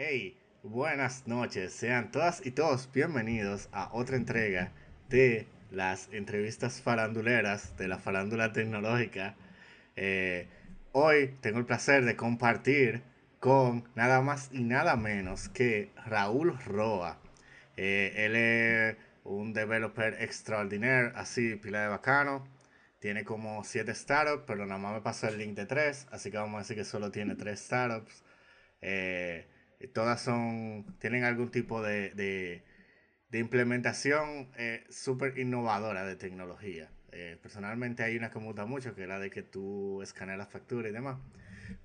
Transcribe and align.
Hey, 0.00 0.38
buenas 0.62 1.26
noches, 1.26 1.72
sean 1.72 2.12
todas 2.12 2.46
y 2.46 2.52
todos 2.52 2.88
bienvenidos 2.92 3.68
a 3.72 3.92
otra 3.92 4.14
entrega 4.14 4.70
de 5.08 5.48
las 5.72 6.08
entrevistas 6.12 6.80
faranduleras 6.80 7.76
de 7.76 7.88
la 7.88 7.98
farándula 7.98 8.52
tecnológica. 8.52 9.34
Eh, 9.96 10.46
hoy 10.92 11.34
tengo 11.40 11.58
el 11.58 11.66
placer 11.66 12.04
de 12.04 12.14
compartir 12.14 13.02
con 13.40 13.88
nada 13.96 14.20
más 14.20 14.50
y 14.52 14.62
nada 14.62 14.94
menos 14.94 15.48
que 15.48 15.90
Raúl 16.06 16.56
Roa. 16.64 17.18
Eh, 17.76 18.12
él 18.18 18.36
es 18.36 18.96
un 19.24 19.52
developer 19.52 20.22
extraordinario, 20.22 21.10
así, 21.16 21.56
pila 21.56 21.82
de 21.82 21.88
bacano. 21.88 22.46
Tiene 23.00 23.24
como 23.24 23.64
7 23.64 23.92
startups, 23.96 24.44
pero 24.46 24.64
nada 24.64 24.78
más 24.78 24.94
me 24.94 25.00
pasó 25.00 25.26
el 25.26 25.38
link 25.38 25.56
de 25.56 25.66
3, 25.66 26.06
así 26.12 26.30
que 26.30 26.36
vamos 26.36 26.54
a 26.54 26.58
decir 26.60 26.76
que 26.76 26.84
solo 26.84 27.10
tiene 27.10 27.34
3 27.34 27.58
startups. 27.58 28.22
Eh, 28.80 29.48
todas 29.86 30.20
son, 30.20 30.84
tienen 30.98 31.24
algún 31.24 31.50
tipo 31.50 31.82
de, 31.82 32.10
de, 33.30 33.38
implementación 33.38 34.50
eh, 34.56 34.84
súper 34.90 35.38
innovadora 35.38 36.04
de 36.04 36.16
tecnología. 36.16 36.90
Eh, 37.12 37.38
personalmente 37.40 38.02
hay 38.02 38.16
una 38.16 38.30
que 38.30 38.38
me 38.40 38.46
gusta 38.46 38.66
mucho, 38.66 38.94
que 38.94 39.02
es 39.02 39.08
la 39.08 39.20
de 39.20 39.30
que 39.30 39.42
tú 39.42 40.02
escaneas 40.02 40.38
la 40.38 40.46
factura 40.46 40.88
y 40.88 40.92
demás. 40.92 41.18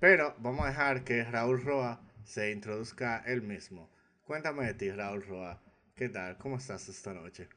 Pero 0.00 0.34
vamos 0.38 0.64
a 0.64 0.68
dejar 0.68 1.04
que 1.04 1.22
Raúl 1.24 1.62
Roa 1.62 2.00
se 2.24 2.50
introduzca 2.50 3.22
él 3.26 3.42
mismo. 3.42 3.88
Cuéntame 4.24 4.66
de 4.66 4.74
ti, 4.74 4.90
Raúl 4.90 5.22
Roa. 5.22 5.62
¿Qué 5.94 6.08
tal? 6.08 6.36
¿Cómo 6.38 6.56
estás 6.56 6.88
esta 6.88 7.14
noche? 7.14 7.48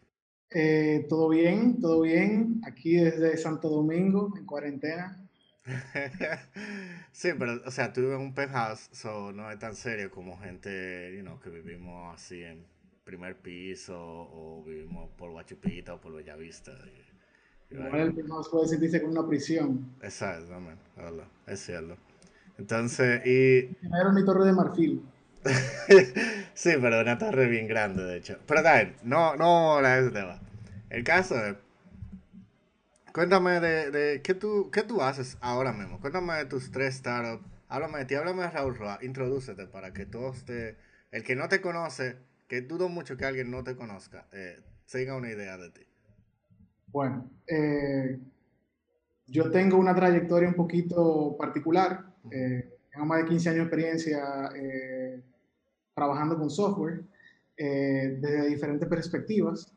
Eh, 0.52 1.05
todo 1.09 1.30
bien, 1.30 1.80
todo 1.80 2.02
bien. 2.02 2.61
Aquí 2.63 2.95
desde 2.95 3.35
Santo 3.38 3.69
Domingo, 3.69 4.33
en 4.38 4.45
cuarentena. 4.45 5.27
sí, 7.12 7.30
pero, 7.38 7.62
o 7.66 7.71
sea, 7.71 7.91
tú 7.94 8.02
vives 8.02 8.16
en 8.16 8.21
un 8.21 8.34
penthouse, 8.34 8.89
so 8.91 9.31
no 9.31 9.52
es 9.52 9.59
tan 9.59 9.75
serio 9.75 10.09
como 10.12 10.38
gente, 10.39 11.13
you 11.16 11.21
know, 11.21 11.39
que 11.39 11.49
vivimos 11.49 12.16
así 12.16 12.44
en 12.44 12.66
primer 13.03 13.38
piso 13.38 13.95
o 13.98 14.64
vivimos 14.66 15.09
por 15.17 15.31
Guachupita 15.31 15.94
o 15.94 16.02
por 16.02 16.14
Bellavista. 16.14 16.73
Igual 17.69 17.95
el 17.95 18.14
penthouse 18.14 18.50
puede 18.50 18.67
sentirse 18.67 19.02
como 19.02 19.14
una 19.14 19.28
prisión. 19.28 19.95
Exactamente, 20.02 20.83
es 21.47 21.59
cierto. 21.59 21.97
Entonces, 22.58 23.25
y... 23.25 23.75
Era 23.86 24.11
mi 24.13 24.25
torre 24.25 24.45
de 24.45 24.53
marfil. 24.53 25.03
sí, 26.53 26.72
pero 26.81 27.02
una 27.02 27.17
torre 27.17 27.47
bien 27.47 27.67
grande, 27.67 28.03
de 28.03 28.17
hecho. 28.17 28.38
Pero 28.47 28.63
también, 28.63 28.95
no, 29.03 29.36
no 29.36 29.80
la 29.81 30.00
ese 30.00 30.11
tema. 30.11 30.39
El 30.89 31.03
caso 31.03 31.36
es. 31.45 31.56
Cuéntame 33.17 33.59
de, 33.59 33.89
de 33.89 34.21
¿qué, 34.21 34.35
tú, 34.35 34.69
qué 34.71 34.83
tú 34.83 35.01
haces 35.01 35.39
ahora 35.41 35.73
mismo. 35.73 35.99
Cuéntame 35.99 36.35
de 36.35 36.45
tus 36.45 36.69
tres 36.69 36.97
startups. 36.97 37.43
Háblame 37.67 37.97
de 37.97 38.05
ti, 38.05 38.13
háblame 38.13 38.43
de 38.43 38.51
Raúl 38.51 38.77
Roa. 38.77 38.99
Introdúcete 39.01 39.65
para 39.65 39.91
que 39.91 40.05
todos 40.05 40.45
te. 40.45 40.77
El 41.09 41.23
que 41.23 41.35
no 41.35 41.49
te 41.49 41.59
conoce, 41.59 42.17
que 42.47 42.61
dudo 42.61 42.89
mucho 42.89 43.17
que 43.17 43.25
alguien 43.25 43.49
no 43.49 43.63
te 43.63 43.75
conozca, 43.75 44.27
eh, 44.31 44.59
tenga 44.91 45.15
una 45.15 45.31
idea 45.31 45.57
de 45.57 45.71
ti. 45.71 45.81
Bueno, 46.85 47.27
eh, 47.47 48.19
yo 49.25 49.49
tengo 49.49 49.77
una 49.77 49.95
trayectoria 49.95 50.47
un 50.47 50.53
poquito 50.53 51.35
particular. 51.39 52.13
Eh, 52.29 52.71
tengo 52.91 53.07
más 53.07 53.23
de 53.23 53.29
15 53.29 53.49
años 53.49 53.57
de 53.57 53.63
experiencia 53.63 54.51
eh, 54.55 55.23
trabajando 55.95 56.38
con 56.38 56.51
software 56.51 57.03
desde 57.57 58.47
diferentes 58.47 58.88
perspectivas. 58.88 59.75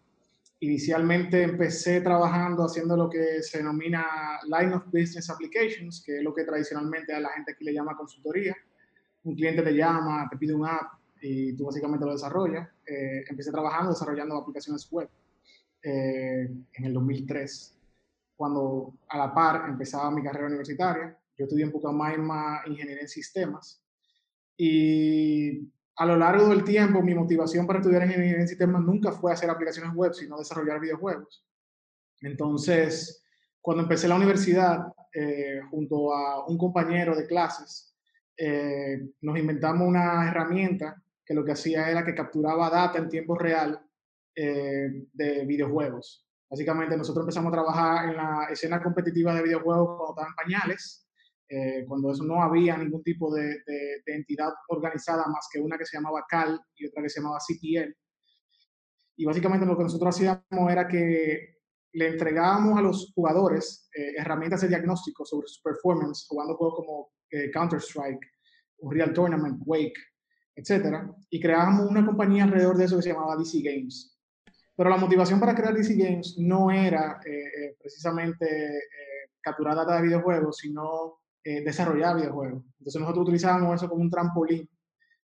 Inicialmente 0.63 1.43
empecé 1.43 2.03
trabajando 2.03 2.65
haciendo 2.65 2.95
lo 2.95 3.09
que 3.09 3.43
se 3.43 3.59
denomina 3.59 4.39
Line 4.45 4.75
of 4.75 4.85
Business 4.87 5.31
Applications, 5.31 6.03
que 6.05 6.19
es 6.19 6.23
lo 6.23 6.35
que 6.35 6.45
tradicionalmente 6.45 7.15
a 7.15 7.21
la 7.21 7.31
gente 7.31 7.53
aquí 7.53 7.65
le 7.65 7.73
llama 7.73 7.97
consultoría. 7.97 8.55
Un 9.23 9.35
cliente 9.35 9.63
te 9.63 9.73
llama, 9.73 10.29
te 10.31 10.37
pide 10.37 10.53
un 10.53 10.67
app 10.67 11.01
y 11.23 11.57
tú 11.57 11.65
básicamente 11.65 12.05
lo 12.05 12.13
desarrollas. 12.13 12.69
Eh, 12.87 13.25
empecé 13.31 13.51
trabajando 13.51 13.93
desarrollando 13.93 14.37
aplicaciones 14.37 14.87
web 14.91 15.09
eh, 15.83 16.51
en 16.75 16.85
el 16.85 16.93
2003, 16.93 17.79
cuando 18.37 18.99
a 19.09 19.17
la 19.17 19.33
par 19.33 19.67
empezaba 19.67 20.11
mi 20.11 20.23
carrera 20.23 20.47
universitaria. 20.47 21.19
Yo 21.39 21.45
estudié 21.47 21.65
en 21.65 21.73
Pucamaima 21.73 22.65
Ingeniería 22.67 23.01
en 23.01 23.09
Sistemas 23.09 23.83
y 24.59 25.71
a 26.01 26.07
lo 26.07 26.17
largo 26.17 26.49
del 26.49 26.65
tiempo, 26.65 27.03
mi 27.03 27.15
motivación 27.15 27.67
para 27.67 27.79
estudiar 27.79 28.05
ingeniería 28.05 28.41
en 28.41 28.49
sistemas 28.49 28.81
nunca 28.81 29.13
fue 29.13 29.35
hacer 29.35 29.51
aplicaciones 29.51 29.93
web, 29.95 30.15
sino 30.15 30.39
desarrollar 30.39 30.81
videojuegos. 30.81 31.45
Entonces, 32.23 33.23
cuando 33.61 33.83
empecé 33.83 34.09
la 34.09 34.15
universidad, 34.15 34.95
eh, 35.13 35.61
junto 35.71 36.15
a 36.15 36.47
un 36.47 36.57
compañero 36.57 37.15
de 37.15 37.27
clases, 37.27 37.95
eh, 38.35 39.11
nos 39.21 39.39
inventamos 39.39 39.87
una 39.87 40.27
herramienta 40.27 41.03
que 41.23 41.35
lo 41.35 41.45
que 41.45 41.53
hacía 41.53 41.91
era 41.91 42.03
que 42.03 42.15
capturaba 42.15 42.71
data 42.71 42.99
en 42.99 43.11
tiempo 43.11 43.37
real 43.37 43.79
eh, 44.35 45.05
de 45.13 45.45
videojuegos. 45.45 46.27
Básicamente, 46.49 46.97
nosotros 46.97 47.25
empezamos 47.25 47.51
a 47.51 47.57
trabajar 47.57 48.09
en 48.09 48.17
la 48.17 48.47
escena 48.51 48.83
competitiva 48.83 49.35
de 49.35 49.43
videojuegos 49.43 49.99
cuando 49.99 50.15
estaban 50.15 50.35
pañales 50.35 51.10
eh, 51.53 51.85
cuando 51.89 52.13
eso 52.13 52.23
no 52.23 52.41
había 52.41 52.77
ningún 52.77 53.03
tipo 53.03 53.35
de, 53.35 53.43
de, 53.67 54.03
entidad 54.07 54.51
organizada 54.69 55.27
más 55.27 55.49
que 55.53 55.59
una 55.59 55.77
que 55.77 55.85
se 55.85 55.97
llamaba 55.97 56.25
CAL 56.29 56.61
y 56.77 56.87
otra 56.87 57.03
que 57.03 57.09
se 57.09 57.21
llamaba 57.21 57.41
CPL. 57.41 57.93
Y 59.17 59.25
básicamente 59.25 59.67
lo 59.67 59.77
que 59.77 59.83
nosotros 59.83 60.15
hacíamos 60.15 60.71
era 60.71 60.87
que 60.87 61.57
le 61.93 62.07
entregábamos 62.07 62.79
a 62.79 62.83
los 62.83 63.13
jugadores 63.17 63.91
eh, 63.97 64.13
herramientas 64.17 64.61
de 64.61 64.69
diagnóstico 64.69 65.25
sobre 65.25 65.49
su 65.49 65.61
performance 65.61 66.25
jugando 66.29 66.55
juegos 66.55 66.77
como 66.77 67.11
eh, 67.33 67.51
Counter-Strike, 67.51 68.25
Real 68.83 69.13
Tournament, 69.13 69.61
Wake, 69.67 69.99
etc. 70.55 71.03
Y 71.31 71.41
creábamos 71.41 71.91
una 71.91 72.07
compañía 72.07 72.45
alrededor 72.45 72.77
de 72.77 72.85
eso 72.85 72.95
que 72.95 73.03
se 73.03 73.13
llamaba 73.13 73.37
DC 73.37 73.61
Games. 73.61 74.17
Pero 74.77 74.89
la 74.89 74.99
motivación 74.99 75.41
para 75.41 75.57
crear 75.57 75.75
DC 75.75 75.97
Games 75.97 76.37
no 76.39 76.71
era 76.71 77.21
precisamente 77.79 78.47
capturar 79.43 79.75
data 79.75 79.97
de 79.97 80.03
videojuegos, 80.03 80.59
sino 80.59 81.20
eh, 81.43 81.63
desarrollar 81.63 82.17
videojuegos. 82.17 82.63
Entonces 82.79 83.01
nosotros 83.01 83.23
utilizábamos 83.23 83.77
eso 83.77 83.89
como 83.89 84.03
un 84.03 84.11
trampolín 84.11 84.69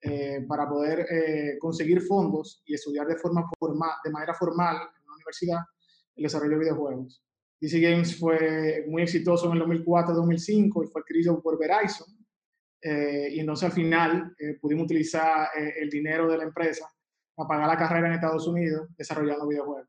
eh, 0.01 0.45
para 0.47 0.69
poder 0.69 1.01
eh, 1.11 1.59
conseguir 1.59 2.01
fondos 2.03 2.63
y 2.65 2.75
estudiar 2.75 3.09
de, 3.09 3.17
forma 3.17 3.45
de 4.05 4.11
manera 4.11 4.33
formal 4.35 4.77
en 4.77 5.05
una 5.05 5.15
universidad 5.17 5.61
el 6.15 6.23
desarrollo 6.23 6.53
de 6.53 6.61
videojuegos. 6.61 7.23
DC 7.61 7.81
Games 7.81 8.19
fue 8.19 8.85
muy 8.87 9.03
exitoso 9.03 9.51
en 9.51 9.59
el 9.59 9.65
2004-2005 9.65 10.85
y 10.85 10.91
fue 10.93 11.01
adquirido 11.01 11.43
por 11.43 11.59
Verizon. 11.59 12.07
y 12.83 13.41
entonces 13.41 13.65
al 13.65 13.73
final 13.73 14.37
pudimos 14.61 14.85
utilizar 14.85 15.49
el 15.57 15.91
dinero 15.91 16.31
de 16.31 16.39
la 16.39 16.45
empresa 16.45 16.87
para 17.35 17.49
pagar 17.49 17.69
la 17.69 17.77
carrera 17.77 18.09
en 18.09 18.15
Estados 18.15 18.47
Unidos 18.47 18.89
desarrollando 18.97 19.49
videojuegos. 19.49 19.89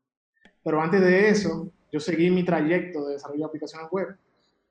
Pero 0.64 0.80
antes 0.80 1.00
de 1.00 1.28
eso, 1.28 1.72
yo 1.92 2.00
seguí 2.00 2.30
mi 2.30 2.44
trayecto 2.44 3.06
de 3.06 3.14
desarrollo 3.14 3.40
de 3.40 3.46
aplicaciones 3.46 3.88
web 3.90 4.08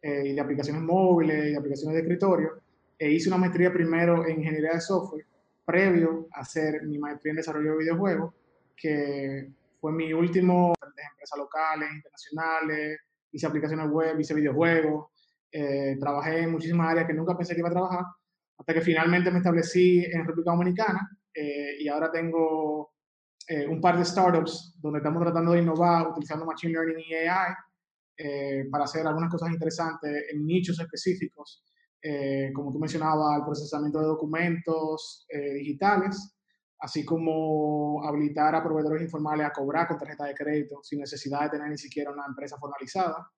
eh, 0.07 0.29
y 0.29 0.34
de 0.34 0.40
aplicaciones 0.40 0.81
móviles 0.84 1.51
y 1.51 1.56
aplicaciones 1.56 1.95
de 1.95 2.01
escritorio. 2.03 2.62
E 2.97 3.12
hice 3.12 3.28
una 3.28 3.40
maestría 3.40 3.73
primero 3.73 4.25
en 4.25 4.38
ingeniería 4.38 4.72
de 4.72 4.79
software, 4.79 5.25
previo 5.66 6.29
a 6.31 6.40
hacer 6.40 6.81
mi 6.84 6.97
maestría 6.97 7.31
en 7.31 7.35
desarrollo 7.35 7.73
de 7.73 7.78
videojuegos, 7.79 8.34
que 8.73 9.50
fue 9.81 9.91
mi 9.91 10.13
último 10.13 10.73
de 10.79 11.03
empresas 11.12 11.38
locales, 11.38 11.90
internacionales, 11.94 13.01
hice 13.34 13.47
aplicaciones 13.47 13.90
web, 13.90 14.18
hice 14.18 14.34
videojuegos, 14.34 15.07
eh, 15.51 15.97
trabajé 16.00 16.44
en 16.44 16.51
muchísimas 16.53 16.89
áreas 16.89 17.06
que 17.06 17.13
nunca 17.13 17.35
pensé 17.35 17.53
que 17.53 17.59
iba 17.59 17.69
a 17.69 17.74
trabajar, 17.74 18.06
hasta 18.57 18.74
que 18.74 18.79
finalmente 18.79 19.29
me 19.29 19.39
establecí 19.39 20.06
en 20.06 20.25
República 20.25 20.51
Dominicana 20.51 21.19
eh, 21.34 21.75
y 21.81 21.88
ahora 21.89 22.09
tengo 22.09 22.94
un 23.69 23.79
par 23.79 23.97
de 23.97 24.03
startups 24.03 24.75
donde 24.81 25.00
estamos 25.00 25.24
tratando 25.24 25.53
de 25.53 25.59
innovar 25.59 26.09
utilizando 26.09 26.45
Machine 26.45 26.74
Learning 26.74 27.06
y 27.07 27.13
AI 27.13 27.56
eh, 28.20 28.66
para 28.72 28.86
hacer 28.86 29.06
algunas 29.06 29.30
cosas 29.30 29.52
interesantes 29.52 30.26
en 30.32 30.44
nichos 30.44 30.80
específicos, 30.80 31.64
eh, 32.02 32.52
como 32.52 32.72
tú 32.72 32.80
mencionabas, 32.80 33.38
el 33.38 33.46
procesamiento 33.46 34.00
de 34.00 34.08
documentos 34.08 35.28
eh, 35.30 35.54
digitales, 35.54 36.36
así 36.80 37.06
como 37.06 38.04
habilitar 38.04 38.56
a 38.56 38.64
proveedores 38.64 39.04
informales 39.04 39.46
a 39.46 39.52
cobrar 39.52 39.88
con 39.88 40.00
tarjeta 40.00 40.25
de 40.25 40.34
crédito 40.34 40.80
sin 40.81 41.00
necesidad 41.00 41.44
de 41.44 41.50
tener 41.52 41.69
ni 41.69 41.78
siquiera 41.78 42.12
una 42.12 42.25
empresa 42.28 42.58
formalizada. 42.58 43.30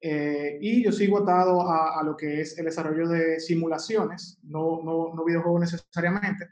y 0.00 0.84
yo 0.84 0.92
sigo 0.92 1.18
atado 1.18 1.62
a, 1.62 1.98
a, 2.00 2.02
lo 2.02 2.16
que 2.16 2.40
es 2.40 2.58
el 2.58 2.66
desarrollo 2.66 3.08
de 3.08 3.40
simulaciones, 3.40 4.38
no, 4.44 4.82
no, 4.82 5.14
no 5.14 5.24
videojuegos 5.24 5.60
necesariamente, 5.60 6.46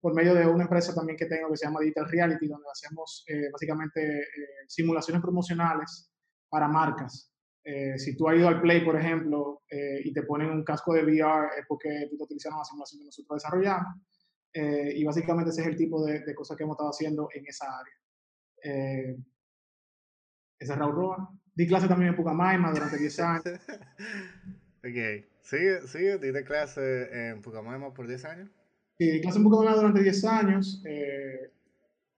por 0.00 0.14
medio 0.14 0.34
de 0.34 0.46
una 0.46 0.64
empresa 0.64 0.94
también 0.94 1.18
que 1.18 1.26
tengo 1.26 1.50
que 1.50 1.56
se 1.56 1.66
llama 1.66 1.80
Digital 1.80 2.08
Reality, 2.08 2.46
donde 2.46 2.68
hacemos 2.70 3.24
básicamente 3.52 4.26
simulaciones 4.68 5.22
promocionales 5.22 6.13
para 6.48 6.68
marcas. 6.68 7.30
Eh, 7.64 7.98
si 7.98 8.14
tú 8.14 8.28
has 8.28 8.36
ido 8.36 8.48
al 8.48 8.60
Play, 8.60 8.84
por 8.84 8.96
ejemplo, 8.96 9.62
eh, 9.70 10.00
y 10.04 10.12
te 10.12 10.22
ponen 10.22 10.50
un 10.50 10.64
casco 10.64 10.92
de 10.92 11.02
VR, 11.02 11.48
es 11.58 11.64
porque 11.66 11.88
tú 12.08 12.14
estás 12.14 12.26
utilizando 12.26 12.58
la 12.58 12.64
simulación 12.64 13.00
que 13.00 13.06
nosotros 13.06 13.42
desarrollamos. 13.42 13.94
Eh, 14.52 14.92
y 14.96 15.04
básicamente 15.04 15.50
ese 15.50 15.62
es 15.62 15.68
el 15.68 15.76
tipo 15.76 16.04
de, 16.04 16.20
de, 16.20 16.34
cosas 16.34 16.56
que 16.56 16.62
hemos 16.62 16.74
estado 16.74 16.90
haciendo 16.90 17.28
en 17.34 17.46
esa 17.46 17.66
área. 17.66 17.94
ese 20.58 20.72
es 20.72 20.78
Raúl 20.78 20.94
Roa. 20.94 21.30
Di 21.54 21.66
clase 21.66 21.88
también 21.88 22.10
en 22.10 22.16
Pucamaima 22.16 22.70
durante 22.70 22.98
10 22.98 23.20
años. 23.20 23.44
ok. 24.78 25.24
¿Sigue, 25.42 25.86
sigue? 25.86 26.18
¿Diste 26.18 26.44
clase 26.44 27.30
en 27.30 27.42
Pucamaima 27.42 27.92
por 27.94 28.06
10 28.06 28.24
años? 28.24 28.50
Sí, 28.98 29.20
clase 29.20 29.38
en 29.38 29.44
computadora 29.44 29.76
durante 29.76 30.02
10 30.02 30.24
años, 30.24 30.82
eh, 30.84 31.50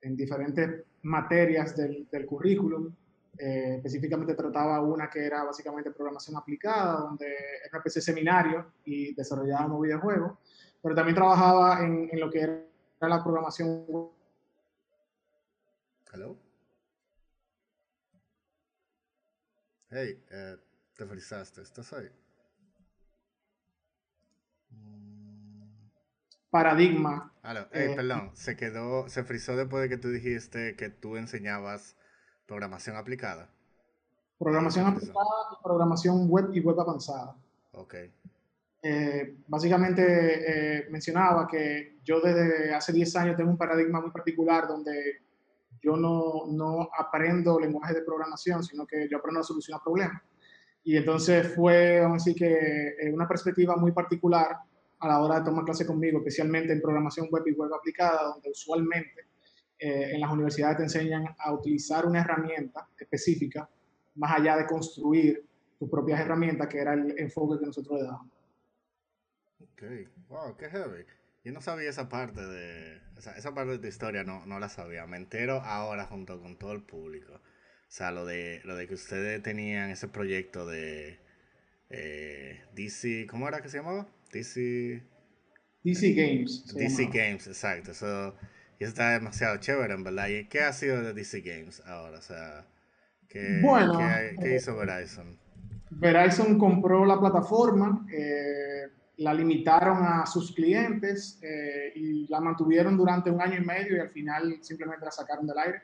en 0.03 0.17
diferentes 0.17 0.85
materias 1.03 1.77
del, 1.77 2.09
del 2.11 2.27
currículum. 2.27 2.95
Eh, 3.39 3.77
específicamente 3.77 4.35
trataba 4.35 4.81
una 4.81 5.11
que 5.11 5.27
era 5.27 5.45
básicamente 5.45 5.91
programación 5.91 6.37
aplicada, 6.37 7.01
donde 7.01 7.27
era 7.27 7.71
una 7.73 7.79
especie 7.79 8.01
de 8.01 8.05
seminario 8.05 8.73
y 8.85 9.15
desarrollábamos 9.15 9.83
videojuegos, 9.83 10.39
pero 10.83 10.95
también 10.95 11.15
trabajaba 11.15 11.85
en, 11.85 12.09
en 12.11 12.21
lo 12.21 12.31
que 12.31 12.41
era 12.41 12.65
la 13.01 13.23
programación. 13.23 14.11
Hello. 16.13 16.37
Hey, 19.91 20.25
eh, 20.31 20.57
te 20.95 21.07
frisaste, 21.07 21.63
¿estás 21.63 21.93
ahí? 21.93 22.09
Paradigma. 26.51 27.35
Eh, 27.73 27.93
perdón, 27.95 28.31
se 28.35 28.57
quedó, 28.57 29.09
se 29.09 29.25
frizó 29.25 29.57
después 29.57 29.83
de 29.83 29.89
que 29.91 29.99
tú 29.99 30.09
dijiste 30.11 30.75
que 30.75 30.89
tú 30.89 31.17
enseñabas 31.17 31.97
programación 32.47 32.97
aplicada. 32.97 33.49
Programación 34.39 34.87
aplicada 34.87 35.15
programación 35.63 36.29
web 36.29 36.51
y 36.53 36.61
web 36.61 36.79
avanzada. 36.81 37.35
Ok. 37.73 37.95
Eh, 38.83 39.39
básicamente 39.49 40.03
eh, 40.81 40.87
mencionaba 40.91 41.49
que 41.49 41.97
yo 42.05 42.21
desde 42.21 42.73
hace 42.75 42.93
10 42.93 43.17
años 43.17 43.37
tengo 43.37 43.51
un 43.51 43.57
paradigma 43.57 44.01
muy 44.01 44.11
particular 44.11 44.69
donde 44.69 45.23
yo 45.83 45.97
no, 45.97 46.45
no 46.47 46.89
aprendo 46.97 47.59
lenguaje 47.59 47.95
de 47.95 48.03
programación, 48.03 48.63
sino 48.63 48.87
que 48.87 49.09
yo 49.11 49.19
aprendo 49.19 49.41
a 49.41 49.45
solucionar 49.45 49.83
problemas. 49.83 50.23
Y 50.85 50.97
entonces 50.97 51.53
fue, 51.55 52.01
vamos 52.01 52.23
a 52.23 52.25
decir 52.25 52.37
que 52.41 53.11
una 53.13 53.27
perspectiva 53.27 53.77
muy 53.77 53.91
particular 53.91 54.57
a 55.01 55.09
la 55.09 55.21
hora 55.21 55.41
de 55.41 55.45
tomar 55.45 55.65
clase 55.65 55.85
conmigo, 55.85 56.19
especialmente 56.19 56.73
en 56.73 56.81
programación 56.81 57.29
web 57.31 57.43
y 57.47 57.53
web 57.53 57.75
aplicada, 57.75 58.23
donde 58.23 58.51
usualmente 58.51 59.26
eh, 59.79 60.13
en 60.15 60.21
las 60.21 60.31
universidades 60.33 60.77
te 60.79 60.83
enseñan 60.85 61.27
a 61.39 61.53
utilizar 61.53 62.07
una 62.07 62.21
herramienta 62.21 62.89
específica, 62.99 63.69
más 64.15 64.39
allá 64.39 64.57
de 64.57 64.67
construir 64.67 65.45
tus 65.79 65.91
propias 65.91 66.21
herramientas, 66.21 66.69
que 66.69 66.79
era 66.79 66.95
el 66.95 67.19
enfoque 67.19 67.59
que 67.61 67.67
nosotros 67.67 68.01
le 68.01 68.07
damos. 68.07 68.31
Ok, 69.61 69.83
wow, 70.29 70.57
qué 70.57 70.71
heavy. 70.71 71.05
Yo 71.45 71.53
no 71.53 71.61
sabía 71.61 71.91
esa 71.91 72.09
parte 72.09 72.41
de, 72.41 73.01
o 73.17 73.21
sea, 73.21 73.33
esa 73.35 73.55
parte 73.55 73.73
de 73.73 73.79
tu 73.79 73.87
historia 73.87 74.25
no, 74.25 74.45
no 74.47 74.59
la 74.59 74.69
sabía. 74.69 75.07
Me 75.07 75.17
entero 75.17 75.61
ahora 75.61 76.07
junto 76.07 76.41
con 76.41 76.59
todo 76.59 76.73
el 76.73 76.83
público. 76.83 77.35
O 77.35 77.41
sea, 77.89 78.11
lo 78.11 78.27
de, 78.27 78.61
lo 78.65 78.75
de 78.75 78.89
que 78.89 78.95
ustedes 78.95 79.43
tenían 79.43 79.91
ese 79.91 80.09
proyecto 80.09 80.67
de 80.67 81.21
eh, 81.91 82.61
DC, 82.75 83.27
¿cómo 83.29 83.47
era 83.47 83.61
que 83.61 83.69
se 83.69 83.79
llamaba? 83.79 84.09
DC... 84.33 85.03
DC 85.85 86.15
Games. 86.15 86.75
DC 86.75 87.05
Games, 87.13 87.47
exacto. 87.47 87.93
Eso, 87.93 88.35
y 88.79 88.85
está 88.85 89.11
demasiado 89.11 89.57
chévere, 89.59 89.95
en 89.95 90.05
verdad. 90.05 90.29
¿Y 90.29 90.47
qué 90.49 90.61
ha 90.61 90.73
sido 90.73 91.03
de 91.03 91.13
DC 91.13 91.41
Games 91.41 91.83
ahora? 91.87 92.19
O 92.19 92.23
sea, 92.23 92.65
¿qué, 93.29 93.61
bueno, 93.63 93.99
¿qué, 94.41 94.57
hizo 94.57 94.77
Verizon? 94.77 95.39
Verizon 95.91 96.59
compró 96.59 97.05
la 97.05 97.19
plataforma, 97.19 98.07
eh, 98.13 98.89
la 99.19 99.33
limitaron 99.33 100.03
a 100.03 100.27
sus 100.27 100.53
clientes 100.53 101.39
eh, 101.43 101.93
y 101.95 102.27
la 102.29 102.41
mantuvieron 102.41 102.97
durante 102.97 103.31
un 103.31 103.41
año 103.41 103.57
y 103.57 103.65
medio 103.65 103.97
y 103.97 104.01
al 104.01 104.11
final 104.11 104.59
simplemente 104.61 105.05
la 105.05 105.11
sacaron 105.11 105.47
del 105.47 105.59
aire. 105.59 105.83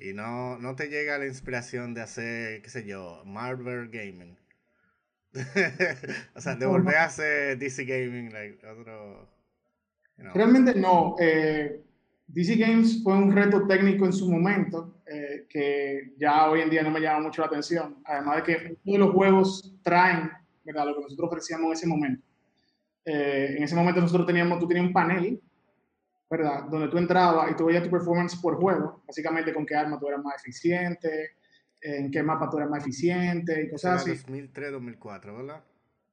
Y 0.00 0.12
no, 0.12 0.56
no 0.58 0.76
te 0.76 0.88
llega 0.88 1.18
la 1.18 1.26
inspiración 1.26 1.92
de 1.94 2.02
hacer, 2.02 2.62
qué 2.62 2.70
sé 2.70 2.86
yo, 2.86 3.22
Marvel 3.24 3.88
Gaming. 3.88 4.38
o 6.34 6.40
sea, 6.40 6.54
de 6.54 6.66
volver 6.66 6.96
a 6.96 7.04
hacer 7.04 7.58
DC 7.58 7.84
Gaming, 7.84 8.32
like, 8.32 8.64
otro... 8.66 9.28
Realmente 10.34 10.74
no. 10.74 11.16
Eh, 11.20 11.80
DC 12.28 12.56
Games 12.56 13.02
fue 13.02 13.14
un 13.14 13.32
reto 13.32 13.66
técnico 13.66 14.04
en 14.04 14.12
su 14.12 14.30
momento, 14.30 15.00
eh, 15.06 15.46
que 15.48 16.12
ya 16.18 16.48
hoy 16.50 16.60
en 16.60 16.68
día 16.68 16.82
no 16.82 16.90
me 16.90 17.00
llama 17.00 17.24
mucho 17.24 17.40
la 17.40 17.48
atención. 17.48 17.96
Además 18.04 18.36
de 18.36 18.42
que 18.42 18.76
todos 18.84 18.98
los 18.98 19.12
juegos 19.12 19.74
traen 19.82 20.30
¿verdad? 20.62 20.86
lo 20.86 20.94
que 20.94 21.02
nosotros 21.02 21.28
ofrecíamos 21.28 21.66
en 21.66 21.72
ese 21.72 21.86
momento. 21.86 22.26
Eh, 23.06 23.54
en 23.56 23.62
ese 23.62 23.74
momento 23.74 24.02
nosotros 24.02 24.26
teníamos, 24.26 24.58
tú 24.58 24.68
tenías 24.68 24.86
un 24.86 24.92
panel, 24.92 25.40
¿verdad? 26.30 26.64
Donde 26.64 26.88
tú 26.88 26.98
entrabas 26.98 27.50
y 27.50 27.56
tú 27.56 27.64
veías 27.64 27.82
tu 27.82 27.90
performance 27.90 28.36
por 28.36 28.56
juego, 28.56 29.02
básicamente 29.06 29.54
con 29.54 29.64
qué 29.64 29.74
arma 29.74 29.98
tú 29.98 30.08
eras 30.08 30.22
más 30.22 30.36
eficiente, 30.42 31.30
en 31.80 32.10
qué 32.10 32.22
mapa 32.22 32.50
tú 32.50 32.58
eras 32.58 32.68
más 32.68 32.82
eficiente 32.82 33.62
y 33.62 33.70
cosas 33.70 34.02
así. 34.02 34.10
2003, 34.10 34.72
2004, 34.72 35.34
¿verdad? 35.34 35.64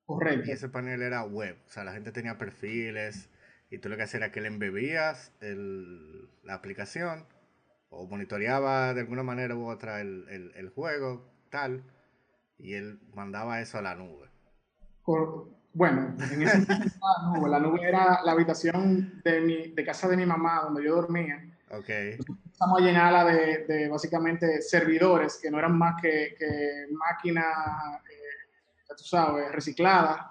Correcto. 0.06 0.50
Y 0.50 0.52
ese 0.54 0.70
panel 0.70 1.02
era 1.02 1.24
web, 1.26 1.58
o 1.68 1.70
sea, 1.70 1.84
la 1.84 1.92
gente 1.92 2.14
tenía 2.14 2.38
perfiles 2.38 3.28
y 3.70 3.80
tú 3.80 3.90
lo 3.90 3.98
que 3.98 4.04
hacías 4.04 4.22
era 4.22 4.32
que 4.32 4.42
le 4.42 4.48
embebías 4.48 5.34
el, 5.42 6.30
la 6.44 6.54
aplicación 6.54 7.26
o 7.90 8.08
monitoreaba 8.08 8.94
de 8.94 9.02
alguna 9.02 9.24
manera 9.24 9.56
u 9.56 9.68
otra 9.70 10.02
el, 10.02 10.26
el, 10.30 10.52
el 10.56 10.70
juego, 10.70 11.32
tal, 11.50 11.84
y 12.58 12.74
él 12.74 13.00
mandaba 13.14 13.62
eso 13.62 13.78
a 13.78 13.82
la 13.82 13.96
nube. 13.96 14.30
bueno, 15.74 16.16
en 16.32 16.42
ese 16.42 16.60
la 16.60 17.34
nube, 17.34 17.50
la 17.50 17.60
nube 17.60 17.88
era 17.88 18.22
la 18.24 18.32
habitación 18.32 19.22
de, 19.24 19.42
mi, 19.42 19.68
de 19.74 19.86
casa 19.86 20.08
de 20.08 20.18
mi 20.18 20.26
mamá, 20.26 20.62
donde 20.64 20.84
yo 20.84 20.96
dormía 20.96 21.44
Ok. 21.72 21.90
Empezamos 21.90 22.82
a 22.82 22.84
llenarla 22.84 23.26
de, 23.26 23.66
de, 23.66 23.90
básicamente 23.90 24.62
servidores 24.62 25.40
que 25.42 25.50
no 25.50 25.58
eran 25.58 25.78
más 25.78 26.02
que, 26.02 26.36
que 26.38 26.88
máquinas, 26.92 27.46
eh, 28.10 28.94
tú 28.96 29.04
sabes, 29.04 29.52
recicladas. 29.52 30.28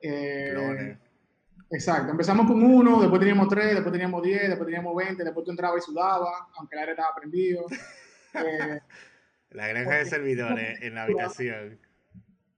Eh, 0.00 0.96
exacto. 1.70 2.12
Empezamos 2.12 2.46
con 2.46 2.62
uno, 2.62 3.00
después 3.00 3.20
teníamos 3.20 3.48
tres, 3.48 3.74
después 3.74 3.92
teníamos 3.92 4.22
diez, 4.22 4.48
después 4.48 4.66
teníamos 4.66 4.94
veinte, 4.94 5.24
después 5.24 5.44
tú 5.44 5.50
entrabas 5.50 5.82
y 5.82 5.86
sudabas, 5.86 6.32
aunque 6.56 6.74
el 6.74 6.80
aire 6.80 6.92
estaba 6.92 7.14
prendido. 7.14 7.64
Eh, 8.32 8.80
la 9.50 9.66
granja 9.66 9.96
de 9.96 10.04
servidores 10.04 10.80
en 10.82 10.94
la 10.94 11.02
habitación. 11.06 11.80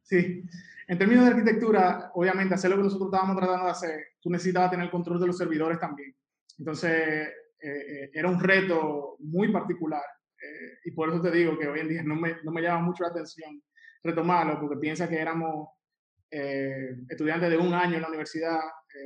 Sí. 0.02 0.44
En 0.86 0.98
términos 0.98 1.24
de 1.24 1.30
arquitectura, 1.30 2.10
obviamente, 2.12 2.54
hacer 2.54 2.68
lo 2.68 2.76
que 2.76 2.82
nosotros 2.82 3.08
estábamos 3.08 3.38
tratando 3.38 3.64
de 3.64 3.70
hacer, 3.70 4.00
tú 4.20 4.28
necesitabas 4.28 4.70
tener 4.70 4.84
el 4.84 4.90
control 4.90 5.18
de 5.18 5.28
los 5.28 5.38
servidores 5.38 5.78
también. 5.78 6.14
Entonces, 6.58 7.26
eh, 7.58 8.10
era 8.12 8.28
un 8.28 8.38
reto 8.38 9.16
muy 9.20 9.50
particular. 9.50 10.04
Eh, 10.42 10.78
y 10.84 10.90
por 10.90 11.08
eso 11.08 11.22
te 11.22 11.30
digo 11.30 11.58
que 11.58 11.68
hoy 11.68 11.80
en 11.80 11.88
día 11.88 12.02
no 12.02 12.16
me, 12.16 12.36
no 12.44 12.52
me 12.52 12.60
llama 12.60 12.82
mucho 12.82 13.04
la 13.04 13.08
atención 13.08 13.62
retomarlo, 14.02 14.60
porque 14.60 14.76
piensa 14.76 15.08
que 15.08 15.20
éramos 15.20 15.68
eh, 16.30 16.96
estudiantes 17.08 17.50
de 17.50 17.56
un 17.56 17.72
año 17.72 17.96
en 17.96 18.02
la 18.02 18.08
universidad, 18.08 18.60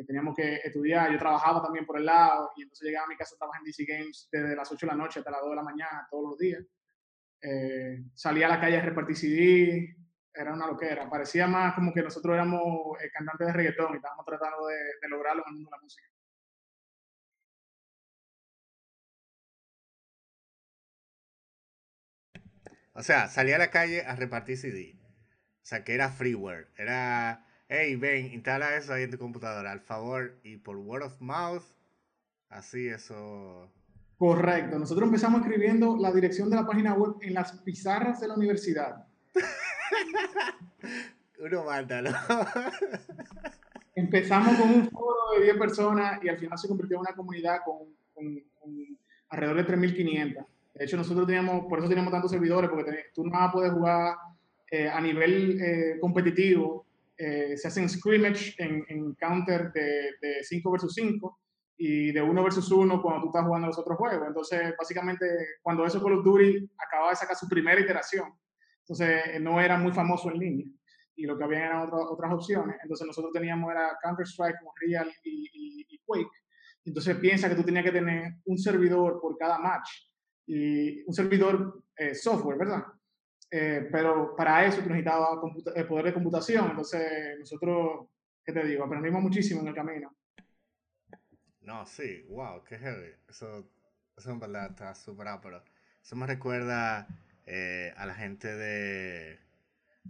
teníamos 0.07 0.35
que 0.35 0.57
estudiar, 0.65 1.11
yo 1.13 1.19
trabajaba 1.19 1.63
también 1.63 1.87
por 1.87 1.99
el 1.99 2.07
lado, 2.07 2.51
y 2.57 2.63
entonces 2.63 2.87
llegaba 2.87 3.07
a 3.07 3.09
mi 3.09 3.17
casa, 3.17 3.37
trabajaba 3.37 3.61
en 3.61 3.65
DC 3.65 3.85
Games 3.85 4.29
desde 4.31 4.57
las 4.57 4.71
8 4.71 4.87
de 4.87 4.93
la 4.93 4.99
noche 4.99 5.21
hasta 5.21 5.31
las 5.31 5.41
2 5.41 5.51
de 5.51 5.57
la 5.57 5.63
mañana, 5.63 6.07
todos 6.11 6.31
los 6.31 6.39
días. 6.39 6.65
salía 8.15 8.47
a 8.47 8.51
la 8.51 8.61
calle 8.61 8.79
a 8.79 8.83
repartir 8.83 9.17
CD, 9.17 9.97
era 10.35 10.53
una 10.53 10.67
loquera. 10.67 11.09
Parecía 11.09 11.47
más 11.47 11.75
como 11.75 11.93
que 11.95 12.03
nosotros 12.03 12.35
éramos 12.35 12.99
cantantes 13.13 13.47
de 13.47 13.53
reggaetón 13.53 13.95
y 13.95 13.97
estábamos 13.97 14.27
tratando 14.27 14.67
de, 14.67 14.77
de 15.01 15.09
lograrlo 15.09 15.43
en 15.43 15.49
el 15.49 15.55
mundo 15.55 15.71
de 15.71 15.77
la 15.77 15.83
música. 15.83 16.09
O 22.97 23.03
sea, 23.03 23.29
salí 23.29 23.53
a 23.53 23.59
la 23.59 23.71
calle 23.71 24.03
a 24.07 24.17
repartir 24.17 24.57
CD. 24.57 24.97
O 25.63 25.69
sea, 25.69 25.85
que 25.85 25.95
era 25.95 26.11
freeware. 26.11 26.69
Era, 26.77 27.46
hey, 27.69 27.97
ven, 27.97 28.33
instala 28.33 28.77
eso 28.77 28.93
ahí 28.93 29.05
en 29.05 29.11
tu 29.11 29.19
computadora, 29.19 29.73
al 29.73 29.81
favor. 29.81 30.39
Y 30.43 30.57
por 30.57 30.77
word 30.77 31.05
of 31.05 31.21
mouth, 31.21 31.65
así 32.49 32.89
eso. 32.89 33.71
Correcto. 34.19 34.79
Nosotros 34.79 35.07
empezamos 35.07 35.43
escribiendo 35.43 35.97
la 35.97 36.13
dirección 36.13 36.49
de 36.49 36.57
la 36.57 36.67
página 36.67 36.95
web 36.95 37.17
en 37.21 37.35
las 37.35 37.53
pizarras 37.59 38.21
de 38.21 38.29
la 38.29 38.35
universidad. 38.35 39.07
Uno 41.39 41.65
mátalo. 41.65 42.11
Empezamos 43.95 44.59
con 44.59 44.71
un 44.71 44.91
foro 44.91 45.39
de 45.39 45.45
10 45.45 45.59
personas 45.59 46.23
y 46.23 46.29
al 46.29 46.39
final 46.39 46.59
se 46.59 46.69
convirtió 46.69 46.97
en 46.97 47.01
una 47.01 47.15
comunidad 47.15 47.59
con, 47.65 47.79
con, 48.15 48.43
con 48.59 48.99
alrededor 49.29 49.67
de 49.67 49.75
3.500. 49.75 50.47
De 50.75 50.85
hecho, 50.85 50.97
nosotros 50.97 51.27
teníamos, 51.27 51.67
por 51.67 51.79
eso 51.79 51.89
teníamos 51.89 52.13
tantos 52.13 52.31
servidores, 52.31 52.69
porque 52.69 53.07
tú 53.15 53.25
no 53.25 53.31
vas 53.31 53.49
a 53.49 53.53
poder 53.53 53.73
jugar 53.73 54.17
eh, 54.71 54.89
a 54.89 55.01
nivel 55.01 55.61
eh, 55.61 55.99
competitivo. 56.01 56.86
Eh, 57.19 57.57
se 57.57 57.69
hacen 57.69 57.89
scrimmage 57.89 58.55
en, 58.59 58.85
en 58.89 59.15
counter 59.15 59.73
de 59.73 60.43
5 60.43 60.71
versus 60.71 60.93
5 60.95 61.39
y 61.79 62.13
de 62.13 62.23
1 62.23 62.45
versus 62.45 62.71
1 62.71 63.03
cuando 63.03 63.23
tú 63.23 63.29
estás 63.29 63.47
jugando 63.47 63.69
los 63.69 63.79
otros 63.79 63.97
juegos. 63.97 64.29
Entonces, 64.29 64.75
básicamente, 64.79 65.27
cuando 65.63 65.85
eso 65.85 66.03
Call 66.03 66.19
of 66.19 66.25
Duty 66.25 66.71
acababa 66.79 67.11
de 67.11 67.17
sacar 67.17 67.37
su 67.37 67.49
primera 67.49 67.81
iteración, 67.81 68.33
entonces 68.81 69.41
no 69.41 69.61
era 69.61 69.77
muy 69.77 69.93
famoso 69.93 70.31
en 70.31 70.39
línea 70.39 70.67
y 71.17 71.25
lo 71.25 71.37
que 71.37 71.45
había 71.45 71.67
eran 71.67 71.89
otras 71.91 72.33
opciones. 72.33 72.77
Entonces 72.83 73.07
nosotros 73.07 73.33
teníamos 73.33 73.71
era 73.73 73.99
Counter-Strike, 74.03 74.57
Real 74.81 75.11
y, 75.25 75.49
y, 75.53 75.87
y, 75.89 75.99
Quake. 76.05 76.31
Entonces 76.85 77.17
piensa 77.17 77.49
que 77.49 77.57
tú 77.57 77.65
tenías 77.65 77.85
que 77.85 77.93
tener 77.93 78.35
un 78.45 78.59
servidor 78.59 79.19
por 79.21 79.37
cada 79.39 79.59
match 79.59 79.89
y 80.47 81.03
un 81.05 81.15
servidor 81.15 81.83
eh, 81.97 82.15
software, 82.15 82.59
¿verdad? 82.59 82.85
Eh, 83.51 83.89
pero 83.93 84.35
para 84.35 84.67
eso 84.67 84.83
tú 84.83 84.89
necesitabas 84.89 85.39
el 85.75 85.83
eh, 85.83 85.85
poder 85.85 86.07
de 86.07 86.15
computación. 86.15 86.71
Entonces, 86.71 87.39
nosotros, 87.39 88.09
¿qué 88.45 88.53
te 88.53 88.65
digo? 88.67 88.85
Aprendimos 88.85 89.23
muchísimo 89.23 89.61
en 89.61 89.69
el 89.69 89.75
camino. 89.75 90.15
No, 91.61 91.85
sí, 91.87 92.25
wow, 92.29 92.63
qué 92.65 92.79
heavy. 92.79 93.13
Eso, 93.29 93.69
eso 94.17 94.31
en 94.31 94.41
verdad 94.41 94.71
está 94.71 94.95
súper 94.95 95.27
pero 95.43 95.63
Eso 96.03 96.17
me 96.17 96.27
recuerda 96.27 97.09
eh, 97.45 97.93
a 97.97 98.07
la 98.07 98.15
gente 98.15 98.55
de 98.55 99.39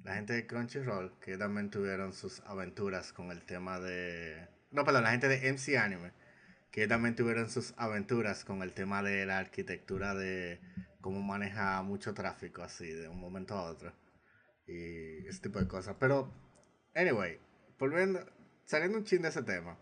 la 0.04 0.14
gente 0.14 0.34
de 0.34 0.46
Crunchyroll 0.46 1.18
que 1.20 1.38
también 1.38 1.70
tuvieron 1.70 2.12
sus 2.12 2.40
aventuras 2.40 3.12
con 3.12 3.30
el 3.30 3.42
tema 3.44 3.80
de 3.80 4.46
no, 4.70 4.84
perdón, 4.84 5.04
la 5.04 5.10
gente 5.10 5.28
de 5.28 5.50
MC 5.50 5.78
Anime 5.78 6.12
que 6.70 6.86
también 6.86 7.16
tuvieron 7.16 7.48
sus 7.48 7.72
aventuras 7.78 8.44
con 8.44 8.62
el 8.62 8.72
tema 8.74 9.02
de 9.02 9.24
la 9.24 9.38
arquitectura 9.38 10.14
de 10.14 10.60
cómo 11.06 11.22
maneja 11.22 11.80
mucho 11.82 12.14
tráfico 12.14 12.64
así 12.64 12.88
de 12.88 13.06
un 13.06 13.20
momento 13.20 13.54
a 13.54 13.70
otro 13.70 13.92
y 14.66 15.25
ese 15.25 15.40
tipo 15.40 15.60
de 15.60 15.68
cosas. 15.68 15.94
Pero, 16.00 16.32
anyway, 16.96 17.38
volviendo, 17.78 18.26
saliendo 18.64 18.98
un 18.98 19.04
chin 19.04 19.22
de 19.22 19.28
ese 19.28 19.44
tema, 19.44 19.78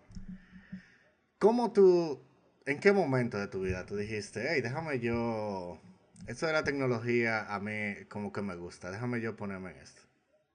¿cómo 1.38 1.72
tú, 1.72 2.22
en 2.66 2.78
qué 2.78 2.92
momento 2.92 3.38
de 3.38 3.48
tu 3.48 3.62
vida 3.62 3.86
tú 3.86 3.96
dijiste, 3.96 4.48
hey, 4.50 4.60
déjame 4.60 5.00
yo, 5.00 5.80
esto 6.26 6.46
de 6.46 6.52
la 6.52 6.62
tecnología 6.62 7.54
a 7.54 7.58
mí 7.58 8.04
como 8.10 8.30
que 8.30 8.42
me 8.42 8.56
gusta, 8.56 8.90
déjame 8.90 9.22
yo 9.22 9.34
ponerme 9.34 9.70
en 9.70 9.78
esto? 9.78 10.02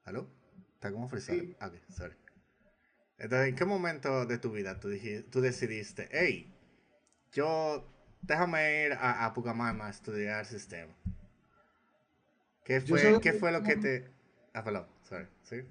¿Aló? 0.05 0.29
¿Está 0.75 0.91
como 0.91 1.09
frisado? 1.09 1.39
Sí. 1.39 1.55
Ok, 1.59 1.73
sorry. 1.89 2.15
Entonces, 3.17 3.49
¿en 3.49 3.55
qué 3.55 3.65
momento 3.65 4.27
de 4.27 4.37
tu 4.37 4.51
vida 4.51 4.79
tú, 4.79 4.89
dijiste, 4.89 5.23
tú 5.23 5.41
decidiste, 5.41 6.07
hey, 6.11 6.53
yo, 7.31 7.98
déjame 8.21 8.85
ir 8.85 8.93
a, 8.93 9.25
a 9.25 9.33
Pucamama 9.33 9.87
a 9.87 9.89
estudiar 9.89 10.45
sistema? 10.45 10.93
¿Qué 12.63 12.81
fue, 12.81 13.19
¿qué 13.21 13.33
fue 13.33 13.51
lo 13.51 13.63
que 13.63 13.75
te... 13.77 14.11
Ah, 14.53 14.63
perdón, 14.63 14.85
sorry, 15.01 15.27
¿sí? 15.43 15.61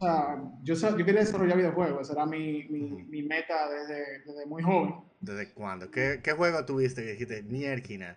Sea, 0.00 0.42
yo, 0.62 0.74
yo 0.74 0.96
quería 0.96 1.20
desarrollar 1.20 1.56
videojuegos, 1.56 2.02
esa 2.02 2.14
era 2.14 2.26
mi, 2.26 2.64
mi, 2.68 3.04
mi 3.04 3.22
meta 3.22 3.70
desde, 3.70 4.20
desde, 4.24 4.46
muy 4.46 4.62
joven. 4.62 4.94
¿Desde 5.20 5.52
cuándo? 5.52 5.90
¿Qué, 5.90 6.20
qué 6.22 6.32
juego 6.32 6.64
tuviste 6.64 7.02
que 7.04 7.12
dijiste, 7.12 7.42
Nierkina, 7.42 8.16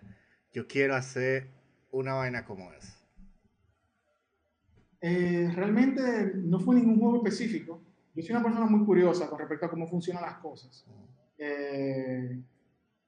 yo 0.52 0.66
quiero 0.66 0.94
hacer 0.94 1.48
una 1.92 2.14
vaina 2.14 2.44
como 2.44 2.72
esa? 2.72 2.98
Eh, 5.00 5.50
realmente 5.54 6.32
no 6.34 6.60
fue 6.60 6.76
ningún 6.76 6.98
juego 6.98 7.16
específico. 7.16 7.82
Yo 8.14 8.22
soy 8.22 8.32
una 8.32 8.42
persona 8.42 8.66
muy 8.66 8.84
curiosa 8.84 9.28
con 9.28 9.38
respecto 9.38 9.66
a 9.66 9.70
cómo 9.70 9.86
funcionan 9.86 10.22
las 10.22 10.38
cosas. 10.38 10.84
Eh, 11.38 12.38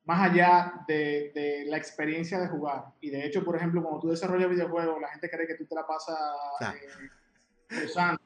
más 0.04 0.30
allá 0.30 0.84
de, 0.88 1.32
de, 1.34 1.64
la 1.66 1.76
experiencia 1.76 2.40
de 2.40 2.48
jugar. 2.48 2.86
Y 3.00 3.10
de 3.10 3.24
hecho, 3.24 3.44
por 3.44 3.56
ejemplo, 3.56 3.82
cuando 3.82 4.00
tú 4.00 4.08
desarrollas 4.08 4.50
videojuegos, 4.50 5.00
la 5.00 5.08
gente 5.08 5.30
cree 5.30 5.46
que 5.46 5.54
tú 5.54 5.66
te 5.66 5.74
la 5.74 5.86
pasas 5.86 6.18
eh, 6.74 7.84
usando 7.84 8.20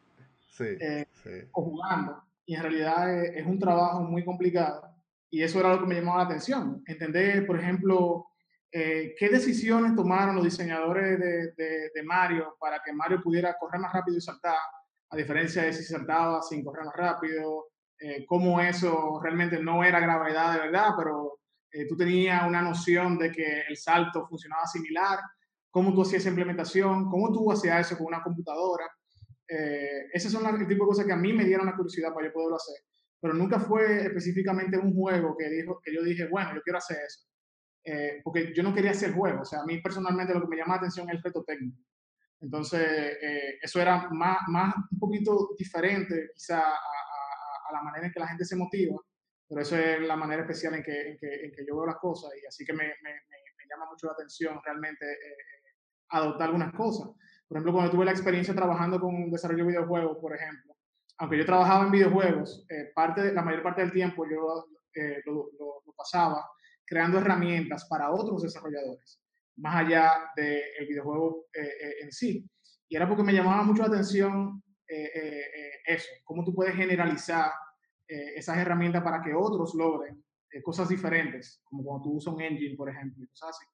eh, 0.60 1.06
o 1.52 1.62
jugando. 1.62 2.22
Y 2.46 2.54
en 2.54 2.62
realidad 2.62 3.22
es, 3.22 3.36
es, 3.36 3.46
un 3.46 3.58
trabajo 3.58 4.00
muy 4.00 4.24
complicado. 4.24 4.88
Y 5.30 5.42
eso 5.42 5.60
era 5.60 5.74
lo 5.74 5.80
que 5.80 5.86
me 5.86 5.96
llamaba 5.96 6.18
la 6.18 6.24
atención. 6.24 6.82
Entender, 6.86 7.46
por 7.46 7.58
ejemplo, 7.58 8.26
eh, 8.78 9.14
qué 9.18 9.28
decisiones 9.28 9.94
tomaron 9.94 10.34
los 10.34 10.44
diseñadores 10.44 11.18
de, 11.18 11.52
de, 11.52 11.90
de, 11.94 12.02
Mario 12.02 12.56
para 12.60 12.82
que 12.84 12.92
Mario 12.92 13.22
pudiera 13.22 13.56
correr 13.58 13.80
más 13.80 13.92
rápido 13.92 14.18
y 14.18 14.20
saltar, 14.20 14.56
a 15.08 15.16
diferencia 15.16 15.62
de 15.62 15.72
si 15.72 15.84
saltaba 15.84 16.42
sin 16.42 16.64
correr 16.64 16.84
más 16.84 16.94
rápido. 16.94 17.68
Eh, 17.98 18.26
cómo 18.26 18.60
eso 18.60 19.18
realmente 19.22 19.58
no 19.62 19.82
era 19.82 20.00
gravedad 20.00 20.52
de 20.52 20.60
verdad, 20.66 20.90
pero 20.94 21.25
eh, 21.72 21.86
tú 21.86 21.96
tenías 21.96 22.46
una 22.46 22.62
noción 22.62 23.18
de 23.18 23.30
que 23.30 23.62
el 23.68 23.76
salto 23.76 24.26
funcionaba 24.26 24.66
similar, 24.66 25.18
cómo 25.70 25.92
tú 25.92 26.02
hacías 26.02 26.22
esa 26.22 26.30
implementación, 26.30 27.10
cómo 27.10 27.30
tú 27.32 27.52
hacías 27.52 27.86
eso 27.86 27.98
con 27.98 28.06
una 28.06 28.22
computadora. 28.22 28.86
Eh, 29.46 30.18
son 30.18 30.46
el 30.46 30.66
tipo 30.66 30.84
de 30.84 30.88
cosas 30.88 31.06
que 31.06 31.12
a 31.12 31.16
mí 31.16 31.32
me 31.32 31.44
dieron 31.44 31.66
la 31.66 31.76
curiosidad 31.76 32.14
para 32.14 32.26
yo 32.26 32.32
poderlo 32.32 32.56
hacer. 32.56 32.76
Pero 33.20 33.34
nunca 33.34 33.60
fue 33.60 34.06
específicamente 34.06 34.78
un 34.78 34.94
juego 34.94 35.36
que, 35.36 35.48
dijo, 35.48 35.80
que 35.82 35.94
yo 35.94 36.02
dije, 36.02 36.28
bueno, 36.28 36.54
yo 36.54 36.62
quiero 36.62 36.78
hacer 36.78 36.98
eso. 37.06 37.26
Eh, 37.84 38.20
porque 38.24 38.52
yo 38.54 38.62
no 38.62 38.74
quería 38.74 38.92
hacer 38.92 39.12
juego. 39.12 39.42
O 39.42 39.44
sea, 39.44 39.60
a 39.60 39.66
mí 39.66 39.80
personalmente 39.80 40.34
lo 40.34 40.40
que 40.40 40.48
me 40.48 40.56
llama 40.56 40.74
la 40.74 40.78
atención 40.78 41.08
es 41.08 41.16
el 41.16 41.22
reto 41.22 41.44
técnico. 41.44 41.78
Entonces, 42.40 42.80
eh, 42.80 43.58
eso 43.60 43.80
era 43.80 44.08
más, 44.10 44.38
más, 44.48 44.74
un 44.90 44.98
poquito 44.98 45.50
diferente 45.58 46.30
quizá 46.34 46.58
a, 46.58 46.70
a, 46.70 47.68
a, 47.68 47.72
la 47.72 47.82
manera 47.82 48.06
en 48.06 48.12
que 48.12 48.20
la 48.20 48.28
gente 48.28 48.44
se 48.44 48.56
motiva 48.56 48.96
pero 49.48 49.62
eso 49.62 49.76
es 49.76 50.00
la 50.00 50.16
manera 50.16 50.42
especial 50.42 50.74
en 50.74 50.82
que, 50.82 51.18
yo 51.66 51.76
veo 51.76 51.86
las 51.86 51.96
cosas 51.96 52.30
y 52.42 52.46
así 52.46 52.64
que 52.64 52.72
me, 52.72 52.84
llama 53.68 53.90
mucho 53.90 54.06
la 54.06 54.12
atención 54.12 54.60
realmente 54.64 55.04
eh, 55.04 55.74
adoptar 56.10 56.46
algunas 56.46 56.72
cosas. 56.72 57.08
Por 57.48 57.56
ejemplo, 57.56 57.72
cuando 57.72 57.90
tuve 57.90 58.04
la 58.04 58.12
experiencia 58.12 58.54
trabajando 58.54 59.00
con 59.00 59.28
desarrollo 59.28 59.64
de 59.64 59.70
videojuegos, 59.70 60.18
por 60.20 60.34
ejemplo, 60.34 60.76
aunque 61.18 61.38
yo 61.38 61.46
trabajaba 61.46 61.84
en 61.84 61.90
videojuegos, 61.90 62.64
eh, 62.68 62.92
parte, 62.94 63.32
la 63.32 63.42
mayor 63.42 63.64
parte 63.64 63.80
del 63.82 63.92
tiempo 63.92 64.24
yo 64.24 64.66
eh, 64.94 65.20
lo, 65.24 65.50
lo, 65.58 65.82
lo, 65.84 65.92
pasaba 65.96 66.48
creando 66.84 67.18
herramientas 67.18 67.86
para 67.88 68.12
otros 68.12 68.42
desarrolladores, 68.42 69.20
más 69.56 69.84
allá 69.84 70.12
del 70.36 70.62
de 70.78 70.86
videojuego 70.88 71.46
en 71.52 72.12
sí. 72.12 72.48
Y 72.88 72.94
era 72.96 73.08
porque 73.08 73.24
me 73.24 73.32
llamaba 73.32 73.64
mucho 73.64 73.82
la 73.82 73.88
atención 73.88 74.62
eso, 74.86 76.08
cómo 76.24 76.44
tú 76.44 76.54
puedes 76.54 76.76
generalizar 76.76 77.50
eh, 78.08 78.34
esas 78.36 78.58
herramientas 78.58 79.02
para 79.02 79.22
que 79.22 79.34
otros 79.34 79.74
logren 79.74 80.24
eh, 80.52 80.62
cosas 80.62 80.88
diferentes, 80.88 81.60
como 81.64 81.84
cuando 81.84 82.04
tú 82.04 82.16
usas 82.16 82.34
un 82.34 82.40
engine, 82.40 82.76
por 82.76 82.88
ejemplo, 82.88 83.22
y 83.24 83.26
cosas 83.28 83.50
así. 83.50 83.66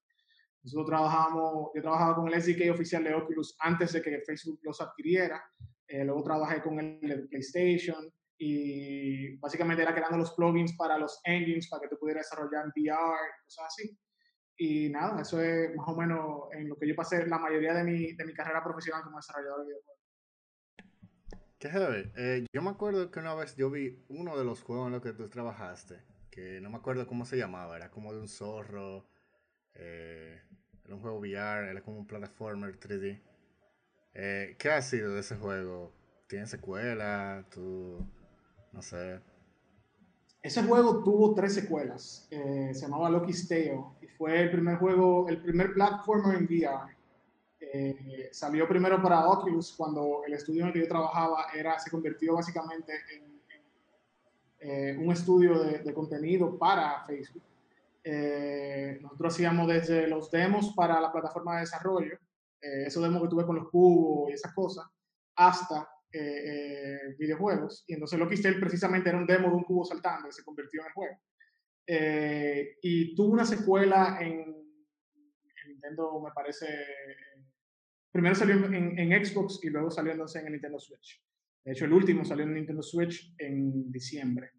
Nosotros 0.65 0.87
trabajamos, 0.87 1.71
yo 1.75 1.83
trabajaba 1.83 2.15
con 2.15 2.29
el 2.29 2.41
SDK 2.41 2.71
oficial 2.73 3.05
de 3.05 3.15
Oculus 3.15 3.57
antes 3.61 3.93
de 3.93 4.03
que 4.03 4.21
Facebook 4.21 4.61
los 4.63 4.81
adquiriera, 4.81 5.43
eh, 5.89 6.05
luego 6.05 6.23
trabajé 6.23 6.63
con 6.63 6.79
el 6.79 7.01
de 7.01 7.29
PlayStation 7.29 8.11
y 8.39 9.37
básicamente 9.37 9.83
era 9.83 9.95
creando 9.95 10.19
los 10.19 10.33
plugins 10.33 10.75
para 10.77 10.97
los 10.97 11.21
engines 11.25 11.69
para 11.69 11.83
que 11.83 11.89
tú 11.89 11.99
pudieras 11.99 12.29
desarrollar 12.29 12.65
en 12.65 12.73
VR, 12.75 13.19
cosas 13.45 13.67
así. 13.67 13.99
Y 14.57 14.89
nada, 14.89 15.21
eso 15.21 15.43
es 15.43 15.75
más 15.77 15.89
o 15.89 15.97
menos 15.97 16.49
en 16.53 16.69
lo 16.69 16.77
que 16.77 16.89
yo 16.89 16.95
pasé 16.95 17.27
la 17.27 17.39
mayoría 17.39 17.75
de 17.75 17.85
mi, 17.85 18.13
de 18.13 18.25
mi 18.25 18.33
carrera 18.33 18.63
profesional 18.63 19.03
como 19.03 19.19
desarrollador 19.19 19.61
de 19.61 19.67
videojuegos. 19.67 20.02
Eh, 22.17 22.45
yo 22.53 22.61
me 22.61 22.71
acuerdo 22.71 23.11
que 23.11 23.21
una 23.21 23.35
vez 23.35 23.55
yo 23.55 23.71
vi 23.71 24.05
uno 24.09 24.37
de 24.37 24.45
los 24.45 24.63
juegos 24.63 24.87
en 24.87 24.95
los 24.95 25.03
que 25.03 25.13
tú 25.13 25.29
trabajaste, 25.29 26.01
que 26.31 26.61
no 26.61 26.71
me 26.71 26.77
acuerdo 26.79 27.07
cómo 27.07 27.25
se 27.25 27.37
llamaba, 27.37 27.77
era 27.77 27.91
como 27.91 28.13
de 28.13 28.21
un 28.21 28.29
zorro, 28.29 29.07
eh, 29.75 30.41
era 30.85 30.95
un 30.95 31.01
juego 31.01 31.19
VR, 31.19 31.71
era 31.71 31.81
como 31.83 31.99
un 31.99 32.07
platformer 32.07 32.81
3D. 32.81 33.23
Eh, 34.15 34.57
¿Qué 34.59 34.71
ha 34.71 34.83
sido 34.83 35.15
de 35.15 35.21
ese 35.21 35.37
juego? 35.37 35.93
¿Tiene 36.27 36.47
secuela? 36.47 37.47
¿Tú? 37.49 38.05
No 38.73 38.83
sé. 38.83 39.21
Ese 40.43 40.65
juego 40.65 41.05
tuvo 41.05 41.33
tres 41.35 41.55
secuelas. 41.55 42.27
se 42.29 42.75
llamaba 42.75 43.09
Lucky 43.09 43.33
Tale 43.47 43.85
y 44.01 44.09
fue 44.09 44.43
el 44.43 44.51
primer 44.51 44.79
juego, 44.79 45.29
el 45.29 45.41
primer 45.41 45.73
platformer 45.75 46.39
en 46.39 46.45
VR. 46.47 47.02
Eh, 47.75 48.29
salió 48.33 48.69
primero 48.69 49.01
para 49.01 49.27
Oculus 49.27 49.73
cuando 49.75 50.23
el 50.27 50.35
estudio 50.35 50.61
en 50.61 50.67
el 50.69 50.73
que 50.75 50.81
yo 50.81 50.89
trabajaba 50.89 51.47
era, 51.55 51.79
se 51.79 51.91
convirtió 51.91 52.35
básicamente 52.35 52.93
en, 53.15 53.33
en 54.63 54.95
eh, 54.95 54.97
un 54.97 55.11
estudio 55.11 55.59
de, 55.59 55.79
de, 55.79 55.95
contenido 55.95 56.59
para 56.59 57.05
Facebook. 57.05 57.43
Eh, 58.05 58.99
nosotros 59.01 59.35
hacíamos 59.35 59.69
desde 59.69 60.07
los 60.07 60.31
demos 60.31 60.73
para 60.75 61.01
la 61.01 61.11
plataforma 61.11 61.55
de 61.55 61.61
desarrollo, 61.61 62.15
eh, 62.61 62.85
esos 62.87 63.03
demos 63.03 63.23
que 63.23 63.29
tuve 63.29 63.47
con 63.47 63.57
los 63.57 63.69
cubos 63.71 64.31
y 64.31 64.35
esas 64.35 64.53
cosas, 64.55 64.87
hasta 65.37 65.89
videojuegos. 67.19 67.85
Y 67.87 67.95
entonces 67.95 68.19
Loki 68.19 68.43
Tale 68.43 68.61
precisamente 68.61 69.09
era 69.09 69.17
un 69.17 69.27
demo 69.27 69.49
de 69.49 69.55
un 69.55 69.65
cubo 69.65 69.83
saltando 69.83 70.29
que 70.29 70.35
se 70.35 70.45
convirtió 70.45 70.83
en 70.83 70.87
el 70.87 70.93
juego. 70.93 71.17
y 72.83 73.15
tuvo 73.15 73.33
una 73.33 73.47
secuela 73.47 74.19
en, 74.21 74.41
en 74.41 75.69
Nintendo, 75.69 76.21
me 76.21 76.31
parece, 76.33 76.67
primero 78.13 78.35
salió 78.35 78.55
en, 78.67 78.99
en, 78.99 79.25
Xbox 79.25 79.61
y 79.63 79.71
luego 79.71 79.91
salió 79.91 80.13
entonces 80.13 80.41
en 80.41 80.47
el 80.47 80.53
Nintendo 80.53 80.79
Switch. 80.79 81.21
De 81.65 81.73
hecho, 81.73 81.87
el 81.87 81.93
último 81.93 82.25
salió 82.25 82.45
en 82.45 82.55
Nintendo 82.55 82.83
Switch 82.83 83.35
en 83.39 83.91
diciembre. 83.91 84.51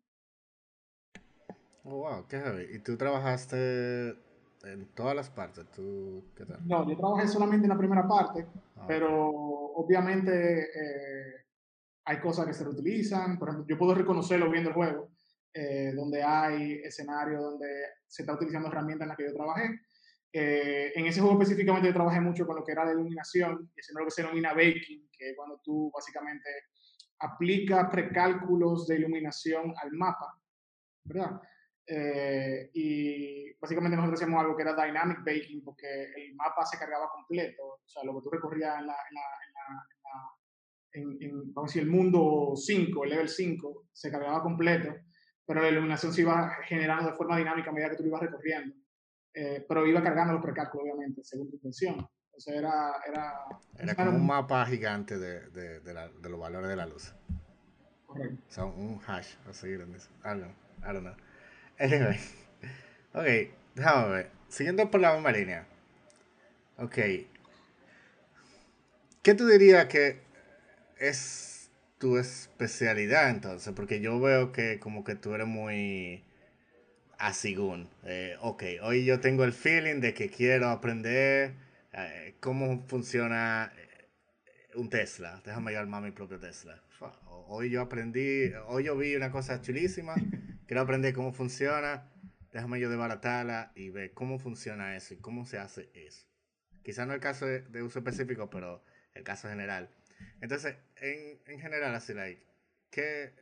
Oh, 1.83 1.97
wow, 1.97 2.27
qué 2.27 2.39
heavy. 2.39 2.75
¿Y 2.75 2.79
tú 2.79 2.97
trabajaste 2.97 4.09
en 4.63 4.87
todas 4.95 5.15
las 5.15 5.29
partes? 5.29 5.69
¿Tú, 5.71 6.31
qué 6.35 6.45
tal? 6.45 6.65
No, 6.65 6.89
yo 6.89 6.97
trabajé 6.97 7.27
solamente 7.27 7.65
en 7.65 7.69
la 7.69 7.77
primera 7.77 8.07
parte, 8.07 8.47
ah, 8.77 8.85
pero 8.87 9.29
obviamente 9.29 10.61
eh, 10.61 11.45
hay 12.05 12.19
cosas 12.19 12.47
que 12.47 12.53
se 12.53 12.63
reutilizan. 12.63 13.37
Por 13.37 13.49
ejemplo, 13.49 13.67
yo 13.67 13.77
puedo 13.77 13.93
reconocerlo 13.93 14.49
viendo 14.49 14.69
el 14.69 14.75
juego, 14.75 15.09
eh, 15.53 15.91
donde 15.93 16.23
hay 16.23 16.75
escenarios 16.83 17.41
donde 17.41 17.67
se 18.07 18.23
está 18.23 18.33
utilizando 18.33 18.69
herramientas 18.69 19.03
en 19.05 19.09
las 19.09 19.17
que 19.17 19.25
yo 19.25 19.35
trabajé. 19.35 19.81
Eh, 20.35 20.91
en 20.95 21.05
ese 21.05 21.21
juego 21.21 21.39
específicamente 21.39 21.87
yo 21.87 21.93
trabajé 21.93 22.19
mucho 22.19 22.47
con 22.47 22.55
lo 22.55 22.63
que 22.63 22.71
era 22.71 22.85
la 22.85 22.91
iluminación, 22.91 23.71
y 23.75 23.79
es 23.79 23.91
lo 23.93 24.03
que 24.03 24.11
se 24.11 24.23
denomina 24.23 24.53
baking, 24.53 25.07
que 25.15 25.29
es 25.29 25.35
cuando 25.35 25.61
tú 25.63 25.91
básicamente 25.93 26.49
aplicas 27.19 27.87
precálculos 27.91 28.87
de 28.87 28.95
iluminación 28.95 29.73
al 29.77 29.91
mapa, 29.91 30.41
¿verdad? 31.03 31.39
Eh, 31.85 32.71
y 32.73 33.53
básicamente 33.59 33.95
nosotros 33.95 34.19
hacíamos 34.19 34.41
algo 34.41 34.55
que 34.57 34.63
era 34.63 34.73
dynamic 34.73 35.19
baking, 35.23 35.63
porque 35.63 36.11
el 36.15 36.33
mapa 36.35 36.65
se 36.65 36.79
cargaba 36.79 37.11
completo, 37.11 37.63
o 37.63 37.87
sea, 37.87 38.03
lo 38.03 38.15
que 38.15 38.23
tú 38.23 38.29
recorrías 38.31 38.79
en, 38.79 38.87
la, 38.87 38.95
en, 39.09 39.15
la, 39.15 39.87
en, 40.93 41.21
en, 41.21 41.29
en 41.29 41.53
vamos 41.53 41.69
a 41.69 41.71
decir, 41.71 41.83
el 41.83 41.89
mundo 41.89 42.53
5, 42.55 43.03
el 43.03 43.09
level 43.11 43.29
5, 43.29 43.87
se 43.93 44.09
cargaba 44.09 44.41
completo 44.41 44.95
pero 45.45 45.61
la 45.61 45.69
iluminación 45.69 46.13
se 46.13 46.21
iba 46.21 46.55
generando 46.63 47.09
de 47.09 47.17
forma 47.17 47.37
dinámica 47.37 47.69
a 47.69 47.73
medida 47.73 47.89
que 47.89 47.97
tú 47.97 48.05
ibas 48.05 48.21
recorriendo. 48.21 48.75
Eh, 49.33 49.65
pero 49.67 49.87
iba 49.87 50.03
cargando 50.03 50.33
los 50.33 50.43
precálculos, 50.43 50.85
obviamente, 50.85 51.23
según 51.23 51.49
tu 51.49 51.55
intención. 51.55 52.07
Entonces 52.25 52.55
era... 52.55 52.93
Era, 53.07 53.33
era 53.77 53.95
como 53.95 54.11
un 54.11 54.25
mapa 54.25 54.65
gigante 54.65 55.17
de, 55.17 55.49
de, 55.49 55.79
de, 55.79 55.93
la, 55.93 56.09
de, 56.09 56.29
los 56.29 56.39
valores 56.39 56.69
de 56.69 56.75
la 56.75 56.85
luz. 56.85 57.13
Correcto. 58.05 58.43
O 58.47 58.51
sea, 58.51 58.65
un 58.65 58.99
hash 59.05 59.35
a 59.49 59.53
seguir 59.53 59.81
en 59.81 59.95
eso. 59.95 60.09
I 60.23 60.29
don't 60.29 60.43
know. 60.43 60.51
I 60.81 60.93
don't 60.93 61.01
know. 61.01 61.15
Anyway. 61.79 62.19
Ok, 63.15 63.25
déjame 63.75 64.09
ver. 64.09 64.31
Siguiendo 64.47 64.89
por 64.89 64.99
la 64.99 65.13
misma 65.13 65.31
línea. 65.31 65.67
Ok. 66.79 66.97
¿Qué 69.21 69.35
tú 69.35 69.45
dirías 69.45 69.85
que 69.85 70.19
es 70.97 71.69
tu 71.99 72.17
especialidad 72.17 73.29
entonces? 73.29 73.71
Porque 73.75 74.01
yo 74.01 74.19
veo 74.19 74.51
que 74.51 74.79
como 74.79 75.03
que 75.03 75.13
tú 75.13 75.35
eres 75.35 75.45
muy 75.45 76.23
asigún. 77.23 77.89
Eh, 78.03 78.35
ok, 78.41 78.63
hoy 78.81 79.05
yo 79.05 79.21
tengo 79.21 79.45
el 79.45 79.53
feeling 79.53 80.01
de 80.01 80.13
que 80.13 80.29
quiero 80.29 80.67
aprender 80.67 81.53
eh, 81.93 82.35
cómo 82.41 82.85
funciona 82.85 83.71
eh, 83.77 84.09
un 84.75 84.89
Tesla. 84.89 85.41
Déjame 85.45 85.71
llamar 85.71 86.03
mi 86.03 86.11
propio 86.11 86.37
Tesla. 86.37 86.83
Hoy 87.47 87.69
yo 87.69 87.81
aprendí, 87.81 88.51
hoy 88.67 88.85
yo 88.85 88.97
vi 88.97 89.15
una 89.15 89.31
cosa 89.31 89.61
chulísima, 89.61 90.15
quiero 90.65 90.81
aprender 90.81 91.13
cómo 91.13 91.31
funciona, 91.33 92.09
déjame 92.51 92.79
yo 92.79 92.89
desbaratarla 92.89 93.71
y 93.75 93.89
ver 93.89 94.13
cómo 94.13 94.37
funciona 94.37 94.95
eso 94.95 95.13
y 95.13 95.17
cómo 95.17 95.45
se 95.45 95.57
hace 95.57 95.89
eso. 95.93 96.25
Quizá 96.83 97.05
no 97.05 97.13
el 97.13 97.21
caso 97.21 97.45
de, 97.45 97.83
uso 97.83 97.99
específico, 97.99 98.49
pero 98.49 98.83
el 99.13 99.23
caso 99.23 99.47
general. 99.47 99.89
Entonces, 100.41 100.75
en, 100.97 101.39
en 101.47 101.59
general, 101.59 101.95
así, 101.95 102.13
like, 102.13 102.45
que 102.89 103.33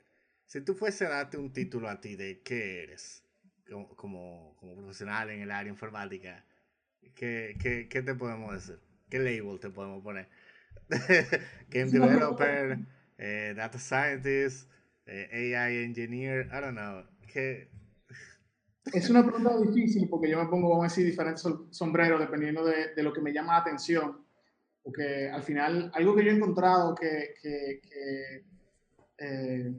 si 0.46 0.62
tú 0.62 0.76
fuese 0.76 1.06
a 1.06 1.10
darte 1.10 1.38
un 1.38 1.54
título 1.54 1.90
a 1.90 2.02
ti 2.02 2.16
de 2.16 2.42
qué 2.42 2.84
eres, 2.84 3.24
como, 3.96 4.56
como, 4.58 4.76
profesional 4.76 5.30
en 5.30 5.42
el 5.42 5.52
área 5.52 5.72
informática, 5.72 6.44
¿qué, 7.16 7.56
qué, 7.62 7.88
qué 7.90 8.02
te 8.02 8.16
podemos 8.16 8.54
decir? 8.54 8.80
¿Qué 9.10 9.20
label 9.20 9.60
te 9.60 9.70
podemos 9.70 10.04
poner? 10.04 10.28
Game 11.70 11.92
developer, 11.92 12.80
eh, 13.18 13.54
data 13.56 13.80
scientist, 13.80 14.70
eh, 15.06 15.56
AI 15.56 15.84
engineer, 15.84 16.48
I 16.48 16.62
don't 16.62 16.78
know. 16.78 17.04
¿Qué? 17.32 17.70
Es 18.94 19.10
una 19.10 19.24
pregunta 19.24 19.58
difícil 19.60 20.08
porque 20.10 20.30
yo 20.30 20.44
me 20.44 20.50
pongo, 20.50 20.70
vamos 20.70 20.86
a 20.86 20.88
decir, 20.88 21.06
diferentes 21.06 21.46
sombreros 21.70 22.20
dependiendo 22.20 22.66
de, 22.66 22.94
de 22.96 23.04
lo 23.04 23.14
que 23.14 23.22
me 23.22 23.32
llama 23.32 23.54
la 23.54 23.60
atención. 23.60 24.26
Porque 24.84 25.30
al 25.30 25.44
final, 25.44 25.92
algo 25.94 26.16
que 26.16 26.26
yo 26.26 26.32
he 26.32 26.36
encontrado 26.36 26.96
que, 26.96 27.36
que, 27.42 27.82
que 27.84 28.46
eh, 29.20 29.74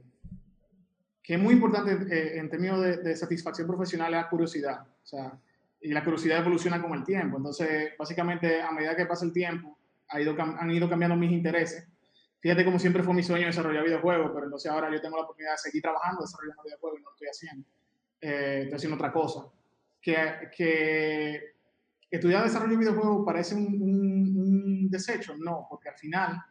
que 1.23 1.35
es 1.35 1.41
muy 1.41 1.55
importante 1.55 1.93
eh, 2.11 2.39
en 2.39 2.51
términos 2.51 2.81
de, 2.81 3.17
satisfacción 3.17 3.67
profesional 3.67 4.13
es 4.13 4.21
la 4.21 4.29
curiosidad. 4.29 4.81
O 4.81 5.07
sea, 5.07 5.39
y 5.81 5.93
la 5.93 6.03
curiosidad 6.03 6.41
evoluciona 6.41 6.83
con 6.83 6.93
el 6.95 7.05
tiempo. 7.05 7.37
Entonces, 7.37 7.93
básicamente, 7.99 8.61
a 8.61 8.73
medida 8.73 8.97
que 8.97 9.07
pasa 9.07 9.25
el 9.25 9.33
tiempo, 9.33 9.79
ha 10.09 10.21
ido, 10.21 10.35
han 10.39 10.71
ido 10.71 10.89
cambiando 10.89 11.17
mis 11.17 11.33
intereses. 11.33 11.89
Fíjate 12.41 12.65
como 12.65 12.79
siempre 12.79 13.05
fue 13.05 13.15
mi 13.15 13.23
sueño 13.23 13.47
desarrollar 13.47 13.85
videojuegos, 13.85 14.33
pero 14.35 14.47
entonces 14.47 14.71
ahora 14.71 14.91
yo 14.91 15.01
tengo 15.01 15.17
la 15.17 15.23
oportunidad 15.23 15.53
de 15.53 15.59
seguir 15.59 15.81
trabajando 15.81 16.23
desarrollando 16.23 16.63
videojuegos 16.65 16.99
y 16.99 17.03
no 17.03 17.11
lo 17.11 17.15
estoy 17.15 17.29
haciendo. 17.29 17.69
Eh, 18.21 18.61
estoy 18.63 18.77
haciendo 18.77 18.97
otra 18.97 19.13
cosa. 19.13 19.47
Que, 20.01 20.51
que 20.57 21.55
estudiar 22.11 22.43
desarrollo 22.43 22.73
de 22.73 22.79
videojuegos 22.79 23.25
parece 23.25 23.55
un, 23.55 23.81
un, 23.81 24.37
un 24.37 24.91
desecho, 24.91 25.37
no, 25.39 25.69
porque 25.71 25.91
al 25.91 25.95
final 25.95 26.43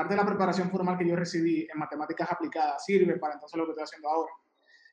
parte 0.00 0.14
de 0.14 0.20
la 0.20 0.26
preparación 0.26 0.70
formal 0.70 0.96
que 0.96 1.06
yo 1.06 1.14
recibí 1.14 1.68
en 1.70 1.78
matemáticas 1.78 2.32
aplicadas 2.32 2.84
sirve 2.84 3.18
para 3.18 3.34
entonces 3.34 3.58
lo 3.58 3.66
que 3.66 3.72
estoy 3.72 3.84
haciendo 3.84 4.08
ahora. 4.08 4.32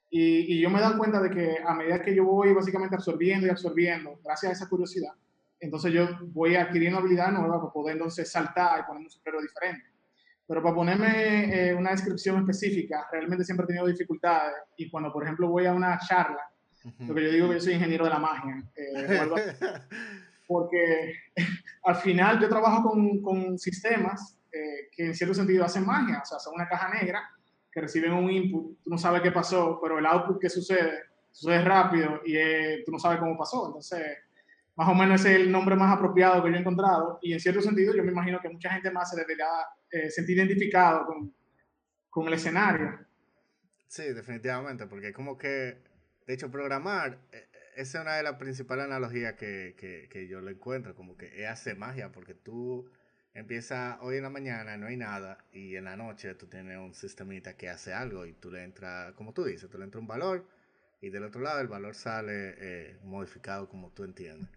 Y, 0.09 0.53
y 0.53 0.61
yo 0.61 0.69
me 0.69 0.79
he 0.79 0.81
dado 0.81 0.97
cuenta 0.97 1.21
de 1.21 1.29
que 1.29 1.57
a 1.65 1.73
medida 1.73 2.01
que 2.01 2.13
yo 2.13 2.25
voy 2.25 2.53
básicamente 2.53 2.95
absorbiendo 2.95 3.47
y 3.47 3.49
absorbiendo, 3.49 4.19
gracias 4.23 4.49
a 4.49 4.53
esa 4.53 4.69
curiosidad, 4.69 5.13
entonces 5.59 5.93
yo 5.93 6.07
voy 6.33 6.55
adquiriendo 6.55 6.99
habilidades 6.99 7.33
nuevas 7.33 7.59
para 7.59 7.71
poder 7.71 7.93
entonces 7.93 8.29
saltar 8.29 8.81
y 8.81 8.83
poner 8.83 9.03
un 9.03 9.09
sombrero 9.09 9.41
diferente. 9.41 9.85
Pero 10.45 10.61
para 10.61 10.75
ponerme 10.75 11.69
eh, 11.69 11.73
una 11.73 11.91
descripción 11.91 12.39
específica, 12.39 13.07
realmente 13.11 13.43
siempre 13.43 13.63
he 13.65 13.67
tenido 13.67 13.87
dificultades 13.87 14.55
y 14.77 14.89
cuando, 14.89 15.11
por 15.11 15.23
ejemplo, 15.23 15.49
voy 15.49 15.65
a 15.65 15.73
una 15.73 15.97
charla, 15.99 16.49
lo 16.99 17.13
que 17.13 17.23
yo 17.23 17.31
digo 17.31 17.47
que 17.49 17.55
yo 17.55 17.61
soy 17.61 17.73
ingeniero 17.73 18.05
de 18.05 18.11
la 18.11 18.19
magia, 18.19 18.63
eh, 18.75 19.29
porque 20.47 21.13
al 21.83 21.95
final 21.95 22.39
yo 22.39 22.47
trabajo 22.47 22.89
con, 22.89 23.21
con 23.21 23.59
sistemas 23.59 24.36
eh, 24.57 24.89
que 24.91 25.05
en 25.05 25.15
cierto 25.15 25.33
sentido 25.33 25.65
hacen 25.65 25.85
magia, 25.85 26.21
o 26.21 26.25
sea, 26.25 26.39
son 26.39 26.55
una 26.55 26.67
caja 26.67 26.89
negra 26.93 27.29
que 27.71 27.81
reciben 27.81 28.13
un 28.13 28.29
input, 28.31 28.81
tú 28.81 28.89
no 28.89 28.97
sabes 28.97 29.21
qué 29.21 29.31
pasó, 29.31 29.79
pero 29.81 29.99
el 29.99 30.05
output 30.05 30.41
que 30.41 30.49
sucede, 30.49 31.03
sucede 31.31 31.63
rápido 31.63 32.21
y 32.25 32.35
eh, 32.35 32.83
tú 32.85 32.91
no 32.91 32.99
sabes 32.99 33.19
cómo 33.19 33.37
pasó. 33.37 33.67
Entonces, 33.67 34.17
más 34.75 34.89
o 34.89 34.95
menos 34.95 35.21
es 35.25 35.35
el 35.35 35.51
nombre 35.51 35.75
más 35.75 35.95
apropiado 35.95 36.43
que 36.43 36.49
yo 36.49 36.55
he 36.55 36.59
encontrado 36.59 37.19
y 37.21 37.33
en 37.33 37.39
cierto 37.39 37.61
sentido 37.61 37.95
yo 37.95 38.03
me 38.03 38.11
imagino 38.11 38.39
que 38.39 38.49
mucha 38.49 38.71
gente 38.71 38.91
más 38.91 39.09
se 39.09 39.17
debería 39.17 39.47
eh, 39.91 40.09
sentir 40.09 40.37
identificado 40.37 41.05
con, 41.05 41.33
con 42.09 42.27
el 42.27 42.33
escenario. 42.33 42.99
Sí, 43.87 44.03
definitivamente, 44.13 44.87
porque 44.87 45.13
como 45.13 45.37
que, 45.37 45.81
de 46.25 46.33
hecho, 46.33 46.51
programar, 46.51 47.19
esa 47.75 47.99
es 47.99 48.01
una 48.01 48.15
de 48.15 48.23
las 48.23 48.37
principales 48.37 48.85
analogías 48.85 49.35
que, 49.35 49.75
que, 49.77 50.09
que 50.09 50.27
yo 50.27 50.41
le 50.41 50.51
encuentro, 50.51 50.95
como 50.95 51.15
que 51.15 51.43
es 51.43 51.47
hacer 51.47 51.77
magia, 51.77 52.11
porque 52.11 52.33
tú 52.33 52.89
empieza 53.37 53.99
hoy 54.01 54.17
en 54.17 54.23
la 54.23 54.31
mañana, 54.31 54.77
no 54.77 54.87
hay 54.87 54.97
nada, 54.97 55.37
y 55.53 55.75
en 55.75 55.85
la 55.85 55.95
noche 55.95 56.33
tú 56.33 56.47
tienes 56.47 56.79
un 56.79 56.95
sistemita 56.95 57.55
que 57.55 57.69
hace 57.69 57.93
algo 57.93 58.25
y 58.25 58.33
tú 58.33 58.49
le 58.51 58.63
entras, 58.63 59.13
como 59.13 59.31
tú 59.31 59.43
dices, 59.43 59.69
tú 59.69 59.77
le 59.77 59.83
entras 59.85 60.01
un 60.01 60.07
valor 60.07 60.43
y 61.01 61.09
del 61.09 61.23
otro 61.23 61.41
lado 61.41 61.59
el 61.61 61.67
valor 61.67 61.93
sale 61.93 62.55
eh, 62.57 62.97
modificado 63.03 63.69
como 63.69 63.91
tú 63.91 64.03
entiendes. 64.03 64.49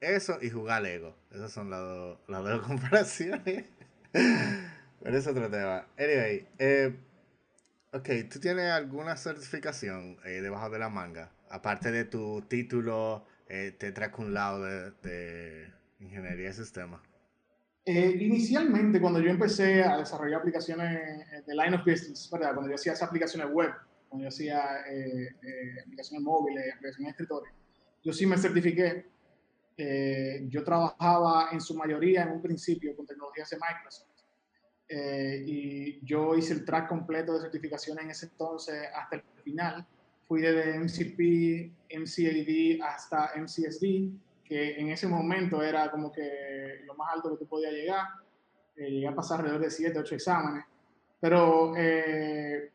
Eso 0.00 0.38
y 0.40 0.48
jugar 0.48 0.82
Lego, 0.82 1.14
esas 1.30 1.52
son 1.52 1.68
las 1.68 1.80
dos 2.26 2.62
comparaciones. 2.66 3.66
Pero 4.10 5.18
es 5.18 5.26
otro 5.26 5.50
tema. 5.50 5.86
Anyway, 5.98 6.48
eh, 6.58 6.96
ok, 7.92 8.08
¿tú 8.30 8.40
tienes 8.40 8.70
alguna 8.72 9.16
certificación 9.16 10.16
eh, 10.24 10.40
debajo 10.40 10.70
de 10.70 10.78
la 10.78 10.88
manga? 10.88 11.30
Aparte 11.50 11.92
de 11.92 12.06
tu 12.06 12.40
título, 12.48 13.26
eh, 13.48 13.74
te 13.78 13.92
trae 13.92 14.10
un 14.16 14.32
lado 14.32 14.62
de, 14.64 14.92
de 15.02 15.70
ingeniería 16.00 16.48
de 16.48 16.54
sistemas. 16.54 17.11
Eh, 17.84 18.16
inicialmente, 18.20 19.00
cuando 19.00 19.18
yo 19.18 19.30
empecé 19.30 19.82
a 19.82 19.98
desarrollar 19.98 20.40
aplicaciones 20.40 21.44
de 21.44 21.54
line 21.54 21.74
of 21.74 21.84
business, 21.84 22.30
¿verdad? 22.30 22.54
cuando 22.54 22.70
yo 22.70 22.76
hacía 22.76 22.92
esas 22.92 23.08
aplicaciones 23.08 23.52
web, 23.52 23.72
cuando 24.08 24.24
yo 24.24 24.28
hacía 24.28 24.82
eh, 24.88 25.26
eh, 25.42 25.80
aplicaciones 25.84 26.22
móviles, 26.22 26.72
aplicaciones 26.74 27.06
de 27.06 27.10
escritorio, 27.10 27.52
yo 28.04 28.12
sí 28.12 28.26
me 28.26 28.38
certifiqué. 28.38 29.06
yo 30.48 30.62
trabajaba 30.62 31.48
en 31.50 31.60
su 31.60 31.74
mayoría 31.74 32.22
en 32.22 32.32
un 32.32 32.42
principio 32.42 32.94
con 32.94 33.04
tecnologías 33.06 33.50
de 33.50 33.56
Microsoft. 33.56 34.08
y 35.46 36.04
yo 36.04 36.36
hice 36.36 36.52
el 36.52 36.64
track 36.64 36.88
completo 36.88 37.34
de 37.34 37.40
certificaciones 37.40 38.04
en 38.04 38.10
ese 38.10 38.26
entonces 38.26 38.76
hasta 38.94 39.16
el 39.16 39.22
final. 39.42 39.86
Fui 40.28 40.40
desde 40.40 40.78
MCP, 40.78 41.72
MCAD 41.98 42.86
hasta 42.86 43.32
MCSD 43.36 44.12
que 44.52 44.78
en 44.78 44.90
ese 44.90 45.08
momento 45.08 45.62
era 45.62 45.90
como 45.90 46.12
que 46.12 46.82
lo 46.84 46.94
más 46.94 47.14
alto 47.14 47.30
que 47.30 47.38
tú 47.38 47.48
podías 47.48 47.72
llegar. 47.72 48.06
Eh, 48.76 48.90
llegué 48.90 49.08
a 49.08 49.14
pasar 49.14 49.40
alrededor 49.40 49.62
de 49.62 49.70
7, 49.70 49.98
8 49.98 50.14
exámenes. 50.14 50.64
Pero, 51.18 51.74
eh, 51.74 52.70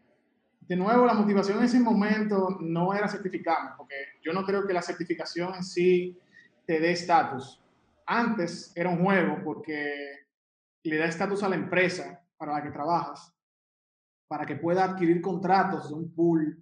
de 0.62 0.76
nuevo, 0.76 1.06
la 1.06 1.14
motivación 1.14 1.60
en 1.60 1.66
ese 1.66 1.80
momento 1.80 2.58
no 2.62 2.96
era 2.96 3.08
certificarme, 3.08 3.72
porque 3.78 3.94
yo 4.24 4.34
no 4.34 4.44
creo 4.44 4.66
que 4.66 4.74
la 4.74 4.82
certificación 4.82 5.54
en 5.54 5.64
sí 5.64 6.18
te 6.66 6.80
dé 6.80 6.94
estatus. 6.94 7.62
Antes 8.08 8.72
era 8.76 8.90
un 8.90 9.04
juego 9.04 9.40
porque 9.44 10.26
le 10.84 10.98
da 10.98 11.06
estatus 11.06 11.44
a 11.44 11.50
la 11.50 11.58
empresa 11.58 12.26
para 12.38 12.54
la 12.54 12.64
que 12.64 12.72
trabajas, 12.72 13.32
para 14.28 14.48
que 14.48 14.56
pueda 14.56 14.84
adquirir 14.84 15.22
contratos 15.22 15.90
de 15.90 15.96
un 15.96 16.12
pool 16.16 16.58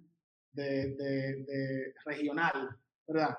de, 0.52 0.94
de, 0.94 1.44
de 1.44 1.94
regional, 2.04 2.76
¿verdad? 3.06 3.36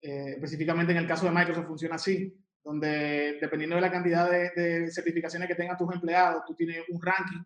Eh, 0.00 0.34
específicamente 0.34 0.92
en 0.92 0.98
el 0.98 1.08
caso 1.08 1.26
de 1.26 1.32
Microsoft 1.32 1.66
funciona 1.66 1.96
así, 1.96 2.32
donde 2.62 3.38
dependiendo 3.40 3.76
de 3.76 3.82
la 3.82 3.90
cantidad 3.90 4.30
de, 4.30 4.90
certificaciones 4.90 5.48
que 5.48 5.54
tengan 5.54 5.76
tus 5.76 5.92
empleados, 5.92 6.44
tú 6.46 6.54
tienes 6.54 6.84
un 6.88 7.00
ranking 7.02 7.42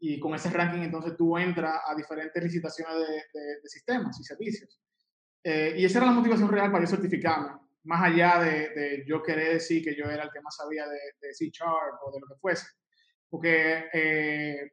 y 0.00 0.18
con 0.18 0.34
ese 0.34 0.50
ranking 0.50 0.80
entonces 0.80 1.16
tú 1.16 1.36
entras 1.38 1.80
a 1.86 1.94
diferentes 1.94 2.42
licitaciones 2.42 2.94
de, 3.32 3.68
sistemas 3.68 4.18
y 4.20 4.24
servicios. 4.24 4.80
Eh, 5.44 5.74
y 5.78 5.84
esa 5.84 5.98
era 5.98 6.08
la 6.08 6.12
motivación 6.12 6.50
real 6.50 6.70
para 6.70 6.84
yo 6.84 6.90
certificarme, 6.90 7.60
más 7.84 8.02
allá 8.02 8.40
de, 8.42 9.04
yo 9.06 9.22
querer 9.22 9.54
decir 9.54 9.84
que 9.84 9.94
yo 9.94 10.04
era 10.04 10.24
el 10.24 10.30
que 10.30 10.40
más 10.40 10.56
sabía 10.56 10.84
de, 10.88 11.34
C 11.34 11.48
Sharp 11.52 12.00
o 12.04 12.12
de 12.12 12.20
lo 12.20 12.26
que 12.26 12.40
fuese. 12.40 12.66
Porque 13.28 13.84
eh, 13.92 14.72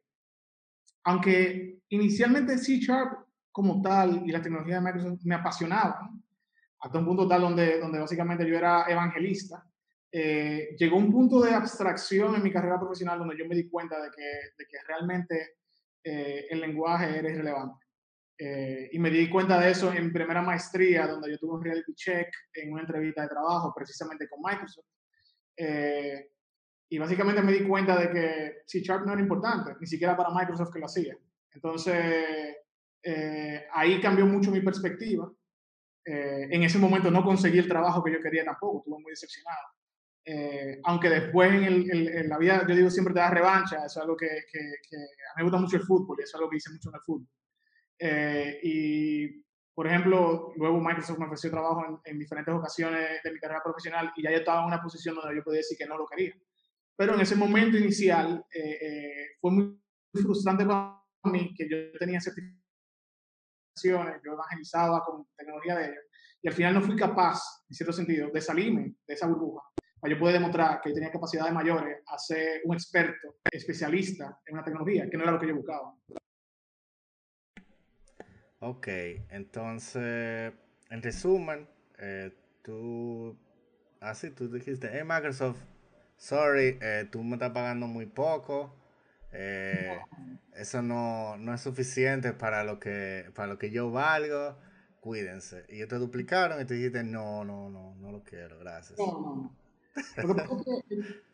aunque 1.04 1.82
inicialmente 1.90 2.58
C 2.58 2.78
Sharp 2.78 3.26
como 3.52 3.80
tal 3.80 4.22
y 4.26 4.32
la 4.32 4.42
tecnología 4.42 4.76
de 4.76 4.80
Microsoft 4.80 5.24
me 5.24 5.34
apasionaban, 5.34 6.25
hasta 6.80 6.98
un 6.98 7.04
punto 7.04 7.26
tal 7.26 7.40
donde, 7.40 7.80
donde 7.80 7.98
básicamente 7.98 8.46
yo 8.46 8.56
era 8.56 8.84
evangelista. 8.88 9.64
Eh, 10.12 10.76
llegó 10.78 10.96
un 10.96 11.10
punto 11.10 11.40
de 11.40 11.52
abstracción 11.52 12.34
en 12.34 12.42
mi 12.42 12.52
carrera 12.52 12.78
profesional 12.78 13.18
donde 13.18 13.36
yo 13.36 13.46
me 13.46 13.54
di 13.54 13.68
cuenta 13.68 14.00
de 14.00 14.10
que, 14.10 14.22
de 14.56 14.66
que 14.66 14.78
realmente 14.86 15.56
eh, 16.04 16.46
el 16.50 16.60
lenguaje 16.60 17.18
era 17.18 17.30
irrelevante. 17.30 17.86
Eh, 18.38 18.90
y 18.92 18.98
me 18.98 19.10
di 19.10 19.30
cuenta 19.30 19.58
de 19.58 19.70
eso 19.70 19.92
en 19.92 20.12
primera 20.12 20.42
maestría, 20.42 21.06
donde 21.06 21.30
yo 21.30 21.38
tuve 21.38 21.54
un 21.54 21.64
reality 21.64 21.94
check 21.94 22.28
en 22.52 22.72
una 22.72 22.82
entrevista 22.82 23.22
de 23.22 23.28
trabajo, 23.28 23.72
precisamente 23.74 24.28
con 24.28 24.40
Microsoft. 24.42 24.86
Eh, 25.56 26.30
y 26.88 26.98
básicamente 26.98 27.42
me 27.42 27.52
di 27.52 27.66
cuenta 27.66 27.98
de 27.98 28.10
que 28.10 28.54
C 28.66 28.80
Sharp 28.80 29.06
no 29.06 29.12
era 29.12 29.22
importante, 29.22 29.72
ni 29.80 29.86
siquiera 29.86 30.16
para 30.16 30.30
Microsoft 30.30 30.72
que 30.72 30.78
lo 30.78 30.86
hacía. 30.86 31.16
Entonces, 31.52 32.56
eh, 33.02 33.66
ahí 33.72 34.00
cambió 34.00 34.26
mucho 34.26 34.50
mi 34.50 34.60
perspectiva. 34.60 35.32
En 36.06 36.62
ese 36.62 36.78
momento 36.78 37.10
no 37.10 37.24
conseguí 37.24 37.58
el 37.58 37.68
trabajo 37.68 38.02
que 38.02 38.12
yo 38.12 38.20
quería 38.20 38.44
tampoco, 38.44 38.78
estuve 38.78 39.02
muy 39.02 39.10
decepcionado. 39.10 39.66
aunque 40.84 41.08
después 41.08 41.52
en, 41.52 41.64
el, 41.64 42.08
en, 42.08 42.28
la 42.28 42.38
vida, 42.38 42.64
yo 42.68 42.74
digo, 42.76 42.90
siempre 42.90 43.12
te 43.12 43.20
da 43.20 43.30
revancha, 43.30 43.76
eso 43.84 43.86
es 43.86 43.96
algo 43.98 44.16
que, 44.16 44.28
que, 44.50 44.58
que, 44.88 44.96
a 44.96 45.34
mí 45.36 45.38
me 45.38 45.42
gusta 45.44 45.58
mucho 45.58 45.76
el 45.76 45.82
fútbol 45.82 46.16
y 46.18 46.22
eso 46.22 46.30
es 46.30 46.34
algo 46.36 46.50
que 46.50 46.56
hice 46.58 46.70
mucho 46.70 46.90
en 46.90 46.94
el 46.94 47.00
fútbol. 47.00 47.28
Eh, 47.98 48.60
y, 48.62 49.44
por 49.74 49.86
ejemplo, 49.86 50.52
luego 50.56 50.80
Microsoft 50.80 51.18
me 51.18 51.26
ofreció 51.26 51.50
trabajo 51.50 52.02
en, 52.04 52.18
diferentes 52.18 52.54
ocasiones 52.54 53.22
de 53.22 53.32
mi 53.32 53.38
carrera 53.38 53.62
profesional 53.62 54.12
y 54.16 54.22
ya 54.22 54.30
yo 54.30 54.38
estaba 54.38 54.60
en 54.60 54.66
una 54.66 54.82
posición 54.82 55.14
donde 55.14 55.36
yo 55.36 55.44
podía 55.44 55.58
decir 55.58 55.76
que 55.78 55.86
no 55.86 55.98
lo 55.98 56.06
quería. 56.06 56.34
Pero 56.96 57.14
en 57.14 57.20
ese 57.20 57.36
momento 57.36 57.76
inicial 57.76 58.44
eh, 58.52 58.78
eh, 58.80 59.26
fue 59.40 59.50
muy 59.50 59.80
frustrante 60.14 60.64
para 60.64 61.02
mí 61.24 61.54
que 61.54 61.68
yo 61.68 61.98
tenía 61.98 62.20
yo 63.82 64.32
evangelizaba 64.32 65.04
con 65.04 65.26
tecnología 65.36 65.76
de 65.76 65.84
ellos 65.86 66.04
y 66.42 66.48
al 66.48 66.54
final 66.54 66.74
no 66.74 66.82
fui 66.82 66.96
capaz, 66.96 67.40
en 67.68 67.74
cierto 67.74 67.92
sentido, 67.92 68.30
de 68.32 68.40
salirme 68.40 68.94
de 69.06 69.14
esa 69.14 69.26
burbuja 69.26 69.62
yo 70.08 70.18
poder 70.18 70.34
demostrar 70.34 70.80
que 70.80 70.90
yo 70.90 70.94
tenía 70.94 71.10
capacidades 71.10 71.52
mayores 71.52 72.02
a 72.06 72.18
ser 72.18 72.60
un 72.64 72.74
experto, 72.74 73.36
especialista 73.50 74.40
en 74.46 74.54
una 74.54 74.64
tecnología, 74.64 75.08
que 75.10 75.16
no 75.16 75.24
era 75.24 75.32
lo 75.32 75.40
que 75.40 75.48
yo 75.48 75.56
buscaba. 75.56 75.94
Ok, 78.60 78.88
entonces, 79.30 80.52
en 80.90 81.02
resumen, 81.02 81.68
eh, 81.98 82.32
tú, 82.62 83.36
así, 84.00 84.28
ah, 84.28 84.34
tú 84.36 84.50
dijiste, 84.50 84.88
hey 84.92 85.02
Microsoft, 85.04 85.62
sorry, 86.16 86.78
eh, 86.80 87.08
tú 87.10 87.22
me 87.22 87.34
estás 87.34 87.50
pagando 87.50 87.86
muy 87.86 88.06
poco, 88.06 88.74
eh, 89.38 90.00
eso 90.54 90.80
no, 90.80 91.36
no, 91.36 91.52
es 91.52 91.60
suficiente 91.60 92.32
para 92.32 92.64
lo, 92.64 92.80
que, 92.80 93.30
para 93.34 93.48
lo 93.48 93.58
que 93.58 93.70
yo 93.70 93.90
valgo, 93.90 94.56
cuídense. 95.00 95.66
Y 95.68 95.76
ellos 95.76 95.88
te 95.88 95.96
duplicaron 95.96 96.60
y 96.60 96.64
te 96.64 96.74
dijiste, 96.74 97.04
no, 97.04 97.44
no, 97.44 97.68
no, 97.68 97.94
no 97.96 98.12
lo 98.12 98.22
quiero, 98.22 98.58
gracias. 98.58 98.98
No, 98.98 99.06
no. 99.06 99.56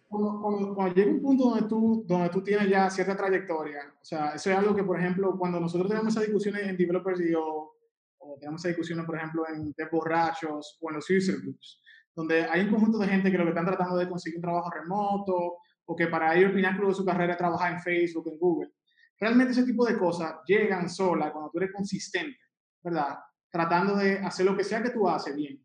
cuando, 0.08 0.74
cuando, 0.74 0.94
llega 0.94 1.12
un 1.12 1.22
punto 1.22 1.50
donde 1.50 1.68
tú, 1.68 2.04
donde 2.06 2.28
tú 2.30 2.42
tienes 2.42 2.68
ya 2.68 2.90
cierta 2.90 3.16
trayectoria, 3.16 3.94
o 4.00 4.04
sea, 4.04 4.32
eso 4.34 4.50
es 4.50 4.56
algo 4.56 4.74
que, 4.74 4.82
por 4.82 4.98
ejemplo, 4.98 5.38
cuando 5.38 5.60
nosotros 5.60 5.88
tenemos 5.88 6.12
esas 6.12 6.24
discusiones 6.24 6.66
en 6.66 6.76
Developers 6.76 7.20
y 7.20 7.34
o, 7.34 7.72
o 8.18 8.36
tenemos 8.40 8.60
esas 8.60 8.70
discusiones, 8.70 9.06
por 9.06 9.16
ejemplo, 9.16 9.44
en 9.48 9.72
Dev 9.76 9.90
Borrachos 9.90 10.78
o 10.80 10.90
en 10.90 10.96
los 10.96 11.08
User 11.08 11.40
Groups, 11.40 11.80
donde 12.16 12.44
hay 12.44 12.62
un 12.62 12.70
conjunto 12.70 12.98
de 12.98 13.06
gente 13.06 13.30
que 13.30 13.38
lo 13.38 13.44
que 13.44 13.50
están 13.50 13.66
tratando 13.66 13.96
de 13.96 14.08
conseguir 14.08 14.38
un 14.38 14.42
trabajo 14.42 14.70
remoto 14.70 15.58
o 15.86 15.96
que 15.96 16.06
para 16.06 16.34
ellos 16.34 16.50
el 16.50 16.56
pináculo 16.56 16.88
de 16.88 16.94
su 16.94 17.04
carrera 17.04 17.32
es 17.32 17.38
trabajar 17.38 17.72
en 17.72 17.80
Facebook, 17.80 18.28
en 18.28 18.38
Google. 18.38 18.70
Realmente 19.18 19.52
ese 19.52 19.64
tipo 19.64 19.84
de 19.84 19.98
cosas 19.98 20.36
llegan 20.46 20.88
solas 20.88 21.30
cuando 21.30 21.50
tú 21.50 21.58
eres 21.58 21.72
consistente, 21.72 22.38
¿verdad? 22.82 23.18
Tratando 23.50 23.96
de 23.96 24.18
hacer 24.18 24.46
lo 24.46 24.56
que 24.56 24.64
sea 24.64 24.82
que 24.82 24.90
tú 24.90 25.08
haces 25.08 25.34
bien. 25.34 25.64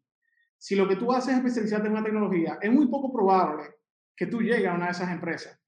Si 0.57 0.75
lo 0.75 0.87
que 0.87 0.95
tú 0.95 1.11
haces 1.11 1.33
es 1.33 1.37
especializarte 1.37 1.87
en 1.87 1.93
una 1.93 2.03
tecnología, 2.03 2.57
es 2.61 2.71
muy 2.71 2.87
poco 2.87 3.11
probable 3.13 3.63
que 4.15 4.25
tú 4.25 4.41
llegues 4.41 4.67
a 4.67 4.73
una 4.73 4.85
de 4.85 4.91
esas 4.91 5.11
empresas. 5.11 5.59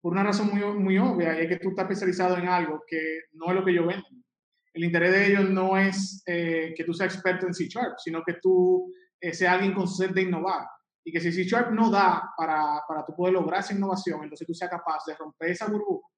Por 0.00 0.12
una 0.12 0.22
razón 0.22 0.50
muy, 0.52 0.62
muy 0.78 0.98
obvia, 0.98 1.38
y 1.38 1.44
es 1.44 1.48
que 1.48 1.58
tú 1.58 1.70
estás 1.70 1.84
especializado 1.84 2.36
en 2.36 2.48
algo 2.48 2.82
que 2.86 3.22
no 3.32 3.48
es 3.50 3.54
lo 3.56 3.64
que 3.64 3.72
ellos 3.72 3.86
venden. 3.86 4.24
El 4.72 4.84
interés 4.84 5.12
de 5.12 5.26
ellos 5.26 5.50
no 5.50 5.76
es 5.76 6.22
eh, 6.26 6.74
que 6.76 6.84
tú 6.84 6.92
seas 6.92 7.14
experto 7.14 7.46
en 7.46 7.54
C 7.54 7.66
Sharp, 7.66 7.98
sino 7.98 8.22
que 8.22 8.34
tú 8.34 8.92
eh, 9.20 9.32
seas 9.32 9.54
alguien 9.54 9.74
con 9.74 9.88
sed 9.88 10.10
de 10.10 10.22
innovar. 10.22 10.66
Y 11.06 11.12
que 11.12 11.20
si 11.20 11.30
C 11.30 11.44
Sharp 11.44 11.70
no 11.70 11.88
da 11.88 12.34
para, 12.36 12.82
para 12.86 13.06
tú 13.06 13.14
poder 13.14 13.34
lograr 13.34 13.60
esa 13.60 13.74
innovación, 13.74 14.24
entonces 14.24 14.44
tú 14.44 14.52
seas 14.52 14.68
capaz 14.68 15.04
de 15.06 15.14
romper 15.14 15.50
esa 15.50 15.68
burbuja 15.68 16.08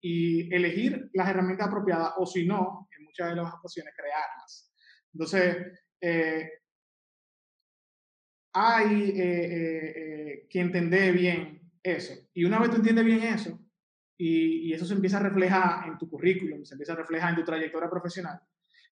y 0.00 0.54
elegir 0.54 1.10
las 1.14 1.28
herramientas 1.28 1.66
apropiadas, 1.66 2.12
o 2.16 2.24
si 2.24 2.46
no, 2.46 2.88
en 2.96 3.04
muchas 3.04 3.30
de 3.30 3.34
las 3.34 3.52
ocasiones, 3.52 3.92
crearlas. 3.96 4.72
Entonces, 5.12 5.56
eh, 6.00 6.48
hay 8.52 9.10
eh, 9.10 9.14
eh, 9.18 9.92
eh, 9.96 10.46
que 10.48 10.60
entender 10.60 11.12
bien 11.12 11.60
eso. 11.82 12.14
Y 12.32 12.44
una 12.44 12.60
vez 12.60 12.70
tú 12.70 12.76
entiendes 12.76 13.04
bien 13.04 13.24
eso, 13.24 13.58
y, 14.16 14.68
y, 14.68 14.72
eso 14.74 14.86
se 14.86 14.94
empieza 14.94 15.16
a 15.16 15.24
reflejar 15.24 15.88
en 15.88 15.98
tu 15.98 16.08
currículum, 16.08 16.64
se 16.64 16.74
empieza 16.74 16.92
a 16.92 16.96
reflejar 16.96 17.30
en 17.30 17.36
tu 17.36 17.44
trayectoria 17.44 17.90
profesional, 17.90 18.40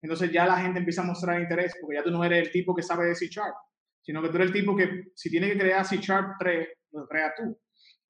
entonces 0.00 0.30
ya 0.30 0.46
la 0.46 0.58
gente 0.58 0.78
empieza 0.78 1.02
a 1.02 1.06
mostrar 1.06 1.42
interés, 1.42 1.74
porque 1.80 1.96
ya 1.96 2.04
tú 2.04 2.10
no 2.10 2.24
eres 2.24 2.46
el 2.46 2.52
tipo 2.52 2.72
que 2.72 2.82
sabe 2.82 3.06
de 3.06 3.14
C 3.16 3.26
Sharp, 3.26 3.54
sino 4.02 4.22
que 4.22 4.28
tú 4.28 4.36
eres 4.36 4.48
el 4.48 4.52
tipo 4.52 4.76
que 4.76 5.12
si 5.14 5.30
tiene 5.30 5.48
que 5.48 5.58
crear 5.58 5.84
C 5.84 5.98
Sharp 5.98 6.36
3, 6.38 6.68
lo 6.92 7.06
crea 7.06 7.32
tú. 7.36 7.58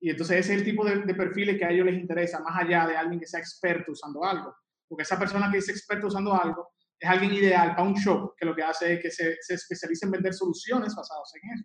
Y 0.00 0.10
entonces 0.10 0.38
ese 0.38 0.54
es 0.54 0.58
el 0.60 0.64
tipo 0.64 0.84
de, 0.84 1.02
de, 1.02 1.14
perfiles 1.14 1.58
que 1.58 1.64
a 1.64 1.70
ellos 1.70 1.86
les 1.86 2.00
interesa, 2.00 2.40
más 2.40 2.62
allá 2.62 2.86
de 2.86 2.96
alguien 2.96 3.20
que 3.20 3.26
sea 3.26 3.40
experto 3.40 3.92
usando 3.92 4.24
algo. 4.24 4.54
Porque 4.88 5.02
esa 5.02 5.18
persona 5.18 5.50
que 5.50 5.58
es 5.58 5.68
experto 5.68 6.06
usando 6.06 6.34
algo 6.34 6.70
es 7.00 7.08
alguien 7.08 7.32
ideal 7.32 7.70
para 7.70 7.88
un 7.88 7.94
shop 7.94 8.34
que 8.36 8.44
lo 8.44 8.54
que 8.54 8.62
hace 8.62 8.94
es 8.94 9.02
que 9.02 9.10
se, 9.10 9.36
se 9.40 10.04
en 10.04 10.10
vender 10.10 10.34
soluciones 10.34 10.94
basadas 10.94 11.32
en 11.34 11.58
eso. 11.58 11.64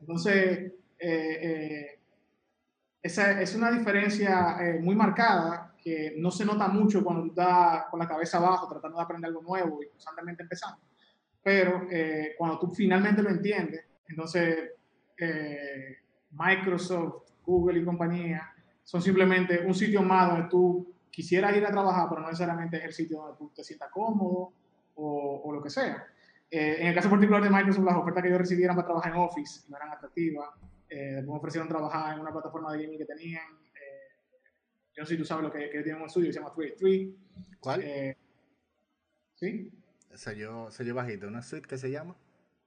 Entonces, 0.00 0.72
eh, 0.98 1.38
eh, 1.42 2.00
esa 3.02 3.40
es 3.40 3.54
una 3.54 3.70
diferencia 3.70 4.56
eh, 4.60 4.80
muy 4.80 4.94
marcada 4.94 5.74
que 5.82 6.14
no 6.16 6.30
se 6.30 6.44
nota 6.44 6.68
mucho 6.68 7.04
cuando 7.04 7.22
tú 7.22 7.28
estás 7.28 7.84
con 7.90 8.00
la 8.00 8.08
cabeza 8.08 8.38
abajo 8.38 8.66
tratando 8.68 8.96
de 8.96 9.04
aprender 9.04 9.28
algo 9.28 9.42
nuevo 9.42 9.82
y 9.82 9.90
constantemente 9.90 10.42
empezando. 10.42 10.78
Pero 11.46 11.86
cuando 12.36 12.58
tú 12.58 12.74
finalmente 12.74 13.22
lo 13.22 13.30
entiendes, 13.30 13.84
entonces 14.08 14.72
Microsoft, 16.32 17.30
Google 17.44 17.78
y 17.78 17.84
compañía 17.84 18.52
son 18.82 19.00
simplemente 19.00 19.64
un 19.64 19.72
sitio 19.72 20.02
más 20.02 20.28
donde 20.28 20.48
tú 20.48 20.92
quisieras 21.08 21.56
ir 21.56 21.64
a 21.64 21.70
trabajar, 21.70 22.08
pero 22.08 22.20
no 22.20 22.26
necesariamente 22.26 22.78
es 22.78 22.84
el 22.84 22.92
sitio 22.92 23.18
donde 23.18 23.38
tú 23.38 23.52
te 23.54 23.62
sientas 23.62 23.92
cómodo 23.92 24.52
o, 24.96 25.42
o 25.44 25.52
lo 25.52 25.62
que 25.62 25.70
sea. 25.70 26.04
Eh, 26.50 26.78
en 26.80 26.88
el 26.88 26.94
caso 26.94 27.10
particular 27.10 27.42
de 27.42 27.50
Microsoft, 27.50 27.84
las 27.84 27.96
ofertas 27.96 28.22
que 28.22 28.30
yo 28.30 28.38
recibí 28.38 28.62
eran 28.62 28.76
para 28.76 28.86
trabajar 28.86 29.12
en 29.12 29.18
Office, 29.18 29.68
no 29.68 29.76
eran 29.76 29.90
atractivas. 29.90 30.50
Eh, 30.88 31.22
me 31.26 31.32
ofrecieron 31.32 31.68
trabajar 31.68 32.14
en 32.14 32.20
una 32.20 32.32
plataforma 32.32 32.72
de 32.72 32.82
gaming 32.82 32.98
que 32.98 33.04
tenían. 33.04 33.44
Eh, 33.74 34.16
yo 34.94 35.02
no 35.02 35.06
sé 35.06 35.14
si 35.14 35.18
tú 35.18 35.24
sabes 35.24 35.44
lo 35.44 35.52
que, 35.52 35.70
que 35.70 35.82
tienen 35.82 36.00
un 36.00 36.06
estudio 36.06 36.28
que 36.28 36.32
se 36.32 36.38
llama 36.38 36.52
3 36.54 36.74
¿Cuál? 37.60 37.82
Eh, 37.82 38.16
¿Sí? 39.34 39.72
Se 40.16 40.36
yo 40.36 40.70
bajito, 40.94 41.28
¿una 41.28 41.42
suite 41.42 41.68
que 41.68 41.78
se 41.78 41.90
llama? 41.90 42.16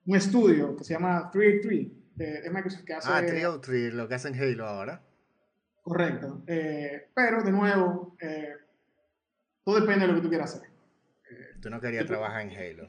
Un 0.06 0.16
estudio 0.16 0.76
que 0.76 0.84
se 0.84 0.94
llama 0.94 1.30
383 1.32 2.44
de, 2.44 2.50
Microsoft 2.50 2.84
que 2.84 2.94
hace... 2.94 3.10
Ah, 3.12 3.20
303, 3.20 3.94
lo 3.94 4.08
que 4.08 4.16
hacen 4.16 4.36
Halo 4.36 4.68
ahora. 4.68 5.02
Correcto. 5.82 6.44
Eh, 6.48 7.10
pero, 7.14 7.44
de 7.44 7.52
nuevo, 7.52 8.16
eh, 8.22 8.56
todo 9.64 9.80
depende 9.80 10.02
de 10.02 10.08
lo 10.08 10.16
que 10.16 10.22
tú 10.22 10.30
quieras 10.30 10.56
hacer. 10.56 10.70
Tú 11.62 11.70
no 11.70 11.82
querías 11.82 12.06
trabajar 12.06 12.42
en 12.42 12.52
Halo. 12.52 12.88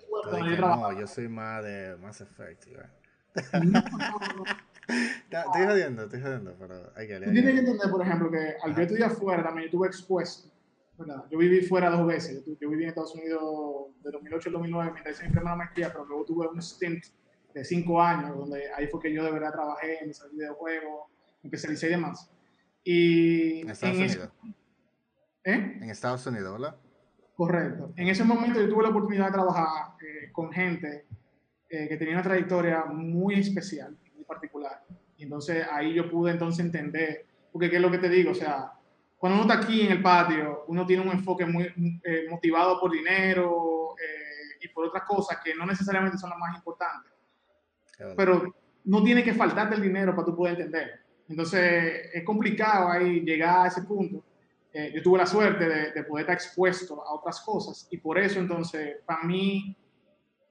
no, 0.59 0.99
yo 0.99 1.07
soy 1.07 1.29
más 1.29 1.65
de 1.65 1.97
Mass 1.97 2.21
Effect. 2.21 2.67
estoy 5.31 5.67
jodiendo, 5.67 6.05
estoy 6.05 6.21
jodiendo, 6.21 6.57
pero 6.59 6.93
hay 6.97 7.07
que 7.07 7.21
leer. 7.21 7.27
Tú 7.27 7.33
tienes 7.33 7.55
que 7.55 7.61
entender, 7.61 7.91
por 7.91 8.03
ejemplo, 8.03 8.31
que 8.31 8.55
al 8.63 8.75
yo 8.75 8.83
estudiar 8.83 9.11
fuera 9.11 9.43
también 9.43 9.65
yo 9.65 9.67
estuve 9.67 9.87
expuesto. 9.89 10.50
¿Verdad? 11.01 11.25
Yo 11.31 11.39
viví 11.39 11.63
fuera 11.63 11.91
dos 11.91 12.07
veces. 12.07 12.45
Yo, 12.61 12.69
viví 12.69 12.83
en 12.83 12.91
Estados 12.91 13.15
Unidos 13.15 13.41
de 14.03 14.11
2008 14.11 14.49
al 14.49 14.53
2009 14.53 14.91
mientras 14.93 15.17
hice 15.17 15.27
mi 15.27 15.33
primera 15.33 15.57
maestría, 15.57 15.91
pero 15.91 16.05
luego 16.05 16.25
tuve 16.25 16.47
un 16.47 16.61
stint 16.61 17.07
de 17.55 17.65
cinco 17.65 18.01
años, 18.01 18.37
donde 18.37 18.73
ahí 18.75 18.87
fue 18.87 19.01
que 19.01 19.13
yo 19.13 19.25
de 19.25 19.33
verdad 19.33 19.53
trabajé 19.53 20.01
en 20.01 20.09
mis 20.09 20.23
videojuegos, 20.31 21.11
me 21.43 21.49
especialicé 21.49 21.89
y 21.89 21.91
demás. 21.91 22.31
Y 22.85 23.61
en 23.63 23.71
Estados 23.71 23.97
Unidos. 23.97 24.31
¿Eh? 25.43 25.79
En 25.81 25.91
Estados 25.91 26.27
Unidos, 26.27 26.61
¿verdad? 26.61 26.77
Correcto. 27.35 27.93
En 27.97 28.09
ese 28.09 28.23
momento 28.23 28.61
yo 28.61 28.69
tuve 28.69 28.83
la 28.83 28.91
oportunidad 28.91 29.27
de 29.27 29.33
trabajar 29.33 29.95
eh, 30.03 30.31
con 30.33 30.53
gente 30.53 31.07
eh, 31.69 31.89
que 31.89 31.97
tenía 31.97 32.15
una 32.15 32.23
trayectoria 32.23 32.85
muy 32.85 33.41
especial, 33.41 33.97
muy 34.15 34.25
particular. 34.25 34.85
Y 35.17 35.25
entonces 35.25 35.67
ahí 35.71 35.95
yo 35.95 36.11
pude 36.11 36.33
entonces 36.33 36.65
entender, 36.65 37.27
porque 37.51 37.71
qué 37.71 37.77
es 37.77 37.83
lo 37.83 37.91
que 37.91 37.99
te 37.99 38.11
digo, 38.11 38.33
o 38.33 38.35
sea, 38.35 38.73
cuando 39.21 39.43
uno 39.43 39.53
está 39.53 39.63
aquí 39.63 39.83
en 39.83 39.93
el 39.93 40.03
patio, 40.03 40.65
uno 40.67 40.87
tiene 40.87 41.03
un 41.03 41.11
enfoque 41.11 41.45
muy 41.45 41.71
motivado 42.31 42.81
por 42.81 42.91
dinero 42.91 43.95
y 44.59 44.69
por 44.69 44.87
otras 44.87 45.05
cosas 45.05 45.39
que 45.45 45.55
no 45.55 45.67
necesariamente 45.67 46.17
son 46.17 46.31
las 46.31 46.39
más 46.39 46.57
importantes. 46.57 47.13
Pero 48.17 48.55
no 48.85 49.03
tiene 49.03 49.23
que 49.23 49.35
faltarte 49.35 49.75
el 49.75 49.83
dinero 49.83 50.15
para 50.15 50.25
tú 50.25 50.35
poder 50.35 50.55
entender. 50.55 51.01
Entonces, 51.29 52.11
es 52.13 52.25
complicado 52.25 52.89
ahí 52.89 53.21
llegar 53.21 53.67
a 53.67 53.69
ese 53.69 53.83
punto. 53.83 54.25
Eh, 54.73 54.93
yo 54.95 55.03
tuve 55.03 55.19
la 55.19 55.27
suerte 55.27 55.69
de, 55.69 56.05
poder 56.05 56.23
estar 56.23 56.35
expuesto 56.35 57.03
a 57.03 57.15
otras 57.15 57.41
cosas 57.41 57.89
y 57.91 57.97
por 57.99 58.19
eso 58.19 58.39
entonces, 58.39 58.99
para 59.05 59.25
mí, 59.25 59.77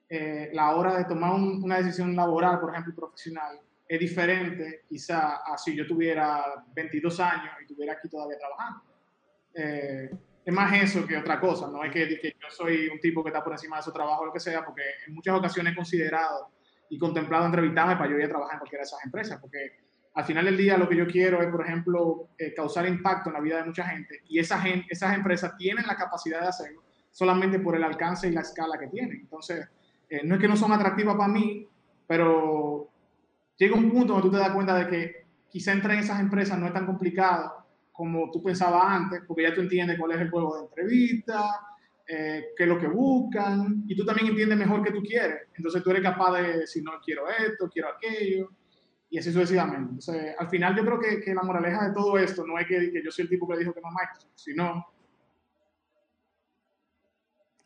eh, 0.09 0.49
la 0.53 0.75
hora 0.75 0.97
de 0.97 1.05
tomar 1.05 1.33
una 1.33 1.77
decisión 1.77 2.15
laboral, 2.15 2.59
por 2.59 2.71
ejemplo, 2.71 2.93
profesional, 2.95 3.59
es 3.89 3.99
diferente 3.99 4.83
quizá 4.87 5.37
a 5.37 5.57
si 5.57 5.75
yo 5.75 5.87
tuviera 5.87 6.63
22 6.75 7.19
años 7.21 7.49
y 7.59 7.63
estuviera 7.63 7.93
aquí 7.93 8.07
todavía 8.07 8.37
trabajando. 8.37 8.83
Eh, 9.55 10.11
es 10.45 10.53
más 10.53 10.71
eso 10.73 11.07
que 11.07 11.17
otra 11.17 11.39
cosa, 11.39 11.67
no 11.67 11.83
es 11.83 11.91
que, 11.91 12.19
que, 12.19 12.35
yo 12.39 12.49
soy 12.49 12.87
un 12.87 12.99
tipo 12.99 13.23
que 13.23 13.29
está 13.29 13.43
por 13.43 13.53
encima 13.53 13.77
de 13.77 13.83
su 13.83 13.91
trabajo 13.91 14.21
o 14.21 14.25
lo 14.27 14.33
que 14.33 14.39
sea, 14.39 14.63
porque 14.63 14.83
en 15.07 15.15
muchas 15.15 15.35
ocasiones 15.35 15.73
he 15.73 15.75
considerado 15.75 16.51
y 16.87 16.99
contemplado 16.99 17.47
entrevistarme 17.47 17.95
para 17.95 18.11
yo 18.11 18.17
ir 18.19 18.25
a 18.25 18.29
trabajar 18.29 18.53
en 18.53 18.59
cualquiera 18.59 18.83
de 18.83 18.87
esas 18.87 19.03
empresas, 19.03 19.39
porque 19.41 19.79
al 20.13 20.23
final 20.23 20.45
del 20.45 20.57
día 20.57 20.77
lo 20.77 20.87
que 20.87 20.95
yo 20.95 21.07
quiero 21.07 21.41
es, 21.41 21.49
por 21.49 21.65
ejemplo, 21.65 22.29
eh, 22.37 22.53
causar 22.53 22.87
impacto 22.87 23.29
en 23.29 23.33
la 23.33 23.41
vida 23.41 23.57
de 23.57 23.65
mucha 23.65 23.85
gente 23.85 24.21
y 24.27 24.37
esa 24.37 24.59
gente, 24.61 24.85
esas 24.89 25.15
empresas 25.15 25.57
tienen 25.57 25.85
la 25.87 25.95
capacidad 25.95 26.41
de 26.41 26.47
hacerlo 26.47 26.83
solamente 27.11 27.59
por 27.59 27.75
el 27.75 27.83
alcance 27.83 28.27
y 28.27 28.31
la 28.31 28.41
escala 28.41 28.77
que 28.77 28.87
tienen. 28.87 29.21
Entonces, 29.21 29.67
eh, 30.09 30.21
no 30.23 30.35
es 30.35 30.41
que 30.41 30.47
no 30.47 30.55
son 30.55 30.71
atractivas 30.71 31.15
para 31.15 31.31
mí, 31.31 31.67
pero 32.07 32.88
llega 33.59 33.75
un 33.75 33.91
punto 33.91 34.13
donde 34.13 34.27
tú 34.27 34.31
te 34.31 34.39
das 34.39 34.51
cuenta 34.51 34.75
de 34.75 34.87
que 34.87 35.27
quizá 35.49 35.73
entrar 35.73 35.93
en 35.93 36.03
esas 36.03 36.19
empresas 36.19 36.57
no 36.57 36.65
es 36.65 36.73
tan 36.73 36.85
complicado 36.85 37.59
como 37.91 38.31
tú 38.31 38.41
pensabas 38.41 38.83
antes, 38.85 39.21
porque 39.27 39.43
ya 39.43 39.53
tú 39.53 39.59
entiendes 39.59 39.99
cuál 39.99 40.13
es 40.13 40.21
el 40.21 40.29
juego 40.29 40.55
de 40.55 40.63
entrevista, 40.63 41.43
eh, 42.07 42.53
qué 42.55 42.63
es 42.63 42.69
lo 42.69 42.79
que 42.79 42.87
buscan, 42.87 43.83
y 43.85 43.95
tú 43.95 44.05
también 44.05 44.27
entiendes 44.27 44.57
mejor 44.57 44.81
qué 44.81 44.91
tú 44.91 45.01
quieres. 45.01 45.49
Entonces 45.53 45.83
tú 45.83 45.91
eres 45.91 46.03
capaz 46.03 46.37
de 46.37 46.59
decir, 46.59 46.81
no, 46.81 46.93
quiero 47.03 47.29
esto, 47.29 47.69
quiero 47.69 47.89
aquello, 47.89 48.51
y 49.09 49.19
así 49.19 49.33
sucesivamente. 49.33 49.89
Entonces, 49.89 50.35
al 50.39 50.47
final 50.47 50.77
yo 50.77 50.85
creo 50.85 50.99
que, 50.99 51.19
que 51.19 51.35
la 51.35 51.43
moraleja 51.43 51.89
de 51.89 51.93
todo 51.93 52.17
esto 52.17 52.47
no 52.47 52.57
es 52.57 52.67
que, 52.67 52.89
que, 52.89 53.03
yo 53.03 53.11
soy 53.11 53.23
el 53.23 53.29
tipo 53.29 53.47
que 53.47 53.57
dijo 53.57 53.73
que 53.73 53.81
no 53.81 53.89
Microsoft, 53.89 54.31
sino... 54.35 54.85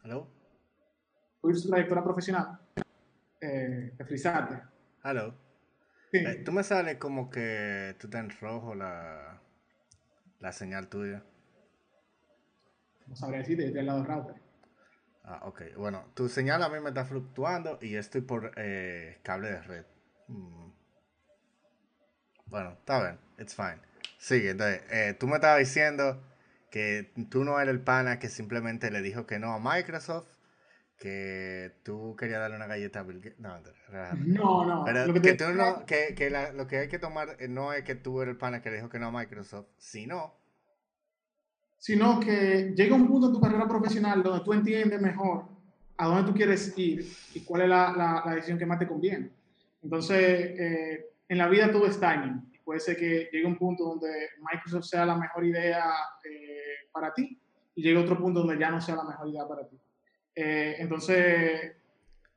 ¿Aló? 0.01 0.27
Fui 1.39 1.53
su 1.53 1.69
trayectoria 1.69 2.03
profesional, 2.03 2.59
eh, 3.39 3.93
de 3.95 4.05
frisarte. 4.05 4.59
¿Aló? 5.03 5.42
Eh, 6.13 6.43
tú 6.45 6.51
me 6.51 6.63
sales 6.63 6.97
como 6.97 7.29
que 7.29 7.95
tú 7.99 8.07
estás 8.07 8.21
en 8.21 8.29
rojo 8.39 8.75
la 8.75 9.41
la 10.39 10.51
señal 10.51 10.89
tuya? 10.89 11.23
No 13.07 13.15
sabría 13.15 13.39
decirte, 13.39 13.65
estoy 13.65 13.79
al 13.79 13.85
lado 13.87 14.03
router. 14.03 14.35
Ah, 15.23 15.39
ok. 15.43 15.61
Bueno, 15.77 16.05
tu 16.13 16.27
señal 16.27 16.61
a 16.63 16.69
mí 16.69 16.79
me 16.81 16.89
está 16.89 17.05
fluctuando 17.05 17.79
y 17.81 17.95
estoy 17.95 18.21
por 18.21 18.51
eh, 18.57 19.19
cable 19.23 19.51
de 19.51 19.61
red. 19.61 19.85
Hmm. 20.27 20.71
Bueno, 22.45 22.73
está 22.73 23.01
bien. 23.01 23.19
It's 23.39 23.55
fine. 23.55 23.79
Sigue, 24.17 24.51
entonces, 24.51 24.81
eh, 24.91 25.15
tú 25.17 25.27
me 25.27 25.35
estabas 25.35 25.59
diciendo 25.59 26.21
que 26.69 27.13
tú 27.29 27.45
no 27.45 27.59
eres 27.59 27.73
el 27.73 27.81
pana 27.81 28.19
que 28.19 28.27
simplemente 28.29 28.91
le 28.91 29.01
dijo 29.01 29.25
que 29.25 29.39
no 29.39 29.53
a 29.53 29.59
Microsoft, 29.59 30.27
que 30.97 31.71
tú 31.83 32.15
querías 32.15 32.39
darle 32.39 32.55
una 32.55 32.67
galleta 32.67 32.99
a 32.99 33.03
Bill 33.03 33.19
Gates. 33.19 33.39
No, 33.39 33.59
no, 34.25 34.65
no. 34.65 34.83
Pero 34.85 35.07
lo 35.07 35.21
que, 35.21 35.33
tú 35.33 35.45
no, 35.53 35.85
que, 35.85 36.15
que 36.15 36.29
la, 36.29 36.51
lo 36.53 36.67
que 36.67 36.77
hay 36.77 36.87
que 36.87 36.99
tomar 36.99 37.35
eh, 37.39 37.47
no 37.47 37.73
es 37.73 37.83
que 37.83 37.95
tú 37.95 38.21
eres 38.21 38.33
el 38.33 38.37
pana 38.37 38.61
que 38.61 38.69
le 38.69 38.77
dijo 38.77 38.89
que 38.89 38.99
no 38.99 39.07
a 39.07 39.11
Microsoft, 39.11 39.67
sino... 39.77 40.35
Sino 41.77 42.19
que 42.19 42.73
llega 42.75 42.95
un 42.95 43.07
punto 43.07 43.27
en 43.27 43.33
tu 43.33 43.41
carrera 43.41 43.67
profesional 43.67 44.23
donde 44.23 44.45
tú 44.45 44.53
entiendes 44.53 45.01
mejor 45.01 45.43
a 45.97 46.07
dónde 46.07 46.31
tú 46.31 46.33
quieres 46.33 46.77
ir 46.77 47.05
y 47.33 47.41
cuál 47.41 47.63
es 47.63 47.69
la, 47.69 47.91
la, 47.91 48.23
la 48.25 48.35
decisión 48.35 48.57
que 48.57 48.65
más 48.65 48.79
te 48.79 48.87
conviene. 48.87 49.29
Entonces, 49.81 50.17
eh, 50.19 51.09
en 51.27 51.37
la 51.37 51.47
vida 51.49 51.71
todo 51.71 51.85
es 51.85 51.99
timing. 51.99 52.53
Puede 52.63 52.79
ser 52.79 52.95
que 52.95 53.29
llegue 53.31 53.45
un 53.45 53.57
punto 53.57 53.83
donde 53.83 54.29
Microsoft 54.39 54.85
sea 54.85 55.05
la 55.05 55.17
mejor 55.17 55.45
idea 55.45 55.83
eh, 56.23 56.87
para 56.91 57.13
ti 57.13 57.37
y 57.75 57.83
llegue 57.83 57.97
otro 57.97 58.17
punto 58.17 58.39
donde 58.39 58.57
ya 58.57 58.71
no 58.71 58.79
sea 58.79 58.95
la 58.95 59.03
mejor 59.03 59.27
idea 59.27 59.45
para 59.45 59.67
ti. 59.67 59.77
Eh, 60.35 60.75
entonces, 60.79 61.73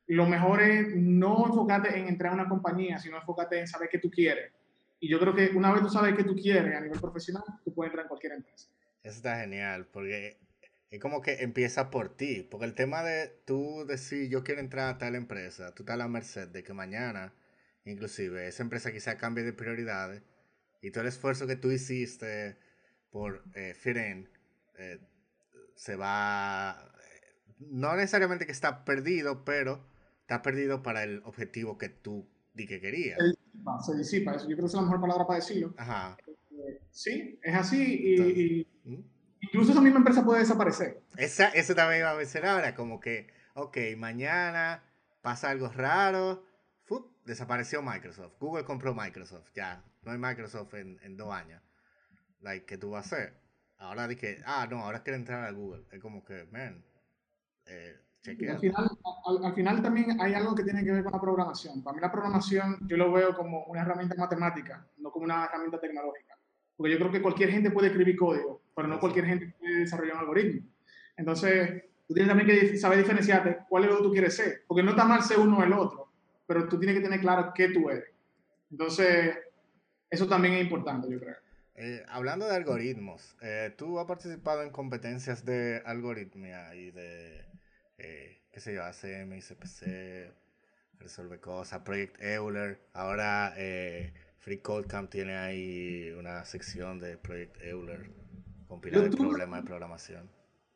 lo 0.06 0.26
mejor 0.26 0.62
es 0.62 0.94
no 0.94 1.46
enfocarte 1.46 1.98
en 1.98 2.09
entrar 2.09 2.32
a 2.32 2.35
una 2.35 2.48
compañía, 2.48 2.98
sino 2.98 3.16
enfocarte 3.16 3.59
en 3.59 3.66
saber 3.66 3.88
qué 3.88 3.98
tú 3.98 4.11
quieres. 4.11 4.52
Y 5.00 5.09
yo 5.09 5.18
creo 5.18 5.35
que 5.35 5.48
una 5.54 5.72
vez 5.72 5.82
tú 5.82 5.88
sabes 5.88 6.14
qué 6.14 6.24
tú 6.24 6.35
quieres 6.35 6.74
a 6.74 6.80
nivel 6.80 7.00
profesional, 7.00 7.44
tú 7.64 7.74
puedes 7.74 7.90
entrar 7.90 8.04
en 8.04 8.09
cualquier 8.09 8.32
empresa. 8.32 8.68
Eso 9.02 9.16
está 9.16 9.38
genial, 9.40 9.87
porque 9.92 10.38
es 10.90 11.00
como 11.00 11.20
que 11.20 11.42
empieza 11.42 11.90
por 11.90 12.16
ti. 12.16 12.46
Porque 12.50 12.66
el 12.66 12.74
tema 12.74 13.02
de 13.02 13.28
tú 13.44 13.85
decir, 13.87 14.28
yo 14.28 14.42
quiero 14.42 14.61
entrar 14.61 14.94
a 14.94 14.98
tal 14.98 15.14
empresa, 15.14 15.74
tú 15.74 15.82
estás 15.82 15.94
a 15.94 15.98
la 15.98 16.09
merced 16.09 16.48
de 16.48 16.62
que 16.62 16.72
mañana, 16.72 17.35
inclusive, 17.85 18.48
esa 18.48 18.62
empresa 18.62 18.92
quizá 18.92 19.16
cambie 19.16 19.44
de 19.44 19.52
prioridades 19.52 20.22
y 20.80 20.90
todo 20.90 21.02
el 21.02 21.09
esfuerzo 21.09 21.46
que 21.46 21.56
tú 21.56 21.70
hiciste 21.70 22.56
por 23.11 23.42
eh, 23.54 23.74
eh 24.78 24.98
se 25.74 25.94
va 25.94 26.95
no 27.59 27.97
necesariamente 27.97 28.47
que 28.47 28.53
está 28.53 28.85
perdido, 28.85 29.45
pero 29.45 29.85
está 30.21 30.42
perdido 30.42 30.83
para 30.83 31.05
el 31.05 31.23
objetivo 31.25 31.79
que 31.79 31.88
tú 31.88 32.29
di 32.55 32.66
que 32.66 32.81
querías. 32.81 33.19
Se 33.85 33.97
disipa, 33.97 34.35
Eso 34.35 34.49
yo 34.49 34.57
creo 34.57 34.61
que 34.61 34.66
es 34.66 34.75
la 34.75 34.83
mejor 34.83 35.01
palabra 35.01 35.27
para 35.27 35.38
decirlo. 35.38 35.75
Ajá. 35.77 36.16
Eh, 36.27 36.81
sí, 36.90 37.38
es 37.42 37.55
así 37.55 38.16
y, 38.16 38.66
¿Mm? 38.85 39.05
incluso 39.40 39.73
esa 39.73 39.81
misma 39.81 39.99
empresa 39.99 40.25
puede 40.25 40.40
desaparecer. 40.40 41.03
Esa, 41.16 41.49
eso 41.49 41.75
también 41.75 42.01
iba 42.01 42.11
a 42.11 42.16
mencionar 42.16 42.51
ahora, 42.51 42.75
como 42.75 43.01
que, 43.01 43.29
ok, 43.55 43.77
mañana 43.97 44.83
pasa 45.23 45.51
algo 45.51 45.69
raro, 45.69 46.45
desapareció 47.27 47.83
Microsoft, 47.83 48.35
Google 48.38 48.64
compró 48.64 48.95
Microsoft, 48.95 49.51
ya, 49.53 49.83
no 50.03 50.12
hay 50.12 50.19
Microsoft 50.19 50.73
en, 50.75 50.99
en 51.03 51.16
dos 51.16 51.35
años. 51.35 51.61
Like, 52.40 52.64
¿qué 52.66 52.79
tú 52.79 52.90
vas 52.90 53.12
a 53.12 53.16
hacer? 53.16 53.35
Ahora 53.79 54.09
dije, 54.09 54.40
ah, 54.47 54.66
no, 54.71 54.85
ahora 54.85 55.03
quiero 55.03 55.16
entrar 55.19 55.45
a 55.45 55.51
Google. 55.51 55.85
Es 55.90 56.01
como 56.01 56.25
que, 56.25 56.45
man, 56.51 56.85
eh, 57.66 57.96
al, 58.26 58.59
final, 58.59 58.90
al, 59.44 59.55
final, 59.55 59.83
también 59.83 60.20
hay 60.20 60.35
algo 60.35 60.55
que 60.55 60.64
tiene 60.64 60.85
que 60.85 60.90
ver 60.90 61.05
con 61.05 61.12
la 61.12 61.20
programación. 61.20 61.83
Para 61.83 61.94
mí 61.94 62.00
la 62.00 62.11
programación 62.11 62.79
yo 62.88 62.96
lo 62.96 63.12
veo 63.12 63.35
como 63.35 63.64
una 63.64 63.83
herramienta 63.83 64.14
matemática, 64.16 64.87
no 64.98 65.11
como 65.11 65.24
una 65.24 65.44
herramienta 65.44 65.79
tecnológica. 65.79 66.37
Porque 66.76 66.92
yo 66.92 66.98
creo 66.98 67.12
que 67.12 67.22
cualquier 67.22 67.50
gente 67.50 67.70
puede 67.70 67.88
escribir 67.88 68.16
código, 68.16 68.62
pero 68.74 68.88
no 68.88 69.00
cualquier 69.00 69.26
gente 69.26 69.55
puede 69.59 69.81
desarrollar 69.81 70.16
un 70.16 70.20
algoritmo. 70.20 70.68
Entonces, 71.16 71.85
tú 72.07 72.14
tienes 72.14 72.29
también 72.29 72.48
que 72.48 72.76
saber 72.76 72.98
diferenciarte 72.98 73.59
cuál 73.68 73.85
es 73.85 73.90
lo 73.90 73.96
que 73.98 74.02
tú 74.02 74.12
quieres 74.12 74.35
ser. 74.35 74.64
Porque 74.66 74.83
no 74.83 74.90
está 74.90 75.05
mal 75.05 75.22
ser 75.22 75.38
uno 75.38 75.59
o 75.59 75.62
el 75.62 75.72
otro, 75.72 76.12
pero 76.46 76.68
tú 76.68 76.79
tienes 76.79 76.96
que 76.96 77.02
tener 77.02 77.20
claro 77.20 77.52
qué 77.55 77.68
tú 77.68 77.88
eres. 77.88 78.05
Entonces, 78.70 79.38
eso 80.11 80.26
también 80.26 80.55
es 80.55 80.62
importante, 80.62 81.09
yo 81.11 81.18
creo. 81.18 81.37
Eh, 81.79 82.02
hablando 82.09 82.46
de 82.46 82.57
algoritmos, 82.57 83.37
eh, 83.42 83.74
¿tú 83.76 83.98
has 83.98 84.07
participado 84.07 84.62
en 84.62 84.70
competencias 84.70 85.44
de 85.44 85.83
algoritmia 85.85 86.74
y 86.74 86.90
de 86.90 87.44
eh, 87.98 88.42
qué 88.50 88.61
sé 88.61 88.74
yo, 88.74 88.85
ACM, 88.85 89.40
CPC, 89.40 90.32
resuelve 90.98 91.40
cosas, 91.40 91.80
Project 91.80 92.20
Euler, 92.20 92.78
ahora 92.92 93.54
eh, 93.56 94.12
Free 94.38 94.59
Code 94.59 94.87
Camp 94.87 95.11
tiene 95.11 95.37
ahí 95.37 96.11
una 96.12 96.44
sección 96.44 96.98
de 96.98 97.16
Project 97.18 97.61
Euler, 97.62 98.11
compilar 98.66 99.04
el 99.04 99.11
problema 99.11 99.59
de 99.59 99.62
programación. 99.62 100.30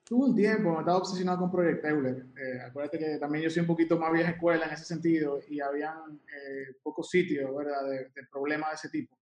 Tuve 0.05 0.31
un 0.31 0.35
tiempo, 0.35 0.73
me 0.73 0.81
estaba 0.81 0.99
obsesionado 0.99 1.39
con 1.39 1.53
Project 1.53 1.85
Euler. 1.85 2.27
Eh, 2.37 2.61
acuérdate 2.63 2.99
que 2.99 3.19
también 3.19 3.45
yo 3.45 3.51
soy 3.51 3.61
un 3.61 3.69
poquito 3.69 3.97
más 3.97 4.13
vieja 4.13 4.31
escuela 4.31 4.67
en 4.67 4.73
ese 4.73 4.85
sentido 4.85 5.41
y 5.49 5.61
habían 5.61 6.21
eh, 6.27 6.75
pocos 6.83 7.09
sitios, 7.09 7.55
¿verdad?, 7.55 7.89
de, 7.89 7.99
de 8.09 8.27
problemas 8.31 8.71
de 8.71 8.75
ese 8.75 8.89
tipo. 8.89 9.17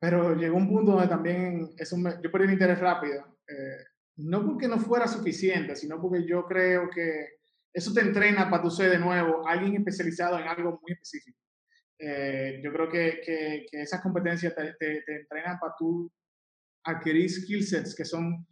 pero 0.00 0.34
llegó 0.34 0.56
un 0.56 0.68
punto 0.68 0.92
donde 0.92 1.08
también 1.08 1.70
eso 1.78 1.96
me, 1.96 2.16
yo 2.22 2.30
perdí 2.30 2.46
un 2.46 2.52
interés 2.52 2.80
rápido 2.80 3.24
no 4.16 4.46
porque 4.46 4.68
no 4.68 4.78
fuera 4.78 5.06
suficiente, 5.06 5.74
sino 5.76 6.00
porque 6.00 6.26
yo 6.26 6.44
creo 6.44 6.88
que 6.88 7.38
eso 7.72 7.92
te 7.92 8.00
entrena 8.00 8.48
para 8.48 8.62
tú 8.62 8.70
ser 8.70 8.90
de 8.90 8.98
nuevo 8.98 9.46
alguien 9.46 9.76
especializado 9.76 10.38
en 10.38 10.46
algo 10.46 10.78
muy 10.80 10.92
específico. 10.92 11.38
Eh, 11.98 12.60
yo 12.62 12.72
creo 12.72 12.88
que, 12.88 13.20
que, 13.24 13.82
esas 13.82 14.00
competencias 14.00 14.54
te, 14.54 14.74
te, 14.74 15.16
entrenan 15.16 15.58
para 15.58 15.74
tú 15.76 16.10
adquirir 16.84 17.28
skill 17.30 17.64
sets 17.64 17.94
que 17.94 18.04
son 18.04 18.46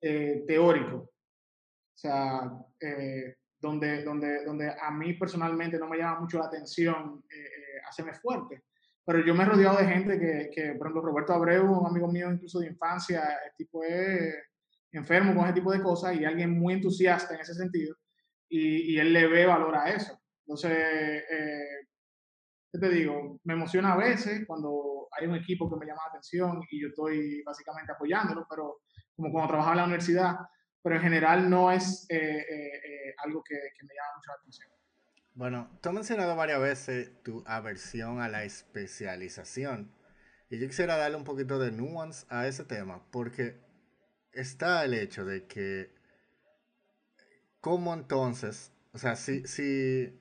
eh, 0.00 0.44
teóricos. 0.46 1.02
O 1.02 2.00
sea, 2.00 2.50
eh, 2.80 3.36
donde, 3.60 4.04
donde, 4.04 4.44
donde 4.44 4.70
a 4.80 4.90
mí 4.92 5.14
personalmente 5.14 5.78
no 5.78 5.88
me 5.88 5.98
llama 5.98 6.20
mucho 6.20 6.38
la 6.38 6.46
atención 6.46 7.24
hacerme 7.86 8.14
fuerte. 8.14 8.64
Pero 9.04 9.24
yo 9.24 9.34
me 9.34 9.42
he 9.42 9.46
rodeado 9.46 9.78
de 9.78 9.86
gente 9.86 10.18
que, 10.18 10.50
que, 10.54 10.74
por 10.74 10.86
ejemplo, 10.86 11.02
Roberto 11.02 11.32
Abreu, 11.32 11.64
un 11.64 11.86
amigo 11.86 12.08
mío 12.08 12.30
incluso 12.30 12.60
de 12.60 12.68
infancia, 12.68 13.38
el 13.46 13.54
tipo 13.56 13.82
es 13.82 14.34
enfermo 14.92 15.34
con 15.34 15.44
ese 15.44 15.54
tipo 15.54 15.72
de 15.72 15.82
cosas 15.82 16.16
y 16.16 16.24
alguien 16.24 16.58
muy 16.58 16.74
entusiasta 16.74 17.34
en 17.34 17.40
ese 17.40 17.54
sentido 17.54 17.94
y, 18.48 18.94
y 18.94 18.98
él 18.98 19.12
le 19.12 19.26
ve 19.26 19.46
valor 19.46 19.76
a 19.76 19.90
eso. 19.90 20.18
Entonces, 20.46 20.72
eh, 20.72 21.86
¿qué 22.72 22.78
te 22.78 22.88
digo? 22.88 23.38
Me 23.44 23.54
emociona 23.54 23.92
a 23.92 23.96
veces 23.96 24.44
cuando 24.46 25.08
hay 25.12 25.26
un 25.26 25.36
equipo 25.36 25.68
que 25.70 25.76
me 25.76 25.86
llama 25.86 26.02
la 26.06 26.10
atención 26.10 26.60
y 26.70 26.82
yo 26.82 26.88
estoy 26.88 27.42
básicamente 27.42 27.92
apoyándolo, 27.92 28.46
pero 28.48 28.80
como 29.16 29.32
cuando 29.32 29.48
trabajaba 29.48 29.74
en 29.74 29.78
la 29.78 29.84
universidad, 29.84 30.36
pero 30.82 30.96
en 30.96 31.02
general 31.02 31.50
no 31.50 31.70
es 31.72 32.06
eh, 32.08 32.16
eh, 32.16 32.40
eh, 32.48 33.14
algo 33.24 33.42
que, 33.42 33.54
que, 33.54 33.84
me 33.84 33.94
llama 33.94 34.16
mucho 34.16 34.30
la 34.30 34.34
atención. 34.34 34.70
Bueno, 35.34 35.68
tú 35.80 35.88
has 35.88 35.94
mencionado 35.94 36.36
varias 36.36 36.60
veces 36.60 37.22
tu 37.22 37.42
aversión 37.46 38.20
a 38.20 38.28
la 38.28 38.44
especialización 38.44 39.92
y 40.50 40.58
yo 40.58 40.66
quisiera 40.66 40.96
darle 40.96 41.16
un 41.16 41.24
poquito 41.24 41.58
de 41.58 41.72
nuance 41.72 42.26
a 42.28 42.46
ese 42.46 42.64
tema, 42.64 43.02
porque 43.10 43.60
está 44.32 44.84
el 44.84 44.94
hecho 44.94 45.24
de 45.24 45.46
que, 45.46 45.94
¿cómo 47.60 47.94
entonces? 47.94 48.72
O 48.92 48.98
sea, 48.98 49.16
si, 49.16 49.46
si, 49.46 50.20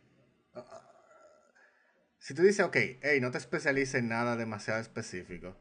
si 2.20 2.34
tú 2.34 2.42
dices, 2.42 2.66
ok, 2.66 2.78
hey, 3.02 3.20
no 3.22 3.32
te 3.32 3.38
especialices 3.38 3.96
en 3.96 4.10
nada 4.10 4.36
demasiado 4.36 4.80
específico, 4.80 5.58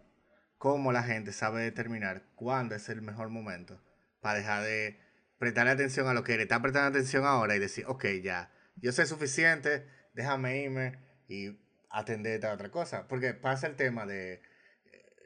cómo 0.59 0.93
la 0.93 1.03
gente 1.03 1.33
sabe 1.33 1.63
determinar 1.63 2.25
cuándo 2.35 2.75
es 2.75 2.89
el 2.89 3.03
mejor 3.03 3.29
momento 3.29 3.81
para 4.21 4.39
dejar 4.39 4.65
de 4.65 4.99
prestarle 5.39 5.73
atención 5.73 6.09
a 6.09 6.15
lo 6.15 6.25
que 6.25 6.37
le 6.37 6.45
está 6.45 6.61
prestando 6.61 6.89
atención 6.89 7.25
ahora 7.25 7.57
y 7.57 7.59
decir, 7.59 7.85
ok, 7.87 8.07
ya, 8.23 8.51
yo 8.77 8.93
sé 8.93 9.07
suficiente, 9.07 9.87
déjame 10.15 10.63
irme 10.63 10.99
y 11.29 11.59
atender 11.91 12.45
a 12.47 12.53
otra 12.53 12.71
cosa. 12.71 13.07
Porque 13.09 13.35
pasa 13.35 13.67
el 13.67 13.77
tema 13.77 14.07
de, 14.07 14.43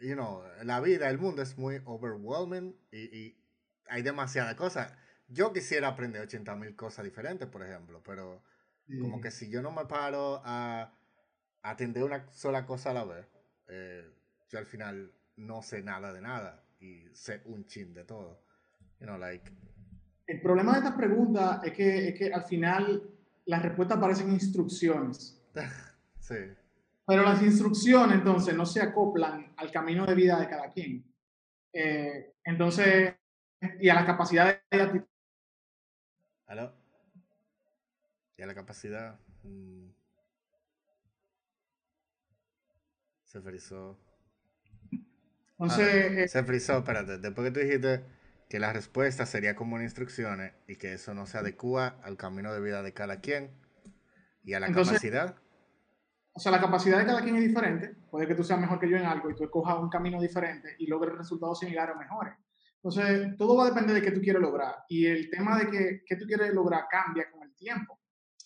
you 0.01 0.15
know, 0.15 0.43
la 0.63 0.81
vida, 0.81 1.09
el 1.09 1.19
mundo 1.19 1.43
es 1.43 1.57
muy 1.59 1.81
overwhelming 1.85 2.77
y, 2.93 3.37
hay 3.89 4.03
demasiadas 4.03 4.55
cosas. 4.55 4.93
Yo 5.27 5.53
quisiera 5.53 5.89
aprender 5.89 6.23
80 6.23 6.55
mil 6.55 6.77
cosas 6.77 7.05
diferentes, 7.05 7.49
por 7.49 7.65
ejemplo, 7.65 8.01
pero 8.05 8.41
como 9.01 9.21
que 9.21 9.33
si 9.33 9.51
yo 9.51 9.63
no 9.63 9.73
me 9.73 9.85
paro 9.87 10.41
a 10.45 10.93
atender 11.63 12.05
una 12.05 12.31
sola 12.31 12.67
cosa 12.67 12.91
a 12.91 12.95
la 12.95 13.05
vez, 13.05 13.27
eh, 13.67 14.09
yo 14.49 14.61
al 14.61 14.67
final 14.67 15.13
no 15.37 15.63
sé 15.63 15.83
nada 15.83 16.13
de 16.13 16.21
nada 16.21 16.65
y 16.79 17.05
sé 17.15 17.43
un 17.47 17.67
chin 17.67 17.95
de 17.95 18.05
todo. 18.05 18.45
You 19.01 19.07
know, 19.07 19.19
like... 19.19 19.51
El 20.27 20.41
problema 20.41 20.73
de 20.75 20.79
esta 20.79 20.97
pregunta 20.97 21.61
es 21.65 21.73
que, 21.73 22.09
es 22.09 22.15
que 22.19 22.33
al 22.33 22.45
final 22.45 23.11
las 23.47 23.63
respuestas 23.63 23.99
parecen 23.99 24.31
instrucciones. 24.31 25.41
sí. 26.21 26.37
Pero 27.11 27.25
las 27.25 27.43
instrucciones 27.43 28.19
entonces 28.19 28.55
no 28.55 28.65
se 28.65 28.81
acoplan 28.81 29.53
al 29.57 29.73
camino 29.73 30.07
de 30.07 30.15
vida 30.15 30.39
de 30.39 30.49
cada 30.49 30.71
quien. 30.71 31.05
Eh, 31.73 32.35
entonces, 32.45 33.17
y 33.81 33.89
a 33.89 33.95
la 33.95 34.07
capacidad 34.07 34.63
de... 34.71 35.05
¿Aló? 36.47 36.73
Y 38.37 38.43
a 38.43 38.47
la 38.47 38.55
capacidad... 38.55 39.19
Mm, 39.43 39.89
se 43.25 43.41
frizó. 43.41 43.99
Entonces... 45.59 46.27
Ah, 46.27 46.29
se 46.29 46.45
frizó, 46.45 46.79
espérate. 46.79 47.19
Después 47.19 47.49
que 47.49 47.51
tú 47.53 47.59
dijiste 47.59 48.05
que 48.49 48.61
la 48.61 48.73
respuesta 48.73 49.27
sería 49.27 49.57
como 49.57 49.75
una 49.75 49.83
instrucciones 49.83 50.53
y 50.69 50.77
que 50.77 50.93
eso 50.93 51.13
no 51.13 51.27
se 51.27 51.39
adecua 51.39 51.99
al 52.05 52.17
camino 52.17 52.55
de 52.55 52.61
vida 52.61 52.85
de 52.85 52.93
cada 52.93 53.21
quien 53.21 53.51
y 54.45 54.55
a 54.55 54.61
la 54.61 54.71
capacidad. 54.73 55.35
O 56.41 56.43
sea, 56.43 56.53
la 56.53 56.61
capacidad 56.63 56.99
de 56.99 57.05
cada 57.05 57.21
quien 57.21 57.37
es 57.37 57.43
diferente. 57.43 57.97
Puede 58.11 58.27
que 58.27 58.35
tú 58.35 58.43
seas 58.43 58.59
mejor 58.59 58.81
que 58.81 58.89
yo 58.89 58.97
en 58.97 59.05
algo 59.05 59.29
y 59.29 59.37
tú 59.37 59.45
escojas 59.45 59.79
un 59.79 59.91
camino 59.91 60.19
diferente 60.19 60.75
y 60.79 60.87
logres 60.87 61.15
resultados 61.15 61.59
similares 61.59 61.95
o 61.95 61.99
mejores. 61.99 62.33
Entonces, 62.77 63.37
todo 63.37 63.59
va 63.59 63.65
a 63.65 63.69
depender 63.69 63.97
de 63.97 64.01
qué 64.01 64.11
tú 64.11 64.23
quieres 64.23 64.41
lograr. 64.41 64.77
Y 64.89 65.05
el 65.05 65.29
tema 65.29 65.59
de 65.59 65.71
que, 65.71 66.01
qué 66.07 66.17
tú 66.17 66.25
quieres 66.25 66.55
lograr 66.55 66.85
cambia 66.91 67.31
con 67.31 67.43
el 67.43 67.55
tiempo. 67.55 68.01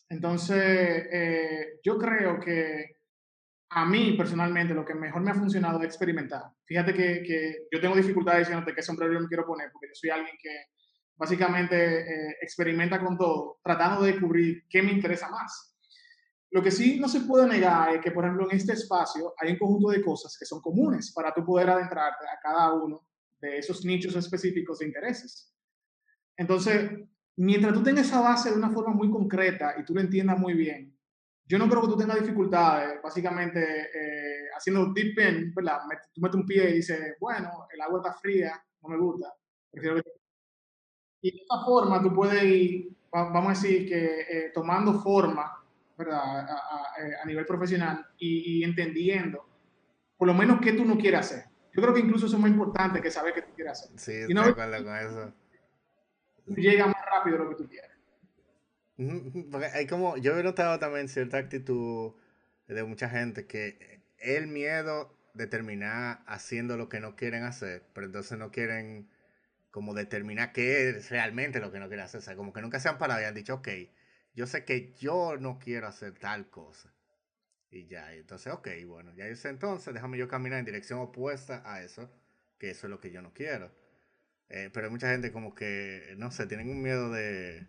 Entonces, 0.09 1.07
eh, 1.09 1.79
yo 1.85 1.97
creo 1.97 2.41
que 2.41 2.97
a 3.71 3.85
mí 3.85 4.17
personalmente 4.19 4.75
lo 4.75 4.85
que 4.85 4.95
mejor 4.95 5.23
me 5.23 5.31
ha 5.31 5.35
funcionado 5.35 5.79
es 5.79 5.85
experimentar. 5.85 6.43
Fíjate 6.65 6.95
que, 6.95 7.23
que 7.23 7.69
yo 7.71 7.81
tengo 7.81 7.95
dificultades 7.95 8.49
diciéndote 8.49 8.75
qué 8.75 8.83
sombrero 8.83 9.13
yo 9.13 9.21
me 9.21 9.29
quiero 9.29 9.47
poner, 9.47 9.71
porque 9.71 9.87
yo 9.87 9.95
soy 9.95 10.11
alguien 10.11 10.35
que 10.43 10.65
básicamente 11.15 12.01
eh, 12.01 12.37
experimenta 12.41 12.99
con 12.99 13.17
todo, 13.17 13.61
tratando 13.63 14.03
de 14.03 14.11
descubrir 14.11 14.65
qué 14.69 14.83
me 14.83 14.91
interesa 14.91 15.31
más. 15.31 15.74
Lo 16.55 16.63
que 16.63 16.71
sí 16.71 17.01
no 17.01 17.09
se 17.09 17.23
puede 17.23 17.49
negar 17.49 17.97
es 17.97 18.01
que, 18.01 18.13
por 18.13 18.25
ejemplo, 18.25 18.49
en 18.49 18.57
este 18.57 18.75
espacio 18.75 19.35
hay 19.39 19.51
un 19.51 19.59
conjunto 19.59 19.89
de 19.89 20.01
cosas 20.01 20.39
que 20.39 20.47
son 20.47 20.61
comunes 20.61 21.11
para 21.13 21.35
tú 21.35 21.45
poder 21.45 21.69
adentrarte 21.69 22.25
a 22.29 22.39
cada 22.41 22.73
uno 22.75 23.09
de 23.41 23.59
esos 23.59 23.85
nichos 23.85 24.15
específicos 24.15 24.79
de 24.79 24.87
intereses. 24.87 25.53
Entonces, 26.37 26.93
mientras 27.35 27.75
tú 27.75 27.83
tengas 27.83 28.07
esa 28.07 28.21
base 28.21 28.51
de 28.53 28.57
una 28.57 28.71
forma 28.71 28.95
muy 28.95 29.11
concreta 29.11 29.75
y 29.81 29.85
tú 29.85 29.95
lo 29.95 30.01
entiendas 30.01 30.39
muy 30.39 30.55
bien, 30.55 30.97
yo 31.45 31.59
no 31.59 31.69
creo 31.69 31.83
que 31.83 31.89
tú 31.89 31.97
tengas 31.97 32.21
dificultades, 32.21 33.03
básicamente, 33.03 33.61
eh, 33.61 34.49
haciendo 34.57 34.93
deep 34.93 35.19
in, 35.19 35.53
¿verdad? 35.53 35.81
Tú 36.13 36.21
metes 36.21 36.37
un 36.37 36.47
pie 36.47 36.71
y 36.71 36.75
dices, 36.75 37.17
bueno, 37.19 37.67
el 37.69 37.81
agua 37.81 37.99
está 37.99 38.15
fría, 38.15 38.65
no 38.81 38.91
me 38.91 38.97
gusta, 38.97 39.35
prefiero 39.73 39.97
que... 39.97 40.03
Y 41.21 41.33
de 41.33 41.43
esta 41.43 41.65
forma 41.65 42.01
tú 42.01 42.15
puedes 42.15 42.45
ir, 42.45 42.97
vamos 43.11 43.47
a 43.47 43.61
decir 43.61 43.89
que 43.89 44.21
eh, 44.21 44.53
tomando 44.55 45.01
forma, 45.01 45.64
¿verdad? 45.97 46.19
A, 46.19 46.93
a, 47.23 47.25
nivel 47.27 47.47
profesional 47.47 48.07
y, 48.19 48.59
y, 48.59 48.65
entendiendo, 48.65 49.47
por 50.17 50.29
lo 50.29 50.35
menos, 50.35 50.61
qué 50.61 50.73
tú 50.73 50.85
no 50.85 50.99
quieres 50.99 51.21
hacer. 51.21 51.45
Yo 51.73 51.83
creo 51.83 51.95
que 51.95 52.01
incluso 52.01 52.27
eso 52.27 52.37
es 52.37 52.43
más 52.43 52.51
importante 52.51 53.01
que 53.01 53.11
saber 53.11 53.35
qué 53.35 53.43
tú 53.43 53.53
quieres 53.55 53.73
hacer. 53.73 53.99
Sí, 53.99 54.13
estoy 54.13 54.35
de 54.35 54.51
acuerdo 54.51 54.85
con 54.85 54.97
eso. 54.97 55.35
Llega 56.47 56.87
más 56.87 57.05
rápido 57.11 57.39
lo 57.39 57.51
que 57.51 57.57
tú 57.57 57.69
quieres. 57.69 57.91
Porque 59.51 59.67
hay 59.67 59.87
como, 59.87 60.17
yo 60.17 60.39
he 60.39 60.43
notado 60.43 60.79
también 60.79 61.09
cierta 61.09 61.39
actitud 61.39 62.13
de 62.69 62.85
mucha 62.85 63.09
gente 63.09 63.47
que 63.47 64.03
el 64.19 64.47
miedo 64.47 65.17
de 65.35 65.49
terminar 65.49 66.21
haciendo 66.27 66.77
lo 66.77 66.89
que 66.89 67.01
no 67.01 67.17
quieren 67.17 67.43
hacer, 67.43 67.83
pero 67.93 68.07
entonces 68.07 68.39
no 68.39 68.53
quieren 68.53 69.09
como 69.73 69.95
determinar 69.95 70.53
qué 70.53 70.91
es 70.91 71.11
realmente 71.11 71.59
lo 71.59 71.73
que 71.73 71.81
no 71.81 71.89
quieren 71.89 72.05
hacer. 72.05 72.19
O 72.19 72.23
sea, 72.23 72.37
como 72.37 72.53
que 72.53 72.63
nunca 72.63 72.79
se 72.79 72.89
han 72.89 72.99
parado 72.99 73.21
y 73.21 73.25
han 73.25 73.35
dicho, 73.35 73.55
ok, 73.55 73.69
yo 74.35 74.47
sé 74.47 74.65
que 74.65 74.93
yo 74.99 75.37
no 75.39 75.59
quiero 75.59 75.87
hacer 75.87 76.19
tal 76.19 76.51
cosa. 76.51 76.93
Y 77.71 77.87
ya, 77.87 78.13
entonces, 78.13 78.53
ok, 78.53 78.69
bueno, 78.87 79.13
ya 79.15 79.29
yo 79.29 79.35
sé 79.35 79.49
entonces, 79.49 79.93
déjame 79.95 80.19
yo 80.19 80.29
caminar 80.29 80.59
en 80.61 80.65
dirección 80.65 81.01
opuesta 81.01 81.63
a 81.65 81.83
eso, 81.83 82.09
que 82.59 82.71
eso 82.71 82.87
es 82.87 82.91
lo 82.91 83.01
que 83.01 83.11
yo 83.11 83.23
no 83.23 83.33
quiero. 83.33 83.73
Eh, 84.49 84.71
pero 84.73 84.87
hay 84.87 84.93
mucha 84.93 85.11
gente 85.11 85.33
como 85.33 85.55
que, 85.55 86.15
no 86.19 86.31
sé, 86.31 86.47
tienen 86.47 86.69
un 86.69 86.83
miedo 86.83 87.11
de 87.11 87.67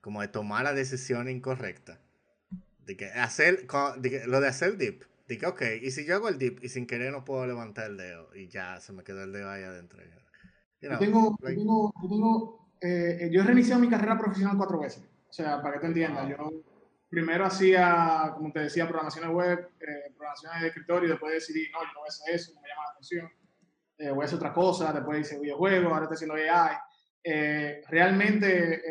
como 0.00 0.20
de 0.20 0.28
tomar 0.28 0.64
la 0.64 0.74
decisión 0.74 1.28
incorrecta. 1.28 1.98
De 2.86 2.96
que 2.96 3.06
hacer, 3.06 3.66
lo 4.26 4.40
de 4.40 4.48
hacer 4.48 4.76
dip. 4.76 5.02
De 5.26 5.38
que, 5.38 5.46
ok, 5.46 5.62
y 5.82 5.90
si 5.90 6.04
yo 6.04 6.14
hago 6.16 6.28
el 6.28 6.38
dip 6.38 6.62
y 6.62 6.68
sin 6.68 6.86
querer 6.86 7.10
no 7.10 7.24
puedo 7.24 7.46
levantar 7.46 7.90
el 7.90 7.96
dedo 7.96 8.28
y 8.36 8.48
ya 8.48 8.78
se 8.80 8.92
me 8.92 9.02
quedó 9.02 9.24
el 9.24 9.32
dedo 9.32 9.50
ahí 9.50 9.62
adentro. 9.62 9.98
yo 10.80 10.98
tengo, 10.98 11.36
yo, 11.40 12.08
tengo, 12.08 12.68
eh, 12.82 13.30
yo 13.32 13.40
he 13.40 13.44
reiniciado 13.44 13.80
mi 13.80 13.88
carrera 13.88 14.18
profesional 14.18 14.56
cuatro 14.58 14.78
veces. 14.78 15.02
O 15.34 15.36
sea, 15.36 15.60
para 15.60 15.74
que 15.74 15.80
te 15.80 15.86
entiendas, 15.86 16.28
yo 16.28 16.36
primero 17.08 17.44
hacía, 17.44 18.32
como 18.36 18.52
te 18.52 18.60
decía, 18.60 18.86
programaciones 18.86 19.30
web, 19.30 19.68
eh, 19.80 20.12
programaciones 20.16 20.62
de 20.62 20.68
escritorio, 20.68 21.10
después 21.10 21.34
decidí, 21.34 21.68
no, 21.72 21.80
yo 21.80 21.92
no 21.92 22.00
voy 22.00 22.06
a 22.06 22.08
hacer 22.08 22.34
eso, 22.34 22.52
no 22.54 22.60
me 22.60 22.68
llama 22.68 22.82
la 22.84 22.90
atención. 22.90 23.30
Eh, 23.98 24.10
voy 24.10 24.22
a 24.22 24.24
hacer 24.26 24.36
otra 24.36 24.52
cosa, 24.52 24.92
después 24.92 25.20
hice 25.20 25.40
videojuegos, 25.40 25.92
ahora 25.92 26.04
estoy 26.04 26.14
haciendo 26.14 26.34
AI. 26.34 26.76
Eh, 27.24 27.82
realmente 27.88 28.82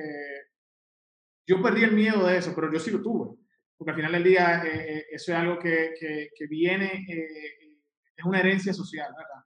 yo 1.46 1.62
perdí 1.62 1.84
el 1.84 1.92
miedo 1.92 2.26
de 2.26 2.38
eso, 2.38 2.54
pero 2.56 2.72
yo 2.72 2.80
sí 2.80 2.92
lo 2.92 3.02
tuve, 3.02 3.38
porque 3.78 3.92
al 3.92 3.98
final 3.98 4.12
del 4.14 4.24
día 4.24 4.64
eh, 4.64 4.98
eh, 4.98 5.06
eso 5.12 5.34
es 5.34 5.38
algo 5.38 5.60
que, 5.60 5.94
que, 6.00 6.48
viene, 6.48 7.06
eh, 7.10 7.80
es 8.16 8.26
una 8.26 8.40
herencia 8.40 8.74
social, 8.74 9.12
¿verdad? 9.12 9.44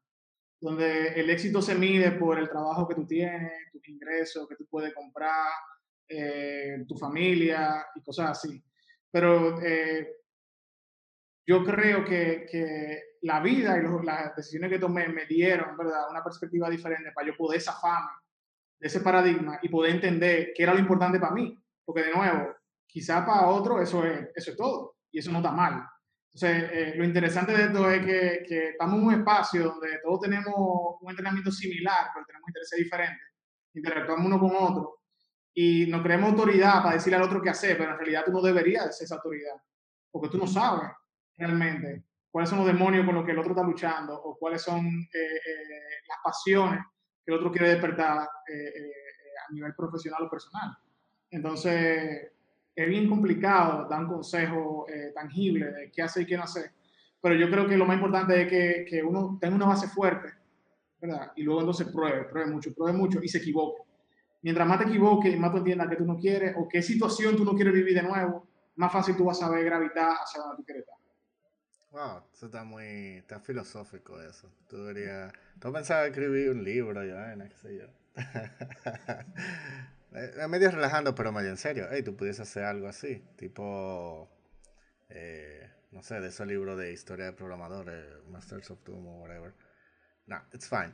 Donde 0.60 1.07
el 1.19 1.29
éxito 1.29 1.62
se 1.62 1.75
mide 1.75 2.12
por 2.12 2.38
el 2.38 2.49
trabajo 2.49 2.88
que 2.88 2.95
tú 2.95 3.05
tienes, 3.05 3.51
tus 3.71 3.88
ingresos 3.88 4.47
que 4.47 4.55
tú 4.55 4.67
puedes 4.69 4.93
comprar, 4.93 5.51
tu 6.87 6.97
familia 6.97 7.85
y 7.95 8.01
cosas 8.01 8.31
así. 8.31 8.63
Pero 9.11 9.59
yo 11.45 11.63
creo 11.63 12.03
que, 12.03 12.45
que, 12.49 13.03
la 13.21 13.39
vida 13.39 13.77
y 13.77 14.05
las 14.05 14.35
decisiones 14.35 14.69
que 14.69 14.79
tomé 14.79 15.07
me 15.07 15.25
dieron, 15.25 15.75
¿verdad?, 15.75 16.09
una 16.09 16.23
perspectiva 16.23 16.69
diferente 16.69 17.11
para 17.11 17.27
yo 17.27 17.35
poder 17.35 17.59
zafarme 17.59 18.11
de 18.79 18.87
ese 18.87 19.01
paradigma 19.01 19.59
y 19.61 19.69
poder 19.69 19.95
entender 19.95 20.51
qué 20.55 20.63
era 20.63 20.73
lo 20.73 20.79
importante 20.79 21.19
para 21.19 21.33
mí. 21.33 21.57
Porque 21.83 22.03
de 22.03 22.13
nuevo, 22.13 22.55
quizá 22.85 23.25
para 23.25 23.47
otro 23.47 23.81
eso 23.81 24.05
es, 24.05 24.29
eso 24.35 24.51
es 24.51 24.57
todo 24.57 24.97
y 25.11 25.19
eso 25.19 25.31
no 25.31 25.37
está 25.37 25.51
mal. 25.51 25.83
Entonces, 26.33 26.69
eh, 26.71 26.93
lo 26.95 27.03
interesante 27.03 27.53
de 27.53 27.63
esto 27.63 27.89
es 27.89 28.05
que, 28.05 28.45
que, 28.47 28.69
estamos 28.69 28.99
en 28.99 29.05
un 29.07 29.13
espacio 29.15 29.63
donde 29.63 29.99
todos 30.03 30.21
tenemos 30.21 30.53
un 31.01 31.09
entrenamiento 31.09 31.51
similar, 31.51 32.09
pero 32.13 32.25
tenemos 32.25 32.49
intereses 32.49 32.77
diferentes, 32.77 33.27
interactuamos 33.73 34.25
uno 34.25 34.39
con 34.39 34.51
otro 34.55 34.96
y 35.59 35.87
nos 35.87 36.03
creemos 36.03 36.29
autoridad 36.29 36.83
para 36.83 36.93
decirle 36.93 37.17
al 37.17 37.23
otro 37.23 37.41
qué 37.41 37.49
hacer, 37.49 37.75
pero 37.79 37.89
en 37.89 37.97
realidad 37.97 38.23
tú 38.23 38.31
no 38.31 38.43
deberías 38.43 38.95
ser 38.95 39.05
esa 39.05 39.15
autoridad, 39.15 39.55
porque 40.11 40.29
tú 40.29 40.37
no 40.37 40.45
sabes 40.45 40.91
realmente 41.35 42.03
cuáles 42.29 42.47
son 42.47 42.59
los 42.59 42.67
demonios 42.67 43.03
con 43.07 43.15
los 43.15 43.25
que 43.25 43.31
el 43.31 43.39
otro 43.39 43.53
está 43.53 43.63
luchando 43.63 44.13
o 44.21 44.37
cuáles 44.37 44.61
son 44.61 44.85
eh, 44.85 45.17
eh, 45.17 46.03
las 46.08 46.19
pasiones 46.23 46.81
que 47.25 47.31
el 47.31 47.39
otro 47.39 47.51
quiere 47.51 47.69
despertar 47.69 48.19
a 48.19 49.51
nivel 49.51 49.73
profesional 49.73 50.25
o 50.25 50.29
personal. 50.29 50.77
Entonces, 51.31 52.31
es 52.75 52.87
bien 52.87 53.10
complicado 53.10 53.89
dar 53.89 54.01
un 54.01 54.13
consejo 54.13 54.85
eh, 54.87 55.12
tangible 55.15 55.71
de 55.71 55.91
qué 55.91 56.03
hacer 56.03 56.21
y 56.21 56.25
qué 56.27 56.37
no 56.37 56.43
hacer. 56.43 56.69
Pero 57.19 57.33
yo 57.33 57.49
creo 57.49 57.67
que 57.67 57.77
lo 57.77 57.87
más 57.87 57.95
importante 57.95 58.43
es 58.43 58.47
que, 58.47 58.85
que, 58.87 59.01
uno 59.01 59.39
tenga 59.41 59.55
una 59.55 59.65
base 59.65 59.87
fuerte, 59.87 60.29
¿verdad? 61.01 61.31
Y 61.35 61.41
luego 61.41 61.62
entonces 61.62 61.87
pruebe, 61.87 62.25
pruebe 62.25 62.51
mucho, 62.51 62.71
pruebe 62.75 62.95
mucho 62.95 63.23
y 63.23 63.27
se 63.27 63.39
equivoque. 63.39 63.87
Mientras 64.42 64.67
más 64.67 64.79
te 64.79 64.85
equivoques 64.85 65.38
más 65.40 65.52
tú 65.52 65.58
entiendas 65.58 65.90
que 65.90 65.96
tú 65.96 66.06
no 66.06 66.17
quieres 66.17 66.56
o 66.58 66.67
qué 66.67 66.81
situación 66.81 67.35
tú 67.35 67.44
no 67.44 67.56
quieres 67.56 67.73
vivir 67.73 67.96
de 67.96 68.04
nuevo, 68.04 68.48
más 68.75 68.92
fácil 68.92 69.17
tú 69.17 69.25
vas 69.25 69.42
a 69.42 69.48
saber 69.48 69.65
gravitar 69.65 70.15
hacia 70.23 70.42
donde 70.42 70.58
tú 70.58 70.63
quieres 70.63 70.83
estar. 70.83 70.98
Wow, 71.92 72.23
eso 72.31 72.46
está 72.46 72.63
muy 72.63 73.17
está 73.17 73.40
filosófico 73.40 74.21
eso. 74.21 74.52
Tú 74.67 74.77
deberías... 74.77 75.33
Tú 75.60 75.71
pensabas 75.71 76.10
escribir 76.10 76.52
un 76.52 76.63
libro 76.63 77.04
ya, 77.04 77.35
qué 77.35 77.56
sé 77.56 77.77
yo. 77.77 77.88
Eh, 80.13 80.48
medio 80.48 80.71
relajando, 80.71 81.13
pero 81.13 81.33
medio 81.33 81.50
en 81.50 81.58
serio. 81.58 81.88
Hey, 81.92 82.02
tú 82.02 82.15
pudiese 82.15 82.42
hacer 82.42 82.63
algo 82.63 82.88
así, 82.88 83.23
tipo, 83.35 84.29
eh, 85.10 85.69
no 85.92 86.02
sé, 86.02 86.21
de 86.21 86.29
esos 86.29 86.48
libros 86.48 86.79
de 86.79 86.94
historia 86.94 87.25
de 87.25 87.33
programadores, 87.33 88.06
Masters 88.29 88.71
of 88.71 88.83
Doom 88.85 89.06
o 89.06 89.21
whatever. 89.21 89.54
No, 90.25 90.42
it's 90.54 90.67
fine. 90.67 90.94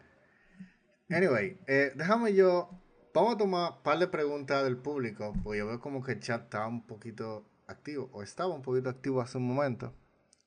Anyway, 1.09 1.59
eh, 1.67 1.91
déjame 1.95 2.33
yo. 2.33 2.82
Vamos 3.13 3.35
a 3.35 3.37
tomar 3.37 3.73
un 3.73 3.83
par 3.83 3.99
de 3.99 4.07
preguntas 4.07 4.63
del 4.63 4.75
público, 4.75 5.33
porque 5.43 5.59
yo 5.59 5.67
veo 5.67 5.79
como 5.79 6.01
que 6.01 6.13
el 6.13 6.19
chat 6.19 6.45
estaba 6.45 6.65
un 6.65 6.87
poquito 6.87 7.47
activo, 7.67 8.09
o 8.11 8.23
estaba 8.23 8.55
un 8.55 8.63
poquito 8.63 8.89
activo 8.89 9.21
hace 9.21 9.37
un 9.37 9.45
momento. 9.45 9.93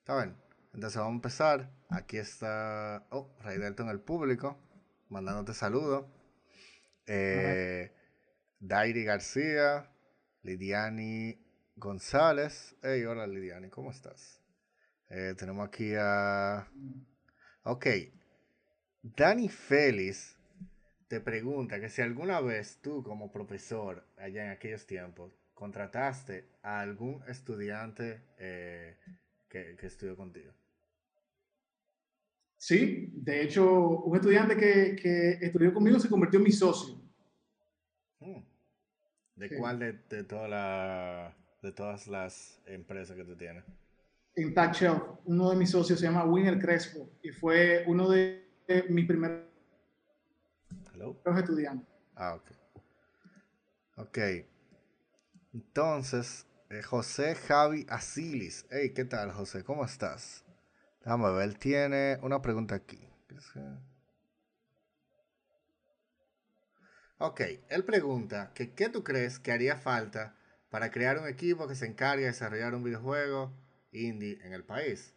¿Está 0.01 0.17
bien? 0.17 0.37
Entonces 0.75 0.99
vamos 0.99 1.13
a 1.13 1.15
empezar. 1.15 1.71
Aquí 1.89 2.17
está. 2.17 3.07
Oh, 3.11 3.31
Delta 3.45 3.85
en 3.85 3.89
el 3.89 4.01
público, 4.01 4.59
mandándote 5.11 5.55
saludos. 5.55 6.07
Eh, 7.07 7.93
Dairi 8.59 9.05
García, 9.05 9.89
Lidiani 10.43 11.41
González. 11.77 12.75
Hey, 12.83 13.05
hola 13.05 13.29
Lidiani, 13.29 13.71
¿cómo 13.71 13.93
estás? 13.93 14.41
Eh, 15.09 15.35
tenemos 15.39 15.69
aquí 15.69 15.95
a. 15.97 16.67
Ok. 17.63 17.87
Dani 19.03 19.49
Félix 19.49 20.36
te 21.09 21.21
pregunta 21.21 21.81
que 21.81 21.89
si 21.89 22.03
alguna 22.03 22.41
vez 22.41 22.81
tú, 22.83 23.03
como 23.03 23.31
profesor, 23.31 24.05
allá 24.17 24.45
en 24.45 24.51
aquellos 24.51 24.87
tiempos, 24.87 25.33
contrataste 25.55 26.49
a 26.63 26.81
algún 26.81 27.23
estudiante 27.29 28.21
eh, 28.39 28.97
que, 29.49 29.77
estudió 29.83 30.17
contigo. 30.17 30.53
Sí, 32.59 33.13
de 33.15 33.43
hecho, 33.43 34.01
un 34.01 34.17
estudiante 34.17 34.57
que, 34.57 35.39
estudió 35.41 35.73
conmigo 35.73 35.99
se 35.99 36.09
convirtió 36.09 36.39
en 36.39 36.45
mi 36.45 36.53
socio. 36.53 37.01
Hmm. 38.21 38.43
¿De 39.37 39.57
cuál 39.57 39.79
de, 39.79 39.93
de, 39.93 40.25
toda 40.25 41.37
de 41.63 41.73
todas 41.73 42.07
las 42.07 42.61
empresas 42.67 43.17
que 43.17 43.25
tú 43.25 43.37
tienes? 43.37 43.65
En 44.35 44.53
TouchShelf, 44.53 45.03
uno 45.25 45.51
de 45.51 45.57
mis 45.57 45.71
socios 45.71 46.01
se 46.01 46.07
llama 46.07 46.25
Winner 46.25 46.59
Crespo 46.59 47.11
y 47.23 47.31
fue 47.31 47.85
uno 47.87 48.09
de 48.09 48.47
mis 48.89 49.07
primeros 49.07 49.46
estudiantes. 51.39 51.89
Ah, 52.15 52.35
ok. 52.35 52.51
Ok. 53.97 54.19
Entonces, 55.53 56.47
eh, 56.71 56.83
José 56.83 57.35
Javi 57.35 57.87
Asilis. 57.89 58.67
Hey, 58.71 58.93
¿qué 58.95 59.05
tal, 59.05 59.33
José? 59.33 59.65
¿Cómo 59.65 59.85
estás? 59.85 60.45
Déjame 61.01 61.33
ver, 61.33 61.43
él 61.45 61.59
tiene 61.59 62.19
una 62.23 62.43
pregunta 62.43 62.75
aquí. 62.75 62.99
Ok, 67.19 67.41
él 67.69 67.85
pregunta 67.85 68.53
que 68.55 68.75
qué 68.75 68.89
tú 68.89 69.03
crees 69.03 69.39
que 69.39 69.53
haría 69.53 69.77
falta 69.77 70.37
para 70.69 70.91
crear 70.91 71.19
un 71.19 71.29
equipo 71.29 71.67
que 71.67 71.75
se 71.75 71.87
encargue 71.87 72.25
de 72.25 72.29
desarrollar 72.31 72.75
un 72.75 72.83
videojuego 72.83 73.55
indie 73.93 74.39
en 74.43 74.53
el 74.53 74.65
país. 74.65 75.15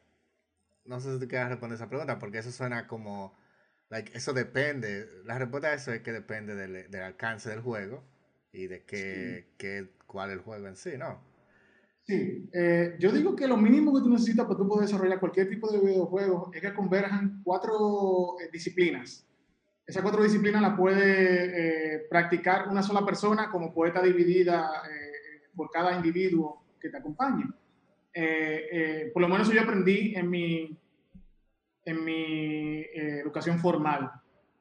No 0.85 0.99
sé 0.99 1.13
si 1.13 1.19
tú 1.19 1.27
quieres 1.27 1.49
responder 1.49 1.75
esa 1.75 1.89
pregunta 1.89 2.19
porque 2.19 2.37
eso 2.37 2.51
suena 2.51 2.87
como, 2.87 3.37
like, 3.89 4.15
eso 4.15 4.33
depende, 4.33 5.07
la 5.25 5.37
respuesta 5.37 5.69
a 5.69 5.73
eso 5.73 5.91
es 5.91 6.01
que 6.01 6.11
depende 6.11 6.55
del, 6.55 7.01
alcance 7.01 7.49
del 7.49 7.61
juego 7.61 8.03
y 8.51 8.67
de 8.67 8.83
qué, 8.83 9.89
cuál 10.05 10.29
es 10.29 10.37
el 10.37 10.41
juego 10.41 10.67
en 10.67 10.75
sí, 10.75 10.91
¿no? 10.97 11.27
Sí, 12.03 12.49
eh, 12.53 12.95
yo 12.97 13.11
digo 13.11 13.35
que 13.35 13.47
lo 13.47 13.55
mínimo 13.55 13.93
que 13.93 14.01
tú 14.01 14.09
necesitas 14.09 14.45
para 14.45 14.57
tú 14.57 14.67
poder 14.67 14.87
desarrollar 14.87 15.19
cualquier 15.19 15.47
tipo 15.47 15.71
de 15.71 15.79
videojuego 15.79 16.49
es 16.53 16.61
que 16.61 16.73
converjan 16.73 17.41
cuatro 17.43 18.37
eh, 18.41 18.49
disciplinas. 18.51 19.27
Esas 19.85 20.01
cuatro 20.01 20.23
disciplinas 20.23 20.61
las 20.61 20.75
puede 20.75 21.95
eh, 21.95 22.07
practicar 22.09 22.67
una 22.67 22.81
sola 22.81 23.05
persona 23.05 23.51
como 23.51 23.73
puede 23.73 23.89
estar 23.89 24.03
dividida 24.03 24.71
por 25.55 25.69
cada 25.69 25.95
individuo 25.95 26.63
que 26.79 26.89
te 26.89 26.97
acompañe. 26.97 27.45
por 29.13 29.21
lo 29.21 29.27
menos 29.27 29.47
eso 29.47 29.55
yo 29.55 29.61
aprendí 29.61 30.15
en 30.15 30.29
mi, 30.29 30.79
en 31.85 32.03
mi 32.03 32.85
educación 32.93 33.59
formal 33.59 34.11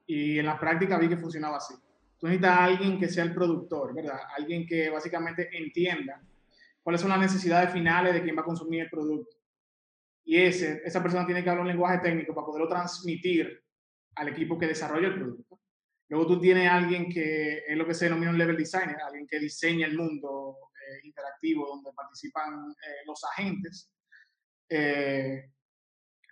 y 0.06 0.38
en 0.38 0.46
la 0.46 0.58
práctica 0.58 0.98
vi 0.98 1.08
que 1.08 1.16
funcionaba 1.16 1.58
así. 1.58 1.74
Tú 2.18 2.26
necesitas 2.26 2.58
a 2.58 2.64
alguien 2.64 2.98
que 2.98 3.08
sea 3.08 3.24
el 3.24 3.34
productor, 3.34 3.94
¿verdad? 3.94 4.18
Alguien 4.36 4.66
que 4.66 4.90
básicamente 4.90 5.48
entienda 5.56 6.20
cuáles 6.82 7.00
son 7.00 7.10
las 7.10 7.20
necesidades 7.20 7.72
finales 7.72 8.14
de 8.14 8.22
quien 8.22 8.36
va 8.36 8.40
a 8.40 8.46
consumir 8.46 8.82
el 8.82 8.90
producto. 8.90 9.36
Y 10.24 10.36
ese, 10.36 10.82
esa 10.84 11.02
persona 11.02 11.24
tiene 11.24 11.44
que 11.44 11.50
hablar 11.50 11.62
un 11.62 11.68
lenguaje 11.68 11.98
técnico 11.98 12.34
para 12.34 12.46
poderlo 12.46 12.68
transmitir 12.68 13.62
al 14.16 14.28
equipo 14.28 14.58
que 14.58 14.66
desarrolla 14.66 15.08
el 15.08 15.14
producto. 15.14 15.60
Luego 16.08 16.26
tú 16.26 16.40
tienes 16.40 16.68
a 16.68 16.76
alguien 16.76 17.10
que 17.10 17.64
es 17.66 17.76
lo 17.76 17.86
que 17.86 17.94
se 17.94 18.06
denomina 18.06 18.30
un 18.30 18.38
level 18.38 18.56
designer, 18.56 18.96
alguien 19.00 19.26
que 19.26 19.38
diseña 19.38 19.86
el 19.86 19.96
mundo 19.96 20.56
eh, 20.74 21.06
interactivo 21.06 21.66
donde 21.68 21.92
participan 21.92 22.70
eh, 22.70 23.04
los 23.06 23.22
agentes. 23.24 23.90
Eh, 24.68 25.50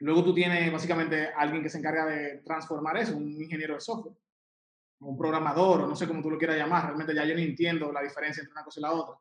luego 0.01 0.25
tú 0.25 0.35
tienes 0.35 0.71
básicamente 0.73 1.29
alguien 1.37 1.63
que 1.63 1.71
se 1.71 1.79
encarga 1.79 2.07
de 2.07 2.39
transformar 2.39 2.97
eso, 2.99 3.17
un 3.17 3.31
ingeniero 3.41 3.75
de 3.75 3.81
software, 3.81 4.17
un 5.01 5.17
programador, 5.17 5.83
o 5.83 5.87
no 5.87 5.97
sé 5.97 6.07
cómo 6.07 6.23
tú 6.23 6.31
lo 6.31 6.39
quieras 6.39 6.57
llamar, 6.57 6.85
realmente 6.87 7.15
ya 7.15 7.25
yo 7.25 7.35
no 7.35 7.41
entiendo 7.41 7.93
la 7.93 8.03
diferencia 8.03 8.41
entre 8.41 8.53
una 8.53 8.65
cosa 8.65 8.81
y 8.81 8.83
la 8.83 8.93
otra. 8.93 9.17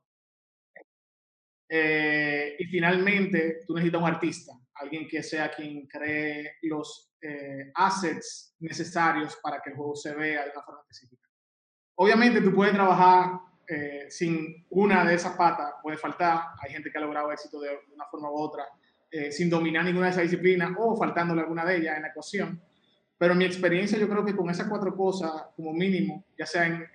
Eh, 1.67 2.55
y 2.59 2.65
finalmente, 2.65 3.61
tú 3.65 3.73
necesitas 3.73 4.01
un 4.01 4.07
artista, 4.07 4.53
alguien 4.75 5.07
que 5.07 5.23
sea 5.23 5.51
quien 5.51 5.87
cree 5.87 6.57
los 6.63 7.13
eh, 7.21 7.71
assets 7.73 8.55
necesarios 8.59 9.37
para 9.41 9.59
que 9.61 9.71
el 9.71 9.75
juego 9.75 9.95
se 9.95 10.13
vea 10.13 10.45
de 10.45 10.51
una 10.51 10.61
forma 10.61 10.81
específica. 10.81 11.27
Obviamente, 11.95 12.41
tú 12.41 12.53
puedes 12.53 12.73
trabajar 12.73 13.39
eh, 13.67 14.05
sin 14.09 14.65
una 14.69 15.03
de 15.03 15.15
esas 15.15 15.35
patas, 15.35 15.73
puede 15.81 15.97
faltar. 15.97 16.39
Hay 16.61 16.71
gente 16.71 16.91
que 16.91 16.97
ha 16.97 17.01
logrado 17.01 17.31
éxito 17.31 17.59
de 17.59 17.69
una 17.93 18.05
forma 18.05 18.29
u 18.29 18.37
otra 18.37 18.65
sin 19.31 19.49
dominar 19.49 19.85
ninguna 19.85 20.07
de 20.07 20.11
esas 20.11 20.23
disciplinas 20.23 20.71
o 20.77 20.95
faltándole 20.97 21.41
alguna 21.41 21.65
de 21.65 21.77
ellas 21.77 21.95
en 21.95 22.01
la 22.03 22.09
ecuación. 22.09 22.61
Pero 23.17 23.33
en 23.33 23.37
mi 23.37 23.45
experiencia, 23.45 23.97
yo 23.97 24.09
creo 24.09 24.25
que 24.25 24.35
con 24.35 24.49
esas 24.49 24.67
cuatro 24.67 24.95
cosas, 24.95 25.31
como 25.55 25.73
mínimo, 25.73 26.25
ya 26.37 26.45
sean 26.45 26.85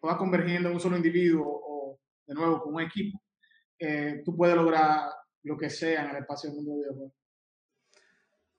todas 0.00 0.16
convergiendo 0.16 0.68
en 0.68 0.74
un 0.74 0.80
solo 0.80 0.96
individuo 0.96 1.46
o 1.46 1.98
de 2.26 2.34
nuevo 2.34 2.62
con 2.62 2.74
un 2.74 2.82
equipo, 2.82 3.20
eh, 3.78 4.22
tú 4.24 4.36
puedes 4.36 4.56
lograr 4.56 5.10
lo 5.42 5.56
que 5.56 5.70
sea 5.70 6.04
en 6.04 6.10
el 6.10 6.16
espacio 6.16 6.50
del 6.50 6.56
mundo 6.56 6.72
de 6.72 6.78
videojuegos. 6.78 7.12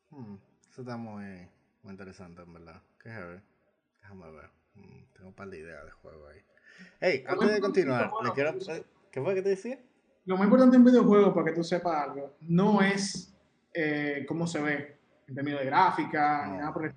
Hmm, 0.10 0.36
eso 0.70 0.82
está 0.82 0.98
muy, 0.98 1.48
muy, 1.84 1.92
interesante, 1.92 2.42
en 2.42 2.54
verdad. 2.54 2.82
Qué 3.02 3.10
heavy. 3.10 3.42
Déjame 4.02 4.32
ver. 4.32 4.50
Hmm, 4.76 5.04
tengo 5.14 5.30
un 5.30 5.36
par 5.36 5.50
de 5.50 5.60
ideas 5.60 5.86
de 5.86 5.92
juego 5.92 6.28
ahí. 6.28 6.42
Hey, 7.00 7.24
antes 7.28 7.52
de 7.52 7.62
continuar, 7.62 8.12
le 8.24 8.32
quiero... 8.32 8.54
¿qué 9.12 9.22
fue 9.22 9.34
que 9.34 9.42
te 9.42 9.50
decía? 9.50 9.80
Lo 10.28 10.36
más 10.36 10.44
importante 10.44 10.76
en 10.76 10.82
un 10.82 10.92
videojuego, 10.92 11.34
para 11.34 11.46
que 11.46 11.54
tú 11.54 11.64
sepas 11.64 12.04
algo, 12.04 12.36
no 12.42 12.82
es 12.82 13.34
eh, 13.74 14.26
cómo 14.28 14.46
se 14.46 14.62
ve 14.62 15.00
en 15.26 15.34
términos 15.34 15.62
de 15.62 15.68
gráfica, 15.68 16.48
ni 16.48 16.58
nada 16.58 16.74
por 16.74 16.86
el 16.86 16.94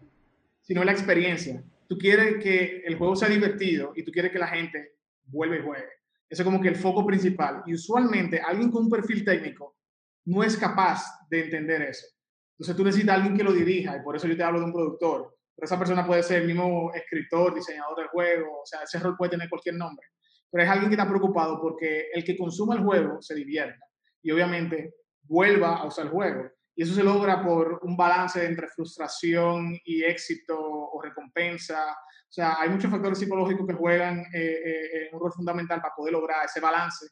sino 0.62 0.82
la 0.82 0.90
experiencia. 0.90 1.62
Tú 1.88 1.96
quieres 1.96 2.42
que 2.42 2.82
el 2.84 2.96
juego 2.96 3.14
sea 3.14 3.28
divertido 3.28 3.92
y 3.94 4.02
tú 4.02 4.10
quieres 4.10 4.32
que 4.32 4.38
la 4.40 4.48
gente 4.48 4.96
vuelva 5.26 5.56
y 5.56 5.62
juegue. 5.62 5.88
Eso 6.28 6.42
es 6.42 6.44
como 6.44 6.60
que 6.60 6.68
el 6.68 6.74
foco 6.74 7.06
principal. 7.06 7.62
Y 7.66 7.74
usualmente 7.74 8.40
alguien 8.40 8.72
con 8.72 8.84
un 8.84 8.90
perfil 8.90 9.24
técnico 9.24 9.76
no 10.24 10.42
es 10.42 10.56
capaz 10.56 11.04
de 11.30 11.44
entender 11.44 11.82
eso. 11.82 12.08
Entonces 12.54 12.76
tú 12.76 12.84
necesitas 12.84 13.12
a 13.12 13.14
alguien 13.14 13.36
que 13.36 13.44
lo 13.44 13.52
dirija 13.52 13.96
y 13.96 14.02
por 14.02 14.16
eso 14.16 14.26
yo 14.26 14.36
te 14.36 14.42
hablo 14.42 14.58
de 14.58 14.66
un 14.66 14.72
productor. 14.72 15.36
Pero 15.54 15.66
esa 15.66 15.78
persona 15.78 16.04
puede 16.04 16.24
ser 16.24 16.42
el 16.42 16.48
mismo 16.48 16.92
escritor, 16.94 17.54
diseñador 17.54 17.96
del 17.96 18.08
juego, 18.08 18.62
o 18.62 18.66
sea, 18.66 18.82
ese 18.82 18.98
rol 18.98 19.16
puede 19.16 19.30
tener 19.30 19.48
cualquier 19.48 19.76
nombre. 19.76 20.04
Pero 20.51 20.64
es 20.64 20.70
alguien 20.70 20.90
que 20.90 20.94
está 20.94 21.09
preocupado 21.09 21.61
porque 21.61 22.09
el 22.12 22.24
que 22.24 22.36
consuma 22.36 22.74
el 22.74 22.82
juego 22.82 23.22
se 23.22 23.34
divierta 23.34 23.84
y 24.22 24.30
obviamente 24.30 24.94
vuelva 25.22 25.76
a 25.76 25.86
usar 25.86 26.07
el 26.07 26.11
juego. 26.11 26.51
Y 26.74 26.82
eso 26.82 26.94
se 26.94 27.05
logra 27.05 27.42
por 27.44 27.80
un 27.82 27.96
balance 27.96 28.44
entre 28.44 28.68
frustración 28.68 29.78
y 29.84 30.03
éxito 30.03 30.59
o 30.59 31.01
recompensa 31.03 31.94
o 32.30 32.32
sea, 32.32 32.61
hay 32.61 32.68
muchos 32.68 32.88
factores 32.88 33.18
psicológicos 33.18 33.66
que 33.66 33.74
juegan 33.74 34.20
eh, 34.32 34.62
eh, 34.64 35.09
un 35.12 35.18
rol 35.18 35.32
fundamental 35.32 35.80
para 35.80 35.96
poder 35.96 36.12
lograr 36.12 36.44
ese 36.44 36.61
balance 36.61 37.09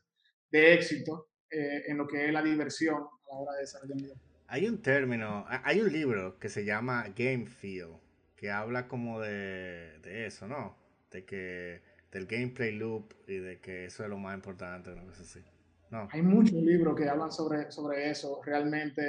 de 0.49 0.75
éxito 0.75 1.31
eh, 1.51 1.83
en 1.89 1.99
lo 1.99 2.07
que 2.07 2.27
es 2.27 2.33
la 2.33 2.41
diversión 2.41 2.99
a 2.99 3.35
la 3.35 3.41
hora 3.41 3.55
de 3.55 3.61
desarrollar 3.63 3.97
videojuego. 3.97 4.29
Hay 4.47 4.69
un 4.69 4.81
término, 4.81 5.45
hay 5.49 5.81
un 5.81 5.93
libro 5.93 6.39
que 6.39 6.49
se 6.49 6.65
llama 6.65 7.07
Game 7.17 7.47
Feel, 7.47 7.97
que 8.37 8.53
habla 8.53 8.87
como 8.87 9.19
de, 9.19 9.99
de 10.03 10.27
eso, 10.27 10.47
¿no? 10.47 10.77
De 11.11 11.25
que 11.25 11.83
del 12.11 12.27
gameplay 12.27 12.73
loop 12.73 13.13
y 13.27 13.39
de 13.39 13.61
que 13.61 13.87
eso 13.87 14.03
es 14.05 14.11
lo 14.11 14.19
más 14.19 14.35
importante, 14.35 14.91
sé 15.13 15.25
si. 15.25 15.45
No. 15.91 16.09
Hay 16.13 16.23
muchos 16.23 16.55
libros 16.55 16.95
que 16.95 17.09
hablan 17.09 17.33
sobre, 17.33 17.71
sobre 17.71 18.11
eso. 18.11 18.41
Realmente, 18.45 19.03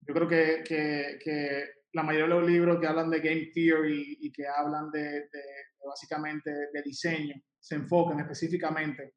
yo 0.00 0.14
creo 0.14 0.28
que, 0.28 0.62
que, 0.64 1.18
que 1.22 1.64
la 1.94 2.02
mayoría 2.02 2.34
de 2.34 2.40
los 2.40 2.50
libros 2.50 2.80
que 2.80 2.86
hablan 2.86 3.10
de 3.10 3.20
game 3.20 3.50
theory 3.54 4.18
y 4.20 4.32
que 4.32 4.46
hablan 4.46 4.90
de, 4.90 5.28
básicamente 5.84 6.50
de 6.72 6.82
diseño 6.82 7.34
se 7.58 7.76
enfocan 7.76 8.20
específicamente 8.20 9.14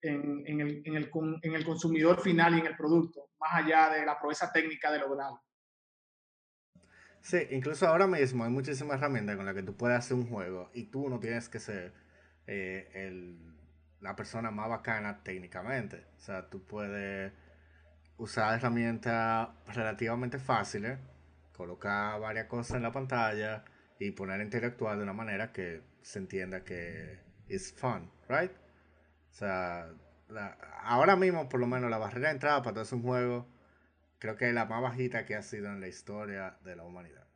en, 0.00 0.44
en, 0.46 0.60
el, 0.60 0.82
en, 0.84 0.96
el, 0.96 1.10
en, 1.42 1.54
el, 1.54 1.64
consumidor 1.64 2.20
final 2.20 2.54
y 2.54 2.60
en 2.60 2.66
el 2.66 2.76
producto, 2.76 3.30
más 3.40 3.64
allá 3.64 3.90
de 3.90 4.06
la 4.06 4.18
proeza 4.20 4.52
técnica 4.52 4.92
de 4.92 5.00
lograrlo. 5.00 5.40
Sí, 7.20 7.38
incluso 7.50 7.86
ahora 7.86 8.06
mismo 8.06 8.44
hay 8.44 8.50
muchísimas 8.50 8.98
herramientas 8.98 9.36
con 9.36 9.44
las 9.44 9.54
que 9.54 9.62
tú 9.62 9.76
puedes 9.76 9.98
hacer 9.98 10.16
un 10.16 10.28
juego 10.28 10.70
y 10.72 10.84
tú 10.84 11.08
no 11.08 11.18
tienes 11.18 11.48
que 11.48 11.60
ser 11.60 11.92
eh, 12.46 12.90
el, 12.94 13.38
la 14.00 14.16
persona 14.16 14.50
más 14.50 14.68
bacana 14.68 15.22
técnicamente. 15.22 16.06
O 16.16 16.20
sea, 16.20 16.48
tú 16.48 16.64
puedes 16.64 17.32
usar 18.16 18.54
herramientas 18.54 19.48
relativamente 19.66 20.38
fáciles 20.38 20.98
colocar 21.58 22.20
varias 22.20 22.46
cosas 22.46 22.76
en 22.76 22.84
la 22.84 22.92
pantalla 22.92 23.64
y 23.98 24.12
poner 24.12 24.40
a 24.40 24.44
interactuar 24.44 24.96
de 24.96 25.02
una 25.02 25.12
manera 25.12 25.52
que 25.52 25.82
se 26.02 26.20
entienda 26.20 26.62
que 26.62 27.18
es 27.48 27.72
fun, 27.72 28.08
right? 28.28 28.52
O 28.52 29.34
sea, 29.34 29.88
ahora 30.84 31.16
mismo 31.16 31.48
por 31.48 31.58
lo 31.58 31.66
menos 31.66 31.90
la 31.90 31.98
barrera 31.98 32.28
de 32.28 32.34
entrada 32.34 32.62
para 32.62 32.74
todo 32.74 32.84
es 32.84 32.92
un 32.92 33.02
juego 33.02 33.48
creo 34.18 34.36
que 34.36 34.48
es 34.48 34.54
la 34.54 34.66
más 34.66 34.82
bajita 34.82 35.24
que 35.24 35.34
ha 35.34 35.42
sido 35.42 35.68
en 35.68 35.80
la 35.80 35.88
historia 35.88 36.58
de 36.64 36.76
la 36.76 36.84
humanidad. 36.84 37.26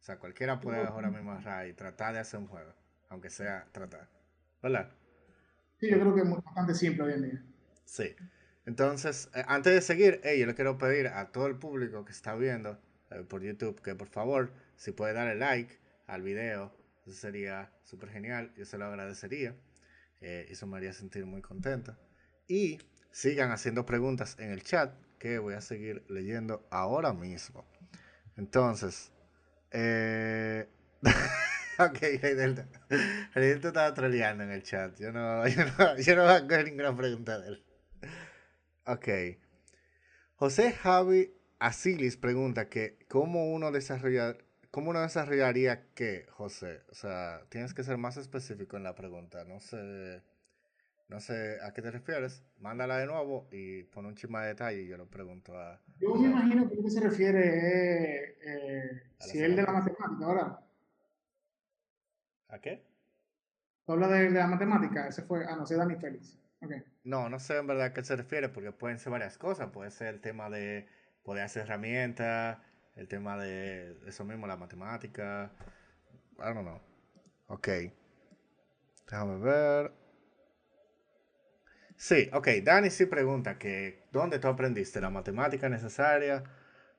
O 0.00 0.02
sea, 0.02 0.18
cualquiera 0.18 0.60
puede 0.60 0.82
ahora 0.84 1.10
mismo 1.10 1.32
agarrar 1.32 1.66
y 1.68 1.74
tratar 1.74 2.14
de 2.14 2.20
hacer 2.20 2.40
un 2.40 2.46
juego, 2.46 2.74
aunque 3.08 3.30
sea 3.30 3.66
tratar. 3.72 4.08
¿Verdad? 4.62 4.90
Sí, 5.78 5.90
yo 5.90 6.00
creo 6.00 6.14
que 6.14 6.22
es 6.22 6.30
bastante 6.30 6.74
simple 6.74 7.04
hoy 7.04 7.12
en 7.12 7.22
día. 7.22 7.44
Sí. 7.84 8.14
Entonces, 8.66 9.30
eh, 9.34 9.44
antes 9.46 9.74
de 9.74 9.80
seguir, 9.80 10.20
yo 10.22 10.46
le 10.46 10.54
quiero 10.54 10.78
pedir 10.78 11.08
a 11.08 11.32
todo 11.32 11.46
el 11.46 11.56
público 11.56 12.04
que 12.04 12.12
está 12.12 12.34
viendo 12.34 12.78
eh, 13.10 13.24
por 13.28 13.42
YouTube 13.42 13.80
que 13.82 13.94
por 13.94 14.08
favor, 14.08 14.52
si 14.76 14.92
puede 14.92 15.12
darle 15.12 15.34
like 15.36 15.78
al 16.06 16.22
video, 16.22 16.72
eso 17.02 17.12
sería 17.12 17.72
súper 17.84 18.10
genial, 18.10 18.52
yo 18.56 18.64
se 18.64 18.78
lo 18.78 18.86
agradecería. 18.86 19.54
Eh, 20.20 20.46
eso 20.50 20.66
me 20.66 20.76
haría 20.76 20.92
sentir 20.92 21.24
muy 21.26 21.40
contento. 21.40 21.96
Y 22.46 22.78
sigan 23.10 23.50
haciendo 23.50 23.86
preguntas 23.86 24.36
en 24.38 24.50
el 24.50 24.62
chat 24.62 24.94
que 25.20 25.38
voy 25.38 25.54
a 25.54 25.60
seguir 25.60 26.02
leyendo 26.08 26.66
ahora 26.70 27.12
mismo. 27.12 27.64
Entonces, 28.36 29.12
eh... 29.70 30.66
ok, 31.78 32.00
Delta. 32.00 32.66
Delta 33.34 33.68
estaba 33.68 33.94
troleando 33.94 34.42
en 34.44 34.50
el 34.50 34.62
chat. 34.62 34.98
Yo 34.98 35.12
no, 35.12 35.46
yo 35.48 35.64
no, 35.66 35.98
yo 35.98 36.16
no 36.16 36.22
voy 36.24 36.32
a 36.32 36.42
coger 36.42 36.64
ninguna 36.64 36.96
pregunta 36.96 37.38
de 37.38 37.48
él. 37.48 37.64
Ok. 38.86 39.08
José 40.36 40.72
Javi 40.72 41.34
Asilis 41.58 42.16
pregunta 42.16 42.70
que 42.70 42.98
cómo 43.06 43.52
uno 43.52 43.72
desarrollar, 43.72 44.38
cómo 44.70 44.88
uno 44.88 45.02
desarrollaría 45.02 45.84
qué, 45.94 46.26
José. 46.30 46.80
O 46.90 46.94
sea, 46.94 47.42
tienes 47.50 47.74
que 47.74 47.84
ser 47.84 47.98
más 47.98 48.16
específico 48.16 48.78
en 48.78 48.84
la 48.84 48.94
pregunta. 48.94 49.44
No 49.44 49.60
sé, 49.60 50.22
no 51.10 51.18
sé 51.18 51.58
a 51.62 51.72
qué 51.72 51.82
te 51.82 51.90
refieres. 51.90 52.42
Mándala 52.58 52.98
de 52.98 53.06
nuevo 53.06 53.48
y 53.50 53.82
pon 53.84 54.06
un 54.06 54.14
chisme 54.14 54.38
de 54.40 54.46
detalle 54.48 54.82
y 54.82 54.86
yo 54.86 54.96
lo 54.96 55.06
pregunto 55.06 55.58
a. 55.58 55.80
Yo 55.98 56.14
me 56.14 56.28
imagino 56.28 56.68
que 56.68 56.76
lo 56.76 56.82
que 56.84 56.90
se 56.90 57.00
refiere 57.00 57.40
es 57.58 58.36
eh, 58.46 59.02
si 59.18 59.38
es 59.38 59.44
el 59.44 59.56
de 59.56 59.62
la 59.62 59.72
matemática, 59.72 60.26
¿verdad? 60.26 60.60
¿A 62.48 62.58
qué? 62.60 62.84
Tú 63.84 63.92
hablas 63.92 64.10
de, 64.10 64.30
la 64.30 64.46
matemática, 64.46 65.08
ese 65.08 65.22
fue, 65.22 65.44
ah, 65.46 65.56
no 65.56 65.66
sé, 65.66 65.76
Dani 65.76 65.96
Félix. 65.96 66.38
No, 67.04 67.28
no 67.28 67.38
sé 67.38 67.56
en 67.56 67.66
verdad 67.66 67.86
a 67.86 67.92
qué 67.92 68.04
se 68.04 68.14
refiere, 68.14 68.48
porque 68.48 68.70
pueden 68.70 68.98
ser 68.98 69.10
varias 69.10 69.36
cosas. 69.38 69.70
Puede 69.70 69.90
ser 69.90 70.14
el 70.14 70.20
tema 70.20 70.48
de 70.48 70.86
poder 71.24 71.44
hacer 71.44 71.62
herramientas, 71.62 72.58
el 72.94 73.08
tema 73.08 73.36
de 73.36 73.96
eso 74.06 74.24
mismo, 74.24 74.46
la 74.46 74.56
matemática. 74.56 75.50
I 76.38 76.54
don't 76.54 76.60
know. 76.60 76.80
Ok. 77.48 77.68
Déjame 79.06 79.38
ver. 79.38 79.99
Sí, 82.00 82.30
ok. 82.32 82.48
Dani 82.64 82.88
sí 82.88 83.04
pregunta 83.04 83.58
que 83.58 84.04
¿dónde 84.10 84.38
tú 84.38 84.48
aprendiste 84.48 85.02
la 85.02 85.10
matemática 85.10 85.68
necesaria 85.68 86.42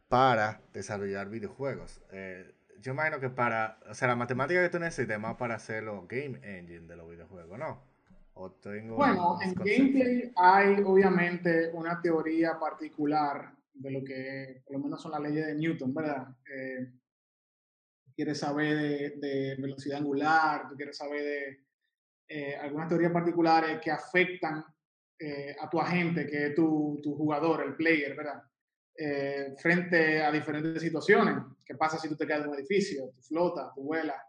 para 0.07 0.61
desarrollar 0.73 1.27
videojuegos? 1.27 2.03
Eh, 2.11 2.53
yo 2.79 2.91
imagino 2.91 3.19
que 3.19 3.31
para, 3.31 3.79
o 3.89 3.95
sea, 3.95 4.09
la 4.09 4.15
matemática 4.15 4.61
que 4.61 4.69
tú 4.69 4.77
necesitas 4.77 5.19
más 5.19 5.37
para 5.37 5.55
hacer 5.55 5.81
los 5.81 6.07
game 6.07 6.39
engine 6.43 6.85
de 6.85 6.95
los 6.95 7.09
videojuegos, 7.09 7.57
¿no? 7.57 7.81
bueno, 8.95 9.39
en 9.43 9.53
gameplay 9.55 10.31
hay 10.35 10.83
obviamente 10.85 11.71
una 11.73 11.99
teoría 11.99 12.59
particular 12.59 13.55
de 13.73 13.91
lo 13.91 14.03
que 14.03 14.61
por 14.63 14.77
lo 14.77 14.83
menos 14.83 15.01
son 15.01 15.13
las 15.13 15.21
leyes 15.21 15.47
de 15.47 15.55
Newton, 15.55 15.95
¿verdad? 15.95 16.27
Eh, 16.47 16.91
quieres 18.15 18.37
saber 18.37 19.15
de, 19.15 19.55
velocidad 19.59 19.97
angular, 19.97 20.67
tú 20.69 20.75
quieres 20.75 20.95
saber 20.95 21.23
de 21.23 21.59
eh, 22.27 22.55
algunas 22.55 22.87
teorías 22.87 23.11
particulares 23.11 23.81
que 23.81 23.89
afectan 23.89 24.63
eh, 25.21 25.55
a 25.59 25.69
tu 25.69 25.79
agente, 25.79 26.25
que 26.25 26.47
es 26.47 26.55
tu, 26.55 26.99
tu 27.03 27.15
jugador, 27.15 27.63
el 27.63 27.75
player, 27.75 28.15
¿verdad? 28.15 28.41
Eh, 29.03 29.55
frente 29.57 30.21
a 30.21 30.31
diferentes 30.31 30.81
situaciones. 30.81 31.35
¿Qué 31.65 31.75
pasa 31.75 31.97
si 31.97 32.09
tú 32.09 32.15
te 32.15 32.27
quedas 32.27 32.43
en 32.43 32.49
un 32.49 32.55
edificio? 32.55 33.09
Tu 33.15 33.21
flota, 33.21 33.71
tu 33.73 33.83
vuela. 33.83 34.21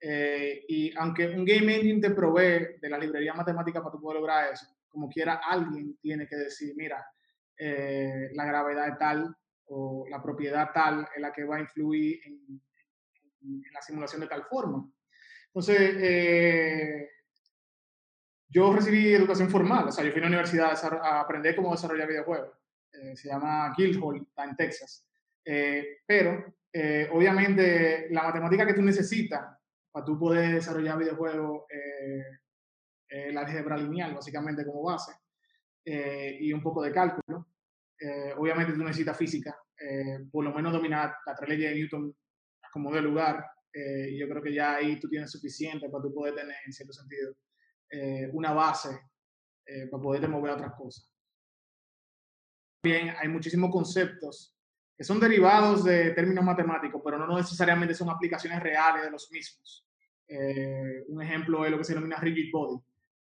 Eh, 0.00 0.64
y 0.68 0.96
aunque 0.96 1.26
un 1.28 1.44
game 1.44 1.74
engine 1.74 2.00
te 2.00 2.10
provee 2.10 2.78
de 2.80 2.88
la 2.90 2.98
librería 2.98 3.32
matemática 3.32 3.80
para 3.80 3.92
tú 3.92 4.00
poder 4.00 4.20
lograr 4.20 4.52
eso, 4.52 4.66
como 4.88 5.08
quiera 5.08 5.40
alguien 5.48 5.96
tiene 6.00 6.28
que 6.28 6.36
decir, 6.36 6.74
mira, 6.76 7.04
eh, 7.58 8.28
la 8.34 8.44
gravedad 8.44 8.88
es 8.88 8.98
tal 8.98 9.34
o 9.66 10.06
la 10.10 10.22
propiedad 10.22 10.70
tal 10.72 11.08
es 11.14 11.20
la 11.20 11.32
que 11.32 11.44
va 11.44 11.56
a 11.56 11.60
influir 11.60 12.20
en, 12.24 12.60
la 13.72 13.82
simulación 13.82 14.20
de 14.20 14.28
tal 14.28 14.44
forma. 14.44 14.88
Entonces, 15.46 17.08
yo 18.54 18.72
recibí 18.72 19.12
educación 19.12 19.50
formal, 19.50 19.88
o 19.88 19.90
sea, 19.90 20.04
yo 20.04 20.12
fui 20.12 20.20
a 20.20 20.22
la 20.22 20.28
universidad 20.28 20.78
a 21.02 21.20
aprender 21.20 21.56
cómo 21.56 21.72
desarrollar 21.72 22.06
videojuegos. 22.06 22.56
Eh, 22.92 23.16
se 23.16 23.28
llama 23.28 23.74
Guildhall, 23.76 24.24
está 24.28 24.44
en 24.44 24.54
Texas. 24.54 25.04
Eh, 25.44 26.02
pero, 26.06 26.54
eh, 26.72 27.08
obviamente, 27.12 28.06
la 28.10 28.22
matemática 28.22 28.64
que 28.64 28.74
tú 28.74 28.82
necesitas 28.82 29.44
para 29.90 30.06
tú 30.06 30.16
poder 30.16 30.54
desarrollar 30.54 30.98
videojuegos, 30.98 31.64
la 33.32 33.40
álgebra 33.42 33.76
lineal, 33.76 34.14
básicamente 34.14 34.64
como 34.64 34.82
base, 34.82 35.12
y 35.84 36.52
un 36.52 36.62
poco 36.62 36.82
de 36.82 36.92
cálculo. 36.92 37.46
obviamente 38.36 38.72
tú 38.72 38.80
necesitas 38.80 39.16
física, 39.16 39.56
por 40.32 40.44
lo 40.44 40.52
menos 40.52 40.72
dominar 40.72 41.16
la 41.24 41.34
tres 41.36 41.48
leyes 41.48 41.70
de 41.70 41.76
Newton 41.76 42.16
como 42.72 42.92
de 42.92 43.02
lugar, 43.02 43.44
yo 43.72 44.28
creo 44.28 44.42
que 44.42 44.52
ya 44.52 44.74
ahí 44.74 44.98
tú 44.98 45.08
tienes 45.08 45.30
suficiente 45.30 45.88
para 45.88 46.02
tú 46.02 46.12
poder 46.12 46.34
tener, 46.34 46.56
en 46.66 46.72
cierto 46.72 46.92
sentido, 46.92 47.36
una 48.32 48.52
base 48.52 48.88
para 49.90 50.02
poder 50.02 50.28
mover 50.28 50.52
a 50.52 50.54
otras 50.56 50.72
cosas 50.74 51.14
hay 52.92 53.28
muchísimos 53.28 53.70
conceptos 53.70 54.54
que 54.96 55.04
son 55.04 55.18
derivados 55.18 55.84
de 55.84 56.10
términos 56.10 56.44
matemáticos, 56.44 57.02
pero 57.04 57.18
no 57.18 57.36
necesariamente 57.36 57.94
son 57.94 58.10
aplicaciones 58.10 58.62
reales 58.62 59.04
de 59.04 59.10
los 59.10 59.30
mismos. 59.32 59.86
Eh, 60.28 61.04
un 61.08 61.22
ejemplo 61.22 61.64
es 61.64 61.70
lo 61.70 61.78
que 61.78 61.84
se 61.84 61.94
denomina 61.94 62.16
rigid 62.18 62.50
body. 62.52 62.80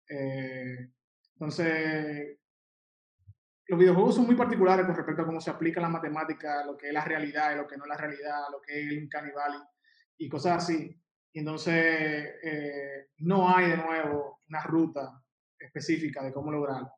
Eh, 0.08 0.90
entonces, 1.34 2.38
los 3.66 3.78
videojuegos 3.78 4.14
son 4.16 4.26
muy 4.26 4.36
particulares 4.36 4.86
con 4.86 4.96
respecto 4.96 5.22
a 5.22 5.26
cómo 5.26 5.40
se 5.40 5.50
aplica 5.50 5.80
la 5.80 5.88
matemática, 5.88 6.64
lo 6.64 6.76
que 6.76 6.88
es 6.88 6.92
la 6.92 7.04
realidad 7.04 7.56
lo 7.56 7.66
que 7.66 7.76
no 7.76 7.84
es 7.84 7.88
la 7.88 7.96
realidad, 7.96 8.40
lo 8.50 8.60
que 8.60 8.80
es 8.80 8.90
el 8.90 9.08
canibal 9.08 9.62
y 10.16 10.28
cosas 10.28 10.64
así. 10.64 10.98
Entonces, 11.38 11.74
eh, 12.42 13.08
no 13.18 13.54
hay 13.54 13.70
de 13.70 13.76
nuevo 13.76 14.40
una 14.48 14.62
ruta 14.62 15.22
específica 15.58 16.22
de 16.24 16.32
cómo 16.32 16.50
lograrlo 16.50 16.90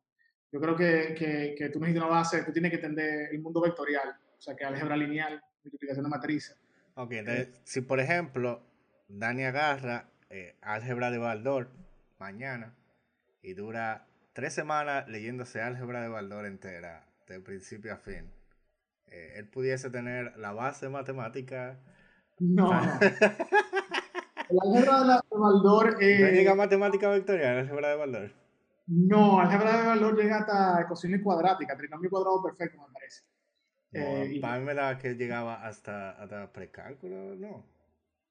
yo 0.53 0.61
creo 0.61 0.75
que, 0.75 1.15
que, 1.17 1.55
que 1.57 1.69
tú 1.69 1.79
necesitas 1.79 2.07
una 2.07 2.15
base, 2.15 2.43
tú 2.43 2.53
tienes 2.53 2.69
que 2.69 2.75
entender 2.75 3.29
el 3.31 3.41
mundo 3.41 3.59
vectorial, 3.59 4.15
o 4.37 4.41
sea, 4.41 4.55
que 4.55 4.63
álgebra 4.63 4.95
lineal, 4.95 5.41
multiplicación 5.63 6.03
de 6.03 6.09
matrices. 6.11 6.55
Ok, 6.93 7.11
entonces, 7.13 7.59
si 7.63 7.81
por 7.81 7.99
ejemplo, 7.99 8.61
Dani 9.07 9.45
agarra 9.45 10.11
eh, 10.29 10.55
álgebra 10.61 11.09
de 11.09 11.17
Baldor 11.17 11.71
mañana 12.19 12.75
y 13.41 13.55
dura 13.55 14.05
tres 14.33 14.53
semanas 14.53 15.07
leyéndose 15.07 15.59
álgebra 15.59 16.03
de 16.03 16.09
Baldor 16.09 16.45
entera, 16.45 17.07
de 17.27 17.39
principio 17.39 17.91
a 17.91 17.97
fin, 17.97 18.31
eh, 19.07 19.33
él 19.37 19.47
pudiese 19.47 19.89
tener 19.89 20.37
la 20.37 20.51
base 20.51 20.87
matemática. 20.87 21.79
No, 22.37 22.71
no. 22.71 22.99
Álgebra 24.61 25.03
de, 25.03 25.37
Baldor. 25.37 25.97
Eh, 26.01 26.19
¿No 26.19 26.27
llega 26.27 26.55
matemática 26.55 27.09
vectorial, 27.09 27.59
álgebra 27.59 27.89
de 27.89 27.95
Baldor? 27.95 28.31
No, 28.87 29.39
álgebra 29.39 29.81
de 29.81 29.87
valor 29.87 30.17
llega 30.17 30.39
hasta 30.39 30.81
ecuaciones 30.81 31.21
cuadráticas, 31.21 31.77
trinomio 31.77 32.09
cuadrado 32.09 32.43
perfecto, 32.43 32.81
me 32.81 32.93
parece. 32.93 33.21
Eh, 33.93 34.39
para 34.41 34.59
mí 34.59 34.65
me 34.65 34.73
da 34.73 34.97
que 34.97 35.13
llegaba 35.13 35.65
hasta, 35.65 36.11
hasta 36.11 36.51
precálculo, 36.51 37.35
¿no? 37.35 37.65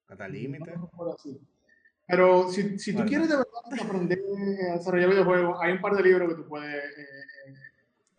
Hasta 0.08 0.28
límite. 0.28 0.74
Pero 2.06 2.50
si, 2.50 2.78
si 2.78 2.94
tú 2.94 3.04
quieres 3.04 3.28
de 3.28 3.36
verdad 3.36 3.86
aprender 3.86 4.20
a 4.70 4.76
desarrollar 4.76 5.10
videojuegos, 5.10 5.58
hay 5.62 5.72
un 5.72 5.80
par 5.80 5.94
de 5.94 6.02
libros 6.02 6.28
que 6.28 6.34
tú 6.34 6.48
puedes... 6.48 6.74
Eh, 6.74 7.04
eh, 7.46 7.54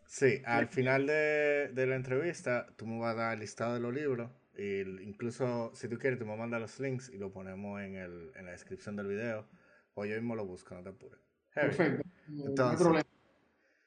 sí, 0.08 0.41
al 0.45 0.68
final 0.70 1.06
de, 1.06 1.70
de, 1.74 1.86
la 1.86 1.95
entrevista 1.95 2.66
tú 2.78 2.88
me 2.88 2.99
vas 2.99 3.14
a 3.14 3.18
dar 3.18 3.34
el 3.34 3.41
listado 3.41 3.76
de 3.76 3.82
los 3.82 3.93
libros. 3.93 4.32
Y 4.56 4.82
incluso 5.04 5.72
si 5.74 5.88
tú 5.88 5.97
quieres, 5.97 6.20
tú 6.20 6.26
me 6.26 6.36
mandas 6.38 6.62
los 6.62 6.80
links 6.80 7.10
y 7.10 7.18
lo 7.18 7.32
ponemos 7.32 7.82
en, 7.82 7.95
el, 7.95 8.32
en 8.36 8.45
la 8.45 8.51
descripción 8.51 8.95
del 8.95 9.08
video. 9.08 9.47
O 9.95 10.06
yo 10.06 10.16
mismo 10.16 10.36
lo 10.36 10.45
busco, 10.45 10.76
no 10.76 10.84
te 10.84 10.89
apures. 10.89 11.20
Perfecto. 11.54 12.04
No 12.28 12.70
hay 12.70 12.78
problema. 12.78 13.04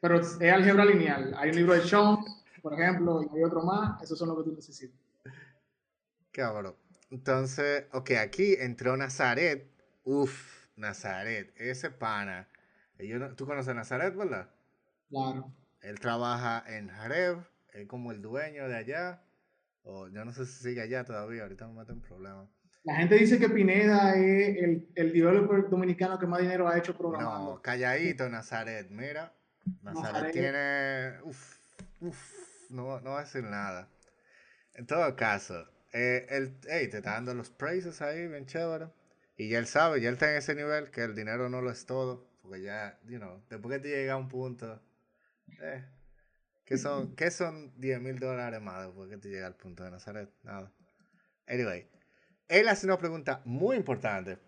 Pero 0.00 0.20
es 0.20 0.40
álgebra 0.40 0.84
lineal. 0.84 1.34
Hay 1.36 1.50
un 1.50 1.56
libro 1.56 1.74
de 1.74 1.80
Sean, 1.82 2.18
por 2.62 2.74
ejemplo, 2.74 3.22
y 3.22 3.36
hay 3.36 3.44
otro 3.44 3.62
más. 3.62 4.02
Esos 4.02 4.18
son 4.18 4.28
los 4.28 4.38
que 4.38 4.44
tú 4.44 4.56
necesitas. 4.56 5.00
Cabrón. 6.32 6.76
Entonces, 7.10 7.86
ok, 7.92 8.10
aquí 8.20 8.54
entró 8.58 8.96
Nazaret. 8.96 9.68
Uf, 10.04 10.68
Nazaret. 10.76 11.52
Ese 11.56 11.90
pana. 11.90 12.48
¿Tú 13.36 13.46
conoces 13.46 13.70
a 13.70 13.74
Nazaret, 13.74 14.14
verdad? 14.14 14.50
Claro. 15.08 15.52
Él 15.80 15.98
trabaja 15.98 16.64
en 16.66 16.88
Jareb. 16.88 17.38
Es 17.72 17.86
como 17.86 18.12
el 18.12 18.22
dueño 18.22 18.68
de 18.68 18.76
allá. 18.76 19.22
O 19.88 20.08
yo 20.08 20.24
no 20.24 20.32
sé 20.32 20.44
si 20.46 20.64
sigue 20.64 20.82
allá 20.82 21.04
todavía, 21.04 21.42
ahorita 21.42 21.68
me 21.68 21.74
meten 21.74 21.96
en 21.96 22.02
problemas. 22.02 22.48
La 22.82 22.96
gente 22.96 23.14
dice 23.14 23.38
que 23.38 23.48
Pineda 23.48 24.16
es 24.16 24.58
el, 24.58 24.88
el 24.96 25.12
developer 25.12 25.68
dominicano 25.68 26.18
que 26.18 26.26
más 26.26 26.40
dinero 26.40 26.68
ha 26.68 26.76
hecho 26.76 26.96
programando. 26.96 27.54
No, 27.54 27.62
calladito, 27.62 28.28
Nazaret. 28.28 28.88
Mira, 28.90 29.32
Nazaret, 29.82 30.32
tiene. 30.32 31.20
Uf, 31.22 31.58
uf, 32.00 32.18
no, 32.70 33.00
no 33.00 33.10
va 33.10 33.20
a 33.20 33.24
decir 33.24 33.44
nada. 33.44 33.88
En 34.74 34.86
todo 34.86 35.14
caso, 35.14 35.66
eh, 35.92 36.26
él, 36.30 36.58
hey, 36.68 36.88
te 36.88 36.98
está 36.98 37.12
dando 37.12 37.32
los 37.32 37.50
praises 37.50 38.02
ahí, 38.02 38.26
bien 38.26 38.46
chévere. 38.46 38.88
Y 39.36 39.50
ya 39.50 39.58
él 39.58 39.66
sabe, 39.66 40.00
ya 40.00 40.08
él 40.08 40.14
está 40.14 40.30
en 40.30 40.38
ese 40.38 40.54
nivel 40.54 40.90
que 40.90 41.04
el 41.04 41.14
dinero 41.14 41.48
no 41.48 41.62
lo 41.62 41.70
es 41.70 41.86
todo. 41.86 42.26
Porque 42.42 42.62
ya, 42.62 42.98
you 43.04 43.18
know, 43.18 43.40
después 43.50 43.76
que 43.76 43.82
te 43.82 43.88
llega 43.88 44.14
a 44.14 44.16
un 44.16 44.28
punto. 44.28 44.80
Eh, 45.60 45.84
¿Qué 46.66 46.78
son, 46.78 47.14
¿qué 47.14 47.30
son 47.30 47.72
10 47.80 48.00
mil 48.00 48.18
dólares 48.18 48.60
más 48.60 48.84
después 48.84 49.08
que 49.08 49.16
te 49.18 49.28
llega 49.28 49.46
al 49.46 49.54
punto 49.54 49.84
de 49.84 49.92
Nazaret? 49.92 50.28
Nada. 50.42 50.72
Anyway, 51.46 51.88
él 52.48 52.68
hace 52.68 52.86
una 52.86 52.98
pregunta 52.98 53.40
muy 53.44 53.76
importante. 53.76 54.38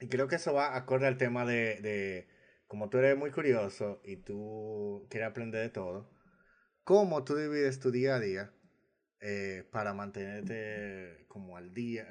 Y 0.00 0.08
creo 0.08 0.26
que 0.26 0.34
eso 0.34 0.52
va 0.52 0.76
acorde 0.76 1.06
al 1.06 1.16
tema 1.16 1.44
de, 1.46 1.80
de 1.80 2.28
como 2.66 2.88
tú 2.88 2.98
eres 2.98 3.16
muy 3.16 3.30
curioso 3.30 4.00
y 4.04 4.16
tú 4.16 5.06
quieres 5.10 5.30
aprender 5.30 5.62
de 5.62 5.70
todo, 5.70 6.10
¿cómo 6.82 7.22
tú 7.22 7.36
divides 7.36 7.78
tu 7.78 7.92
día 7.92 8.16
a 8.16 8.20
día 8.20 8.52
eh, 9.20 9.64
para 9.70 9.94
mantenerte 9.94 11.24
como 11.28 11.56
al 11.56 11.72
día, 11.72 12.08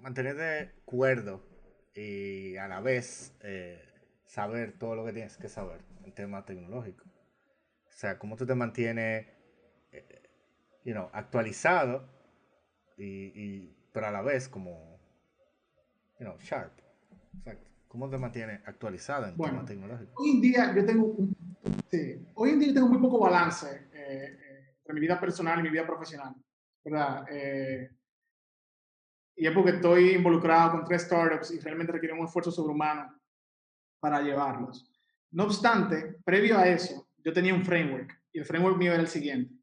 mantenerte 0.00 0.72
cuerdo 0.84 1.44
y 1.94 2.56
a 2.58 2.68
la 2.68 2.80
vez 2.80 3.34
eh, 3.42 3.82
saber 4.24 4.78
todo 4.78 4.94
lo 4.94 5.04
que 5.04 5.12
tienes 5.12 5.36
que 5.36 5.48
saber 5.48 5.80
en 6.04 6.12
tema 6.14 6.44
tecnológico? 6.44 7.07
O 7.98 8.00
sea, 8.00 8.16
cómo 8.16 8.36
tú 8.36 8.46
te 8.46 8.54
mantienes 8.54 9.26
eh, 9.90 10.22
you 10.84 10.92
know, 10.92 11.10
actualizado 11.12 12.08
y, 12.96 13.04
y 13.34 13.76
pero 13.92 14.06
a 14.06 14.12
la 14.12 14.22
vez 14.22 14.48
como, 14.48 15.00
you 16.20 16.24
know, 16.24 16.38
sharp. 16.38 16.78
Exacto. 17.38 17.68
¿Cómo 17.88 18.08
te 18.08 18.16
mantiene 18.16 18.62
actualizado 18.66 19.26
en 19.26 19.36
bueno, 19.36 19.54
tema 19.54 19.66
tecnológico? 19.66 20.12
Hoy 20.14 20.30
en 20.30 20.40
día 20.40 20.72
yo 20.76 20.86
tengo, 20.86 21.16
sí, 21.90 22.24
hoy 22.34 22.50
en 22.50 22.60
día 22.60 22.74
tengo 22.74 22.86
muy 22.86 23.00
poco 23.00 23.18
balance 23.18 23.88
eh, 23.92 24.76
entre 24.78 24.94
mi 24.94 25.00
vida 25.00 25.18
personal 25.18 25.58
y 25.58 25.64
mi 25.64 25.70
vida 25.70 25.84
profesional, 25.84 26.36
¿verdad? 26.84 27.26
Eh, 27.28 27.90
y 29.34 29.44
es 29.44 29.52
porque 29.52 29.72
estoy 29.72 30.10
involucrado 30.10 30.70
con 30.70 30.84
tres 30.84 31.02
startups 31.02 31.50
y 31.50 31.58
realmente 31.58 31.90
requieren 31.90 32.20
un 32.20 32.26
esfuerzo 32.26 32.52
sobrehumano 32.52 33.20
para 33.98 34.22
llevarlos. 34.22 34.88
No 35.32 35.46
obstante, 35.46 36.20
previo 36.24 36.56
a 36.56 36.68
eso, 36.68 37.07
yo 37.28 37.34
tenía 37.34 37.52
un 37.52 37.62
framework 37.62 38.22
y 38.32 38.38
el 38.38 38.46
framework 38.46 38.78
mío 38.78 38.90
era 38.94 39.02
el 39.02 39.06
siguiente. 39.06 39.54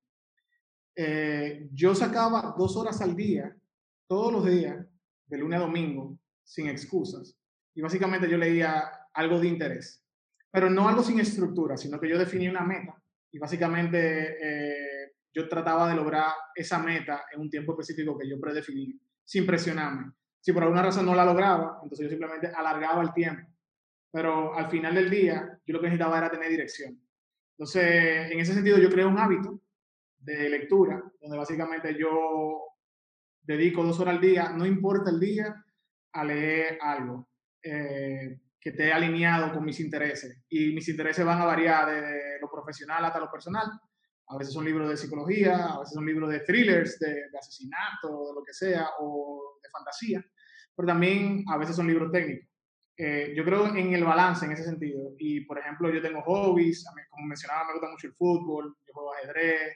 Eh, 0.95 1.67
yo 1.73 1.95
sacaba 1.95 2.53
dos 2.55 2.77
horas 2.77 3.01
al 3.01 3.15
día 3.15 3.57
todos 4.07 4.31
los 4.31 4.45
días, 4.45 4.85
de 5.25 5.37
lunes 5.39 5.59
a 5.59 5.63
domingo, 5.63 6.19
sin 6.43 6.67
excusas. 6.67 7.35
Y 7.73 7.81
básicamente 7.81 8.29
yo 8.29 8.37
leía 8.37 8.83
algo 9.11 9.39
de 9.39 9.47
interés, 9.47 10.05
pero 10.51 10.69
no 10.69 10.87
algo 10.87 11.01
sin 11.01 11.19
estructura, 11.19 11.75
sino 11.75 11.99
que 11.99 12.07
yo 12.07 12.19
definí 12.19 12.47
una 12.47 12.61
meta 12.61 13.01
y 13.31 13.39
básicamente 13.39 14.37
eh, 14.39 15.13
yo 15.33 15.49
trataba 15.49 15.89
de 15.89 15.95
lograr 15.95 16.33
esa 16.53 16.77
meta 16.77 17.25
en 17.33 17.41
un 17.41 17.49
tiempo 17.49 17.71
específico 17.71 18.15
que 18.15 18.29
yo 18.29 18.39
predefiní, 18.39 18.93
sin 19.23 19.43
presionarme. 19.43 20.11
Si 20.39 20.53
por 20.53 20.61
alguna 20.61 20.83
razón 20.83 21.07
no 21.07 21.15
la 21.15 21.25
lograba, 21.25 21.79
entonces 21.81 22.03
yo 22.03 22.09
simplemente 22.11 22.45
alargaba 22.45 23.01
el 23.01 23.11
tiempo. 23.11 23.49
Pero 24.11 24.55
al 24.55 24.69
final 24.69 24.93
del 24.93 25.09
día, 25.09 25.59
yo 25.65 25.73
lo 25.73 25.79
que 25.79 25.87
necesitaba 25.87 26.19
era 26.19 26.29
tener 26.29 26.51
dirección. 26.51 27.04
Entonces, 27.57 28.31
en 28.31 28.39
ese 28.39 28.53
sentido, 28.53 28.77
yo 28.77 28.89
creé 28.89 29.05
un 29.05 29.17
hábito 29.17 29.61
de 30.17 30.49
lectura, 30.49 31.01
donde 31.21 31.37
básicamente 31.37 31.97
yo 31.97 32.61
dedico 33.41 33.83
dos 33.83 33.99
horas 33.99 34.15
al 34.15 34.21
día, 34.21 34.49
no 34.49 34.65
importa 34.65 35.09
el 35.09 35.19
día, 35.19 35.63
a 36.11 36.23
leer 36.23 36.77
algo 36.81 37.29
eh, 37.61 38.39
que 38.59 38.69
esté 38.69 38.91
alineado 38.91 39.53
con 39.53 39.63
mis 39.63 39.79
intereses. 39.79 40.43
Y 40.49 40.73
mis 40.73 40.87
intereses 40.89 41.25
van 41.25 41.41
a 41.41 41.45
variar 41.45 41.89
de 41.89 42.39
lo 42.41 42.49
profesional 42.49 43.05
hasta 43.05 43.19
lo 43.19 43.31
personal. 43.31 43.67
A 44.27 44.37
veces 44.37 44.53
son 44.53 44.65
libros 44.65 44.89
de 44.89 44.97
psicología, 44.97 45.65
a 45.67 45.79
veces 45.79 45.93
son 45.93 46.05
libros 46.05 46.29
de 46.31 46.39
thrillers, 46.39 46.97
de, 46.99 47.29
de 47.29 47.37
asesinato, 47.37 48.27
de 48.27 48.33
lo 48.33 48.43
que 48.43 48.53
sea, 48.53 48.89
o 48.99 49.59
de 49.61 49.69
fantasía, 49.69 50.25
pero 50.75 50.87
también 50.87 51.45
a 51.47 51.57
veces 51.57 51.75
son 51.75 51.87
libros 51.87 52.11
técnicos. 52.11 52.54
Eh, 52.97 53.33
yo 53.35 53.43
creo 53.43 53.75
en 53.75 53.93
el 53.93 54.03
balance 54.03 54.45
en 54.45 54.53
ese 54.53 54.63
sentido. 54.63 55.13
Y, 55.17 55.41
por 55.41 55.59
ejemplo, 55.59 55.89
yo 55.89 56.01
tengo 56.01 56.21
hobbies, 56.21 56.85
como 57.09 57.27
mencionaba, 57.27 57.65
me 57.65 57.73
gusta 57.73 57.89
mucho 57.89 58.07
el 58.07 58.13
fútbol, 58.13 58.75
yo 58.87 58.93
juego 58.93 59.13
ajedrez, 59.13 59.75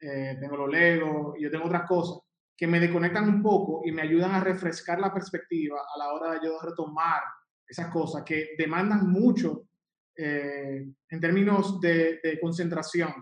eh, 0.00 0.36
tengo 0.40 0.56
los 0.56 0.70
legos, 0.70 1.38
y 1.38 1.42
yo 1.42 1.50
tengo 1.50 1.66
otras 1.66 1.86
cosas 1.88 2.18
que 2.56 2.66
me 2.66 2.80
desconectan 2.80 3.28
un 3.28 3.42
poco 3.42 3.82
y 3.84 3.92
me 3.92 4.02
ayudan 4.02 4.34
a 4.34 4.40
refrescar 4.40 4.98
la 4.98 5.12
perspectiva 5.12 5.78
a 5.78 5.98
la 5.98 6.12
hora 6.12 6.32
de 6.32 6.46
yo 6.46 6.58
retomar 6.60 7.20
esas 7.68 7.88
cosas 7.88 8.24
que 8.24 8.54
demandan 8.56 9.10
mucho 9.10 9.68
eh, 10.16 10.86
en 11.10 11.20
términos 11.20 11.78
de, 11.80 12.38
concentración. 12.40 13.12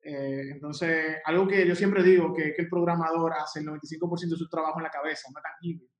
Eh, 0.00 0.50
entonces, 0.52 1.18
algo 1.24 1.46
que 1.46 1.66
yo 1.66 1.74
siempre 1.74 2.02
digo, 2.02 2.32
que, 2.32 2.54
que 2.54 2.62
el 2.62 2.68
programador 2.68 3.34
hace 3.34 3.60
el 3.60 3.66
95% 3.66 4.30
de 4.30 4.36
su 4.36 4.48
trabajo 4.48 4.78
en 4.78 4.84
la 4.84 4.90
cabeza, 4.90 5.28
no 5.32 5.40
tangible. 5.40 5.91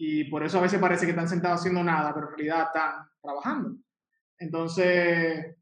Y 0.00 0.24
por 0.30 0.44
eso 0.44 0.58
a 0.58 0.62
veces 0.62 0.78
parece 0.78 1.04
que 1.04 1.10
están 1.10 1.28
sentados 1.28 1.60
haciendo 1.60 1.82
nada, 1.82 2.14
pero 2.14 2.28
en 2.28 2.36
realidad 2.36 2.68
están 2.68 3.08
trabajando. 3.20 3.76
Entonces, 4.38 5.56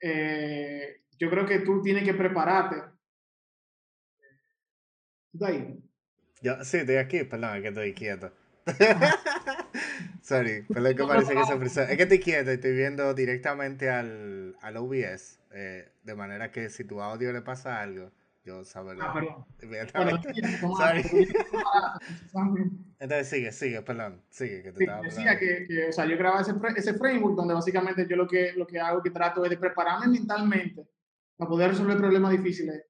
eh, 0.00 1.02
yo 1.18 1.28
creo 1.28 1.44
que 1.44 1.58
tú 1.58 1.82
tienes 1.82 2.04
que 2.04 2.14
prepararte 2.14 2.76
¿Tú 5.36 5.44
ahí? 5.44 5.78
Yo, 6.40 6.64
sí, 6.64 6.78
estoy 6.78 6.96
aquí, 6.96 7.24
perdón, 7.24 7.60
que 7.62 7.68
estoy 7.68 7.92
quieto. 7.94 8.32
Sorry, 10.22 10.62
perdón 10.62 10.96
que 10.96 11.04
parece 11.04 11.34
que 11.34 11.44
se 11.44 11.58
frisó. 11.58 11.82
Es 11.82 11.96
que 11.96 12.02
estoy 12.04 12.20
quieto 12.20 12.50
estoy 12.50 12.72
viendo 12.72 13.12
directamente 13.14 13.90
al, 13.90 14.56
al 14.60 14.76
OBS, 14.76 15.40
eh, 15.52 15.90
de 16.04 16.14
manera 16.14 16.50
que 16.52 16.70
si 16.70 16.84
tu 16.84 17.00
audio 17.00 17.32
le 17.32 17.42
pasa 17.42 17.80
algo, 17.80 18.10
yo 18.48 18.64
sabré. 18.64 18.98
Ah, 19.00 19.12
perdón. 19.12 19.44
Entonces 22.98 23.28
sigue, 23.28 23.52
sigue, 23.52 23.82
perdón, 23.82 24.22
sigue, 24.30 24.62
que 24.62 24.72
te 24.72 24.84
sí, 24.84 24.90
Decía 25.02 25.38
que, 25.38 25.66
que, 25.66 25.88
o 25.88 25.92
sea, 25.92 26.06
yo 26.06 26.16
grababa 26.16 26.40
ese, 26.40 26.52
ese 26.76 26.94
framework 26.94 27.36
donde 27.36 27.54
básicamente 27.54 28.06
yo 28.08 28.16
lo 28.16 28.26
que, 28.26 28.52
lo 28.54 28.66
que 28.66 28.80
hago, 28.80 29.02
que 29.02 29.10
trato 29.10 29.44
es 29.44 29.50
de 29.50 29.58
prepararme 29.58 30.08
mentalmente 30.08 30.88
para 31.36 31.48
poder 31.48 31.70
resolver 31.70 31.98
problemas 31.98 32.32
difíciles 32.32 32.84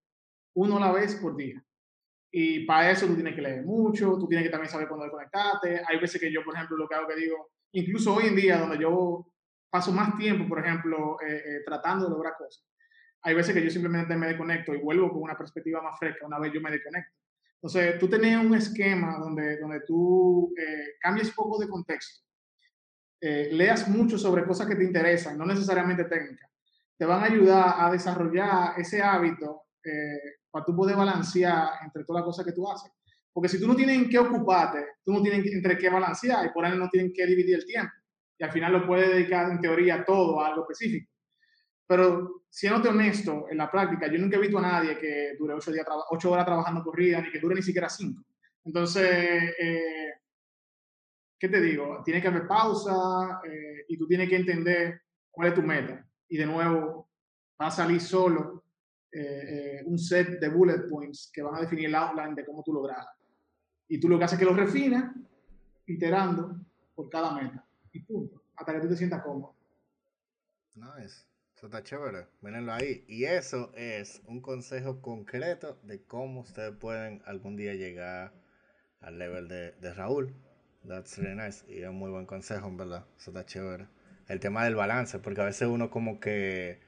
uno 0.54 0.78
a 0.78 0.80
la 0.80 0.92
vez 0.92 1.16
por 1.16 1.36
día. 1.36 1.62
Y 2.30 2.64
para 2.64 2.90
eso 2.90 3.06
tú 3.06 3.14
tienes 3.14 3.34
que 3.34 3.42
leer 3.42 3.64
mucho, 3.64 4.16
tú 4.18 4.26
tienes 4.28 4.46
que 4.46 4.50
también 4.50 4.70
saber 4.70 4.88
cuándo 4.88 5.04
desconectarte. 5.04 5.82
Hay 5.86 5.98
veces 5.98 6.20
que 6.20 6.32
yo, 6.32 6.44
por 6.44 6.54
ejemplo, 6.54 6.76
lo 6.76 6.88
que 6.88 6.94
hago 6.94 7.08
que 7.08 7.16
digo, 7.16 7.50
incluso 7.72 8.14
hoy 8.14 8.26
en 8.26 8.36
día, 8.36 8.58
donde 8.58 8.78
yo 8.78 9.26
paso 9.70 9.92
más 9.92 10.16
tiempo, 10.16 10.48
por 10.48 10.60
ejemplo, 10.64 11.20
eh, 11.20 11.42
eh, 11.44 11.62
tratando 11.64 12.04
de 12.04 12.10
lograr 12.10 12.34
cosas, 12.38 12.64
hay 13.22 13.34
veces 13.34 13.54
que 13.54 13.62
yo 13.62 13.70
simplemente 13.70 14.16
me 14.16 14.28
desconecto 14.28 14.74
y 14.74 14.78
vuelvo 14.78 15.10
con 15.10 15.22
una 15.22 15.36
perspectiva 15.36 15.82
más 15.82 15.98
fresca 15.98 16.26
una 16.26 16.38
vez 16.38 16.52
yo 16.52 16.60
me 16.60 16.70
desconecto. 16.70 17.12
Entonces, 17.54 17.98
tú 17.98 18.08
tienes 18.08 18.44
un 18.44 18.54
esquema 18.54 19.18
donde, 19.18 19.58
donde 19.58 19.80
tú 19.80 20.52
eh, 20.56 20.94
cambies 21.00 21.32
poco 21.32 21.58
de 21.58 21.68
contexto, 21.68 22.24
leas 23.20 23.88
mucho 23.88 24.16
sobre 24.16 24.44
cosas 24.44 24.68
que 24.68 24.76
te 24.76 24.84
interesan, 24.84 25.36
no 25.36 25.44
necesariamente 25.44 26.04
técnicas, 26.04 26.48
te 26.96 27.04
van 27.04 27.22
a 27.22 27.26
ayudar 27.26 27.74
a 27.78 27.90
desarrollar 27.90 28.78
ese 28.78 29.02
hábito 29.02 29.62
para 30.50 30.64
tú 30.64 30.74
poder 30.74 30.96
balancear 30.96 31.70
entre 31.84 32.04
todas 32.04 32.20
las 32.20 32.26
cosas 32.26 32.44
que 32.44 32.52
tú 32.52 32.70
haces. 32.70 32.92
Porque 33.32 33.48
si 33.48 33.60
tú 33.60 33.68
no 33.68 33.76
tienes 33.76 33.96
en 33.96 34.08
qué 34.08 34.18
ocuparte, 34.18 34.84
tú 35.04 35.12
no 35.12 35.22
tienes 35.22 35.46
entre 35.52 35.78
qué 35.78 35.88
balancear 35.88 36.46
y 36.46 36.50
por 36.50 36.64
ende 36.64 36.78
no 36.78 36.88
tienes 36.88 37.12
que 37.14 37.26
dividir 37.26 37.54
el 37.54 37.64
tiempo. 37.64 37.92
Y 38.36 38.44
al 38.44 38.50
final 38.50 38.72
lo 38.72 38.86
puedes 38.86 39.08
dedicar 39.08 39.50
en 39.50 39.60
teoría 39.60 40.04
todo 40.04 40.40
a 40.40 40.48
algo 40.48 40.62
específico. 40.62 41.08
Pero 41.88 42.42
siendo 42.50 42.90
honesto, 42.90 43.46
en 43.50 43.56
la 43.56 43.70
práctica, 43.70 44.06
yo 44.08 44.18
nunca 44.18 44.36
he 44.36 44.40
visto 44.40 44.58
a 44.58 44.62
nadie 44.62 44.98
que 44.98 45.36
dure 45.38 45.54
ocho, 45.54 45.72
días 45.72 45.86
ocho 46.10 46.30
horas 46.30 46.44
trabajando 46.44 46.84
corrida, 46.84 47.22
ni 47.22 47.30
que 47.30 47.40
dure 47.40 47.54
ni 47.54 47.62
siquiera 47.62 47.88
cinco. 47.88 48.24
Entonces, 48.62 49.54
eh, 49.58 50.12
¿qué 51.38 51.48
te 51.48 51.60
digo? 51.62 52.02
Tiene 52.04 52.20
que 52.20 52.28
haber 52.28 52.46
pausa 52.46 53.40
eh, 53.50 53.86
y 53.88 53.96
tú 53.96 54.06
tienes 54.06 54.28
que 54.28 54.36
entender 54.36 55.00
cuál 55.30 55.48
es 55.48 55.54
tu 55.54 55.62
meta. 55.62 56.06
Y 56.28 56.36
de 56.36 56.44
nuevo, 56.44 57.08
va 57.60 57.68
a 57.68 57.70
salir 57.70 58.02
solo 58.02 58.64
eh, 59.10 59.78
eh, 59.80 59.82
un 59.86 59.98
set 59.98 60.38
de 60.38 60.48
bullet 60.50 60.86
points 60.90 61.30
que 61.32 61.40
van 61.40 61.54
a 61.54 61.60
definir 61.60 61.86
el 61.86 61.94
outline 61.94 62.34
de 62.34 62.44
cómo 62.44 62.62
tú 62.62 62.74
logras. 62.74 63.06
Y 63.88 63.98
tú 63.98 64.10
lo 64.10 64.18
que 64.18 64.24
haces 64.24 64.38
es 64.38 64.44
que 64.44 64.50
lo 64.52 64.54
refinas, 64.54 65.10
iterando 65.86 66.54
por 66.94 67.08
cada 67.08 67.32
meta. 67.32 67.64
Y 67.92 68.00
punto. 68.00 68.42
Hasta 68.56 68.74
que 68.74 68.80
tú 68.80 68.88
te 68.88 68.96
sientas 68.96 69.22
cómodo. 69.22 69.56
Nice. 70.74 71.27
Eso 71.58 71.66
está 71.66 71.82
chévere. 71.82 72.28
Mírenlo 72.40 72.72
ahí. 72.72 73.04
Y 73.08 73.24
eso 73.24 73.72
es 73.74 74.22
un 74.28 74.40
consejo 74.40 75.02
concreto 75.02 75.76
de 75.82 76.04
cómo 76.04 76.42
ustedes 76.42 76.72
pueden 76.76 77.20
algún 77.26 77.56
día 77.56 77.74
llegar 77.74 78.32
al 79.00 79.18
level 79.18 79.48
de, 79.48 79.72
de 79.72 79.92
Raúl. 79.92 80.32
That's 80.86 81.18
really 81.18 81.34
nice. 81.34 81.64
Y 81.68 81.82
es 81.82 81.88
un 81.88 81.96
muy 81.96 82.12
buen 82.12 82.26
consejo, 82.26 82.68
en 82.68 82.76
verdad. 82.76 83.06
Eso 83.18 83.32
está 83.32 83.44
chévere. 83.44 83.88
El 84.28 84.38
tema 84.38 84.64
del 84.64 84.76
balance, 84.76 85.18
porque 85.18 85.40
a 85.40 85.46
veces 85.46 85.66
uno 85.66 85.90
como 85.90 86.20
que 86.20 86.78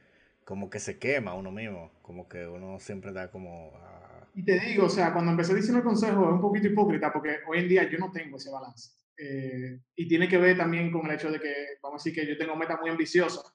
como 0.45 0.71
que 0.71 0.79
se 0.79 1.01
quema 1.01 1.35
uno 1.35 1.51
mismo, 1.51 1.91
como 2.01 2.29
que 2.29 2.47
uno 2.47 2.79
siempre 2.79 3.12
da 3.12 3.29
como... 3.29 3.71
Uh... 3.71 4.39
Y 4.39 4.45
te 4.45 4.61
digo, 4.61 4.85
o 4.85 4.89
sea, 4.89 5.12
cuando 5.12 5.33
empecé 5.33 5.53
diciendo 5.53 5.79
el 5.79 5.85
consejo 5.85 6.27
es 6.27 6.35
un 6.35 6.41
poquito 6.41 6.68
hipócrita 6.68 7.12
porque 7.12 7.39
hoy 7.49 7.59
en 7.59 7.68
día 7.68 7.91
yo 7.91 7.99
no 7.99 8.12
tengo 8.12 8.37
ese 8.37 8.53
balance. 8.53 8.93
Eh, 9.18 9.81
y 9.97 10.07
tiene 10.07 10.29
que 10.29 10.39
ver 10.39 10.57
también 10.57 10.93
con 10.93 11.07
el 11.07 11.16
hecho 11.16 11.29
de 11.29 11.41
que, 11.41 11.53
vamos 11.83 12.01
a 12.01 12.05
decir 12.05 12.14
que 12.14 12.29
yo 12.29 12.39
tengo 12.39 12.55
metas 12.55 12.79
muy 12.81 12.89
ambiciosas 12.89 13.53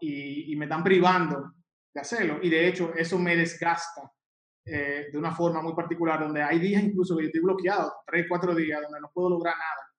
y, 0.00 0.52
y 0.52 0.56
me 0.56 0.66
están 0.66 0.84
privando 0.84 1.52
de 1.92 2.00
hacerlo. 2.00 2.38
Y 2.42 2.50
de 2.50 2.68
hecho 2.68 2.92
eso 2.94 3.18
me 3.18 3.36
desgasta 3.36 4.10
eh, 4.66 5.08
de 5.12 5.18
una 5.18 5.34
forma 5.34 5.60
muy 5.60 5.74
particular, 5.74 6.20
donde 6.20 6.42
hay 6.42 6.58
días 6.58 6.82
incluso 6.82 7.14
que 7.16 7.24
yo 7.24 7.26
estoy 7.26 7.42
bloqueado, 7.42 7.92
tres, 8.06 8.24
cuatro 8.26 8.54
días, 8.54 8.80
donde 8.80 8.98
no 8.98 9.10
puedo 9.12 9.28
lograr 9.28 9.54
nada 9.56 9.90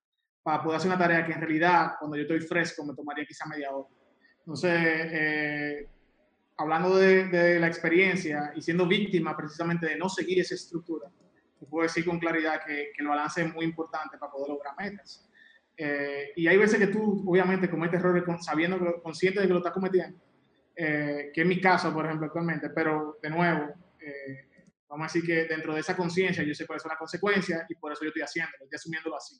para 0.41 0.63
poder 0.63 0.77
hacer 0.77 0.89
una 0.89 0.97
tarea 0.97 1.25
que 1.25 1.33
en 1.33 1.41
realidad 1.41 1.93
cuando 1.99 2.17
yo 2.17 2.23
estoy 2.23 2.39
fresco 2.41 2.83
me 2.83 2.95
tomaría 2.95 3.25
quizá 3.25 3.45
media 3.45 3.71
hora. 3.71 3.87
Entonces, 4.39 4.71
eh, 4.73 5.89
hablando 6.57 6.97
de, 6.97 7.59
la 7.59 7.67
experiencia 7.67 8.53
y 8.55 8.61
siendo 8.61 8.87
víctima 8.87 9.37
precisamente 9.37 9.87
de 9.87 9.97
no 9.97 10.09
seguir 10.09 10.39
esa 10.39 10.55
estructura, 10.55 11.11
te 11.59 11.65
puedo 11.67 11.83
decir 11.83 12.03
con 12.03 12.19
claridad 12.19 12.61
que, 12.65 12.91
que 12.95 13.01
el 13.03 13.07
balance 13.07 13.43
es 13.43 13.53
muy 13.53 13.65
importante 13.65 14.17
para 14.17 14.31
poder 14.31 14.49
lograr 14.49 14.73
metas. 14.79 15.29
Eh, 15.77 16.31
y 16.35 16.47
hay 16.47 16.57
veces 16.57 16.79
que 16.79 16.87
tú, 16.87 17.23
obviamente, 17.27 17.69
cometes 17.69 17.99
errores 17.99 18.23
sabiendo, 18.41 18.79
que, 18.79 19.01
consciente 19.01 19.41
de 19.41 19.47
que 19.47 19.53
lo 19.53 19.59
estás 19.59 19.73
cometiendo, 19.73 20.19
que 20.75 21.31
es 21.33 21.45
mi 21.45 21.59
caso, 21.61 21.93
por 21.93 22.05
ejemplo, 22.05 22.27
actualmente, 22.27 22.69
pero 22.69 23.17
de 23.21 23.29
nuevo, 23.29 23.73
vamos 24.89 25.05
a 25.05 25.13
decir 25.13 25.25
que 25.25 25.45
dentro 25.45 25.73
de 25.73 25.81
esa 25.81 25.95
conciencia 25.95 26.43
yo 26.43 26.53
sé 26.53 26.65
cuáles 26.65 26.83
son 26.83 26.89
las 26.89 26.97
consecuencias 26.97 27.65
y 27.69 27.75
por 27.75 27.91
eso 27.91 28.03
yo 28.03 28.09
estoy 28.09 28.23
haciendo, 28.23 28.51
estoy 28.61 28.75
asumiéndolo 28.75 29.17
así. 29.17 29.39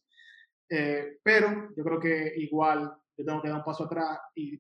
Eh, 0.69 1.19
pero 1.21 1.69
yo 1.75 1.83
creo 1.83 1.99
que 1.99 2.33
igual 2.37 2.91
yo 3.17 3.25
tengo 3.25 3.41
que 3.41 3.49
dar 3.49 3.59
un 3.59 3.63
paso 3.63 3.85
atrás 3.85 4.19
y 4.35 4.59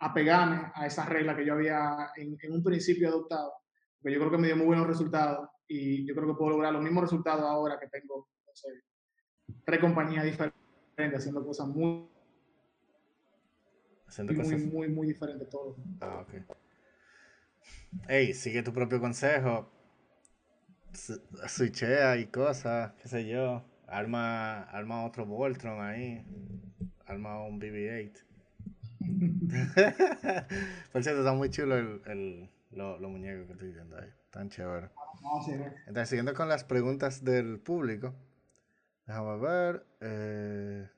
apegarme 0.00 0.70
a 0.74 0.86
esa 0.86 1.04
regla 1.06 1.36
que 1.36 1.44
yo 1.44 1.54
había 1.54 2.10
en, 2.16 2.36
un 2.52 2.62
principio 2.62 3.08
adoptado, 3.08 3.52
porque 4.00 4.14
yo 4.14 4.20
creo 4.20 4.30
que 4.30 4.38
me 4.38 4.46
dio 4.46 4.56
muy 4.56 4.66
buenos 4.66 4.86
resultados 4.86 5.48
y 5.66 6.06
yo 6.06 6.14
creo 6.14 6.28
que 6.28 6.38
puedo 6.38 6.52
lograr 6.52 6.72
los 6.72 6.82
mismos 6.82 7.04
resultados 7.04 7.42
ahora 7.42 7.78
que 7.78 7.88
tengo 7.88 8.28
no 8.46 8.52
sé, 8.54 8.68
tres 9.64 9.80
compañías 9.80 10.24
diferentes 10.24 10.59
haciendo 11.04 11.44
cosas 11.44 11.68
muy, 11.68 12.08
haciendo 14.06 14.32
muy, 14.32 14.42
cosas... 14.42 14.60
muy, 14.62 14.88
muy, 14.88 15.06
diferentes 15.06 15.48
todos. 15.48 15.76
Ah, 16.00 16.24
ok. 16.26 16.56
Ey, 18.08 18.34
sigue 18.34 18.62
tu 18.62 18.72
propio 18.72 19.00
consejo 19.00 19.70
switchea 20.92 22.16
y 22.16 22.26
cosas, 22.26 22.92
qué 23.00 23.08
sé 23.08 23.26
yo. 23.26 23.64
Arma, 23.86 24.62
arma 24.62 25.04
otro 25.04 25.26
Voltron 25.26 25.80
ahí. 25.80 26.24
Arma 27.06 27.44
un 27.44 27.60
BB-8. 27.60 28.24
Por 30.92 31.02
cierto, 31.02 31.20
está 31.20 31.32
muy 31.32 31.50
chulo 31.50 31.76
el, 31.76 32.02
el, 32.06 32.50
los 32.70 33.00
muñecos 33.00 33.46
que 33.46 33.52
estoy 33.52 33.72
viendo 33.72 33.96
ahí. 33.96 34.08
Tan 34.30 34.48
chévere. 34.48 34.90
Entonces, 35.86 36.08
siguiendo 36.08 36.34
con 36.34 36.48
las 36.48 36.64
preguntas 36.64 37.24
del 37.24 37.58
público. 37.58 38.14
Déjame 39.10 39.38
ver. 39.38 39.86
Eh... 40.00 40.88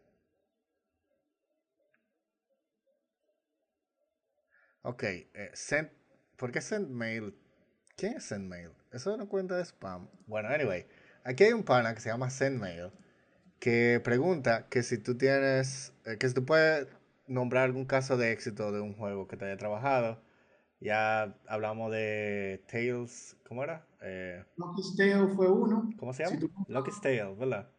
Ok. 4.83 5.03
Eh, 5.03 5.51
send, 5.55 5.89
¿Por 6.37 6.53
qué 6.53 6.61
send 6.61 6.91
mail? 6.91 7.35
¿Quién 7.97 8.19
es 8.19 8.25
SendMail? 8.25 8.69
Eso 8.91 9.11
es 9.11 9.17
una 9.17 9.25
cuenta 9.25 9.57
de 9.57 9.65
spam. 9.65 10.11
Bueno, 10.27 10.51
anyway, 10.51 10.87
aquí 11.25 11.45
hay 11.45 11.55
un 11.55 11.63
pana 11.63 11.95
que 11.95 12.01
se 12.01 12.11
llama 12.11 12.29
SendMail 12.29 12.93
que 13.59 13.99
pregunta 14.05 14.69
que 14.69 14.83
si 14.83 14.99
tú 14.99 15.17
tienes, 15.17 15.95
eh, 16.05 16.19
que 16.19 16.29
si 16.29 16.35
tú 16.35 16.45
puedes 16.45 16.89
nombrar 17.29 17.65
algún 17.65 17.87
caso 17.87 18.19
de 18.19 18.33
éxito 18.33 18.73
de 18.73 18.83
un 18.83 18.95
juego 18.95 19.27
que 19.27 19.39
te 19.39 19.47
haya 19.47 19.57
trabajado. 19.57 20.21
Ya 20.81 21.35
hablamos 21.47 21.91
de 21.91 22.63
Tales, 22.71 23.39
¿cómo 23.49 23.65
era? 23.65 23.87
Eh, 24.03 24.45
Lucky's 24.59 24.97
Tale 24.99 25.29
fue 25.35 25.49
uno. 25.49 25.89
¿Cómo 25.97 26.13
se 26.13 26.25
llama? 26.25 26.39
Lucky's 26.69 27.01
Tale, 27.01 27.35
¿verdad? 27.37 27.71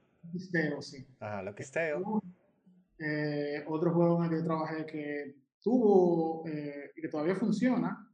Tale, 0.51 0.81
sí. 0.81 1.05
Lucky's 1.43 1.71
Tale. 1.71 2.03
Eh, 2.99 3.63
otro 3.67 3.93
juego 3.93 4.23
en 4.23 4.31
el 4.31 4.39
que 4.39 4.45
trabajé 4.45 4.85
que 4.85 5.35
tuvo 5.61 6.43
y 6.47 7.01
que 7.01 7.07
todavía 7.09 7.35
funciona, 7.35 8.09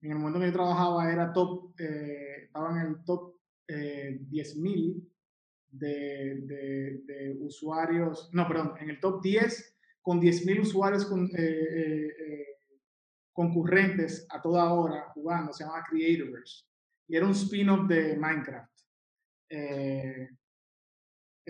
en 0.00 0.12
el 0.12 0.18
momento 0.18 0.38
en 0.38 0.42
que 0.44 0.50
yo 0.50 0.56
trabajaba 0.56 1.10
era 1.12 1.32
top, 1.32 1.74
eh, 1.78 2.44
estaba 2.44 2.80
en 2.80 2.86
el 2.88 3.04
top 3.04 3.34
eh, 3.66 4.20
10.000 4.30 5.08
de, 5.70 6.40
de, 6.42 7.02
de, 7.04 7.36
usuarios, 7.40 8.30
no, 8.32 8.46
perdón, 8.46 8.74
en 8.80 8.90
el 8.90 9.00
top 9.00 9.22
10 9.22 9.76
con 10.00 10.20
10.000 10.20 10.60
usuarios 10.60 11.04
con, 11.04 11.26
eh, 11.26 12.06
eh, 12.08 12.46
concurrentes 13.32 14.26
a 14.30 14.40
toda 14.40 14.72
hora 14.72 15.10
jugando, 15.14 15.52
se 15.52 15.64
llama 15.64 15.84
Creatorverse. 15.88 16.64
Y 17.08 17.16
era 17.16 17.26
un 17.26 17.32
spin-off 17.32 17.88
de 17.88 18.16
Minecraft. 18.16 18.72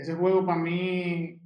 Ese 0.01 0.15
juego 0.15 0.45
para 0.45 0.61
mí 0.61 1.41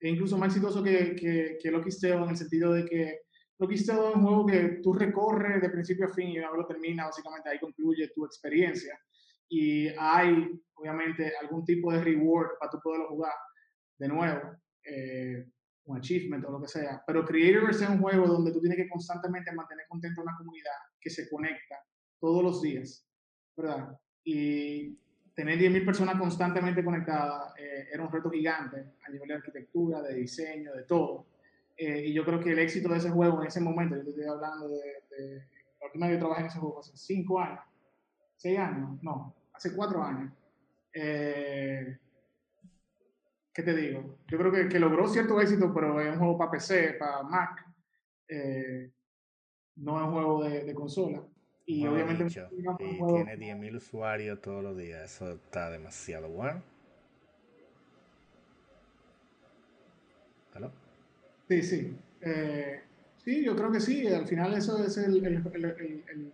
es 0.00 0.12
incluso 0.12 0.38
más 0.38 0.48
exitoso 0.48 0.82
que, 0.82 1.14
que, 1.14 1.58
que 1.60 1.70
Lucky 1.70 1.90
en 2.06 2.28
el 2.28 2.36
sentido 2.36 2.72
de 2.72 2.84
que 2.84 3.20
lo 3.58 3.68
que 3.68 3.74
es 3.74 3.88
un 3.88 4.22
juego 4.22 4.46
que 4.46 4.80
tú 4.82 4.92
recorres 4.92 5.62
de 5.62 5.70
principio 5.70 6.06
a 6.06 6.12
fin 6.12 6.28
y 6.28 6.38
una 6.38 6.50
vez 6.50 6.60
lo 6.60 6.66
termina, 6.66 7.06
básicamente 7.06 7.48
ahí 7.48 7.58
concluye 7.58 8.10
tu 8.14 8.24
experiencia. 8.24 8.98
Y 9.48 9.88
hay, 9.96 10.60
obviamente, 10.74 11.32
algún 11.40 11.64
tipo 11.64 11.92
de 11.92 12.02
reward 12.02 12.58
para 12.58 12.70
tú 12.70 12.78
poderlo 12.82 13.08
jugar 13.08 13.32
de 13.98 14.08
nuevo, 14.08 14.56
eh, 14.84 15.46
un 15.84 15.98
achievement 15.98 16.44
o 16.46 16.50
lo 16.50 16.60
que 16.60 16.68
sea. 16.68 17.02
Pero 17.06 17.24
Creatorverse 17.24 17.84
es 17.84 17.90
un 17.90 18.00
juego 18.00 18.26
donde 18.26 18.52
tú 18.52 18.60
tienes 18.60 18.76
que 18.76 18.88
constantemente 18.88 19.52
mantener 19.52 19.86
contenta 19.88 20.22
una 20.22 20.36
comunidad 20.36 20.72
que 21.00 21.10
se 21.10 21.28
conecta 21.28 21.76
todos 22.18 22.42
los 22.42 22.60
días, 22.60 23.06
¿verdad? 23.56 23.96
Y 24.24 24.98
tener 25.34 25.58
10.000 25.58 25.84
personas 25.84 26.16
constantemente 26.16 26.84
conectadas 26.84 27.54
eh, 27.58 27.88
era 27.92 28.04
un 28.04 28.12
reto 28.12 28.30
gigante 28.30 28.94
a 29.06 29.10
nivel 29.10 29.28
de 29.28 29.34
arquitectura, 29.34 30.00
de 30.00 30.14
diseño, 30.14 30.72
de 30.72 30.84
todo. 30.84 31.26
Eh, 31.76 32.06
y 32.06 32.12
yo 32.12 32.24
creo 32.24 32.38
que 32.38 32.52
el 32.52 32.58
éxito 32.60 32.88
de 32.88 32.98
ese 32.98 33.10
juego 33.10 33.40
en 33.40 33.48
ese 33.48 33.60
momento, 33.60 33.96
yo 33.96 34.04
te 34.04 34.10
estoy 34.10 34.26
hablando 34.26 34.68
de, 34.68 34.76
de 35.10 35.38
la 35.80 35.86
última 35.86 36.06
vez 36.06 36.16
que 36.16 36.20
trabajé 36.20 36.40
en 36.42 36.46
ese 36.46 36.58
juego 36.58 36.78
hace 36.78 36.96
cinco 36.96 37.40
años, 37.40 37.60
seis 38.36 38.58
años, 38.58 39.02
no, 39.02 39.34
hace 39.52 39.74
cuatro 39.74 40.02
años. 40.02 40.32
Eh, 40.92 41.98
¿Qué 43.52 43.62
te 43.62 43.74
digo? 43.74 44.18
Yo 44.28 44.38
creo 44.38 44.52
que, 44.52 44.68
que, 44.68 44.78
logró 44.80 45.08
cierto 45.08 45.40
éxito, 45.40 45.72
pero 45.74 46.00
es 46.00 46.12
un 46.12 46.18
juego 46.18 46.38
para 46.38 46.52
PC, 46.52 46.94
para 46.94 47.22
Mac, 47.22 47.64
no 49.76 49.96
es 49.98 50.06
un 50.06 50.12
juego 50.12 50.44
de 50.44 50.74
consola. 50.74 51.24
Y 51.66 51.86
obviamente 51.86 52.24
dicho, 52.24 52.48
y 52.52 52.62
tiene 53.06 53.36
10.000 53.36 53.76
usuarios 53.76 54.40
todos 54.42 54.62
los 54.62 54.76
días, 54.76 55.02
eso 55.02 55.32
está 55.32 55.70
demasiado 55.70 56.28
bueno. 56.28 56.62
¿Aló? 60.52 60.70
Sí, 61.48 61.62
sí. 61.62 61.96
Eh, 62.20 62.82
sí, 63.16 63.42
yo 63.44 63.56
creo 63.56 63.72
que 63.72 63.80
sí. 63.80 64.06
Al 64.06 64.26
final 64.26 64.54
eso 64.54 64.84
es 64.84 64.96
el, 64.98 65.24
el, 65.24 65.36
el, 65.54 66.32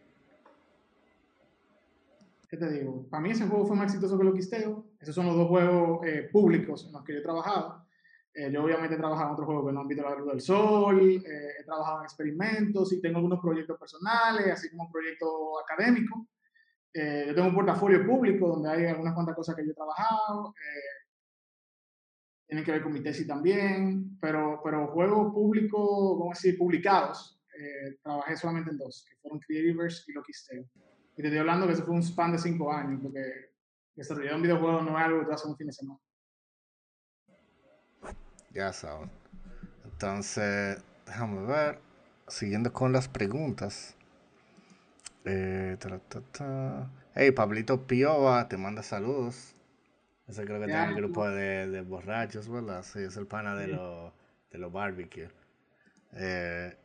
¿Qué 2.48 2.56
te 2.56 2.68
digo? 2.68 3.06
Para 3.08 3.22
mí 3.22 3.30
ese 3.30 3.46
juego 3.46 3.64
fue 3.66 3.76
más 3.76 3.86
exitoso 3.86 4.18
que 4.18 4.24
lo 4.24 4.34
Quisteo. 4.34 4.84
Esos 5.00 5.14
son 5.14 5.26
los 5.26 5.36
dos 5.36 5.48
juegos 5.48 6.04
eh, 6.06 6.28
públicos 6.32 6.84
en 6.86 6.92
los 6.92 7.04
que 7.04 7.12
yo 7.12 7.20
he 7.20 7.22
trabajado. 7.22 7.86
Eh, 8.32 8.50
yo 8.52 8.62
obviamente 8.62 8.94
he 8.94 8.98
trabajado 8.98 9.28
en 9.28 9.32
otros 9.32 9.46
juegos 9.46 9.66
que 9.66 9.72
no 9.72 9.80
han 9.80 9.88
visto 9.88 10.04
la 10.04 10.14
luz 10.14 10.28
del 10.28 10.40
sol, 10.40 11.00
he 11.00 11.64
trabajado 11.64 11.98
en 11.98 12.04
experimentos 12.04 12.92
y 12.92 13.00
tengo 13.00 13.16
algunos 13.16 13.40
proyectos 13.40 13.78
personales, 13.78 14.52
así 14.52 14.70
como 14.70 14.84
un 14.84 14.92
proyecto 14.92 15.60
académico. 15.60 16.28
yo 16.94 17.34
tengo 17.34 17.48
un 17.48 17.54
portafolio 17.54 18.06
público 18.06 18.48
donde 18.48 18.70
hay 18.70 18.86
algunas 18.86 19.14
cuantas 19.14 19.34
cosas 19.34 19.56
que 19.56 19.64
yo 19.64 19.72
he 19.72 19.74
trabajado 19.74 20.54
tienen 22.50 22.64
que 22.64 22.72
ver 22.72 22.82
con 22.82 22.92
mi 22.92 23.00
tesis 23.00 23.28
también, 23.28 24.18
pero, 24.20 24.60
pero 24.64 24.88
juegos 24.88 25.32
públicos, 25.32 26.18
vamos 26.18 26.36
a 26.36 26.38
decir, 26.40 26.58
publicados, 26.58 27.40
eh, 27.56 27.96
trabajé 28.02 28.36
solamente 28.36 28.72
en 28.72 28.78
dos, 28.78 29.06
que 29.08 29.14
fueron 29.18 29.38
Creativerse 29.38 30.02
y 30.08 30.14
Loki 30.14 30.32
Tale. 30.48 30.66
Y 31.16 31.22
te 31.22 31.28
estoy 31.28 31.38
hablando 31.38 31.68
que 31.68 31.74
eso 31.74 31.84
fue 31.84 31.94
un 31.94 32.02
span 32.02 32.32
de 32.32 32.38
cinco 32.38 32.72
años, 32.72 32.98
porque 33.00 33.22
desarrollar 33.94 34.34
un 34.34 34.42
videojuego 34.42 34.82
no 34.82 34.98
es 34.98 35.04
algo 35.04 35.20
que 35.20 35.26
tú 35.26 35.32
haces 35.32 35.46
un 35.46 35.56
fin 35.56 35.68
de 35.68 35.72
semana. 35.72 36.00
Ya 38.52 38.72
saben. 38.72 39.10
Entonces, 39.84 40.82
déjame 41.06 41.46
ver, 41.46 41.78
siguiendo 42.28 42.72
con 42.72 42.92
las 42.92 43.08
preguntas. 43.08 43.96
Eh, 45.24 45.76
Hey, 47.14 47.32
Pablito 47.32 47.86
Piova 47.86 48.48
te 48.48 48.56
manda 48.56 48.82
saludos. 48.82 49.54
Ese 50.26 50.44
creo 50.44 50.60
que 50.60 50.66
tiene 50.66 50.90
un 50.90 50.96
grupo 50.96 51.28
de, 51.28 51.68
de, 51.68 51.80
borrachos, 51.82 52.48
¿verdad? 52.48 52.84
Sí, 52.84 53.00
es 53.00 53.16
el 53.16 53.26
pana 53.26 53.56
de, 53.56 53.68
los, 53.68 54.12
de 54.52 54.58
los 54.58 54.72
barbecue. 54.72 55.28
Eh, 56.12 56.76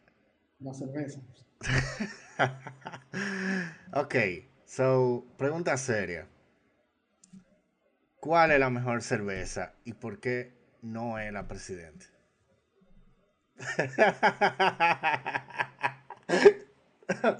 La 0.59 0.74
cerveza. 0.74 1.22
ok, 3.93 4.16
so, 4.66 5.26
pregunta 5.38 5.78
seria. 5.78 6.28
¿Cuál 8.20 8.51
es 8.51 8.59
la 8.59 8.72
mejor 8.72 9.03
cerveza 9.03 9.74
y 9.84 9.93
por 9.93 10.20
qué 10.20 10.55
no 10.86 11.17
es 11.19 11.33
la 11.33 11.47
presidente? 11.47 12.05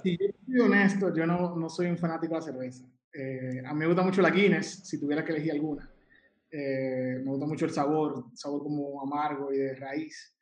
si 0.02 0.16
yo 0.18 0.26
soy 0.44 0.60
honesto, 0.60 1.14
yo 1.14 1.26
no, 1.26 1.54
no 1.56 1.68
soy 1.68 1.86
un 1.86 1.98
fanático 1.98 2.34
de 2.34 2.40
la 2.40 2.46
cerveza. 2.46 2.84
Eh, 3.12 3.62
a 3.64 3.72
mí 3.72 3.80
me 3.80 3.86
gusta 3.86 4.02
mucho 4.02 4.20
la 4.20 4.30
Guinness, 4.30 4.86
si 4.88 4.98
tuviera 5.00 5.24
que 5.24 5.32
elegir 5.32 5.52
alguna. 5.52 5.88
Eh, 6.50 7.20
me 7.22 7.30
gusta 7.30 7.46
mucho 7.46 7.64
el 7.66 7.70
sabor, 7.70 8.26
sabor 8.34 8.62
como 8.62 9.00
amargo 9.02 9.52
y 9.52 9.58
de 9.58 9.74
raíz. 9.74 10.32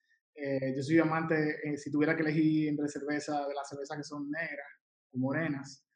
yo 0.76 0.82
soy 0.82 0.98
amante, 0.98 1.76
si 1.76 1.90
tuviera 1.90 2.16
que 2.16 2.22
elegir 2.22 2.68
entre 2.68 2.88
cerveza, 2.88 3.46
de 3.46 3.54
las 3.54 3.68
cervezas 3.68 3.96
que 3.98 4.04
son 4.04 4.30
negras 4.30 4.66
o 5.12 5.18
morenas, 5.18 5.86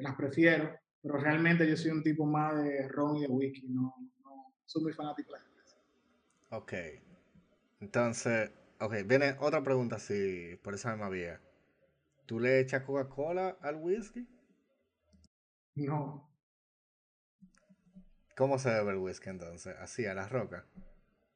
las 0.00 0.14
prefiero, 0.16 0.78
pero 1.00 1.16
realmente 1.16 1.66
yo 1.68 1.76
soy 1.76 1.90
un 1.92 2.02
tipo 2.02 2.26
más 2.26 2.62
de 2.62 2.86
ron 2.88 3.16
y 3.16 3.22
de 3.22 3.28
whisky, 3.28 3.68
no, 3.68 3.94
no 4.22 4.54
soy 4.66 4.82
muy 4.82 4.92
fanático 4.92 5.32
de 5.32 5.38
las 5.38 5.42
cervezas. 5.42 5.53
Ok, 6.50 6.72
entonces, 7.80 8.50
ok, 8.80 8.94
viene 9.06 9.36
otra 9.40 9.62
pregunta 9.62 9.96
así, 9.96 10.58
por 10.62 10.74
esa 10.74 10.90
misma 10.90 11.08
vía. 11.08 11.40
¿Tú 12.26 12.40
le 12.40 12.60
echas 12.60 12.82
Coca-Cola 12.82 13.58
al 13.60 13.76
whisky? 13.76 14.26
No. 15.74 16.30
¿Cómo 18.36 18.58
se 18.58 18.70
bebe 18.70 18.92
el 18.92 18.98
whisky 18.98 19.30
entonces? 19.30 19.74
¿Así, 19.78 20.06
a 20.06 20.14
la 20.14 20.28
roca? 20.28 20.66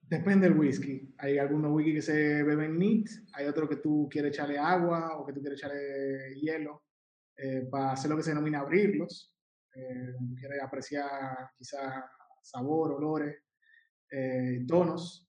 Depende 0.00 0.48
del 0.48 0.58
whisky. 0.58 1.14
Hay 1.18 1.38
algunos 1.38 1.72
whisky 1.72 1.94
que 1.94 2.02
se 2.02 2.42
beben 2.42 2.78
neat, 2.78 3.08
hay 3.34 3.46
otros 3.46 3.68
que 3.68 3.76
tú 3.76 4.08
quieres 4.10 4.32
echarle 4.32 4.58
agua 4.58 5.18
o 5.18 5.26
que 5.26 5.32
tú 5.32 5.40
quieres 5.40 5.58
echarle 5.58 6.34
hielo 6.40 6.82
eh, 7.36 7.68
para 7.70 7.92
hacer 7.92 8.10
lo 8.10 8.16
que 8.16 8.22
se 8.22 8.30
denomina 8.30 8.60
abrirlos. 8.60 9.34
Eh, 9.74 10.14
quieres 10.38 10.62
apreciar 10.62 11.50
quizás 11.56 12.04
sabor, 12.42 12.92
olores, 12.92 13.36
eh, 14.10 14.64
tonos. 14.66 15.26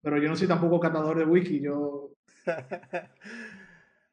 Pero 0.00 0.18
yo 0.18 0.28
no 0.28 0.36
soy 0.36 0.48
tampoco 0.48 0.80
catador 0.80 1.18
de 1.18 1.24
whisky, 1.24 1.60
yo... 1.60 2.12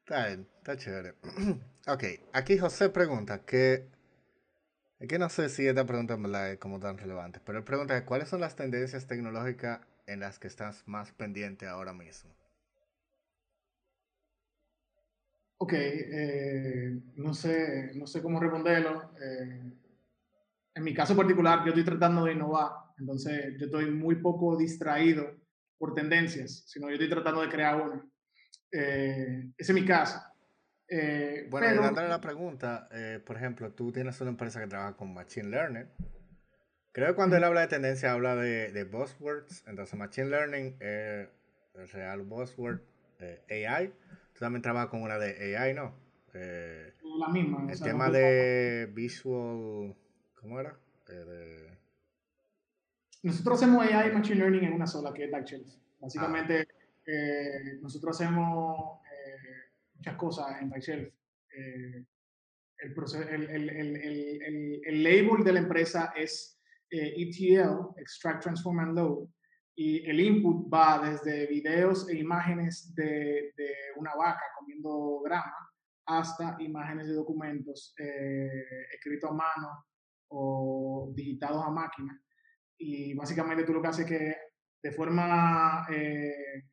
Está 0.06 0.28
bien, 0.28 0.48
está 0.58 0.78
chévere. 0.78 1.16
ok, 1.88 2.04
aquí 2.32 2.60
José 2.60 2.90
pregunta 2.90 3.44
que. 3.44 3.88
Es 5.00 5.08
que 5.08 5.18
no 5.18 5.30
sé 5.30 5.50
si 5.50 5.68
esta 5.68 5.84
pregunta 5.84 6.16
es 6.52 6.60
como 6.60 6.80
tan 6.80 7.00
relevante, 7.00 7.42
pero 7.44 7.58
él 7.58 7.64
pregunta 7.64 8.06
cuáles 8.06 8.30
son 8.30 8.40
las 8.40 8.56
tendencias 8.56 9.08
tecnológicas 9.08 9.80
en 10.06 10.20
las 10.20 10.38
que 10.38 10.48
estás 10.48 10.84
más 10.88 11.12
pendiente 11.12 11.66
ahora 11.66 11.92
mismo. 11.94 12.30
Ok, 15.58 15.74
eh, 15.74 17.00
no, 17.16 17.34
sé, 17.34 17.92
no 17.96 18.06
sé 18.06 18.22
cómo 18.22 18.40
responderlo. 18.40 19.12
Eh, 19.20 19.74
en 20.76 20.84
mi 20.84 20.94
caso 20.94 21.16
particular, 21.16 21.64
yo 21.64 21.70
estoy 21.70 21.84
tratando 21.84 22.26
de 22.26 22.34
innovar, 22.34 22.74
entonces 22.98 23.56
yo 23.60 23.66
estoy 23.66 23.92
muy 23.92 24.16
poco 24.16 24.58
distraído 24.58 25.36
por 25.78 25.94
tendencias, 25.94 26.64
sino 26.68 26.88
yo 26.88 26.94
estoy 26.94 27.10
tratando 27.10 27.42
de 27.42 27.50
crear 27.50 27.82
una. 27.82 28.06
Eh, 28.72 29.52
ese 29.58 29.72
es 29.72 29.74
mi 29.74 29.86
caso. 29.86 30.20
Eh, 30.88 31.48
bueno, 31.50 31.68
pero, 31.68 31.82
dándole 31.82 32.10
la 32.10 32.22
pregunta, 32.22 32.88
eh, 32.92 33.20
por 33.26 33.38
ejemplo, 33.38 33.72
tú 33.72 33.92
tienes 33.92 34.20
una 34.22 34.32
empresa 34.32 34.60
que 34.60 34.68
trabaja 34.68 34.96
con 34.96 35.14
Machine 35.14 35.50
Learning. 35.50 35.88
Creo 36.92 37.10
que 37.10 37.16
cuando 37.16 37.36
él 37.36 37.44
habla 37.44 37.62
de 37.62 37.68
tendencia 37.68 38.14
habla 38.14 38.36
de, 38.36 38.72
de 38.72 38.84
buzzwords. 38.86 39.64
Entonces, 39.68 39.98
Machine 39.98 40.30
Learning 40.30 40.78
es 40.80 41.28
el 41.74 41.90
real 41.92 42.22
buzzword 42.22 42.80
AI. 43.50 43.94
Tú 44.34 44.40
también 44.40 44.62
trabajas 44.62 44.90
con 44.90 45.02
una 45.02 45.18
de 45.18 45.58
AI, 45.58 45.74
¿no? 45.74 45.94
la 46.34 47.30
misma. 47.30 47.68
El 47.70 47.80
tema 47.80 48.10
de 48.10 48.90
visual. 48.94 49.96
¿Cómo 50.36 50.60
era? 50.60 50.78
Nosotros 53.26 53.60
hacemos 53.60 53.84
AI 53.84 54.10
y 54.10 54.14
Machine 54.14 54.36
Learning 54.36 54.66
en 54.66 54.74
una 54.74 54.86
sola, 54.86 55.12
que 55.12 55.26
es 55.26 55.32
DarkShells. 55.32 55.82
Básicamente. 56.00 56.68
Ah. 56.70 56.86
Eh, 57.08 57.80
nosotros 57.82 58.16
hacemos 58.16 59.00
eh, 59.04 59.72
muchas 59.96 60.16
cosas 60.16 60.62
en 60.62 60.70
TypeShelf. 60.70 61.14
Eh, 61.58 62.06
el, 62.78 63.50
el, 63.50 63.70
el, 63.70 64.82
el, 64.86 65.04
label 65.04 65.44
de 65.44 65.54
la 65.54 65.60
empresa 65.60 66.14
es 66.16 66.62
ETL, 66.92 67.98
Extract, 67.98 68.44
Transform 68.44 68.80
and 68.80 68.96
Load, 68.96 69.28
y 69.76 70.08
el 70.08 70.20
input 70.20 70.72
va 70.72 71.10
desde 71.10 71.48
videos 71.48 72.08
e 72.08 72.18
imágenes 72.18 72.94
de, 72.94 73.54
de 73.58 73.74
una 73.96 74.14
vaca 74.14 74.44
comiendo 74.60 75.22
grama 75.22 75.72
hasta 76.06 76.58
imágenes 76.60 77.08
de 77.08 77.14
documentos 77.14 77.96
escritos 78.94 79.32
a 79.32 79.34
mano 79.34 79.86
o 80.28 81.12
digitados 81.16 81.66
a 81.66 81.72
máquina. 81.72 82.22
Y 82.78 83.14
básicamente 83.14 83.64
tú 83.64 83.74
lo 83.74 83.82
que 83.82 83.88
haces 83.88 84.06
es 84.06 84.12
que 84.12 84.36
de 84.84 84.92
forma 84.92 85.86
eh, 85.90 86.64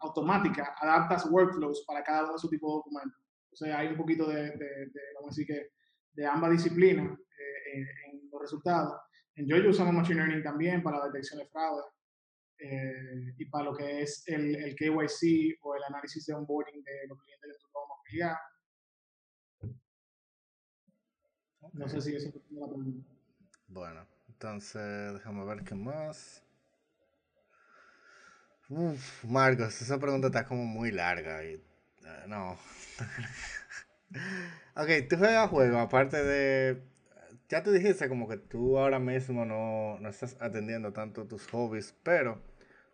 automática, 0.00 0.74
adaptas 0.80 1.30
workflows 1.30 1.84
para 1.86 2.02
cada 2.02 2.22
uno 2.22 2.32
de 2.32 2.36
esos 2.36 2.50
tipos 2.50 2.70
de 2.70 2.76
documentos. 2.76 3.22
Sea, 3.52 3.78
hay 3.78 3.88
un 3.88 3.96
poquito 3.96 4.28
de, 4.28 4.50
de, 4.50 4.90
vamos 5.14 5.28
a 5.28 5.34
decir 5.34 5.46
que, 5.46 5.70
de 6.12 6.26
ambas 6.26 6.50
disciplinas 6.50 7.18
eh, 7.18 7.86
en, 8.10 8.28
los 8.30 8.40
resultados. 8.40 9.00
En 9.34 9.48
Jojo 9.48 9.70
usamos 9.70 9.94
Machine 9.94 10.16
Learning 10.20 10.42
también 10.42 10.82
para 10.82 10.98
la 10.98 11.06
detección 11.06 11.38
de 11.38 11.48
fraude 11.48 11.82
eh, 12.58 13.34
y 13.38 13.44
para 13.46 13.64
lo 13.64 13.76
que 13.76 14.02
es 14.02 14.24
el, 14.26 14.56
el, 14.56 14.74
KYC 14.74 15.58
o 15.62 15.74
el 15.74 15.84
análisis 15.84 16.26
de 16.26 16.34
onboarding 16.34 16.82
de 16.82 17.06
los 17.08 17.18
clientes 17.22 17.42
que 17.42 17.48
nosotros 17.48 17.72
vamos 17.72 17.96
a 17.96 18.00
afiliar. 18.02 18.36
No 21.72 21.88
sé 21.88 22.00
si 22.00 22.14
eso 22.14 22.28
es 22.28 22.34
la 22.50 22.66
pregunta. 22.66 23.15
Bueno, 23.76 24.06
entonces 24.30 25.12
déjame 25.12 25.44
ver 25.44 25.62
qué 25.62 25.74
más. 25.74 26.42
Uf, 28.70 29.24
Marcos, 29.26 29.82
esa 29.82 29.98
pregunta 29.98 30.28
está 30.28 30.46
como 30.46 30.64
muy 30.64 30.90
larga. 30.90 31.44
Y, 31.44 31.56
uh, 31.56 32.26
no. 32.26 32.52
ok, 34.76 34.88
tú 35.10 35.18
juegas 35.18 35.50
juegos, 35.50 35.76
aparte 35.76 36.24
de. 36.24 36.82
Ya 37.50 37.62
te 37.62 37.70
dijiste 37.70 38.08
como 38.08 38.26
que 38.26 38.38
tú 38.38 38.78
ahora 38.78 38.98
mismo 38.98 39.44
no, 39.44 39.98
no 40.00 40.08
estás 40.08 40.38
atendiendo 40.40 40.94
tanto 40.94 41.26
tus 41.26 41.46
hobbies, 41.48 41.94
pero 42.02 42.40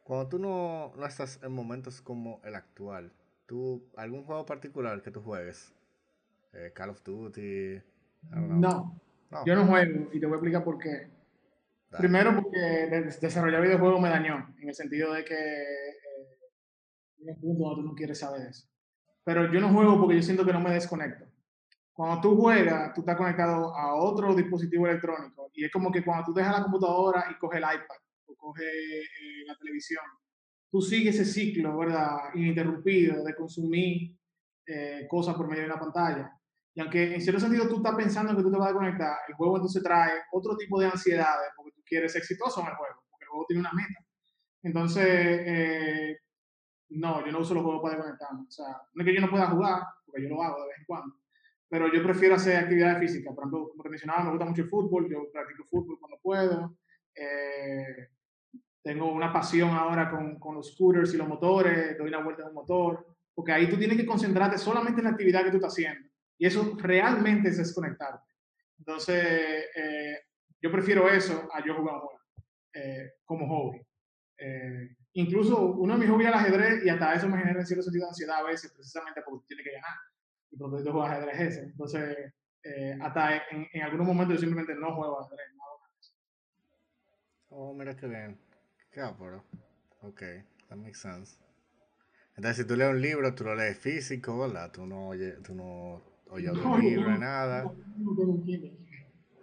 cuando 0.03 0.29
tú 0.29 0.41
no, 0.41 0.93
no 0.97 1.07
estás 1.07 1.39
en 1.45 1.53
momentos 1.53 2.03
como 2.03 2.41
el 2.43 2.57
actual, 2.57 3.13
¿tú 3.47 3.89
algún 3.97 4.25
juego 4.25 4.45
particular 4.47 5.01
que 5.01 5.13
tú 5.13 5.23
juegues? 5.23 5.73
Eh, 6.53 6.73
Call 6.75 6.91
of 6.91 7.05
Duty. 7.05 7.81
No, 8.33 9.01
no, 9.33 9.45
yo 9.47 9.55
no 9.55 9.67
juego 9.67 10.09
y 10.13 10.21
te 10.21 10.27
voy 10.27 10.35
a 10.35 10.37
explicar 10.37 10.63
por 10.63 10.79
qué. 10.79 11.11
Primero 11.99 12.35
porque 12.43 12.59
desarrollar 13.21 13.63
videojuegos 13.63 14.01
me 14.01 14.09
dañó, 14.09 14.55
en 14.61 14.69
el 14.69 14.75
sentido 14.75 15.13
de 15.13 15.25
que 15.25 15.35
eh, 15.35 16.33
un 17.19 17.41
punto 17.41 17.65
donde 17.65 17.83
tú 17.83 17.89
no 17.89 17.95
quieres 17.95 18.19
saber 18.19 18.49
eso. 18.49 18.67
Pero 19.25 19.53
yo 19.53 19.61
no 19.61 19.73
juego 19.73 19.99
porque 19.99 20.17
yo 20.17 20.23
siento 20.23 20.45
que 20.45 20.53
no 20.53 20.61
me 20.61 20.73
desconecto. 20.73 21.27
Cuando 21.93 22.21
tú 22.21 22.37
juegas, 22.37 22.95
tú 22.95 23.03
estás 23.03 23.17
conectado 23.17 23.77
a 23.77 23.95
otro 23.95 24.35
dispositivo 24.35 24.87
electrónico 24.87 25.51
y 25.53 25.65
es 25.65 25.71
como 25.71 25.93
que 25.93 26.03
cuando 26.03 26.27
tú 26.27 26.35
dejas 26.35 26.57
la 26.57 26.63
computadora 26.63 27.27
y 27.31 27.39
coges 27.39 27.59
el 27.59 27.65
iPad 27.65 27.97
o 28.27 28.35
coges 28.35 28.65
eh, 28.65 29.45
la 29.47 29.57
televisión, 29.57 30.05
tú 30.71 30.81
sigues 30.81 31.19
ese 31.19 31.31
ciclo, 31.31 31.77
¿verdad? 31.77 32.17
Ininterrumpido 32.35 33.23
de 33.23 33.35
consumir 33.35 34.17
eh, 34.67 35.07
cosas 35.09 35.35
por 35.35 35.47
medio 35.47 35.63
de 35.63 35.69
una 35.69 35.81
pantalla. 35.81 36.33
Y 36.75 36.81
aunque 36.81 37.15
en 37.15 37.21
cierto 37.21 37.41
sentido 37.41 37.69
tú 37.69 37.77
estás 37.77 37.95
pensando 37.95 38.35
que 38.37 38.43
tú 38.43 38.51
te 38.51 38.59
vas 38.59 38.71
a 38.71 38.75
conectar, 38.75 39.17
el 39.29 39.35
juego 39.35 39.57
entonces 39.57 39.83
trae 39.83 40.13
otro 40.33 40.57
tipo 40.57 40.81
de 40.81 40.87
ansiedades 40.87 41.53
porque 41.57 41.73
tú 41.73 41.83
quieres 41.85 42.13
ser 42.13 42.23
exitoso 42.23 42.61
en 42.63 42.69
el 42.69 42.75
juego, 42.75 43.03
porque 43.11 43.25
el 43.25 43.29
juego 43.29 43.45
tiene 43.47 43.61
una 43.61 43.73
meta. 43.73 44.05
Entonces, 44.63 45.05
eh, 45.07 46.19
no, 46.91 47.25
yo 47.25 47.33
no 47.33 47.41
uso 47.41 47.55
los 47.55 47.63
juegos 47.63 47.83
para 47.83 47.97
desconectarme. 47.97 48.45
O 48.49 48.51
sea, 48.51 48.67
no 48.95 49.03
es 49.03 49.07
que 49.07 49.15
yo 49.15 49.21
no 49.21 49.31
pueda 49.31 49.49
jugar, 49.49 49.83
porque 50.07 50.23
yo 50.23 50.29
lo 50.31 50.43
hago 50.43 50.63
de 50.63 50.69
vez 50.69 50.79
en 50.79 50.85
cuando, 50.87 51.17
pero 51.69 51.93
yo 51.93 52.03
prefiero 52.03 52.37
hacer 52.37 52.57
actividades 52.57 52.99
físicas. 53.01 53.35
Por 53.35 53.45
ejemplo, 53.45 53.71
como 53.71 53.91
mencionaba, 53.91 54.25
me 54.25 54.31
gusta 54.31 54.47
mucho 54.47 54.63
el 54.63 54.69
fútbol, 54.69 55.11
yo 55.11 55.31
practico 55.33 55.65
fútbol 55.65 55.99
cuando 55.99 56.19
puedo. 56.23 56.77
Eh, 57.15 58.09
tengo 58.83 59.13
una 59.13 59.33
pasión 59.33 59.71
ahora 59.71 60.11
con, 60.11 60.39
con, 60.39 60.57
los 60.57 60.73
scooters 60.73 61.15
y 61.15 61.17
los 61.17 61.29
motores, 61.29 61.97
doy 61.99 62.09
una 62.09 62.23
vuelta 62.23 62.43
en 62.43 62.49
un 62.49 62.55
motor, 62.55 63.07
porque 63.35 63.53
ahí 63.53 63.69
tú 63.69 63.79
tienes 63.79 63.97
que 63.97 64.07
concentrarte 64.07 64.59
solamente 64.59 65.01
en 65.01 65.05
la 65.05 65.11
actividad 65.11 65.45
que 65.45 65.51
tú 65.51 65.57
estás 65.57 65.73
haciendo. 65.73 66.12
Y 66.43 66.47
eso 66.47 66.77
realmente 66.77 67.51
es 67.51 67.59
desconectarte. 67.59 68.29
Entonces, 68.77 69.17
eh, 69.77 70.19
yo 70.61 70.73
prefiero 70.73 71.09
eso 71.09 71.49
a 71.55 71.65
yo 71.65 71.77
jugar 71.77 72.01
eh, 72.75 73.13
como 73.25 73.47
hobby. 73.47 73.81
Eh, 74.39 74.89
incluso 75.13 75.67
uno 75.67 75.95
de 75.95 76.01
mis 76.01 76.11
hobbies 76.11 76.31
es 76.31 76.35
el 76.35 76.41
ajedrez 76.41 76.85
y 76.85 76.89
hasta 76.89 77.15
eso 77.15 77.29
me 77.29 77.39
genera 77.39 77.61
en 77.61 77.67
cierto 77.67 77.85
sentido 77.85 78.07
de 78.07 78.09
ansiedad 78.09 78.39
a 78.39 78.43
veces, 78.43 78.73
precisamente 78.73 79.23
porque 79.25 79.47
tiene 79.47 79.63
que 79.63 79.71
ganar. 79.71 79.97
Y 80.51 80.57
porque 80.57 80.85
yo 80.85 80.91
juego 80.91 81.07
ajedrez 81.07 81.41
ese. 81.41 81.61
Entonces, 81.61 82.35
hasta 83.01 83.37
en, 83.37 83.69
en, 83.73 83.83
algunos 83.83 84.09
momentos 84.09 84.35
yo 84.35 84.41
simplemente 84.41 84.75
no 84.75 84.97
juego 84.97 85.21
ajedrez. 85.21 85.47
No 85.55 85.63
hago 85.63 85.79
nada 85.79 85.95
Oh, 87.51 87.73
mira 87.73 87.95
qué 87.95 88.09
bien. 88.09 88.37
Qué 88.91 89.01
apuro. 89.01 89.45
Ok, 90.01 90.23
that 90.69 90.77
makes 90.77 90.99
sense. 90.99 91.37
Entonces, 92.35 92.57
si 92.57 92.65
tú 92.67 92.75
lees 92.75 92.91
un 92.91 93.01
libro, 93.01 93.33
tú 93.33 93.45
lo 93.45 93.55
lees 93.55 93.79
físico, 93.79 94.41
¿verdad? 94.41 94.73
Tú 94.73 94.87
no, 94.87 95.13
tú 95.45 95.55
no 95.55 96.12
o 96.33 96.39
yo 96.39 96.55
no, 96.55 96.79
libro, 96.79 97.19
nada. 97.19 97.71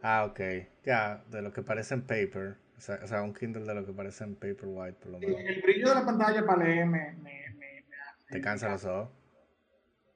Ah, 0.02 0.26
ok. 0.26 0.40
Ya, 0.84 1.24
de 1.30 1.42
lo 1.42 1.54
que 1.54 1.62
parece 1.62 1.94
en 1.94 2.02
paper. 2.02 2.58
O 2.78 2.82
sea, 2.82 3.00
o 3.04 3.08
sea, 3.08 3.22
un 3.22 3.34
Kindle 3.34 3.64
de 3.64 3.76
lo 3.76 3.86
que 3.86 3.94
parece 3.94 4.24
en 4.24 4.36
Paperwhite, 4.36 4.94
por 4.94 5.12
lo 5.12 5.20
menos. 5.20 5.40
El, 5.40 5.62
brillo 5.62 5.90
de 5.90 5.96
la 5.96 6.06
pantalla 6.06 6.46
para 6.46 6.64
leer 6.64 6.86
me, 6.86 7.12
me, 7.12 7.52
me, 7.52 7.86
¿Te 8.30 8.42
cansa 8.42 8.70
los 8.70 8.86
ojos? 8.86 9.10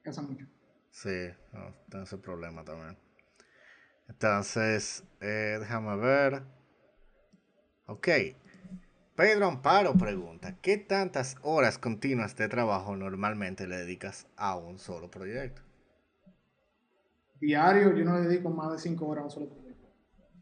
Cansa 0.01 0.21
mucho. 0.21 0.45
Sí, 0.89 1.30
no, 1.51 1.76
tengo 1.89 2.05
ese 2.05 2.17
problema 2.17 2.63
también. 2.63 2.97
Entonces, 4.07 5.03
eh, 5.21 5.57
déjame 5.59 5.97
ver. 5.97 6.43
Ok. 7.86 8.07
Pedro 9.15 9.47
Amparo 9.47 9.93
pregunta, 9.93 10.57
¿qué 10.61 10.78
tantas 10.78 11.36
horas 11.43 11.78
continuas 11.78 12.36
de 12.36 12.47
trabajo 12.47 12.95
normalmente 12.95 13.67
le 13.67 13.78
dedicas 13.78 14.26
a 14.38 14.55
un 14.55 14.80
solo 14.80 15.11
proyecto? 15.11 15.61
Diario 17.44 17.94
yo 17.94 18.06
no 18.06 18.22
dedico 18.22 18.50
más 18.50 18.72
de 18.72 18.78
cinco 18.80 19.06
horas 19.08 19.24
a 19.24 19.26
un 19.26 19.32
solo 19.32 19.50
proyecto. 19.50 19.89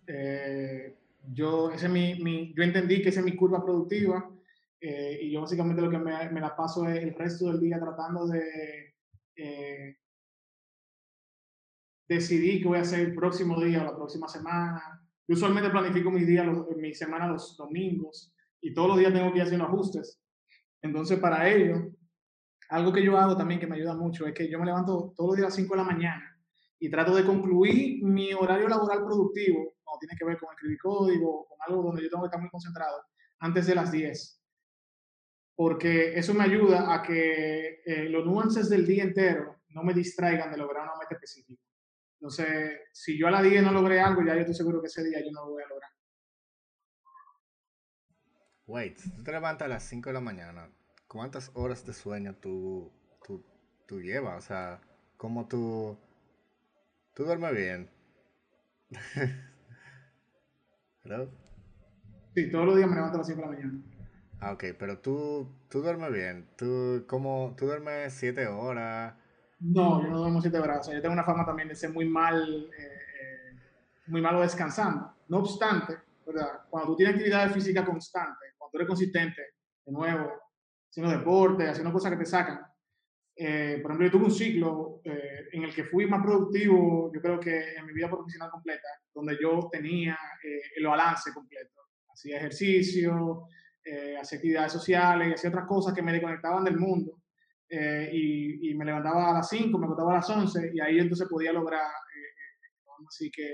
Eh, 0.06 0.96
yo, 1.34 1.72
ese 1.72 1.90
mi, 1.90 2.54
yo 2.54 2.64
entendí 2.64 3.02
que 3.02 3.10
esa 3.10 3.22
es 3.22 3.26
mi 3.26 3.36
curva 3.36 3.64
productiva 3.64 4.30
eh, 4.80 5.20
y 5.24 5.32
yo 5.32 5.42
básicamente 5.42 5.82
lo 5.82 5.90
que 5.90 5.98
me, 5.98 6.30
me, 6.30 6.40
la 6.40 6.56
paso 6.56 6.88
es 6.88 7.02
el 7.02 7.16
resto 7.16 7.48
del 7.48 7.60
día 7.60 7.80
tratando 7.80 8.28
de 8.28 8.94
eh, 9.36 9.98
decidir 12.08 12.62
qué 12.62 12.68
voy 12.68 12.78
a 12.78 12.82
hacer 12.82 13.00
el 13.00 13.16
próximo 13.16 13.60
día 13.60 13.82
o 13.82 13.86
la 13.86 13.96
próxima 13.96 14.28
semana. 14.28 15.02
Yo 15.28 15.36
usualmente 15.36 15.72
planifico 15.72 16.12
mis 16.12 16.28
días, 16.28 16.46
mi 16.78 16.94
semana 16.94 17.28
los 17.28 17.58
domingos 17.58 18.32
y 18.62 18.76
todos 18.76 18.90
los 18.90 19.00
días 19.00 19.12
tengo 19.12 19.32
que 19.32 19.40
ir 19.40 19.44
haciendo 19.44 19.66
ajustes. 19.66 20.22
Entonces, 20.84 21.18
para 21.20 21.50
ello, 21.50 21.94
algo 22.70 22.94
que 22.94 23.04
yo 23.04 23.18
hago 23.18 23.36
también 23.36 23.60
que 23.60 23.66
me 23.66 23.76
ayuda 23.76 23.96
mucho 23.96 24.28
es 24.28 24.36
que 24.36 24.48
yo 24.48 24.60
me 24.60 24.66
levanto 24.66 25.14
todos 25.16 25.30
los 25.30 25.38
días 25.38 25.46
a 25.46 25.50
las 25.50 25.56
5 25.56 25.74
de 25.74 25.82
la 25.82 25.88
mañana 25.88 26.31
y 26.82 26.90
trato 26.90 27.16
de 27.16 27.24
concluir 27.24 28.04
mi 28.04 28.34
horario 28.34 28.68
laboral 28.68 29.06
productivo, 29.06 29.76
cuando 29.84 30.00
tiene 30.00 30.18
que 30.18 30.26
ver 30.26 30.40
con 30.40 30.50
escribir 30.52 30.80
código, 30.80 31.46
con 31.48 31.58
algo 31.68 31.84
donde 31.84 32.02
yo 32.02 32.10
tengo 32.10 32.24
que 32.24 32.28
estar 32.28 32.42
muy 32.42 32.50
concentrado, 32.50 33.06
antes 33.40 33.68
de 33.68 33.76
las 33.76 33.92
10. 33.92 34.42
Porque 35.56 36.18
eso 36.18 36.34
me 36.34 36.44
ayuda 36.44 36.92
a 36.92 37.04
que 37.04 37.84
eh, 37.86 38.10
los 38.10 38.26
nuances 38.26 38.68
del 38.68 38.88
día 38.88 39.04
entero 39.04 39.62
no 39.70 39.84
me 39.84 39.94
distraigan 39.94 40.52
de 40.52 40.58
lograr 40.58 40.86
una 40.86 40.98
meta 41.00 41.14
específica. 41.14 41.62
Entonces, 42.20 42.80
si 42.92 43.16
yo 43.16 43.28
a 43.28 43.32
las 43.32 43.44
10 43.44 43.62
no 43.62 43.72
logré 43.72 44.02
algo, 44.02 44.24
ya 44.26 44.34
yo 44.34 44.40
estoy 44.40 44.56
seguro 44.56 44.82
que 44.82 44.88
ese 44.88 45.04
día 45.04 45.20
yo 45.24 45.32
no 45.32 45.46
lo 45.46 45.52
voy 45.52 45.62
a 45.62 45.68
lograr. 45.68 45.92
Wait, 48.66 49.00
tú 49.18 49.24
te 49.24 49.32
levantas 49.32 49.68
a 49.68 49.70
las 49.70 49.84
5 49.84 50.10
de 50.10 50.14
la 50.14 50.22
mañana. 50.22 50.68
¿Cuántas 51.08 51.52
horas 51.54 51.86
de 51.86 51.94
sueño 51.94 52.36
tú, 52.42 52.92
tú, 53.24 53.46
tú 53.86 54.02
llevas? 54.02 54.46
O 54.46 54.48
sea, 54.48 54.82
¿cómo 55.18 55.48
tú, 55.48 56.00
tú 57.22 57.28
duermes 57.28 57.56
bien? 57.56 57.90
¿Hello? 61.04 61.30
Sí, 62.34 62.50
todos 62.50 62.66
los 62.66 62.76
días 62.78 62.90
me 62.90 62.96
levanto 62.96 63.18
a 63.18 63.20
las 63.20 63.28
5 63.28 63.42
de 63.42 63.46
la 63.46 63.54
mañana. 63.54 63.80
Ah, 64.40 64.54
ok, 64.54 64.64
pero 64.80 64.98
tú, 64.98 65.48
tú 65.70 65.82
duermes 65.84 66.12
bien. 66.12 66.48
¿Tú, 66.56 67.06
cómo, 67.08 67.54
¿Tú 67.56 67.68
duermes 67.68 68.14
7 68.14 68.48
horas? 68.48 69.14
No, 69.60 70.02
yo 70.02 70.10
no 70.10 70.18
duermo 70.18 70.42
7 70.42 70.58
horas. 70.58 70.80
O 70.80 70.84
sea, 70.86 70.96
yo 70.96 71.02
tengo 71.02 71.14
una 71.14 71.24
fama 71.24 71.46
también 71.46 71.68
de 71.68 71.76
ser 71.76 71.92
muy 71.92 72.10
mal, 72.10 72.72
eh, 72.76 73.56
muy 74.08 74.22
malo 74.22 74.42
descansando. 74.42 75.14
No 75.28 75.38
obstante, 75.40 76.00
¿verdad? 76.26 76.62
Cuando 76.72 76.90
tú 76.90 76.96
tienes 76.96 77.14
actividad 77.14 77.52
física 77.52 77.86
constante, 77.86 78.48
tú 78.72 78.78
eres 78.78 78.88
consistente, 78.88 79.42
de 79.86 79.92
nuevo, 79.92 80.32
haciendo 80.90 81.12
deporte, 81.12 81.70
haciendo 81.70 81.94
cosas 81.94 82.14
que 82.14 82.18
te 82.18 82.26
sacan. 82.26 82.66
Eh, 83.36 83.80
por 83.82 83.92
ejemplo, 83.92 84.08
yo 84.08 84.12
tuve 84.12 84.26
un 84.26 84.32
ciclo 84.32 85.02
eh, 85.04 85.48
en 85.54 85.64
el 85.64 85.74
que 85.74 85.86
fui 85.86 86.06
más 86.06 86.22
productivo, 86.22 87.12
yo 87.14 87.22
creo 87.22 87.40
que 87.40 87.76
en 87.76 87.86
mi 87.86 87.94
vida 87.94 88.10
profesional 88.10 88.50
completa, 88.52 88.88
donde 89.14 89.38
yo 89.42 89.70
tenía 89.72 90.18
eh, 90.44 90.62
el 90.76 90.86
balance 90.86 91.32
completo. 91.34 91.82
Hacía 92.14 92.38
ejercicio, 92.38 93.48
hacía 94.20 94.38
actividades 94.38 94.74
sociales, 94.74 95.34
hacía 95.34 95.50
otras 95.50 95.66
cosas 95.66 95.94
que 95.94 96.02
me 96.02 96.12
desconectaban 96.12 96.64
del 96.64 96.78
mundo. 96.78 97.18
Y, 97.70 98.70
y, 98.70 98.76
me 98.76 98.84
levantaba 98.84 99.30
a 99.30 99.34
las 99.36 99.48
5, 99.48 99.78
me 99.80 99.86
acostaba 99.86 100.12
a 100.12 100.16
las 100.16 100.30
11 100.30 100.72
y 100.74 100.82
ahí 100.82 101.00
entonces 101.00 101.26
podía 101.30 101.54
lograr, 101.54 101.88
así 103.08 103.32
que 103.32 103.54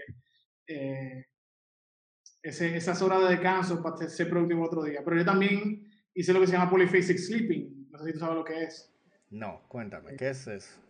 esas 2.41 3.01
horas 3.03 3.21
de 3.21 3.35
descanso 3.35 3.81
para 3.81 4.09
ser 4.09 4.27
productivo 4.27 4.65
otro 4.65 4.83
día. 4.83 5.01
Pero 5.05 5.17
yo 5.17 5.25
también 5.25 5.87
hice 6.15 6.33
lo 6.33 6.39
que 6.39 6.47
se 6.47 6.53
llama 6.53 6.69
polyphasic 6.69 7.17
sleeping. 7.19 7.89
No 7.91 7.99
sé 7.99 8.05
si 8.05 8.13
tú 8.13 8.19
sabes 8.19 8.35
lo 8.35 8.43
que 8.43 8.63
es. 8.63 8.96
No, 9.29 9.63
cuéntame, 9.67 10.15
¿qué 10.15 10.29
es 10.29 10.47
eso? 10.47 10.81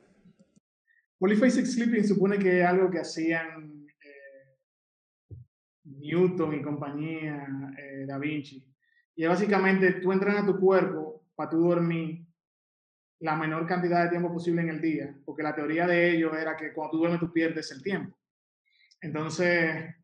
Polyphasic 1.17 1.65
sleeping 1.65 2.07
supone 2.07 2.37
que 2.37 2.59
es 2.61 2.65
algo 2.65 2.91
que 2.91 2.99
hacían 2.99 3.87
eh, 4.03 5.37
Newton 5.85 6.53
y 6.53 6.61
compañía, 6.61 7.47
eh, 7.77 8.05
Da 8.05 8.19
Vinci. 8.19 8.63
Y 9.15 9.23
es 9.23 9.29
básicamente 9.29 9.93
tú 9.93 10.11
entrenas 10.11 10.45
tu 10.45 10.59
cuerpo 10.59 11.25
para 11.35 11.49
tú 11.49 11.67
dormir 11.67 12.23
la 13.19 13.35
menor 13.35 13.65
cantidad 13.65 14.03
de 14.03 14.09
tiempo 14.09 14.31
posible 14.31 14.61
en 14.61 14.69
el 14.69 14.81
día, 14.81 15.17
porque 15.25 15.41
la 15.41 15.55
teoría 15.55 15.87
de 15.87 16.11
ello 16.11 16.35
era 16.35 16.55
que 16.55 16.71
cuando 16.71 16.91
tú 16.91 16.97
duermes 16.99 17.19
tú 17.19 17.33
pierdes 17.33 17.71
el 17.71 17.81
tiempo. 17.81 18.15
Entonces, 19.01 19.95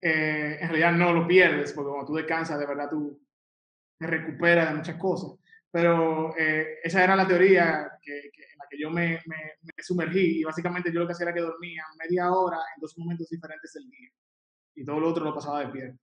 eh, 0.00 0.58
en 0.60 0.68
realidad 0.68 0.92
no 0.92 1.12
lo 1.12 1.26
pierdes, 1.28 1.72
porque 1.72 1.90
cuando 1.90 2.06
tú 2.06 2.14
descansas, 2.14 2.58
de 2.58 2.66
verdad 2.66 2.90
tú 2.90 3.20
te 3.96 4.06
recuperas 4.08 4.70
de 4.70 4.76
muchas 4.76 4.96
cosas. 4.96 5.38
Pero 5.70 6.34
eh, 6.36 6.78
esa 6.82 7.04
era 7.04 7.14
la 7.14 7.26
teoría 7.26 7.90
que, 8.00 8.18
en 8.18 8.58
la 8.58 8.66
que 8.70 8.78
yo 8.78 8.90
me, 8.90 9.20
me, 9.26 9.58
sumergí 9.78 10.40
y 10.40 10.44
básicamente 10.44 10.90
yo 10.92 11.00
lo 11.00 11.06
que 11.06 11.12
hacía 11.12 11.26
era 11.26 11.34
que 11.34 11.40
dormía 11.40 11.84
media 11.98 12.32
hora 12.32 12.58
en 12.74 12.80
dos 12.80 12.96
momentos 12.96 13.28
diferentes 13.28 13.72
del 13.74 13.88
día 13.88 14.08
y 14.74 14.84
todo 14.84 15.00
lo 15.00 15.10
otro 15.10 15.24
lo 15.24 15.34
pasaba 15.34 15.60
de 15.60 15.68
pie. 15.68 15.84
El 15.84 15.98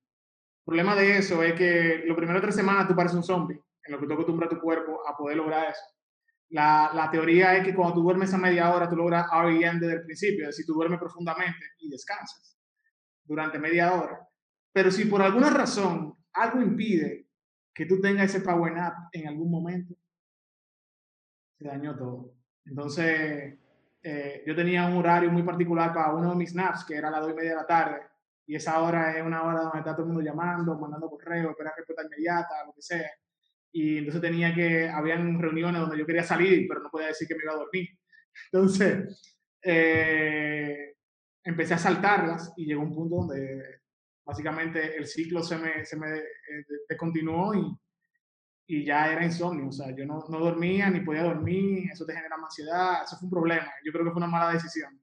problema 0.63 0.95
de 0.95 1.17
eso 1.17 1.41
es 1.43 1.53
que 1.53 2.03
los 2.05 2.17
primeros 2.17 2.41
tres 2.41 2.55
semanas 2.55 2.87
tú 2.87 2.95
pareces 2.95 3.17
un 3.17 3.23
zombie, 3.23 3.59
en 3.83 3.91
lo 3.91 3.99
que 3.99 4.07
tú 4.07 4.13
acostumbras 4.13 4.49
tu 4.49 4.59
cuerpo 4.59 5.07
a 5.07 5.15
poder 5.15 5.37
lograr 5.37 5.69
eso. 5.69 5.83
La, 6.49 6.91
la, 6.93 7.09
teoría 7.09 7.55
es 7.55 7.65
que 7.65 7.73
cuando 7.73 7.95
tú 7.95 8.03
duermes 8.03 8.33
a 8.33 8.37
media 8.37 8.73
hora, 8.73 8.87
tú 8.89 8.95
logras 8.95 9.27
REM 9.31 9.79
desde 9.79 9.95
el 9.95 10.05
principio, 10.05 10.43
es 10.43 10.49
decir, 10.49 10.65
tú 10.65 10.73
duermes 10.73 10.99
profundamente 10.99 11.65
y 11.79 11.89
descansas 11.89 12.57
durante 13.23 13.57
media 13.57 13.93
hora. 13.93 14.27
Pero 14.71 14.91
si 14.91 15.05
por 15.05 15.21
alguna 15.21 15.49
razón 15.49 16.15
algo 16.33 16.61
impide 16.61 17.24
que 17.75 17.85
tú 17.85 17.99
tengas 17.99 18.33
ese 18.33 18.43
power 18.43 18.73
nap 18.73 19.09
en 19.11 19.27
algún 19.27 19.51
momento, 19.51 19.93
se 21.59 21.67
dañó 21.67 21.95
todo. 21.95 22.33
Entonces, 22.65 23.59
eh, 24.01 24.43
yo 24.47 24.55
tenía 24.55 24.87
un 24.87 24.97
horario 24.97 25.29
muy 25.29 25.43
particular 25.43 25.93
para 25.93 26.13
uno 26.13 26.29
de 26.29 26.37
mis 26.37 26.55
naps, 26.55 26.85
que 26.85 26.95
era 26.95 27.09
a 27.09 27.11
las 27.11 27.21
2 27.21 27.31
y 27.31 27.35
media 27.35 27.49
de 27.49 27.55
la 27.57 27.67
tarde, 27.67 28.01
y 28.47 28.55
esa 28.55 28.81
hora 28.81 29.17
es 29.17 29.23
una 29.23 29.43
hora 29.43 29.61
donde 29.61 29.79
está 29.79 29.91
todo 29.91 30.03
el 30.03 30.13
mundo 30.13 30.21
llamando, 30.21 30.79
mandando 30.79 31.09
correo, 31.09 31.51
esperar 31.51 31.73
respuesta 31.75 32.03
inmediata, 32.05 32.65
lo 32.65 32.73
que 32.73 32.81
sea. 32.81 33.09
Y 33.73 33.97
entonces 33.97 34.21
tenía 34.21 34.53
que, 34.55 34.87
habían 34.87 35.37
reuniones 35.39 35.81
donde 35.81 35.97
yo 35.97 36.05
quería 36.05 36.23
salir, 36.23 36.65
pero 36.69 36.81
no 36.81 36.89
podía 36.89 37.07
decir 37.07 37.27
que 37.27 37.35
me 37.35 37.43
iba 37.43 37.53
a 37.53 37.57
dormir. 37.57 37.89
Entonces, 38.51 39.21
eh, 39.61 40.95
empecé 41.43 41.73
a 41.73 41.77
saltarlas 41.77 42.53
y 42.55 42.65
llegó 42.65 42.83
un 42.83 42.95
punto 42.95 43.15
donde 43.17 43.81
básicamente 44.25 44.97
el 44.97 45.07
ciclo 45.07 45.43
se 45.43 45.57
me, 45.57 45.85
se 45.85 45.97
me 45.97 46.17
eh, 46.17 46.97
continuó 46.97 47.53
y, 47.53 47.77
y 48.67 48.85
ya 48.85 49.11
era 49.11 49.23
insomnio. 49.23 49.67
O 49.67 49.71
sea, 49.71 49.95
yo 49.95 50.05
no, 50.05 50.25
no, 50.27 50.39
dormía 50.39 50.89
ni 50.89 51.01
podía 51.01 51.23
dormir, 51.23 51.89
eso 51.91 52.05
te 52.05 52.13
genera 52.13 52.35
ansiedad, 52.35 53.03
eso 53.03 53.17
fue 53.17 53.27
un 53.27 53.31
problema. 53.31 53.71
Yo 53.83 53.91
creo 53.91 54.05
que 54.05 54.11
fue 54.11 54.17
una 54.17 54.27
mala 54.27 54.53
decisión. 54.53 54.99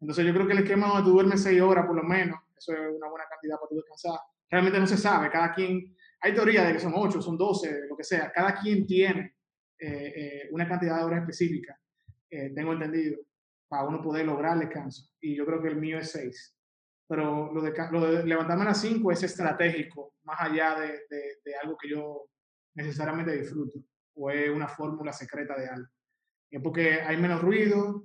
Entonces 0.00 0.26
yo 0.26 0.32
creo 0.32 0.46
que 0.46 0.52
el 0.54 0.60
esquema 0.60 0.88
donde 0.88 1.04
tú 1.04 1.10
duermes 1.10 1.42
seis 1.42 1.60
horas 1.60 1.86
por 1.86 1.94
lo 1.94 2.02
menos, 2.02 2.40
eso 2.56 2.72
es 2.72 2.78
una 2.96 3.08
buena 3.08 3.26
cantidad 3.28 3.56
para 3.56 3.68
tú 3.68 3.76
descansar. 3.76 4.18
Realmente 4.50 4.80
no 4.80 4.86
se 4.86 4.96
sabe, 4.96 5.30
cada 5.30 5.52
quien, 5.54 5.96
hay 6.20 6.34
teoría 6.34 6.64
de 6.64 6.72
que 6.74 6.80
son 6.80 6.92
ocho, 6.94 7.22
son 7.22 7.38
doce, 7.38 7.86
lo 7.88 7.96
que 7.96 8.04
sea, 8.04 8.30
cada 8.32 8.54
quien 8.54 8.86
tiene 8.86 9.36
eh, 9.78 10.12
eh, 10.14 10.48
una 10.50 10.68
cantidad 10.68 10.98
de 10.98 11.04
horas 11.04 11.20
específica, 11.20 11.78
tengo 12.28 12.72
entendido 12.72 13.18
para 13.68 13.84
uno 13.84 14.02
poder 14.02 14.26
lograr 14.26 14.54
el 14.54 14.68
descanso. 14.68 15.10
Y 15.20 15.34
yo 15.34 15.46
creo 15.46 15.62
que 15.62 15.68
el 15.68 15.76
mío 15.76 15.98
es 15.98 16.12
6. 16.12 16.56
Pero 17.12 17.52
lo 17.52 17.60
de, 17.60 17.74
lo 17.90 18.10
de 18.10 18.24
levantarme 18.24 18.62
a 18.62 18.68
las 18.68 18.80
5 18.80 19.12
es 19.12 19.22
estratégico, 19.22 20.14
más 20.22 20.40
allá 20.40 20.80
de, 20.80 21.02
de, 21.44 21.54
algo 21.62 21.76
que 21.76 21.90
yo 21.90 22.30
necesariamente 22.72 23.36
disfruto, 23.36 23.80
o 24.14 24.30
es 24.30 24.48
una 24.48 24.66
fórmula 24.66 25.12
secreta 25.12 25.54
de 25.54 25.68
algo. 25.68 25.88
Es 26.50 26.62
porque 26.62 27.02
hay 27.02 27.18
menos 27.18 27.42
ruido, 27.42 28.02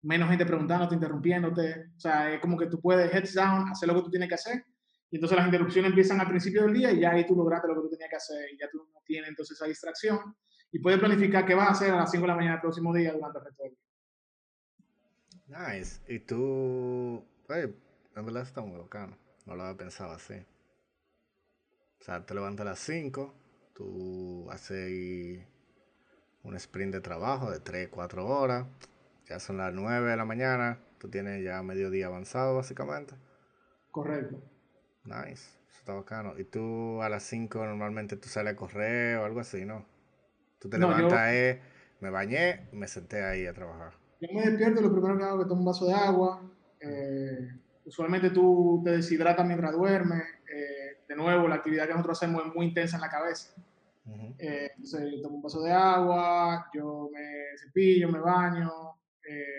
menos 0.00 0.30
gente 0.30 0.46
preguntándote, 0.46 0.94
interrumpiéndote. 0.94 1.90
O 1.94 2.00
sea, 2.00 2.32
es 2.32 2.40
como 2.40 2.56
que 2.56 2.64
tú 2.64 2.80
puedes 2.80 3.12
heads 3.12 3.34
down, 3.34 3.68
hacer 3.68 3.90
lo 3.90 3.96
que 3.96 4.04
tú 4.04 4.10
tienes 4.10 4.30
que 4.30 4.36
hacer. 4.36 4.64
Y 5.10 5.16
entonces 5.16 5.36
las 5.36 5.44
interrupciones 5.44 5.90
empiezan 5.90 6.18
al 6.18 6.28
principio 6.28 6.62
del 6.62 6.72
día 6.72 6.92
y 6.92 7.00
ya 7.00 7.10
ahí 7.10 7.26
tú 7.26 7.36
lograste 7.36 7.68
lo 7.68 7.74
que 7.74 7.80
tú 7.82 7.90
tenías 7.90 8.08
que 8.08 8.16
hacer 8.16 8.54
y 8.54 8.56
ya 8.56 8.70
tú 8.70 8.88
no 8.90 9.02
tienes 9.04 9.28
entonces 9.28 9.54
esa 9.54 9.66
distracción 9.66 10.34
y 10.72 10.78
puedes 10.78 10.98
planificar 10.98 11.44
qué 11.44 11.54
vas 11.54 11.68
a 11.68 11.72
hacer 11.72 11.90
a 11.90 11.96
las 11.96 12.10
5 12.10 12.22
de 12.22 12.28
la 12.28 12.36
mañana 12.36 12.54
del 12.54 12.62
próximo 12.62 12.94
día 12.94 13.12
durante 13.12 13.38
el 13.38 13.44
resto 13.44 13.62
del 13.64 13.72
día. 15.48 15.68
Nice. 15.74 16.00
Y 16.08 16.20
tú, 16.20 17.22
hey, 17.50 17.83
en 18.16 18.26
verdad 18.26 18.42
está 18.42 18.60
muy 18.60 18.78
bacano. 18.78 19.16
No 19.46 19.56
lo 19.56 19.62
había 19.64 19.76
pensado 19.76 20.12
así. 20.12 20.34
O 22.00 22.04
sea, 22.04 22.24
te 22.24 22.34
levantas 22.34 22.66
a 22.66 22.70
las 22.70 22.78
5, 22.80 23.34
tú 23.74 24.46
haces 24.50 25.46
un 26.42 26.54
sprint 26.56 26.92
de 26.92 27.00
trabajo 27.00 27.50
de 27.50 27.60
3, 27.60 27.88
4 27.88 28.26
horas. 28.26 28.66
Ya 29.28 29.40
son 29.40 29.56
las 29.56 29.72
9 29.72 30.10
de 30.10 30.16
la 30.16 30.24
mañana. 30.24 30.78
Tú 30.98 31.08
tienes 31.08 31.42
ya 31.42 31.62
mediodía 31.62 32.06
avanzado, 32.06 32.56
básicamente. 32.56 33.14
Correcto. 33.90 34.36
Nice. 35.04 35.48
Eso 35.68 35.78
está 35.78 35.94
bacano. 35.94 36.38
Y 36.38 36.44
tú 36.44 37.02
a 37.02 37.08
las 37.08 37.22
5 37.24 37.64
normalmente 37.64 38.16
tú 38.16 38.28
sales 38.28 38.52
a 38.52 38.56
correr 38.56 39.16
o 39.18 39.24
algo 39.24 39.40
así, 39.40 39.64
¿no? 39.64 39.86
Tú 40.58 40.68
te 40.68 40.78
levantas, 40.78 41.32
eh, 41.32 41.60
me 42.00 42.10
bañé, 42.10 42.68
me 42.72 42.86
senté 42.88 43.22
ahí 43.22 43.46
a 43.46 43.54
trabajar. 43.54 43.92
yo 44.20 44.28
me 44.32 44.42
despierto, 44.42 44.80
lo 44.80 44.92
primero 44.92 45.18
que 45.18 45.24
hago 45.24 45.40
es 45.40 45.44
que 45.44 45.48
tomo 45.48 45.60
un 45.60 45.66
vaso 45.66 45.86
de 45.86 45.94
agua. 45.94 46.42
Eh, 46.80 47.48
usualmente 47.84 48.30
tú 48.30 48.82
te 48.84 48.92
deshidratas 48.92 49.46
mientras 49.46 49.72
duermes. 49.72 50.22
Eh, 50.52 51.04
de 51.08 51.16
nuevo, 51.16 51.48
la 51.48 51.56
actividad 51.56 51.86
que 51.86 51.92
nosotros 51.92 52.18
hacemos 52.18 52.46
es 52.46 52.54
muy 52.54 52.66
intensa 52.66 52.96
en 52.96 53.02
la 53.02 53.10
cabeza. 53.10 53.54
Eh, 54.38 54.70
entonces, 54.74 55.12
yo 55.12 55.22
tomo 55.22 55.36
un 55.36 55.42
vaso 55.42 55.62
de 55.62 55.72
agua, 55.72 56.68
yo 56.74 57.08
me 57.12 57.56
cepillo, 57.58 58.10
me 58.10 58.20
baño 58.20 58.70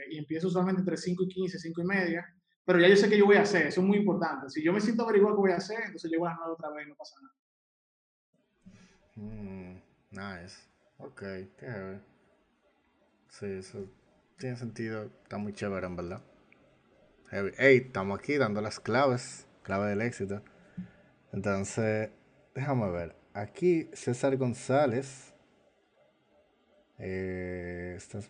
y 0.09 0.19
empiezo 0.19 0.47
usualmente 0.47 0.81
entre 0.81 0.95
5 0.95 1.23
y 1.23 1.27
15, 1.27 1.57
5 1.57 1.81
y 1.81 1.85
media. 1.85 2.35
Pero 2.65 2.79
ya 2.79 2.87
yo 2.87 2.95
sé 2.95 3.09
qué 3.09 3.17
yo 3.17 3.25
voy 3.25 3.37
a 3.37 3.41
hacer, 3.41 3.67
eso 3.67 3.81
es 3.81 3.87
muy 3.87 3.97
importante. 3.97 4.49
Si 4.49 4.63
yo 4.63 4.73
me 4.73 4.81
siento 4.81 5.03
averiguar 5.03 5.33
qué 5.33 5.37
voy 5.37 5.51
a 5.51 5.57
hacer, 5.57 5.79
entonces 5.85 6.09
llego 6.09 6.25
a 6.25 6.29
las 6.29 6.39
9 6.39 6.53
otra 6.53 6.69
vez 6.71 6.85
y 6.85 6.89
no 6.89 6.95
pasa 6.95 7.15
nada. 7.21 7.35
Mm, 9.15 9.81
nice. 10.11 10.57
Ok, 10.97 11.21
qué 11.57 11.99
Sí, 13.29 13.45
eso 13.47 13.85
tiene 14.37 14.55
sentido. 14.55 15.03
Está 15.23 15.37
muy 15.37 15.53
chévere, 15.53 15.85
en 15.85 15.95
verdad. 15.95 16.21
Hey, 17.57 17.83
estamos 17.87 18.17
aquí 18.17 18.37
dando 18.37 18.61
las 18.61 18.79
claves, 18.79 19.45
clave 19.61 19.89
del 19.89 19.99
éxito. 19.99 20.41
Entonces, 21.33 22.09
déjame 22.53 22.89
ver. 22.89 23.13
Aquí 23.33 23.89
César 23.91 24.37
González. 24.37 25.33
Eh, 26.97 27.95
¿estás... 27.97 28.29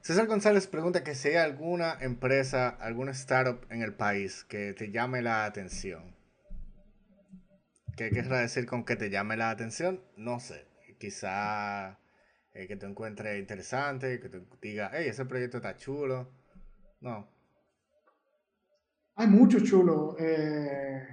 César 0.00 0.26
González 0.26 0.66
pregunta 0.66 1.04
que 1.04 1.14
si 1.14 1.28
hay 1.28 1.36
alguna 1.36 1.98
empresa, 2.00 2.68
alguna 2.68 3.12
startup 3.12 3.64
en 3.70 3.82
el 3.82 3.94
país 3.94 4.42
que 4.42 4.72
te 4.72 4.90
llame 4.90 5.22
la 5.22 5.44
atención. 5.44 6.16
¿Qué 7.96 8.10
querrá 8.10 8.40
decir 8.40 8.66
con 8.66 8.84
que 8.84 8.96
te 8.96 9.08
llame 9.08 9.36
la 9.36 9.50
atención? 9.50 10.02
No 10.16 10.40
sé. 10.40 10.66
Quizá 10.98 12.00
eh, 12.54 12.68
que 12.68 12.76
te 12.76 12.86
encuentre 12.86 13.38
interesante, 13.38 14.20
que 14.20 14.28
te 14.28 14.42
diga, 14.62 14.90
hey, 14.94 15.08
ese 15.08 15.24
proyecto 15.24 15.56
está 15.56 15.76
chulo. 15.76 16.28
No. 17.00 17.28
Hay 19.16 19.26
muchos 19.26 19.64
chulos. 19.64 20.14
Eh, 20.18 21.06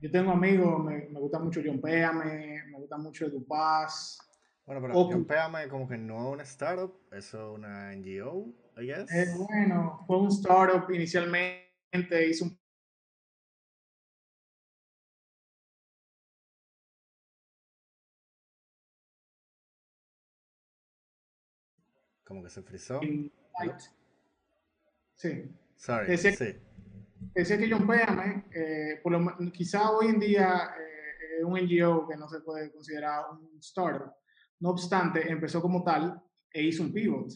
yo 0.00 0.10
tengo 0.10 0.32
amigos, 0.32 0.84
me, 0.84 1.06
gusta 1.20 1.38
mucho 1.38 1.60
John 1.64 1.80
Péame, 1.80 2.64
me 2.66 2.78
gusta 2.78 2.96
mucho 2.96 3.26
EduPaz. 3.26 4.18
Bueno, 4.64 4.82
pero 4.82 4.94
John 4.94 5.24
Péame 5.24 5.68
como 5.68 5.86
que 5.86 5.96
no 5.98 6.28
es 6.28 6.32
una 6.32 6.42
startup, 6.42 6.92
eso 7.12 7.52
es 7.52 7.58
una 7.58 7.94
NGO, 7.94 8.48
I 8.78 8.86
guess. 8.86 9.12
Eh, 9.12 9.34
bueno, 9.36 10.02
fue 10.06 10.18
un 10.18 10.28
startup 10.28 10.90
inicialmente, 10.90 12.28
hizo 12.28 12.46
un 12.46 12.58
Como 22.26 22.42
que 22.42 22.50
se 22.50 22.62
frizó. 22.62 23.00
Sí. 25.14 25.50
Sorry, 25.76 26.08
decía, 26.08 26.32
sí. 26.32 26.56
decía 27.34 27.58
que 27.58 27.70
John 27.70 27.86
Péame, 27.86 28.44
eh, 28.52 29.00
por 29.02 29.12
lo, 29.12 29.52
quizá 29.52 29.90
hoy 29.90 30.08
en 30.08 30.18
día 30.18 30.70
eh, 30.78 31.38
es 31.38 31.44
un 31.44 31.52
NGO 31.52 32.08
que 32.08 32.16
no 32.16 32.28
se 32.28 32.40
puede 32.40 32.72
considerar 32.72 33.26
un 33.30 33.58
startup. 33.60 34.12
No 34.60 34.70
obstante, 34.70 35.30
empezó 35.30 35.62
como 35.62 35.84
tal 35.84 36.20
e 36.52 36.62
hizo 36.62 36.82
un 36.82 36.92
pivot. 36.92 37.30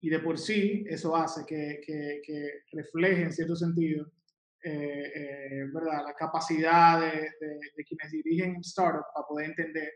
Y 0.00 0.08
de 0.08 0.20
por 0.20 0.38
sí, 0.38 0.84
eso 0.88 1.14
hace 1.14 1.44
que, 1.44 1.80
que, 1.84 2.22
que 2.24 2.62
refleje 2.72 3.22
en 3.22 3.32
cierto 3.32 3.54
sentido 3.54 4.10
eh, 4.62 5.12
eh 5.14 5.64
¿verdad? 5.72 6.04
la 6.06 6.14
capacidad 6.14 7.00
de, 7.00 7.30
de, 7.40 7.84
quienes 7.84 8.10
dirigen 8.10 8.56
startup 8.60 9.04
para 9.14 9.26
poder 9.26 9.50
entender 9.50 9.92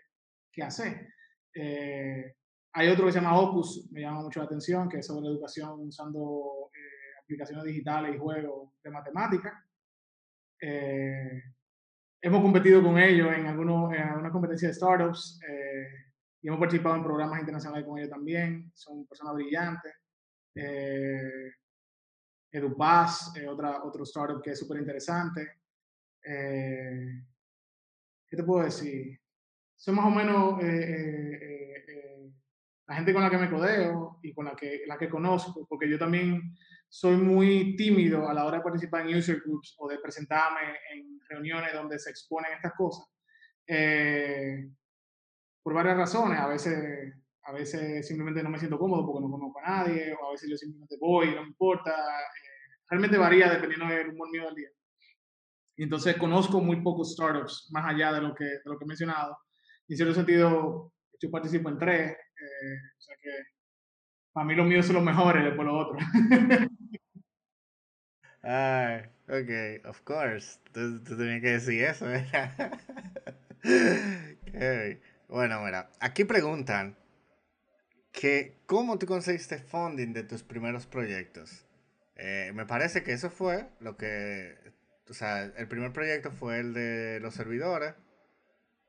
qué 0.53 0.63
hacer. 0.63 1.09
Eh, 1.55 2.35
hay 2.77 2.89
otro 2.89 3.07
que 3.07 3.13
se 3.13 3.21
llama 3.21 3.39
Opus, 3.39 3.89
me 3.93 4.01
llama 4.01 4.23
mucho 4.23 4.41
la 4.41 4.47
atención, 4.47 4.89
que 4.89 4.99
es 4.99 5.07
sobre 5.07 5.29
educación 5.29 5.87
usando 5.87 6.71
eh, 6.75 7.21
aplicaciones 7.23 7.65
digitales 7.65 8.17
y 8.17 8.19
juegos 8.19 8.73
de 8.83 8.91
matemática. 8.91 9.65
Eh, 10.61 11.41
hemos 12.21 12.43
competido 12.43 12.83
con 12.83 12.99
ellos 12.99 13.33
en, 13.33 13.47
algunos, 13.47 13.95
en 13.95 14.03
algunas 14.03 14.61
de 14.61 14.75
startups 14.75 15.41
eh, 15.49 15.87
y 16.43 16.49
hemos 16.49 16.59
participado 16.59 16.97
en 16.97 17.05
programas 17.05 17.39
internacionales 17.39 17.87
con 17.87 17.97
ellos 17.97 18.11
también. 18.11 18.73
Son 18.75 19.07
personas 19.07 19.35
brillantes. 19.35 19.95
EduPaz, 22.51 23.35
otra, 23.49 23.85
otro 23.85 24.03
startup 24.03 24.43
que 24.43 24.51
es 24.51 24.59
súper 24.59 24.79
interesante. 24.81 25.61
¿Qué 26.21 27.23
te 28.37 28.43
puedo 28.43 28.65
decir? 28.65 29.21
Son 29.77 29.95
más 29.95 30.07
o 30.07 30.11
menos 30.11 30.59
la 32.87 32.97
gente 32.97 33.13
con 33.13 33.23
la 33.23 33.31
que 33.31 33.39
me 33.39 33.51
codeo 33.51 34.19
y 34.23 34.33
con 34.35 34.45
la 34.45 34.55
que, 34.55 34.83
la 34.87 34.99
que 34.99 35.09
conozco, 35.09 35.67
porque 35.69 35.89
yo 35.89 35.99
también 35.99 36.55
soy 36.89 37.17
muy 37.17 37.77
tímido 37.77 38.29
a 38.29 38.35
la 38.35 38.45
hora 38.45 38.59
de 38.59 38.63
participar 38.63 39.07
en 39.07 39.17
user 39.17 39.41
groups 39.45 39.75
o 39.79 39.89
de 39.89 39.99
presentarme 39.99 40.61
en 40.93 41.19
reuniones 41.29 41.73
donde 41.73 41.99
se 41.99 42.11
exponen 42.11 42.53
estas 42.53 42.73
cosas, 42.75 43.07
eh, 43.67 44.69
por 45.63 45.75
varias 45.75 45.97
razones. 45.97 46.39
A 46.39 46.47
veces, 46.47 47.15
a 47.43 47.53
veces 47.53 48.07
simplemente 48.07 48.43
no 48.43 48.51
me 48.51 48.59
siento 48.59 48.79
cómodo 48.79 49.07
porque 49.07 49.23
no 49.23 49.31
conozco 49.31 49.61
a 49.61 49.69
nadie, 49.69 50.15
o 50.15 50.29
a 50.29 50.33
veces 50.33 50.51
yo 50.51 50.57
simplemente 50.57 50.97
voy 51.01 51.35
no 51.35 51.43
me 51.43 51.49
importa. 51.49 51.91
Eh, 51.91 52.85
realmente 52.91 53.17
varía 53.17 53.51
dependiendo 53.51 53.87
del 53.87 54.11
humor 54.11 54.31
mío 54.31 54.45
del 54.45 54.55
día. 54.55 54.69
Y 55.77 55.83
entonces 55.83 56.17
conozco 56.17 56.61
muy 56.61 56.81
pocos 56.83 57.15
startups, 57.15 57.69
más 57.73 57.93
allá 57.93 58.13
de 58.13 58.21
lo 58.21 58.35
que, 58.35 58.45
de 58.45 58.61
lo 58.65 58.79
que 58.79 58.85
he 58.85 58.89
mencionado. 58.89 59.37
En 59.89 59.97
cierto 59.97 60.15
sentido, 60.15 60.93
yo 61.19 61.31
participo 61.31 61.69
en 61.69 61.79
tres, 61.79 62.17
o 62.45 63.01
sea 63.01 63.17
que 63.23 63.31
para 64.33 64.47
mí 64.47 64.55
los 64.55 64.67
míos 64.67 64.87
son 64.87 64.97
los 64.97 65.05
mejores 65.05 65.45
después 65.45 65.67
los 65.67 65.87
otros. 65.87 66.03
Ah, 68.47 69.01
ok, 69.27 69.87
of 69.87 70.03
course. 70.03 70.59
Tú, 70.73 71.03
tenías 71.03 71.41
que 71.41 71.53
decir 71.53 71.83
eso, 71.83 72.05
Bueno, 75.29 75.63
mira, 75.63 75.89
aquí 75.99 76.25
preguntan 76.25 76.95
que 78.13 78.59
cómo 78.67 78.99
tú 78.99 79.07
conseguiste 79.07 79.59
funding 79.59 80.13
de 80.13 80.25
tus 80.25 80.43
primeros 80.43 80.87
proyectos. 80.87 81.65
Eh, 82.17 82.53
me 82.55 82.67
parece 82.67 83.03
que 83.03 83.13
eso 83.13 83.31
fue 83.31 83.67
lo 83.81 83.97
que, 83.97 84.57
o 85.09 85.15
sea, 85.15 85.45
el 85.45 85.67
primer 85.67 85.93
proyecto 85.93 86.31
fue 86.31 86.61
el 86.61 86.75
de 86.75 87.19
los 87.21 87.35
servidores, 87.35 87.95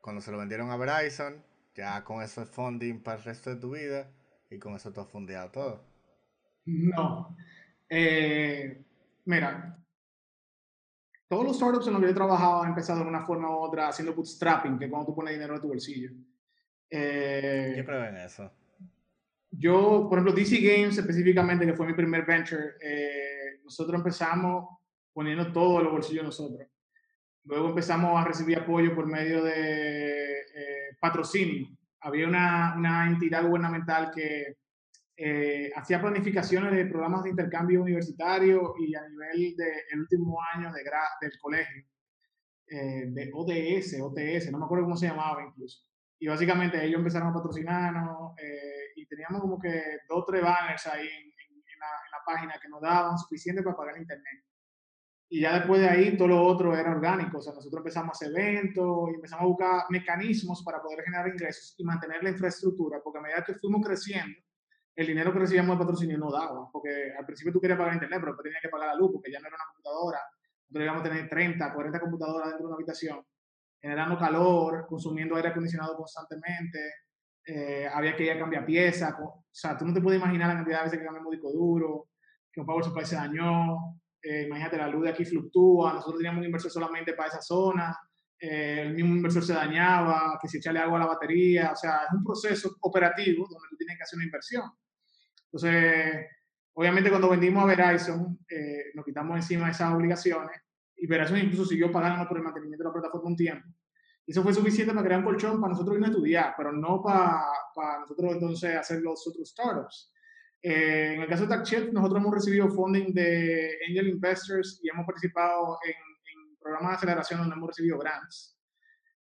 cuando 0.02 0.22
se 0.22 0.32
lo 0.32 0.38
vendieron 0.38 0.70
a 0.70 0.78
Verizon, 0.78 1.44
ya 1.76 2.04
con 2.04 2.22
eso 2.22 2.42
es 2.42 2.50
funding 2.50 3.04
para 3.04 3.18
el 3.18 3.24
resto 3.24 3.50
de 3.50 3.58
tu 3.58 3.72
vida 3.72 4.10
y 4.50 4.58
con 4.58 4.76
eso 4.76 4.92
tú 4.92 5.02
has 5.02 5.10
fundeado 5.10 5.52
todo. 5.52 5.84
No. 6.66 7.36
Eh, 7.90 8.84
mira, 9.26 9.78
todos 11.28 11.44
los 11.44 11.58
startups 11.58 11.88
en 11.88 11.94
los 11.94 12.02
que 12.02 12.08
yo 12.08 12.12
he 12.12 12.16
trabajado 12.16 12.64
han 12.64 12.70
empezado 12.70 13.02
de 13.02 13.10
una 13.10 13.26
forma 13.26 13.50
u 13.50 13.60
otra 13.60 13.90
haciendo 13.90 14.14
bootstrapping, 14.14 14.80
que 14.80 14.86
es 14.86 14.92
cuando 14.92 15.08
tú 15.08 15.16
pones 15.16 15.34
dinero 15.34 15.56
en 15.56 15.62
tu 15.62 15.68
bolsillo. 15.68 16.12
Eh, 16.90 17.74
¿Qué 17.76 17.84
prueben 17.84 18.18
eso? 18.18 18.52
Yo, 19.52 20.08
por 20.10 20.20
ejemplo, 20.20 20.34
DC 20.34 20.58
Games 20.58 20.98
específicamente, 20.98 21.66
que 21.66 21.74
fue 21.74 21.88
mi 21.88 21.94
primer 21.94 22.26
venture, 22.26 22.76
eh, 22.82 23.60
nosotros 23.64 23.96
empezamos 23.96 24.80
poniendo 25.14 25.52
todo 25.52 25.80
en 25.80 25.86
los 25.86 25.94
bolsillos 25.94 26.24
nosotros. 26.24 26.68
Luego 27.46 27.70
empezamos 27.70 28.20
a 28.20 28.26
recibir 28.26 28.60
apoyo 28.60 28.94
por 28.96 29.06
medio 29.06 29.44
de 29.44 30.35
patrocinio. 31.06 31.68
Había 32.02 32.28
una, 32.28 32.76
una 32.78 33.08
entidad 33.08 33.44
gubernamental 33.48 34.12
que 34.14 34.58
eh, 35.18 35.72
hacía 35.76 36.02
planificaciones 36.02 36.74
de 36.74 36.86
programas 36.88 37.24
de 37.24 37.30
intercambio 37.30 37.82
universitario 37.82 38.74
y 38.80 38.96
a 38.96 39.08
nivel 39.08 39.56
del 39.56 40.00
último 40.00 40.38
año 40.54 40.74
de 40.74 40.82
del 41.22 41.32
colegio, 41.40 41.84
eh, 42.68 43.06
de 43.08 43.32
ODS, 43.34 44.02
OTS, 44.02 44.52
no 44.52 44.60
me 44.60 44.66
acuerdo 44.66 44.86
cómo 44.86 44.98
se 44.98 45.08
llamaba 45.08 45.44
incluso. 45.44 45.84
Y 46.20 46.28
básicamente 46.28 46.84
ellos 46.84 47.00
empezaron 47.00 47.30
a 47.30 47.34
patrocinarnos 47.34 48.34
eh, 48.40 48.92
y 48.96 49.06
teníamos 49.06 49.42
como 49.42 49.60
que 49.60 50.00
dos 50.10 50.24
o 50.24 50.26
tres 50.26 50.42
banners 50.42 50.88
ahí 50.88 51.08
en, 51.08 51.80
la, 51.80 51.88
en, 52.06 52.12
la, 52.12 52.20
página 52.26 52.60
que 52.60 52.70
nos 52.70 52.82
daban 52.82 53.18
suficiente 53.18 53.62
para 53.62 53.78
pagar 53.78 53.98
internet. 53.98 54.44
Y 55.36 55.42
ya 55.42 55.54
después 55.56 55.82
de 55.82 55.90
ahí 55.90 56.16
todo 56.16 56.30
lo 56.30 56.42
otro 56.42 56.74
era 56.74 56.92
orgánico, 56.92 57.40
o 57.40 57.42
sea, 57.42 57.54
nosotros 57.54 57.82
empezamos 57.82 58.08
a 58.08 58.12
hacer 58.14 58.30
eventos 58.30 59.10
y 59.12 59.16
empezamos 59.16 59.44
a 59.44 59.48
buscar 59.48 59.84
mecanismos 59.90 60.64
para 60.64 60.82
poder 60.82 61.04
generar 61.04 61.28
ingresos 61.28 61.76
y 61.78 61.84
mantener 61.84 62.24
la 62.24 62.30
infraestructura, 62.30 63.02
porque 63.04 63.20
a 63.20 63.22
medida 63.22 63.44
que 63.44 63.56
fuimos 63.56 63.86
creciendo, 63.86 64.40
el 64.96 65.08
dinero 65.08 65.34
que 65.34 65.40
recibíamos 65.40 65.78
de 65.78 65.84
patrocinio 65.84 66.18
no 66.18 66.32
daba, 66.32 66.70
porque 66.72 67.12
al 67.20 67.26
principio 67.26 67.52
tú 67.52 67.60
querías 67.60 67.78
pagar 67.78 67.96
internet, 67.96 68.18
pero 68.22 68.32
después 68.32 68.44
tenías 68.46 68.62
que 68.62 68.70
pagar 68.70 68.88
la 68.88 68.96
luz, 68.96 69.12
porque 69.12 69.30
ya 69.30 69.42
no 69.42 69.48
era 69.48 69.58
una 69.58 69.66
computadora, 69.74 70.20
nosotros 70.70 70.84
íbamos 70.86 71.02
a 71.02 71.10
tener 71.10 71.30
30, 71.30 71.74
40 71.74 72.00
computadoras 72.00 72.48
dentro 72.48 72.60
de 72.60 72.68
una 72.68 72.76
habitación, 72.76 73.26
generando 73.82 74.18
calor, 74.18 74.86
consumiendo 74.88 75.36
aire 75.36 75.50
acondicionado 75.50 75.98
constantemente, 75.98 76.80
eh, 77.46 77.90
había 77.94 78.16
que 78.16 78.24
ir 78.24 78.32
a 78.32 78.40
cambiar 78.40 78.66
piezas, 78.66 79.14
o 79.20 79.44
sea, 79.52 79.78
tú 79.78 79.84
no 79.84 79.94
te 79.94 80.00
puedes 80.00 80.18
imaginar 80.18 80.48
la 80.48 80.56
cantidad 80.56 80.78
de 80.78 80.84
veces 80.86 81.00
que 81.00 81.06
cambiamos 81.06 81.34
disco 81.34 81.52
duro, 81.52 82.08
que 82.54 82.62
un 82.62 82.66
power 82.66 82.86
supply 82.86 83.04
se 83.04 83.18
dañó, 83.18 84.00
eh, 84.28 84.44
imagínate, 84.48 84.78
la 84.78 84.88
luz 84.88 85.04
de 85.04 85.10
aquí 85.12 85.24
fluctúa, 85.24 85.94
nosotros 85.94 86.18
teníamos 86.18 86.40
un 86.40 86.46
inversor 86.46 86.72
solamente 86.72 87.14
para 87.14 87.30
esa 87.30 87.42
zona, 87.42 87.96
eh, 88.40 88.82
el 88.82 88.94
mismo 88.96 89.16
inversor 89.16 89.44
se 89.44 89.54
dañaba, 89.54 90.40
que 90.42 90.48
si 90.48 90.58
echarle 90.58 90.80
agua 90.80 90.98
a 90.98 91.02
la 91.02 91.08
batería, 91.08 91.72
o 91.72 91.76
sea, 91.76 92.02
es 92.08 92.14
un 92.14 92.24
proceso 92.24 92.76
operativo 92.82 93.48
donde 93.48 93.68
tú 93.70 93.78
tienes 93.78 93.98
que 93.98 94.04
hacer 94.04 94.18
una 94.18 94.26
inversión. 94.26 94.64
Entonces, 95.46 96.26
obviamente 96.74 97.10
cuando 97.10 97.30
vendimos 97.30 97.64
a 97.64 97.68
Verizon, 97.68 98.40
eh, 98.50 98.86
nos 98.96 99.06
quitamos 99.06 99.36
encima 99.38 99.70
esas 99.70 99.94
obligaciones 99.94 100.60
y 100.98 101.06
Verizon 101.06 101.38
incluso 101.38 101.66
siguió 101.66 101.92
pagando 101.92 102.28
por 102.28 102.38
el 102.38 102.44
mantenimiento 102.44 102.84
de 102.84 102.90
la 102.90 102.94
plataforma 102.94 103.30
un 103.30 103.36
tiempo. 103.36 103.68
Eso 104.26 104.42
fue 104.42 104.54
suficiente 104.54 104.92
para 104.92 105.06
crear 105.06 105.20
un 105.20 105.26
colchón 105.26 105.62
para 105.62 105.74
nosotros 105.74 105.98
ir 105.98 106.04
a 106.04 106.08
estudiar, 106.08 106.54
pero 106.58 106.72
no 106.72 107.02
para, 107.04 107.44
para 107.76 108.00
nosotros 108.00 108.34
entonces 108.34 108.76
hacer 108.76 109.02
los 109.02 109.26
otros 109.28 109.48
startups. 109.50 110.12
Eh, 110.68 111.14
en 111.14 111.22
el 111.22 111.28
caso 111.28 111.44
de 111.44 111.50
TaxShelf, 111.50 111.94
nosotros 111.94 112.20
hemos 112.20 112.34
recibido 112.34 112.68
funding 112.72 113.14
de 113.14 113.78
angel 113.88 114.08
investors 114.08 114.80
y 114.82 114.90
hemos 114.90 115.06
participado 115.06 115.78
en, 115.86 115.94
en 115.94 116.58
programas 116.58 116.94
de 116.94 116.96
aceleración 116.96 117.42
donde 117.42 117.56
hemos 117.56 117.68
recibido 117.68 118.00
grants. 118.00 118.58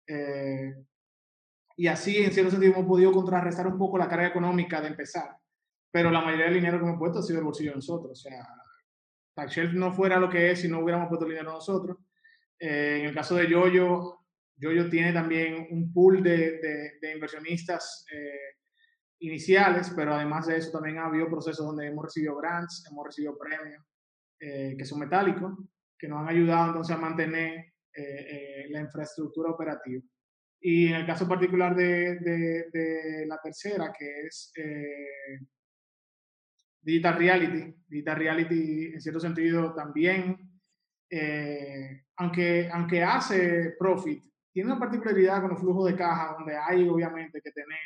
Eh, 0.07 0.75
y 1.77 1.89
así, 1.89 2.25
en 2.25 2.33
cierto 2.33 2.53
sentido, 2.53 2.73
hemos 2.73 2.87
podido 2.87 3.13
contrarrestar 3.13 3.67
un 3.67 3.77
poco 3.77 3.99
la 3.99 4.09
carga 4.09 4.29
económica 4.29 4.81
de 4.81 4.89
empezar. 4.89 5.37
Pero 5.91 6.11
la 6.11 6.23
mayoría 6.23 6.47
del 6.47 6.55
dinero 6.55 6.79
que 6.79 6.87
hemos 6.87 6.99
puesto 6.99 7.19
ha 7.19 7.23
sido 7.23 7.41
el 7.41 7.45
bolsillo 7.45 7.73
de 7.73 7.77
nosotros. 7.77 8.13
O 8.13 8.15
sea, 8.31 8.49
TaxShelf 9.35 9.75
no 9.75 9.93
fuera 9.93 10.19
lo 10.19 10.31
que 10.31 10.53
es 10.53 10.63
si 10.63 10.69
no 10.69 10.81
hubiéramos 10.81 11.09
puesto 11.11 11.27
el 11.27 11.33
dinero 11.33 11.53
nosotros. 11.53 11.99
Eh, 12.59 13.01
en 13.01 13.09
el 13.09 13.15
caso 13.15 13.35
de 13.35 13.47
Yoyo, 13.51 14.21
Yoyo 14.57 14.89
tiene 14.89 15.13
también 15.13 15.67
un 15.71 15.93
pool 15.93 16.23
de, 16.23 16.53
de, 16.61 16.93
de 16.99 17.13
inversionistas 17.13 18.07
eh, 18.11 18.56
iniciales, 19.21 19.93
pero 19.95 20.15
además 20.15 20.47
de 20.47 20.57
eso 20.57 20.71
también 20.71 20.99
ha 20.99 21.07
habido 21.07 21.29
procesos 21.29 21.67
donde 21.67 21.87
hemos 21.87 22.05
recibido 22.05 22.37
grants, 22.37 22.87
hemos 22.91 23.07
recibido 23.07 23.37
premios 23.39 23.83
eh, 24.41 24.75
que 24.77 24.85
son 24.85 24.99
metálicos, 24.99 25.53
que 25.99 26.09
nos 26.09 26.21
han 26.21 26.29
ayudado 26.29 26.69
entonces 26.69 26.95
a 26.95 26.99
mantener 26.99 27.73
eh, 27.95 27.95
eh, 27.95 28.67
la 28.71 28.81
infraestructura 28.81 29.51
operativa. 29.51 30.03
Y 30.61 30.89
en 30.89 30.95
el 30.97 31.07
caso 31.07 31.29
particular 31.29 31.75
de, 31.75 32.17
de, 32.17 32.71
de 32.73 33.27
la 33.27 33.39
tercera, 33.43 33.93
que 33.97 34.27
es 34.27 34.53
eh, 34.57 35.39
Digital 36.81 37.19
Reality, 37.19 37.75
Digital 37.89 38.17
Reality 38.17 38.87
en 38.93 39.01
cierto 39.01 39.21
sentido 39.21 39.75
también, 39.75 40.37
eh, 41.11 42.05
aunque, 42.17 42.69
aunque 42.73 43.03
hace 43.03 43.75
profit, 43.79 44.23
tiene 44.53 44.71
una 44.71 44.81
particularidad 44.81 45.41
con 45.41 45.51
los 45.51 45.61
flujos 45.61 45.91
de 45.91 45.97
caja, 45.97 46.35
donde 46.39 46.57
hay 46.57 46.89
obviamente 46.89 47.41
que 47.43 47.53
tener 47.53 47.79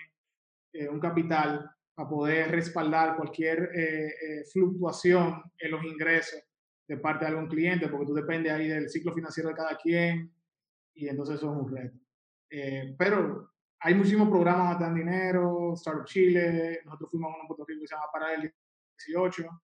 eh, 0.73 0.89
un 0.89 1.01
capital 1.01 1.71
para 1.95 2.09
poder 2.09 2.51
respaldar 2.51 3.17
cualquier 3.17 3.71
eh, 3.75 4.07
eh, 4.09 4.45
fluctuación 4.53 5.43
en 5.59 5.71
los 5.71 5.85
ingresos 5.85 6.41
de 6.89 6.97
parte 6.97 7.25
de 7.25 7.31
algún 7.31 7.47
cliente, 7.47 7.89
porque 7.89 8.07
tú 8.07 8.15
dependes 8.15 8.53
ahí 8.53 8.69
del 8.69 8.89
ciclo 8.89 9.13
financiero 9.13 9.49
de 9.49 9.55
cada 9.55 9.77
quien 9.77 10.33
y 10.95 11.09
entonces 11.09 11.37
eso 11.37 11.53
es 11.53 11.59
un 11.59 11.71
reto. 11.71 11.99
Eh, 12.51 12.95
pero 12.99 13.53
hay 13.79 13.95
muchísimos 13.95 14.29
programas 14.29 14.79
dan 14.79 14.95
dinero, 14.95 15.75
Startup 15.75 16.05
Chile, 16.05 16.81
nosotros 16.85 17.11
fuimos 17.11 17.31
a 17.31 17.35
uno 17.35 17.43
en 17.43 17.47
Puerto 17.47 17.65
Rico 17.67 17.81
que 17.81 17.87
se 17.87 17.95
llama 17.95 18.07
Para 18.13 18.35
el 18.35 18.43
18. 18.43 19.63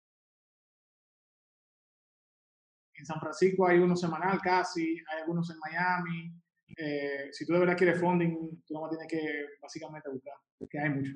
En 2.95 3.05
San 3.05 3.19
Francisco 3.19 3.67
hay 3.67 3.79
uno 3.79 3.95
semanal 3.95 4.39
casi, 4.41 4.97
hay 5.09 5.21
algunos 5.21 5.49
en 5.51 5.59
Miami. 5.59 6.33
Eh, 6.77 7.29
si 7.31 7.45
tú 7.45 7.53
de 7.53 7.59
verdad 7.59 7.77
quieres 7.77 7.99
funding, 7.99 8.63
tú 8.65 8.73
no 8.73 8.89
tienes 8.89 9.07
que 9.07 9.45
básicamente 9.61 10.09
buscar, 10.09 10.35
porque 10.59 10.79
hay 10.79 10.89
mucho. 10.89 11.13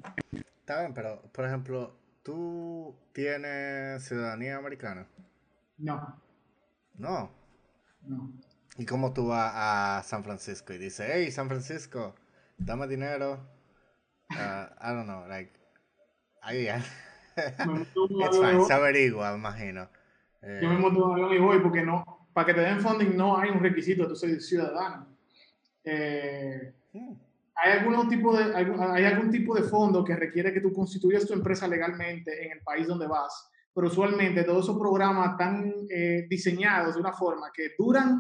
Está 0.62 0.80
bien, 0.80 0.94
pero 0.94 1.22
por 1.32 1.46
ejemplo, 1.46 1.96
¿tú 2.24 2.96
tienes 3.14 4.04
ciudadanía 4.04 4.58
americana? 4.58 5.08
No, 5.78 6.22
No. 6.98 7.30
no. 8.08 8.34
¿Y 8.78 8.86
cómo 8.86 9.14
tú 9.14 9.28
vas 9.28 9.52
a 9.56 10.04
San 10.04 10.24
Francisco 10.24 10.74
y 10.74 10.78
dices, 10.80 11.08
hey, 11.12 11.32
San 11.32 11.48
Francisco, 11.48 12.16
dame 12.58 12.88
dinero? 12.88 13.40
Uh, 14.36 14.66
I 14.82 14.94
don't 14.94 15.06
know, 15.06 15.28
like, 15.28 15.52
ahí 16.42 16.66
ya. 16.66 16.84
It's 18.20 18.38
fine, 18.38 18.62
se 18.62 18.74
averigua, 18.74 19.36
imagino. 19.36 19.90
Eh, 20.42 20.62
Yo 20.62 20.70
me 20.70 20.78
monto 20.78 21.06
un 21.06 21.14
avión 21.14 21.34
y 21.34 21.40
voy 21.40 21.60
porque 21.60 21.84
no, 21.84 22.28
para 22.34 22.48
que 22.48 22.54
te 22.54 22.62
den 22.62 22.80
funding 22.82 23.16
no 23.16 23.38
hay 23.38 23.50
un 23.52 23.60
requisito, 23.62 24.08
tú 24.08 24.16
soy 24.16 24.40
ciudadano. 24.40 25.08
Eh, 25.84 26.74
hmm, 26.94 27.14
hay, 27.56 27.80
algún 27.80 28.10
tipo 28.10 28.36
de, 28.38 28.56
hay 28.56 29.06
algún 29.06 29.30
tipo 29.32 29.56
de 29.56 29.64
fondo 29.64 30.04
que 30.04 30.16
requiere 30.16 30.54
que 30.54 30.62
tú 30.62 30.72
constituyas 30.74 31.26
tu 31.28 31.34
empresa 31.34 31.68
legalmente 31.68 32.46
en 32.46 32.52
el 32.54 32.62
país 32.62 32.88
donde 32.88 33.08
vas, 33.08 33.50
pero 33.74 33.88
usualmente 33.88 34.44
todos 34.44 34.66
esos 34.66 34.78
programas 34.80 35.32
están 35.32 35.74
eh, 35.90 36.26
diseñados 36.30 36.96
de 36.96 37.02
una 37.02 37.14
forma 37.14 37.52
que 37.54 37.72
duran 37.78 38.20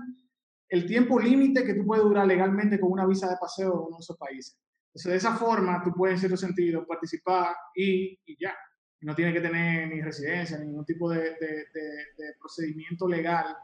el 0.69 0.85
tiempo 0.88 1.19
límite 1.19 1.64
que 1.64 1.73
tú 1.76 1.85
puedes 1.85 2.03
durar 2.03 2.26
legalmente 2.26 2.80
con 2.80 2.91
una 2.91 3.05
visa 3.05 3.30
de 3.30 3.38
paseo 3.39 3.89
en 3.91 3.99
esos 3.99 4.18
países. 4.18 4.57
Entonces, 4.88 5.11
de 5.11 5.18
esa 5.18 5.35
forma, 5.35 5.81
tú 5.84 5.91
puedes, 5.93 6.15
en 6.15 6.19
cierto 6.22 6.38
sentido, 6.38 6.85
participar 6.88 7.55
y, 7.76 8.19
y 8.26 8.38
ya. 8.39 8.55
No 9.01 9.14
tienes 9.14 9.34
que 9.34 9.41
tener 9.41 9.89
ni 9.89 10.01
residencia, 10.01 10.57
ni 10.57 10.68
ningún 10.68 10.85
tipo 10.85 11.10
de, 11.11 11.19
de- 11.19 11.65
de- 11.73 12.05
de 12.18 12.34
procedimiento 12.39 13.07
legal 13.07 13.55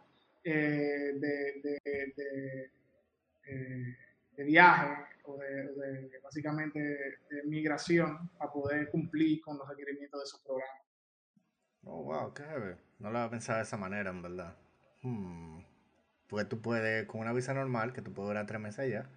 eh, 0.44 1.14
de, 1.16 1.62
eh, 3.48 3.96
de 4.36 4.44
viaje 4.44 4.94
o 5.30 5.38
de, 5.38 5.48
de- 5.48 6.20
básicamente 6.24 6.80
de 6.80 7.44
migración 7.46 8.30
para 8.38 8.52
poder 8.52 8.90
cumplir 8.90 9.42
con 9.42 9.58
los 9.58 9.68
requerimientos 9.68 10.20
de 10.20 10.24
esos 10.26 10.42
programas. 10.42 10.84
Oh, 11.84 12.04
wow, 12.04 12.34
qué 12.34 12.44
heavy. 12.44 12.76
No 13.00 13.10
lo 13.12 13.20
había 13.20 13.32
pensado 13.32 13.58
de 13.58 13.64
esa 13.64 13.78
manera, 13.78 14.10
en 14.10 14.22
verdad. 14.22 14.56
Hmm. 15.02 15.62
Porque 16.28 16.46
tú 16.46 16.62
puedes, 16.62 17.06
con 17.08 17.22
una 17.22 17.34
visa 17.34 17.54
normal, 17.54 17.94
que 17.94 18.02
tú 18.02 18.14
puedes 18.14 18.30
durar 18.30 18.46
tres 18.46 18.62
meses 18.62 18.80
allá, 18.80 19.10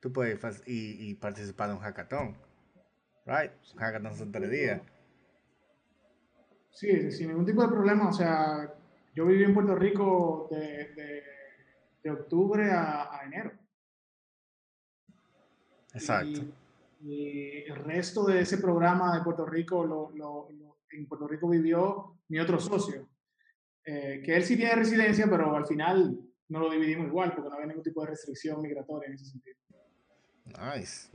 tú 0.00 0.12
puedes 0.12 0.38
ir 0.42 0.62
y, 0.66 1.10
y 1.10 1.14
participar 1.14 1.68
de 1.68 1.74
un 1.76 1.80
hackathon. 1.80 2.36
Right? 3.26 3.52
Un 3.74 3.78
hackathon 3.80 4.14
son 4.16 4.32
tres 4.32 4.50
días. 4.50 4.80
Sí, 6.70 7.10
sin 7.10 7.28
ningún 7.28 7.46
tipo 7.46 7.62
de 7.62 7.68
problema. 7.68 8.08
O 8.08 8.12
sea, 8.12 8.74
yo 9.14 9.26
viví 9.26 9.44
en 9.44 9.54
Puerto 9.54 9.74
Rico 9.74 10.48
de, 10.50 10.94
de- 10.94 11.22
de 12.02 12.10
octubre 12.10 12.70
a, 12.70 13.14
a 13.14 13.24
enero. 13.24 13.52
Exacto. 15.94 16.40
Y, 17.02 17.08
y 17.08 17.64
el 17.66 17.76
resto 17.76 18.24
de 18.24 18.40
ese 18.40 18.58
programa 18.58 19.16
de 19.16 19.24
Puerto 19.24 19.46
Rico, 19.46 19.84
lo, 19.84 20.10
lo- 20.10 20.48
lo- 20.50 20.78
en 20.92 21.06
Puerto 21.06 21.26
Rico 21.28 21.48
vivió 21.48 22.18
mi 22.28 22.38
otro 22.40 22.58
socio, 22.60 23.08
eh, 23.84 24.22
que 24.24 24.36
él 24.36 24.44
sí 24.44 24.56
tiene 24.56 24.74
residencia, 24.74 25.26
pero 25.30 25.54
al 25.56 25.66
final 25.66 26.18
no 26.48 26.58
lo 26.58 26.70
dividimos 26.70 27.06
igual 27.06 27.32
porque 27.34 27.48
no 27.48 27.54
había 27.54 27.68
ningún 27.68 27.84
tipo 27.84 28.02
de 28.02 28.10
restricción 28.10 28.60
migratoria 28.60 29.08
en 29.08 29.14
ese 29.14 29.24
sentido. 29.26 29.56
Nice. 30.46 31.08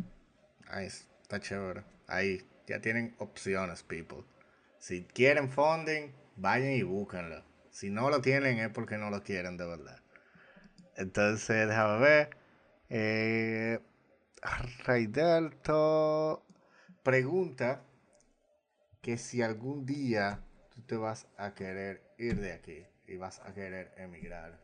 Nice. 0.74 1.06
Está 1.22 1.40
chévere. 1.40 1.84
Ahí 2.08 2.42
ya 2.68 2.80
tienen 2.80 3.16
opciones, 3.20 3.84
people. 3.84 4.24
Si 4.80 5.04
quieren 5.04 5.50
funding, 5.50 6.12
vayan 6.38 6.72
y 6.72 6.84
búsquenlo. 6.84 7.44
Si 7.70 7.90
no 7.90 8.10
lo 8.10 8.22
tienen 8.22 8.60
es 8.60 8.70
porque 8.70 8.98
no 8.98 9.10
lo 9.10 9.24
quieren 9.24 9.58
de 9.58 9.66
verdad. 9.66 10.00
Entonces, 10.96 11.68
déjame 11.68 12.00
ver. 12.00 12.30
Eh, 12.90 13.80
Raidelto 14.86 16.46
pregunta 17.04 17.84
que 19.02 19.18
si 19.18 19.42
algún 19.42 19.86
día 19.86 20.40
tú 20.74 20.82
te 20.82 20.98
vas 20.98 21.28
a 21.38 21.54
querer 21.54 22.02
ir 22.18 22.40
de 22.40 22.54
aquí 22.54 22.86
y 23.08 23.18
vas 23.18 23.40
a 23.42 23.54
querer 23.54 23.94
emigrar 23.98 24.64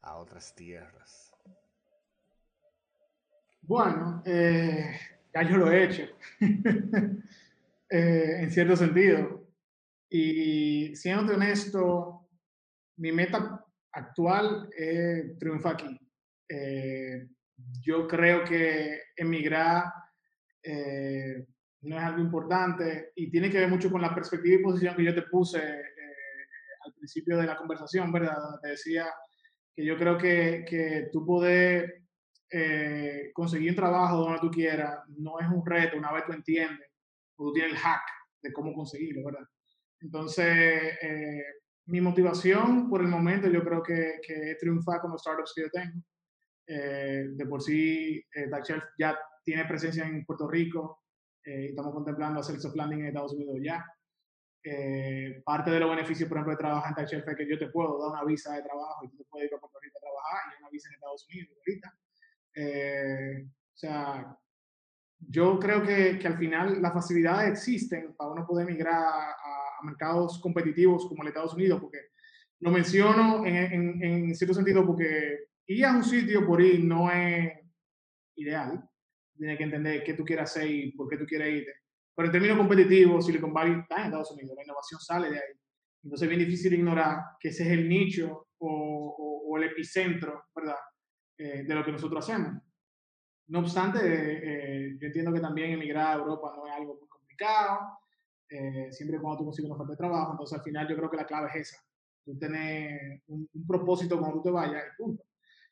a 0.00 0.16
otras 0.16 0.54
tierras. 0.54 1.32
Bueno, 3.60 4.22
eh, 4.26 4.98
ya 5.32 5.42
yo 5.42 5.56
lo 5.56 5.70
he 5.70 5.84
hecho, 5.84 6.02
eh, 7.90 8.36
en 8.40 8.50
cierto 8.50 8.76
sentido. 8.76 9.46
Y 10.10 10.94
siendo 10.96 11.34
honesto, 11.34 12.28
mi 12.96 13.12
meta 13.12 13.64
actual 13.92 14.68
es 14.76 15.38
triunfar 15.38 15.74
aquí. 15.74 15.98
Eh, 16.48 17.28
yo 17.80 18.06
creo 18.06 18.44
que 18.44 19.00
emigrar 19.16 19.84
eh, 20.62 21.46
no 21.82 21.98
es 21.98 22.02
algo 22.02 22.20
importante 22.20 23.12
y 23.16 23.30
tiene 23.30 23.50
que 23.50 23.58
ver 23.58 23.68
mucho 23.68 23.90
con 23.90 24.00
la 24.00 24.14
perspectiva 24.14 24.60
y 24.60 24.62
posición 24.62 24.94
que 24.96 25.04
yo 25.04 25.14
te 25.14 25.22
puse 25.22 25.58
eh, 25.58 26.14
al 26.84 26.94
principio 26.94 27.36
de 27.36 27.46
la 27.46 27.56
conversación, 27.56 28.12
¿verdad? 28.12 28.36
Donde 28.36 28.58
te 28.62 28.68
decía 28.68 29.06
que 29.74 29.84
yo 29.84 29.96
creo 29.96 30.16
que, 30.16 30.64
que 30.68 31.08
tú 31.12 31.24
poder 31.24 32.02
eh, 32.50 33.30
conseguir 33.32 33.70
un 33.70 33.76
trabajo 33.76 34.18
donde 34.18 34.38
tú 34.40 34.50
quieras 34.50 35.00
no 35.16 35.40
es 35.40 35.48
un 35.48 35.64
reto 35.64 35.96
una 35.96 36.12
vez 36.12 36.24
tú 36.26 36.32
entiendes 36.32 36.86
o 37.36 37.46
tú 37.46 37.52
tienes 37.54 37.72
el 37.72 37.78
hack 37.78 38.02
de 38.42 38.52
cómo 38.52 38.74
conseguirlo, 38.74 39.24
¿verdad? 39.24 39.48
Entonces, 40.00 40.98
eh, 41.00 41.44
mi 41.86 42.00
motivación 42.00 42.88
por 42.88 43.00
el 43.00 43.08
momento 43.08 43.48
yo 43.48 43.64
creo 43.64 43.82
que, 43.82 44.20
que 44.26 44.52
es 44.52 44.58
triunfar 44.58 45.00
con 45.00 45.12
los 45.12 45.20
startups 45.20 45.52
que 45.54 45.62
yo 45.62 45.70
tengo. 45.70 46.02
Eh, 46.66 47.28
de 47.32 47.46
por 47.46 47.62
sí, 47.62 48.24
eh, 48.34 48.50
ya 48.98 49.18
tiene 49.44 49.64
presencia 49.64 50.06
en 50.06 50.24
Puerto 50.24 50.48
Rico 50.48 51.02
eh, 51.44 51.64
y 51.64 51.66
estamos 51.70 51.92
contemplando 51.92 52.40
hacer 52.40 52.60
soft 52.60 52.76
landing 52.76 53.00
en 53.00 53.06
Estados 53.06 53.34
Unidos 53.34 53.56
ya. 53.62 53.84
Eh, 54.64 55.42
parte 55.44 55.72
de 55.72 55.80
los 55.80 55.90
beneficios, 55.90 56.28
por 56.28 56.38
ejemplo, 56.38 56.52
de 56.52 56.58
trabajar 56.58 56.90
en 56.90 56.94
TaxShelf 56.94 57.26
es 57.26 57.36
que 57.36 57.48
yo 57.48 57.58
te 57.58 57.68
puedo 57.68 57.98
dar 57.98 58.12
una 58.12 58.24
visa 58.24 58.54
de 58.54 58.62
trabajo 58.62 59.04
y 59.04 59.08
tú 59.08 59.16
te 59.16 59.24
puedes 59.24 59.50
ir 59.50 59.56
a 59.56 59.58
Puerto 59.58 59.78
Rico 59.80 59.98
a 59.98 60.00
trabajar 60.00 60.52
y 60.52 60.62
una 60.62 60.70
visa 60.70 60.88
en 60.88 60.94
Estados 60.94 61.26
Unidos 61.28 61.58
o 63.74 63.78
sea, 63.82 64.38
yo 65.18 65.58
creo 65.58 65.82
que, 65.82 66.20
al 66.24 66.38
final 66.38 66.80
las 66.80 66.92
facilidades 66.92 67.50
existen 67.50 68.14
para 68.14 68.30
uno 68.30 68.46
poder 68.46 68.66
migrar 68.66 68.94
a, 68.94 69.36
mercados 69.84 70.38
competitivos 70.40 71.08
como 71.08 71.22
el 71.22 71.30
Estados 71.30 71.54
Unidos, 71.54 71.80
porque 71.80 71.98
lo 72.60 72.70
menciono 72.70 73.44
en, 73.44 73.56
en, 73.56 74.02
en, 74.04 74.34
cierto 74.36 74.54
sentido 74.54 74.86
porque 74.86 75.48
ir 75.72 75.84
a 75.86 75.96
un 75.96 76.04
sitio 76.04 76.46
por 76.46 76.60
ir 76.60 76.84
no 76.84 77.10
es 77.10 77.52
ideal. 78.36 78.82
Tienes 79.36 79.58
que 79.58 79.64
entender 79.64 80.04
qué 80.04 80.14
tú 80.14 80.24
quieres 80.24 80.50
hacer 80.50 80.70
y 80.70 80.92
por 80.92 81.08
qué 81.08 81.16
tú 81.16 81.26
quieres 81.26 81.54
irte. 81.54 81.72
Pero 82.14 82.26
en 82.26 82.32
términos 82.32 82.58
competitivos, 82.58 83.26
Silicon 83.26 83.52
Valley 83.52 83.80
está 83.80 83.96
en 83.96 84.04
Estados 84.06 84.30
Unidos, 84.32 84.54
la 84.56 84.62
innovación 84.62 85.00
sale 85.00 85.30
de 85.30 85.36
ahí. 85.36 85.52
Entonces 86.04 86.26
es 86.26 86.28
bien 86.36 86.46
difícil 86.46 86.74
ignorar 86.74 87.18
que 87.40 87.48
ese 87.48 87.64
es 87.64 87.70
el 87.70 87.88
nicho 87.88 88.48
o, 88.58 89.56
el 89.56 89.64
epicentro, 89.64 90.44
¿verdad? 90.54 90.76
Eh, 91.36 91.64
de 91.64 91.74
lo 91.74 91.84
que 91.84 91.92
nosotros 91.92 92.24
hacemos. 92.24 92.62
No 93.48 93.60
obstante, 93.60 94.00
eh, 94.02 94.96
yo 94.98 95.06
entiendo 95.06 95.32
que 95.32 95.40
también 95.40 95.72
emigrar 95.72 96.06
a 96.06 96.20
Europa 96.20 96.54
no 96.56 96.66
es 96.66 96.72
algo 96.72 96.96
muy 96.98 97.08
complicado, 97.08 97.98
eh, 98.48 98.90
siempre 98.90 99.20
cuando 99.20 99.38
tú 99.38 99.44
consigues 99.44 99.70
una 99.70 99.76
oferta 99.76 99.92
de 99.92 99.96
trabajo, 99.98 100.32
entonces 100.32 100.58
al 100.58 100.64
final 100.64 100.88
yo 100.88 100.96
creo 100.96 101.10
que 101.10 101.16
la 101.18 101.26
clave 101.26 101.48
es 101.48 101.68
esa, 101.68 101.84
tú 102.24 102.38
tener 102.38 103.22
un, 103.26 103.48
un 103.52 103.66
propósito 103.66 104.18
cuando 104.18 104.38
tú 104.38 104.44
te 104.44 104.50
vayas 104.50 104.84
y 104.86 105.02
punto. 105.02 105.22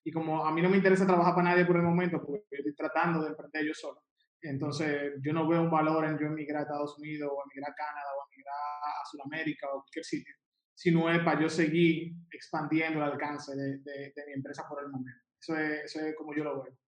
Y 0.05 0.13
como 0.13 0.47
a 0.47 0.53
mí 0.53 0.63
no 0.63 0.71
me 0.71 0.77
interesa 0.77 1.07
trabajar 1.07 1.35
para 1.35 1.51
nadie 1.51 1.65
por 1.65 1.77
el 1.77 1.83
momento, 1.83 2.23
porque 2.25 2.43
estoy 2.51 2.75
tratando 2.75 3.23
de 3.23 3.29
emprender 3.29 3.67
yo 3.67 3.75
solo, 3.75 4.03
entonces 4.43 5.13
yo 5.23 5.33
no 5.33 5.47
veo 5.47 5.63
un 5.63 5.71
valor 5.71 6.05
en 6.07 6.19
yo 6.19 6.27
emigrar 6.27 6.61
a 6.61 6.63
Estados 6.63 6.99
Unidos 6.99 7.31
o 7.31 7.43
emigrar 7.45 7.73
a 7.73 7.75
Canadá 7.75 8.09
o 8.17 8.33
emigrar 8.33 8.55
a 8.55 9.05
Sudamérica 9.11 9.69
o 9.69 9.83
cualquier 9.83 10.05
sitio, 10.05 10.35
sino 10.75 11.11
es 11.11 11.23
para 11.23 11.41
yo 11.41 11.49
seguir 11.51 12.13
expandiendo 12.31 13.01
el 13.01 13.13
alcance 13.13 13.55
de, 13.55 13.79
de, 13.79 14.13
de 14.17 14.27
mi 14.27 14.33
empresa 14.33 14.65
por 14.67 14.83
el 14.83 14.89
momento. 14.89 15.21
Eso 15.39 15.57
es, 15.57 15.85
eso 15.85 16.01
es 16.01 16.15
como 16.17 16.35
yo 16.35 16.45
lo 16.45 16.63
veo. 16.63 16.79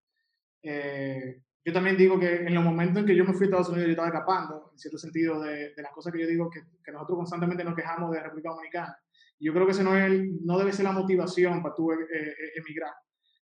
Eh, 0.63 1.43
yo 1.65 1.73
también 1.73 1.97
digo 1.97 2.19
que 2.19 2.37
en 2.37 2.55
los 2.55 2.65
momentos 2.65 2.99
en 2.99 3.07
que 3.07 3.17
yo 3.17 3.25
me 3.25 3.33
fui 3.33 3.45
a 3.45 3.47
Estados 3.47 3.69
Unidos, 3.69 3.87
yo 3.87 3.93
estaba 3.93 4.09
escapando, 4.09 4.71
en 4.73 4.79
cierto 4.79 4.99
sentido, 4.99 5.41
de, 5.41 5.75
de 5.75 5.83
las 5.83 5.93
cosas 5.93 6.13
que 6.13 6.21
yo 6.21 6.27
digo 6.27 6.51
que, 6.51 6.61
que, 6.85 6.93
nosotros 6.93 7.19
constantemente 7.19 7.65
nos 7.65 7.77
quejamos 7.77 8.11
de 8.11 8.21
República 8.21 8.51
Dominicana. 8.51 8.97
Yo 9.43 9.53
creo 9.53 9.67
que 9.67 9.73
ese 9.73 9.83
no, 9.83 9.97
es 9.97 10.05
el, 10.05 10.45
no 10.45 10.57
debe 10.59 10.73
ser 10.73 10.85
la 10.85 10.93
motivación 10.93 11.63
para 11.63 11.75
tú 11.75 11.91
eh, 11.93 11.97
eh, 11.97 12.53
emigrar. 12.57 12.93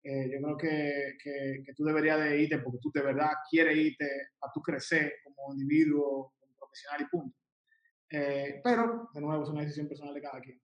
Eh, 0.04 0.30
yo 0.32 0.40
creo 0.42 0.58
que, 0.58 1.18
que, 1.22 1.64
que, 1.66 1.74
tú 1.74 1.84
deberías 1.84 2.20
de 2.20 2.42
irte 2.42 2.60
porque 2.60 2.80
tú 2.82 2.92
de 2.94 3.02
verdad 3.02 3.32
quieres 3.50 3.76
irte 3.78 4.06
a 4.42 4.52
tu 4.54 4.62
crecer 4.62 5.16
como 5.24 5.54
individuo, 5.54 6.34
como 6.40 6.56
profesional 6.58 7.02
y 7.02 7.06
punto. 7.06 7.38
Eh, 8.12 8.62
pero, 8.64 9.10
de 9.14 9.22
nuevo, 9.22 9.44
es 9.44 9.50
una 9.50 9.62
decisión 9.62 9.88
personal 9.88 10.14
de 10.14 10.22
cada 10.22 10.40
quien. 10.42 10.62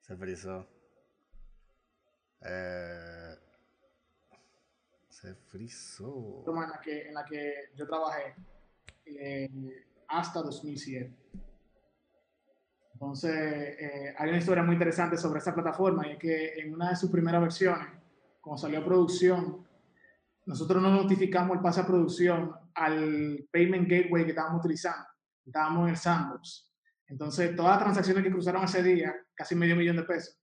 Se 0.00 0.16
frizó. 0.16 0.66
Eh, 2.40 3.36
se 5.08 5.34
frizó. 5.34 6.44
En 6.46 6.54
la 6.70 6.80
que, 6.80 7.08
en 7.08 7.14
la 7.14 7.24
que 7.24 7.70
yo 7.74 7.86
trabajé 7.86 8.34
eh, 9.04 9.50
hasta 10.08 10.42
2007. 10.42 11.14
Entonces, 12.94 13.30
eh, 13.32 14.14
hay 14.16 14.28
una 14.28 14.38
historia 14.38 14.62
muy 14.62 14.74
interesante 14.74 15.16
sobre 15.16 15.38
esta 15.38 15.54
plataforma 15.54 16.06
y 16.06 16.12
es 16.12 16.18
que 16.18 16.54
en 16.54 16.74
una 16.74 16.90
de 16.90 16.96
sus 16.96 17.10
primeras 17.10 17.40
versiones, 17.40 17.86
cuando 18.40 18.60
salió 18.60 18.80
a 18.80 18.84
producción, 18.84 19.66
nosotros 20.46 20.82
no 20.82 20.90
notificamos 20.90 21.56
el 21.56 21.62
pase 21.62 21.80
a 21.80 21.86
producción 21.86 22.54
al 22.74 23.46
payment 23.52 23.88
gateway 23.88 24.24
que 24.24 24.30
estábamos 24.30 24.60
utilizando. 24.60 25.06
Estábamos 25.44 25.84
en 25.84 25.90
el 25.90 25.96
sandbox. 25.96 26.67
Entonces, 27.08 27.56
todas 27.56 27.72
las 27.72 27.80
transacciones 27.80 28.22
que 28.22 28.30
cruzaron 28.30 28.64
ese 28.64 28.82
día, 28.82 29.14
casi 29.34 29.54
medio 29.54 29.76
millón 29.76 29.96
de 29.96 30.02
pesos, 30.02 30.38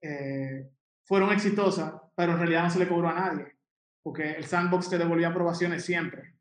eh, 0.00 0.70
fueron 1.04 1.32
exitosas, 1.32 1.92
pero 2.14 2.32
en 2.32 2.38
realidad 2.38 2.64
no 2.64 2.70
se 2.70 2.78
le 2.78 2.88
cobró 2.88 3.08
a 3.08 3.14
nadie, 3.14 3.56
porque 4.02 4.32
el 4.32 4.46
sandbox 4.46 4.88
te 4.88 4.98
devolvía 4.98 5.28
aprobaciones 5.28 5.84
siempre. 5.84 6.34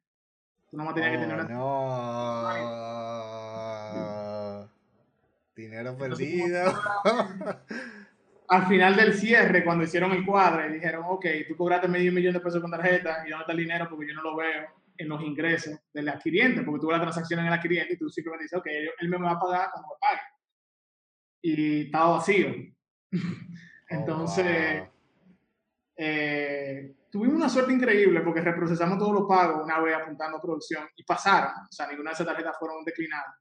Tú 0.70 0.78
no 0.78 0.94
tenías 0.94 1.12
oh, 1.12 1.16
que 1.16 1.20
tener 1.20 1.36
una... 1.36 1.44
No. 1.50 2.68
Dinero 5.56 5.90
Entonces, 5.92 6.18
perdido. 6.18 6.74
al 8.50 8.68
final 8.68 8.96
del 8.96 9.14
cierre, 9.14 9.64
cuando 9.64 9.84
hicieron 9.84 10.12
el 10.12 10.26
cuadro, 10.26 10.72
dijeron, 10.72 11.04
ok, 11.08 11.26
tú 11.48 11.56
cobraste 11.58 11.88
medio 11.88 12.12
millón 12.12 12.34
de 12.34 12.40
pesos 12.40 12.62
con 12.62 12.72
tarjeta 12.72 13.24
y 13.26 13.30
dónde 13.30 13.44
está 13.44 13.52
el 13.52 13.58
dinero 13.58 13.88
porque 13.90 14.08
yo 14.08 14.14
no 14.16 14.24
lo 14.24 14.36
veo 14.36 14.68
en 14.98 15.10
los 15.10 15.22
ingresos 15.22 15.80
del 15.94 16.10
adquiriente, 16.10 16.64
porque 16.64 16.82
tú 16.82 16.92
la 16.92 17.02
transacción 17.02 17.40
en 17.40 17.48
el 17.48 17.54
adquiriente 17.54 17.94
y 17.94 17.98
tú 17.98 18.10
simplemente 18.10 18.46
dices, 18.46 18.60
ok, 18.60 18.68
él 19.00 19.10
me 19.10 19.18
va 19.18 19.32
a 19.32 19.40
pagar 19.40 19.70
cuando 19.72 19.90
me 19.90 20.00
pague. 20.00 20.22
Y 21.42 21.86
estaba 21.86 22.18
vacío. 22.18 22.48
Entonces, 23.90 24.82
oh, 24.82 24.84
wow. 24.84 24.92
eh, 25.96 26.96
tuvimos 27.10 27.36
una 27.36 27.50
suerte 27.50 27.74
increíble 27.74 28.22
porque 28.22 28.42
reprocesamos 28.42 28.98
todos 28.98 29.14
los 29.14 29.28
pagos 29.28 29.64
una 29.64 29.80
vez 29.80 29.96
apuntando 29.96 30.38
a 30.38 30.42
producción 30.42 30.88
y 30.96 31.04
pasaron. 31.04 31.52
O 31.52 31.72
sea, 31.72 31.88
ninguna 31.88 32.12
de 32.12 32.16
esas 32.16 32.28
tarjetas 32.28 32.58
fueron 32.60 32.84
declinadas. 32.84 33.36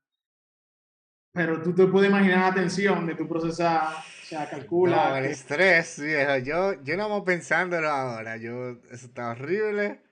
Pero 1.33 1.61
tú 1.61 1.75
te 1.75 1.87
puedes 1.87 2.09
imaginar 2.09 2.49
la 2.49 2.55
tensión 2.55 3.07
de 3.07 3.15
tu 3.15 3.29
procesar, 3.29 3.93
o 3.93 4.25
sea, 4.25 4.49
calcula. 4.49 5.11
No, 5.11 5.17
el 5.17 5.27
estrés, 5.27 6.01
viejo. 6.01 6.39
Yo, 6.39 6.83
yo 6.83 6.97
no 6.97 7.11
vamos 7.11 7.25
pensándolo 7.27 7.91
ahora. 7.91 8.39
Yo, 8.39 8.71
eso 8.91 9.07
está 9.07 9.33
horrible. 9.33 10.06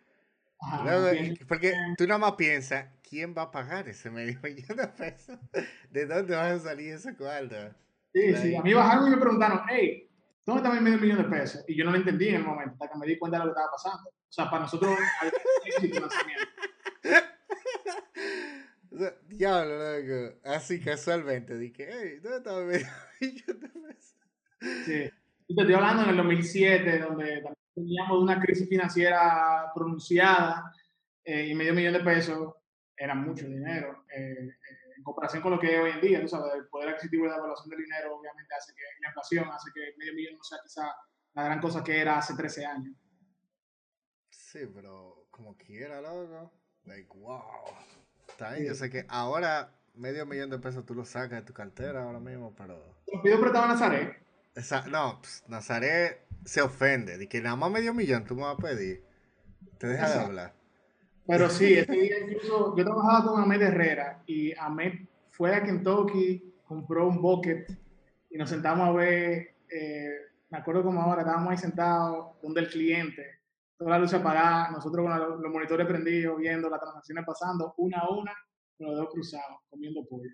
Ajá, 0.67 0.83
Luego, 0.85 1.35
porque 1.49 1.75
tú 1.97 2.07
nada 2.07 2.19
más 2.19 2.33
piensas, 2.33 2.87
¿quién 3.09 3.35
va 3.37 3.43
a 3.43 3.51
pagar 3.51 3.89
ese 3.89 4.11
medio 4.11 4.39
millón 4.43 4.77
de 4.77 4.89
pesos? 4.89 5.39
¿De 5.91 6.07
dónde 6.07 6.35
va 6.35 6.51
a 6.51 6.59
salir 6.59 6.95
ese 6.95 7.15
cuarto? 7.17 7.57
Sí, 8.13 8.35
sí, 8.37 8.57
a 8.57 8.63
mí 8.63 8.73
bajaron 8.73 9.09
y 9.09 9.11
me 9.11 9.17
preguntaron, 9.17 9.63
hey, 9.69 10.09
¿dónde 10.47 10.63
está 10.63 10.75
mi 10.75 10.81
medio 10.81 10.99
millón 10.99 11.19
de 11.19 11.37
pesos? 11.37 11.65
Y 11.67 11.77
yo 11.77 11.85
no 11.85 11.91
lo 11.91 11.97
entendí 11.99 12.29
en 12.29 12.37
el 12.37 12.45
momento, 12.45 12.73
hasta 12.75 12.93
que 12.93 12.99
me 12.99 13.07
di 13.07 13.19
cuenta 13.19 13.39
de 13.39 13.45
lo 13.45 13.51
que 13.51 13.59
estaba 13.59 13.73
pasando. 13.73 14.11
O 14.11 14.33
sea, 14.33 14.51
para 14.51 14.63
nosotros. 14.63 14.99
Diablo, 19.29 19.79
loco. 20.01 20.39
Así 20.45 20.81
casualmente 20.81 21.57
dije, 21.57 21.89
hey, 21.89 22.19
¿dónde 22.23 22.39
está 22.39 22.59
mi 22.59 22.67
medio 22.67 22.87
millón 23.21 23.61
de 23.61 23.69
pesos? 23.69 24.17
Sí. 24.87 25.11
Y 25.47 25.55
te 25.55 25.63
estoy 25.63 25.75
hablando 25.75 26.05
en 26.05 26.11
el 26.11 26.17
2007, 26.17 26.99
donde 27.01 27.43
teníamos 27.75 28.23
una 28.23 28.41
crisis 28.41 28.69
financiera 28.69 29.71
pronunciada 29.75 30.73
eh, 31.25 31.49
y 31.49 31.55
medio 31.55 31.75
millón 31.75 31.95
de 31.95 32.01
pesos 32.01 32.55
era 32.97 33.15
mucho 33.15 33.47
dinero. 33.47 34.05
Eh, 34.15 34.51
en 34.97 35.03
comparación 35.03 35.43
con 35.43 35.53
lo 35.53 35.59
que 35.59 35.75
es 35.75 35.83
hoy 35.83 35.91
en 35.91 36.01
día, 36.01 36.21
tú 36.21 36.29
sabes, 36.29 36.55
el 36.55 36.69
poder 36.69 36.91
adquisitivo 36.91 37.27
y 37.27 37.29
la 37.29 37.37
evaluación 37.37 37.71
del 37.71 37.81
dinero 37.81 38.17
obviamente 38.17 38.55
hace 38.55 38.73
que 38.75 38.83
la 39.01 39.09
inflación 39.09 39.49
hace 39.51 39.71
que 39.75 39.95
medio 39.99 40.15
millón 40.15 40.37
no 40.37 40.45
sea 40.45 40.59
quizá 40.63 40.95
la 41.35 41.45
gran 41.45 41.61
cosa 41.61 41.83
que 41.83 42.01
era 42.01 42.19
hace 42.19 42.35
13 42.35 42.67
años. 42.67 42.97
Sí, 44.31 44.61
pero 44.73 45.27
como 45.31 45.57
quiera, 45.57 46.01
loco. 46.01 46.53
Like, 46.85 47.09
wow. 47.17 47.43
Está 48.29 48.51
bien, 48.51 48.63
sí. 48.63 48.69
yo 48.69 48.75
sé 48.75 48.91
que 48.91 49.05
ahora 49.09 49.75
medio 49.95 50.27
millón 50.27 50.51
de 50.51 50.59
pesos 50.59 50.85
tú 50.87 50.95
lo 50.95 51.05
sacas 51.05 51.41
de 51.41 51.47
tu 51.47 51.53
cartera 51.53 52.05
ahora 52.05 52.21
mismo, 52.21 52.55
pero... 52.57 52.97
Lo 53.13 53.23
pido 53.23 53.41
prestado 53.41 53.65
a 53.65 53.69
Nazaret. 53.69 54.25
Esa, 54.55 54.87
no, 54.87 55.19
pues, 55.21 55.43
Nazaret 55.49 56.24
se 56.45 56.63
ofende 56.63 57.19
de 57.19 57.29
que 57.29 57.41
nada 57.41 57.57
más 57.57 57.71
medio 57.71 57.95
millón 57.95 58.25
tú 58.25 58.35
me 58.35 58.43
vas 58.43 58.59
a 58.59 58.63
pedir. 58.63 59.05
Te 59.79 59.87
deja 59.87 60.03
Exacto. 60.03 60.21
de 60.21 60.27
hablar. 60.27 60.55
Pero 61.27 61.49
sí, 61.49 61.75
ese 61.79 61.93
día 61.93 62.19
incluso 62.21 62.77
yo 62.77 62.85
trabajaba 62.85 63.25
con 63.25 63.41
Ahmed 63.41 63.63
Herrera 63.63 64.23
y 64.27 64.53
Ahmed 64.59 65.07
fue 65.31 65.55
a 65.55 65.63
Kentucky, 65.63 66.55
compró 66.65 67.09
un 67.09 67.21
bucket 67.21 67.71
y 68.31 68.39
nos 68.39 68.51
sentamos 68.51 68.89
a 68.89 68.93
ver, 68.93 69.55
eh, 69.71 70.11
me 70.51 70.59
acuerdo 70.59 70.83
como 70.83 71.01
ahora, 71.01 71.23
estábamos 71.23 71.51
ahí 71.51 71.59
sentados 71.59 72.37
donde 72.43 72.61
el 72.61 72.69
cliente, 72.69 73.41
toda 73.77 73.93
la 73.93 73.99
luz 73.99 74.13
apagada, 74.15 74.71
nosotros 74.71 75.07
con 75.07 75.19
los, 75.19 75.41
los 75.41 75.53
monitores 75.53 75.87
prendidos, 75.87 76.39
viendo 76.39 76.69
las 76.69 76.81
transacciones 76.81 77.25
pasando 77.25 77.75
una 77.79 77.99
a 77.99 78.11
una, 78.11 78.33
los 78.79 78.97
dos 78.97 79.09
cruzados, 79.11 79.59
comiendo 79.69 80.05
pollo. 80.07 80.31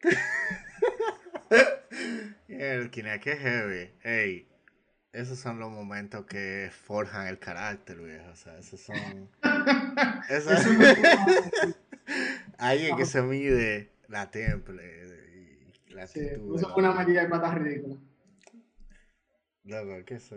el 2.48 2.90
que 2.90 3.36
heavy. 3.36 3.94
Ey, 4.02 4.48
esos 5.12 5.38
son 5.38 5.58
los 5.60 5.70
momentos 5.70 6.24
que 6.24 6.70
forjan 6.72 7.26
el 7.26 7.38
carácter, 7.38 8.00
viejo. 8.00 8.30
O 8.30 8.36
sea, 8.36 8.58
esos 8.58 8.80
son. 8.80 9.28
esos... 10.30 10.66
Ahí 12.58 12.86
es 12.86 12.94
que 12.96 13.04
se 13.04 13.22
mide 13.22 13.92
la 14.08 14.30
temple 14.30 14.82
y 15.88 15.94
la 15.94 16.04
actitud. 16.04 16.28
Sí, 16.28 16.56
eso 16.56 16.72
fue 16.72 16.82
una 16.82 16.94
medida 16.94 17.22
de 17.22 17.28
patas 17.28 17.54
ridícula. 17.54 17.96
Loco, 19.64 20.04
que 20.04 20.14
eso. 20.14 20.36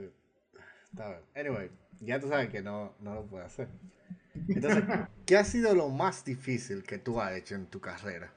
Está 0.91 1.09
bien. 1.09 1.21
Anyway, 1.35 1.71
ya 2.01 2.19
tú 2.19 2.27
sabes 2.27 2.49
que 2.49 2.61
no, 2.61 2.93
no 2.99 3.15
lo 3.15 3.25
puedes 3.25 3.47
hacer. 3.47 3.69
Entonces, 4.49 4.83
¿qué 5.25 5.37
ha 5.37 5.45
sido 5.45 5.73
lo 5.73 5.89
más 5.89 6.25
difícil 6.25 6.83
que 6.83 6.97
tú 6.97 7.21
has 7.21 7.33
hecho 7.33 7.55
en 7.55 7.67
tu 7.67 7.79
carrera? 7.79 8.33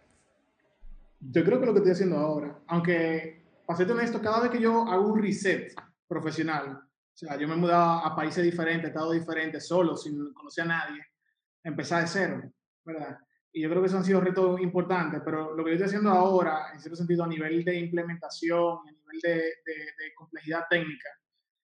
Yo 1.20 1.44
creo 1.44 1.59
que 1.59 1.66
lo 1.66 1.73
que 1.73 1.78
estoy 1.78 1.93
haciendo 1.93 2.16
ahora, 2.16 2.56
aunque 2.69 3.43
para 3.66 3.77
ser 3.77 3.90
honesto, 3.90 4.23
cada 4.23 4.40
vez 4.40 4.51
que 4.52 4.60
yo 4.60 4.86
hago 4.89 5.12
un 5.12 5.20
reset 5.20 5.74
profesional, 6.09 6.70
o 6.70 7.16
sea, 7.16 7.36
yo 7.36 7.48
me 7.48 7.55
he 7.55 7.56
mudado 7.56 8.06
a 8.06 8.14
países 8.14 8.44
diferentes, 8.44 8.89
estados 8.89 9.12
diferentes, 9.12 9.66
solo, 9.66 9.97
sin 9.97 10.32
conocer 10.32 10.64
a 10.64 10.68
nadie, 10.68 11.05
empezar 11.64 12.02
de 12.02 12.09
cero, 12.09 12.43
¿verdad? 12.85 13.18
Y 13.52 13.62
yo 13.62 13.68
creo 13.68 13.82
que 13.82 13.86
esos 13.86 13.98
han 13.98 14.05
sido 14.05 14.20
retos 14.20 14.60
importantes, 14.60 15.20
pero 15.24 15.55
lo 15.55 15.64
que 15.64 15.70
yo 15.70 15.74
estoy 15.74 15.86
haciendo 15.86 16.10
ahora, 16.10 16.72
en 16.72 16.80
cierto 16.80 16.97
sentido, 16.97 17.24
a 17.24 17.28
nivel 17.28 17.64
de 17.64 17.74
implementación, 17.76 18.78
a 18.86 18.93
nivel 18.93 19.20
de, 19.20 19.35
de, 19.35 20.14
complejidad 20.14 20.66
técnica, 20.70 21.09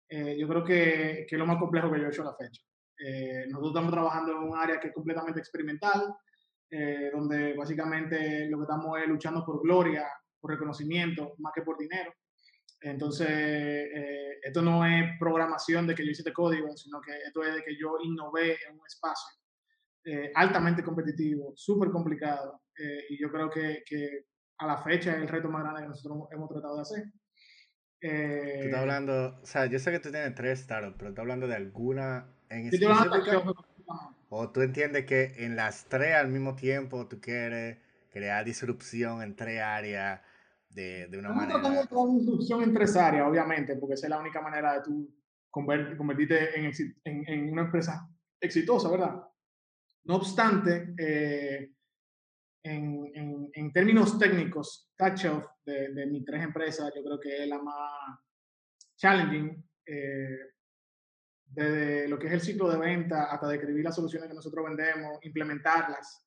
eh, 0.09 0.37
yo 0.39 0.47
creo 0.47 0.65
que, 0.65 1.27
que, 1.29 1.35
es 1.35 1.39
lo 1.39 1.47
más 1.47 1.59
complejo 1.59 1.91
que 1.91 1.99
yo 1.99 2.07
he 2.07 2.11
hecho 2.11 2.23
a 2.23 2.27
la 2.27 2.37
fecha. 2.37 2.63
Eh, 3.05 3.47
nosotros 3.49 3.71
estamos 3.71 3.93
trabajando 3.93 4.33
en 4.33 4.39
un 4.39 4.57
área 4.57 4.79
que 4.79 4.89
es 4.89 4.95
completamente 4.95 5.41
experimental, 5.41 6.15
eh, 6.71 7.11
donde 7.13 7.55
básicamente 7.55 8.49
lo 8.49 8.59
que 8.59 8.63
estamos 8.63 8.99
es 9.01 9.09
luchando 9.09 9.45
por 9.45 9.61
gloria, 9.61 10.07
por 10.41 10.53
reconocimiento, 10.53 11.35
más 11.39 11.53
que 11.53 11.63
por 11.63 11.77
dinero. 11.79 12.13
Entonces, 12.83 13.29
esto 14.43 14.61
no 14.61 14.85
es 14.85 15.19
programación 15.19 15.87
de 15.87 15.95
que 15.95 16.05
yo 16.05 16.11
hice 16.11 16.23
este 16.23 16.33
código, 16.33 16.77
sino 16.77 17.01
que 17.01 17.17
esto 17.27 17.43
es 17.45 17.55
de 17.55 17.63
que 17.63 17.77
yo 17.77 17.97
innové 18.03 18.57
en 18.67 18.79
un 18.79 18.87
espacio 18.87 19.43
eh, 20.05 20.33
altamente 20.35 20.83
competitivo, 20.83 21.53
súper 21.55 21.91
complicado, 21.91 22.63
eh, 22.77 23.05
y 23.11 23.21
yo 23.21 23.31
creo 23.31 23.49
que, 23.49 23.85
que, 23.87 24.27
a 24.59 24.67
la 24.67 24.79
fecha 24.79 25.13
es 25.13 25.19
el 25.19 25.29
reto 25.29 25.49
más 25.49 25.63
grande 25.63 25.83
que 25.83 25.89
nosotros 25.89 26.29
hemos 26.33 26.49
tratado 26.49 26.77
de 26.77 26.83
hacer. 26.83 27.05
Eh, 28.01 28.59
tú 28.63 28.67
estás 28.67 28.81
hablando, 28.81 29.39
o 29.41 29.47
sea, 29.47 29.67
yo 29.67 29.79
sé 29.79 29.93
que 29.93 30.01
tú 30.01 30.11
tienes 30.11 30.35
tres 30.35 30.61
startups, 30.61 30.97
pero 30.99 31.11
estás 31.11 31.23
hablando 31.23 31.47
de 31.47 31.55
alguna 31.55 32.27
en 32.49 32.67
específico. 32.67 33.65
O 34.29 34.51
tú 34.51 34.63
entiendes 34.63 35.05
que 35.07 35.35
en 35.37 35.55
las 35.55 35.85
tres 35.85 36.17
al 36.17 36.29
mismo 36.29 36.57
tiempo 36.57 37.07
tú 37.07 37.21
quieres 37.21 37.79
crear 38.11 38.45
disrupción 38.45 39.23
en 39.23 39.37
tres 39.37 39.61
áreas 39.61 40.21
de, 40.75 41.09
de 41.09 41.19
una 41.19 41.31
manera. 41.31 41.57
Estamos 41.57 41.81
tratando 41.81 42.13
de 42.13 42.19
disrupción 42.21 42.63
en 42.63 42.75
tres 42.75 42.97
áreas, 42.97 43.29
obviamente, 43.29 43.77
porque 43.77 43.95
esa 43.95 44.07
es 44.07 44.11
la 44.11 44.21
única 44.21 44.41
manera 44.41 44.75
de 44.75 44.83
tú 44.83 45.15
convertirte 45.51 46.59
en, 46.59 46.73
en, 47.05 47.29
en 47.29 47.53
una 47.53 47.63
empresa 47.63 48.09
exitosa, 48.41 48.91
¿verdad? 48.91 49.23
No 50.05 50.17
obstante, 50.17 50.95
eh, 50.99 51.73
en, 52.65 53.51
en, 53.53 53.73
términos 53.73 54.19
técnicos, 54.19 54.91
TouchOff 54.97 55.45
de, 55.65 55.93
de 55.93 56.07
mis 56.07 56.25
tres 56.25 56.43
empresas, 56.43 56.93
yo 56.95 57.05
creo 57.05 57.21
que 57.21 57.43
es 57.43 57.49
la 57.49 57.61
más 57.61 58.19
challenging, 58.97 59.65
eh, 59.87 60.39
desde 61.45 62.09
lo 62.09 62.19
que 62.19 62.29
es 62.29 62.33
el 62.33 62.41
ciclo 62.41 62.71
de 62.71 62.79
venta 62.79 63.25
hasta 63.25 63.49
describir 63.49 63.85
las 63.85 63.95
soluciones 63.95 64.29
que 64.29 64.35
nosotros 64.35 64.65
vendemos, 64.65 65.19
implementarlas. 65.23 66.27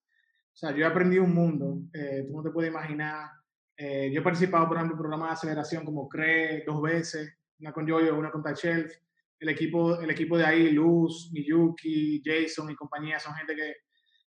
O 0.53 0.57
sea, 0.57 0.71
yo 0.71 0.85
he 0.85 0.85
aprendido 0.85 1.23
un 1.23 1.33
mundo, 1.33 1.79
eh, 1.93 2.23
tú 2.27 2.37
no 2.37 2.43
te 2.43 2.51
puedes 2.51 2.71
imaginar. 2.71 3.29
Yo 3.77 4.19
he 4.19 4.23
participado, 4.23 4.67
por 4.67 4.77
ejemplo, 4.77 4.95
en 4.95 4.99
programas 4.99 5.29
de 5.29 5.33
aceleración 5.33 5.85
como 5.85 6.07
CRE 6.07 6.63
dos 6.65 6.81
veces, 6.81 7.37
una 7.59 7.73
con 7.73 7.85
Yoyo, 7.85 8.17
una 8.17 8.31
con 8.31 8.43
TouchShelf 8.43 8.93
el 9.39 9.49
equipo, 9.49 9.99
el 9.99 10.09
equipo 10.09 10.37
de 10.37 10.45
ahí, 10.45 10.71
Luz, 10.71 11.29
Miyuki, 11.31 12.21
Jason 12.23 12.71
y 12.71 12.75
compañía, 12.75 13.19
son 13.19 13.35
gente 13.35 13.55
que 13.55 13.75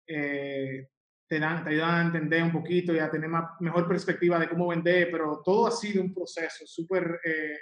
eh, 0.06 0.89
te, 1.27 1.39
dan, 1.39 1.64
te 1.64 1.70
ayudan 1.70 1.94
a 1.94 2.02
entender 2.02 2.43
un 2.43 2.52
poquito 2.52 2.94
y 2.94 2.98
a 2.98 3.10
tener 3.10 3.28
más, 3.28 3.60
mejor 3.60 3.89
perspectiva 3.89 4.39
de 4.39 4.48
cómo 4.48 4.69
vender, 4.69 5.10
pero 5.10 5.43
todo 5.44 5.66
ha 5.66 5.70
sido 5.70 6.02
un 6.02 6.14
proceso 6.14 6.66
súper 6.66 7.20
eh, 7.24 7.59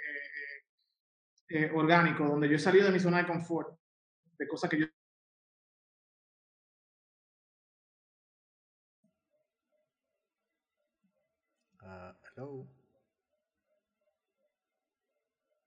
eh, 1.49 1.71
orgánico, 1.73 2.25
donde 2.25 2.47
yo 2.47 2.55
he 2.55 2.59
salido 2.59 2.85
de 2.85 2.93
mi 2.93 2.99
zona 2.99 3.19
de 3.19 3.27
confort, 3.27 3.77
de 4.37 4.47
cosas 4.47 4.69
que 4.69 4.79
yo 4.79 4.85
Uh, 11.83 12.13
hello. 12.41 12.67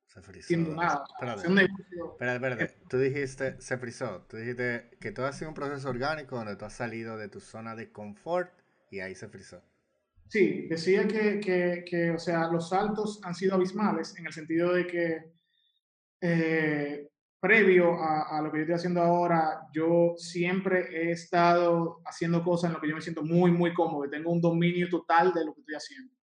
Se 0.06 0.22
frizó. 0.22 0.54
Espérate, 0.54 2.34
espérate, 2.34 2.74
Tú 2.88 2.98
dijiste, 2.98 3.60
se 3.60 3.78
frizó. 3.78 4.24
Tú 4.28 4.36
dijiste 4.36 4.90
que 5.00 5.10
todo 5.10 5.26
ha 5.26 5.32
sido 5.32 5.48
un 5.48 5.54
proceso 5.54 5.88
orgánico 5.88 6.36
donde 6.36 6.56
tú 6.56 6.64
has 6.64 6.72
salido 6.72 7.16
de 7.16 7.28
tu 7.28 7.40
zona 7.40 7.74
de 7.74 7.90
confort 7.90 8.52
y 8.90 9.00
ahí 9.00 9.14
se 9.14 9.28
frizó. 9.28 9.60
Sí, 10.28 10.68
decía 10.68 11.06
que, 11.08 11.40
que, 11.40 11.84
que 11.84 12.10
o 12.12 12.18
sea, 12.18 12.48
los 12.48 12.68
saltos 12.68 13.20
han 13.24 13.34
sido 13.34 13.54
abismales 13.54 14.16
en 14.16 14.26
el 14.26 14.32
sentido 14.32 14.72
de 14.72 14.86
que 14.86 15.32
eh, 16.20 17.08
previo 17.40 17.94
a, 18.00 18.38
a, 18.38 18.40
lo 18.40 18.50
que 18.50 18.58
yo 18.58 18.62
estoy 18.62 18.76
haciendo 18.76 19.02
ahora, 19.02 19.68
yo 19.72 20.14
siempre 20.16 20.88
he 20.92 21.10
estado 21.10 22.00
haciendo 22.06 22.42
cosas 22.42 22.70
en 22.70 22.74
lo 22.74 22.80
que 22.80 22.88
yo 22.88 22.94
me 22.94 23.02
siento 23.02 23.22
muy, 23.22 23.50
muy 23.50 23.74
cómodo, 23.74 24.08
tengo 24.08 24.30
un 24.30 24.40
dominio 24.40 24.88
total 24.88 25.34
de 25.34 25.44
lo 25.44 25.54
que 25.54 25.60
estoy 25.60 25.74
haciendo. 25.74 26.14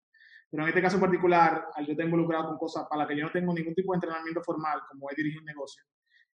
Pero 0.52 0.64
en 0.64 0.70
este 0.70 0.82
caso 0.82 1.00
particular, 1.00 1.68
al 1.74 1.86
yo 1.86 1.94
estar 1.94 2.06
involucrado 2.06 2.50
con 2.50 2.58
cosas 2.58 2.86
para 2.90 3.00
las 3.00 3.08
que 3.08 3.18
yo 3.18 3.24
no 3.24 3.32
tengo 3.32 3.54
ningún 3.54 3.74
tipo 3.74 3.94
de 3.94 3.98
entrenamiento 3.98 4.44
formal, 4.44 4.82
como 4.90 5.10
es 5.10 5.16
dirigir 5.16 5.40
un 5.40 5.46
negocio, 5.46 5.82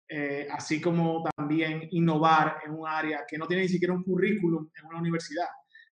eh, 0.08 0.48
así 0.50 0.80
como 0.80 1.22
también 1.36 1.90
innovar 1.92 2.60
en 2.66 2.72
un 2.72 2.88
área 2.88 3.26
que 3.28 3.38
no 3.38 3.46
tiene 3.46 3.64
ni 3.64 3.70
siquiera 3.70 3.94
un 3.94 4.04
currículum 4.04 4.70
en 4.74 4.86
una 4.86 5.00
universidad. 5.00 5.48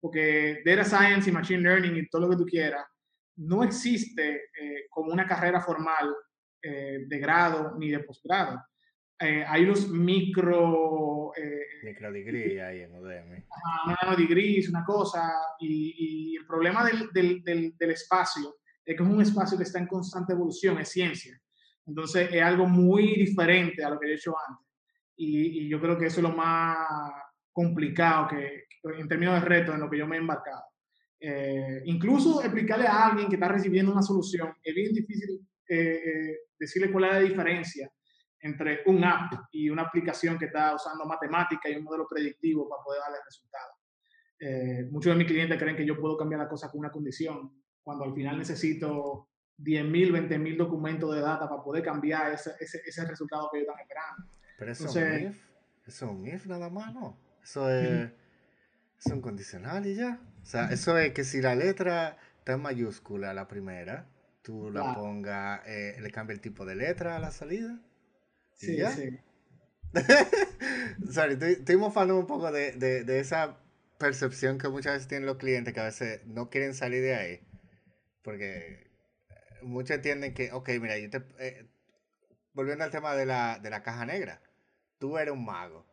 Porque 0.02 0.62
Data 0.66 0.84
Science 0.84 1.30
y 1.30 1.34
Machine 1.34 1.62
Learning 1.62 1.96
y 1.96 2.10
todo 2.10 2.24
lo 2.24 2.30
que 2.30 2.36
tú 2.36 2.46
quieras, 2.46 2.86
no 3.38 3.64
existe 3.64 4.50
eh, 4.60 4.88
como 4.90 5.14
una 5.14 5.26
carrera 5.26 5.62
formal 5.62 6.14
eh, 6.62 7.06
de 7.08 7.20
grado 7.20 7.76
ni 7.78 7.90
de 7.90 8.00
posgrado. 8.00 8.62
Hay 9.20 9.64
unos 9.64 9.90
micro 9.90 11.34
Micro 11.84 12.12
degree 12.12 12.62
ahí 12.62 12.82
en 12.82 12.94
UDM. 12.94 13.44
Una 13.86 14.16
degree 14.16 14.60
es 14.60 14.70
una 14.70 14.84
cosa, 14.84 15.32
y, 15.60 16.34
y 16.34 16.36
el 16.38 16.46
problema 16.46 16.86
del, 16.86 17.10
del, 17.44 17.76
del, 17.78 17.92
espacio 17.92 18.58
es 18.86 18.96
que 18.96 19.04
es 19.04 19.10
un 19.10 19.22
espacio 19.22 19.58
que 19.58 19.64
está 19.64 19.80
en 19.80 19.88
constante 19.88 20.34
evolución, 20.34 20.80
es 20.80 20.90
ciencia. 20.90 21.40
Entonces 21.86 22.30
es 22.32 22.42
algo 22.42 22.68
muy 22.68 23.16
diferente 23.16 23.84
a 23.84 23.90
lo 23.90 24.00
que 24.00 24.08
he 24.08 24.14
hecho 24.16 24.36
antes. 24.48 24.66
Y, 25.16 25.66
y 25.66 25.70
yo 25.70 25.80
creo 25.80 25.98
que 25.98 26.08
eso 26.08 26.18
es 26.18 26.24
lo 26.24 26.36
más 26.36 26.78
complicado 27.52 28.28
que, 28.30 28.66
en 28.98 29.08
términos 29.08 29.42
de 29.42 29.48
reto 29.48 29.74
en 29.74 29.82
lo 29.82 29.90
que 29.90 29.98
yo 29.98 30.08
me 30.08 30.16
he 30.16 30.20
embarcado. 30.20 30.64
Eh, 31.20 31.82
incluso 31.86 32.42
explicarle 32.42 32.88
a 32.88 33.08
alguien 33.08 33.28
que 33.28 33.36
está 33.36 33.50
recibiendo 33.50 33.92
una 33.92 34.02
solución, 34.02 34.54
es 34.64 34.74
bien 34.74 34.94
difícil 34.94 35.42
eh, 35.68 36.02
eh, 36.06 36.38
decirle 36.58 36.92
cuál 36.92 37.06
es 37.06 37.14
la 37.14 37.20
diferencia 37.20 37.92
entre 38.42 38.82
un 38.86 39.04
app 39.04 39.34
y 39.52 39.70
una 39.70 39.84
aplicación 39.84 40.38
que 40.38 40.46
está 40.46 40.76
usando 40.76 41.06
matemática 41.06 41.70
y 41.70 41.76
un 41.76 41.84
modelo 41.84 42.08
predictivo 42.08 42.68
para 42.70 42.84
poder 42.84 43.02
darle 43.02 43.18
resultados. 43.26 43.76
Eh, 44.40 44.88
muchos 44.92 45.12
de 45.12 45.18
mis 45.18 45.28
clientes 45.28 45.58
creen 45.60 45.76
que 45.76 45.86
yo 45.86 46.00
puedo 46.00 46.18
cambiar 46.18 46.42
la 46.42 46.48
cosa 46.48 46.70
con 46.70 46.80
una 46.80 46.92
condición, 46.92 47.52
cuando 47.84 48.06
al 48.06 48.14
final 48.14 48.38
necesito 48.38 49.28
10.000, 49.58 50.30
20.000 50.30 50.58
documentos 50.58 51.14
de 51.14 51.22
data 51.22 51.50
para 51.50 51.62
poder 51.62 51.84
cambiar 51.84 52.32
ese, 52.32 52.52
ese, 52.60 52.82
ese 52.86 53.06
resultado 53.06 53.50
que 53.52 53.60
ellos 53.60 53.70
están 53.70 53.82
esperando. 53.82 54.32
Pero 54.58 54.72
eso 54.72 54.88
es 54.88 54.96
un 54.96 55.28
if, 55.28 55.46
eso 55.86 56.06
es 56.06 56.12
un 56.12 56.28
if 56.28 56.46
nada 56.46 56.70
más, 56.70 56.94
¿no? 56.94 57.18
Eso 57.44 57.70
es, 57.70 58.12
es 59.06 59.12
un 59.12 59.22
condicional 59.22 59.86
y 59.86 59.96
ya. 59.96 60.22
O 60.42 60.46
sea, 60.46 60.68
eso 60.72 60.98
es 60.98 61.14
que 61.14 61.24
si 61.24 61.42
la 61.42 61.56
letra 61.56 62.18
está 62.38 62.54
en 62.54 62.62
mayúscula 62.62 63.34
la 63.34 63.48
primera, 63.48 64.08
tú 64.42 64.72
la 64.72 64.94
pongas, 64.94 65.62
eh, 65.66 65.98
le 66.00 66.12
cambia 66.12 66.34
el 66.34 66.42
tipo 66.42 66.66
de 66.66 66.76
letra 66.76 67.18
a 67.18 67.20
la 67.20 67.32
salida. 67.32 67.80
Sí, 68.60 68.78
sí. 68.96 69.20
Sorry, 71.12 71.38
estoy, 71.42 71.78
mofando 71.78 72.20
un 72.20 72.28
poco 72.28 72.52
de, 72.52 72.74
de, 72.74 73.06
de, 73.06 73.20
esa 73.20 73.58
percepción 73.98 74.58
que 74.58 74.68
muchas 74.68 74.94
veces 74.94 75.08
tienen 75.08 75.26
los 75.26 75.38
clientes 75.38 75.74
que 75.74 75.80
a 75.80 75.86
veces 75.86 76.26
no 76.26 76.50
quieren 76.50 76.74
salir 76.74 77.02
de 77.02 77.16
ahí. 77.16 77.40
Porque 78.22 78.92
eh, 79.30 79.36
muchos 79.62 79.96
entienden 79.96 80.34
que, 80.34 80.52
ok, 80.52 80.70
mira, 80.82 80.98
yo 80.98 81.10
te. 81.10 81.24
Eh, 81.40 81.68
volviendo 82.54 82.84
al 82.84 82.92
tema 82.92 83.16
de 83.16 83.26
la, 83.26 83.60
de 83.60 83.70
la 83.70 83.82
caja 83.82 84.06
negra, 84.06 84.42
tú 84.98 85.18
eres 85.18 85.34
un 85.34 85.46
mago. 85.46 85.88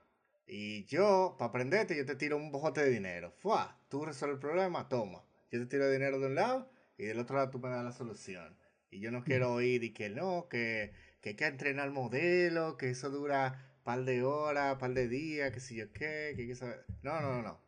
Y 0.48 0.84
yo, 0.86 1.36
para 1.38 1.50
aprenderte, 1.50 1.96
yo 1.96 2.04
te 2.04 2.16
tiro 2.16 2.36
un 2.36 2.50
bojote 2.50 2.82
de 2.82 2.90
dinero. 2.90 3.32
Fua, 3.36 3.78
tú 3.88 4.04
resuelves 4.04 4.36
el 4.36 4.40
problema, 4.40 4.88
toma. 4.88 5.24
Yo 5.52 5.60
te 5.60 5.66
tiro 5.66 5.88
dinero 5.88 6.18
de 6.18 6.26
un 6.26 6.34
lado 6.34 6.68
y 6.98 7.04
del 7.04 7.20
otro 7.20 7.36
lado 7.36 7.50
tú 7.50 7.60
me 7.60 7.68
das 7.68 7.84
la 7.84 7.92
solución. 7.92 8.56
Y 8.90 9.00
yo 9.00 9.12
no 9.12 9.22
quiero 9.22 9.52
oír 9.52 9.84
y 9.84 9.92
que 9.92 10.10
no, 10.10 10.48
que 10.48 10.92
que 11.26 11.30
hay 11.30 11.36
que 11.36 11.46
entrenar 11.46 11.90
modelo, 11.90 12.76
que 12.76 12.90
eso 12.90 13.10
dura 13.10 13.60
par 13.82 14.04
de 14.04 14.22
horas, 14.22 14.76
par 14.76 14.94
de 14.94 15.08
días, 15.08 15.50
que 15.50 15.58
si 15.58 15.74
yo 15.74 15.92
qué, 15.92 16.34
que 16.36 16.42
hay 16.42 16.46
que 16.46 16.54
saber. 16.54 16.84
No, 17.02 17.20
no, 17.20 17.32
no, 17.32 17.42
no. 17.42 17.60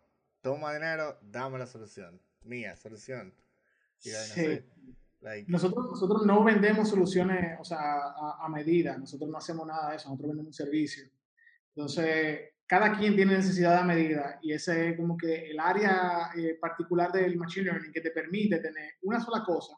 Toma 0.43 0.73
dinero, 0.73 1.19
dame 1.23 1.59
la 1.59 1.67
solución. 1.67 2.23
Mía, 2.45 2.77
solución. 2.77 3.35
sí. 3.99 4.65
nosotros, 5.49 5.87
nosotros 5.91 6.25
no 6.25 6.45
vendemos 6.45 6.89
soluciones, 6.89 7.59
o 7.59 7.65
sea, 7.65 7.81
a, 7.81 8.45
a, 8.45 8.49
medida. 8.49 8.97
Nosotros 8.97 9.29
no 9.29 9.39
hacemos 9.39 9.67
nada 9.67 9.91
de 9.91 9.97
eso. 9.97 10.09
Nosotros 10.09 10.29
vendemos 10.29 10.47
un 10.47 10.55
servicio. 10.55 11.03
Entonces, 11.75 12.51
cada 12.65 12.97
quien 12.97 13.17
tiene 13.17 13.39
necesidad 13.39 13.77
a 13.79 13.83
medida 13.83 14.39
y 14.41 14.53
ese 14.53 14.91
es 14.91 14.97
como 14.97 15.17
que 15.17 15.51
el 15.51 15.59
área 15.59 16.31
eh, 16.37 16.57
particular 16.61 17.11
del 17.11 17.37
Machine 17.37 17.65
Learning 17.65 17.93
que 17.93 18.03
te 18.03 18.13
permite 18.13 18.61
tener 18.61 18.93
una 19.03 19.19
sola 19.19 19.43
cosa 19.45 19.77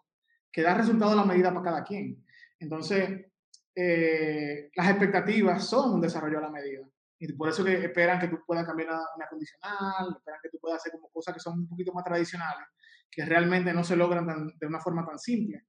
que 0.53 0.61
da 0.61 0.75
resultado 0.75 1.13
a 1.13 1.17
la 1.17 1.25
medida 1.25 1.49
para 1.49 1.65
cada 1.65 1.85
quien. 1.85 2.23
Entonces, 2.59 3.30
eh, 3.75 4.71
las 4.75 4.91
expectativas 4.91 5.67
son 5.67 5.95
un 5.95 6.01
desarrollo 6.01 6.39
a 6.39 6.43
la 6.43 6.51
medida. 6.51 6.87
Y 7.19 7.33
por 7.35 7.51
eso 7.51 7.63
que 7.63 7.85
esperan 7.85 8.19
que 8.19 8.29
tú 8.29 8.39
puedas 8.47 8.67
cambiar 8.67 8.89
una, 8.89 9.27
condicional, 9.29 10.17
esperan 10.17 10.41
que 10.43 10.49
tú 10.49 10.59
puedas 10.59 10.79
hacer 10.79 10.93
como 10.93 11.11
cosas 11.11 11.35
que 11.35 11.41
son 11.41 11.59
un 11.59 11.69
poquito 11.69 11.93
más 11.93 12.05
tradicionales, 12.05 12.67
que 13.11 13.25
realmente 13.27 13.73
no 13.75 13.85
se 13.85 13.95
logran 13.95 14.55
de 14.59 14.67
una 14.67 14.81
forma 14.81 15.05
tan 15.05 15.19
simple. 15.19 15.65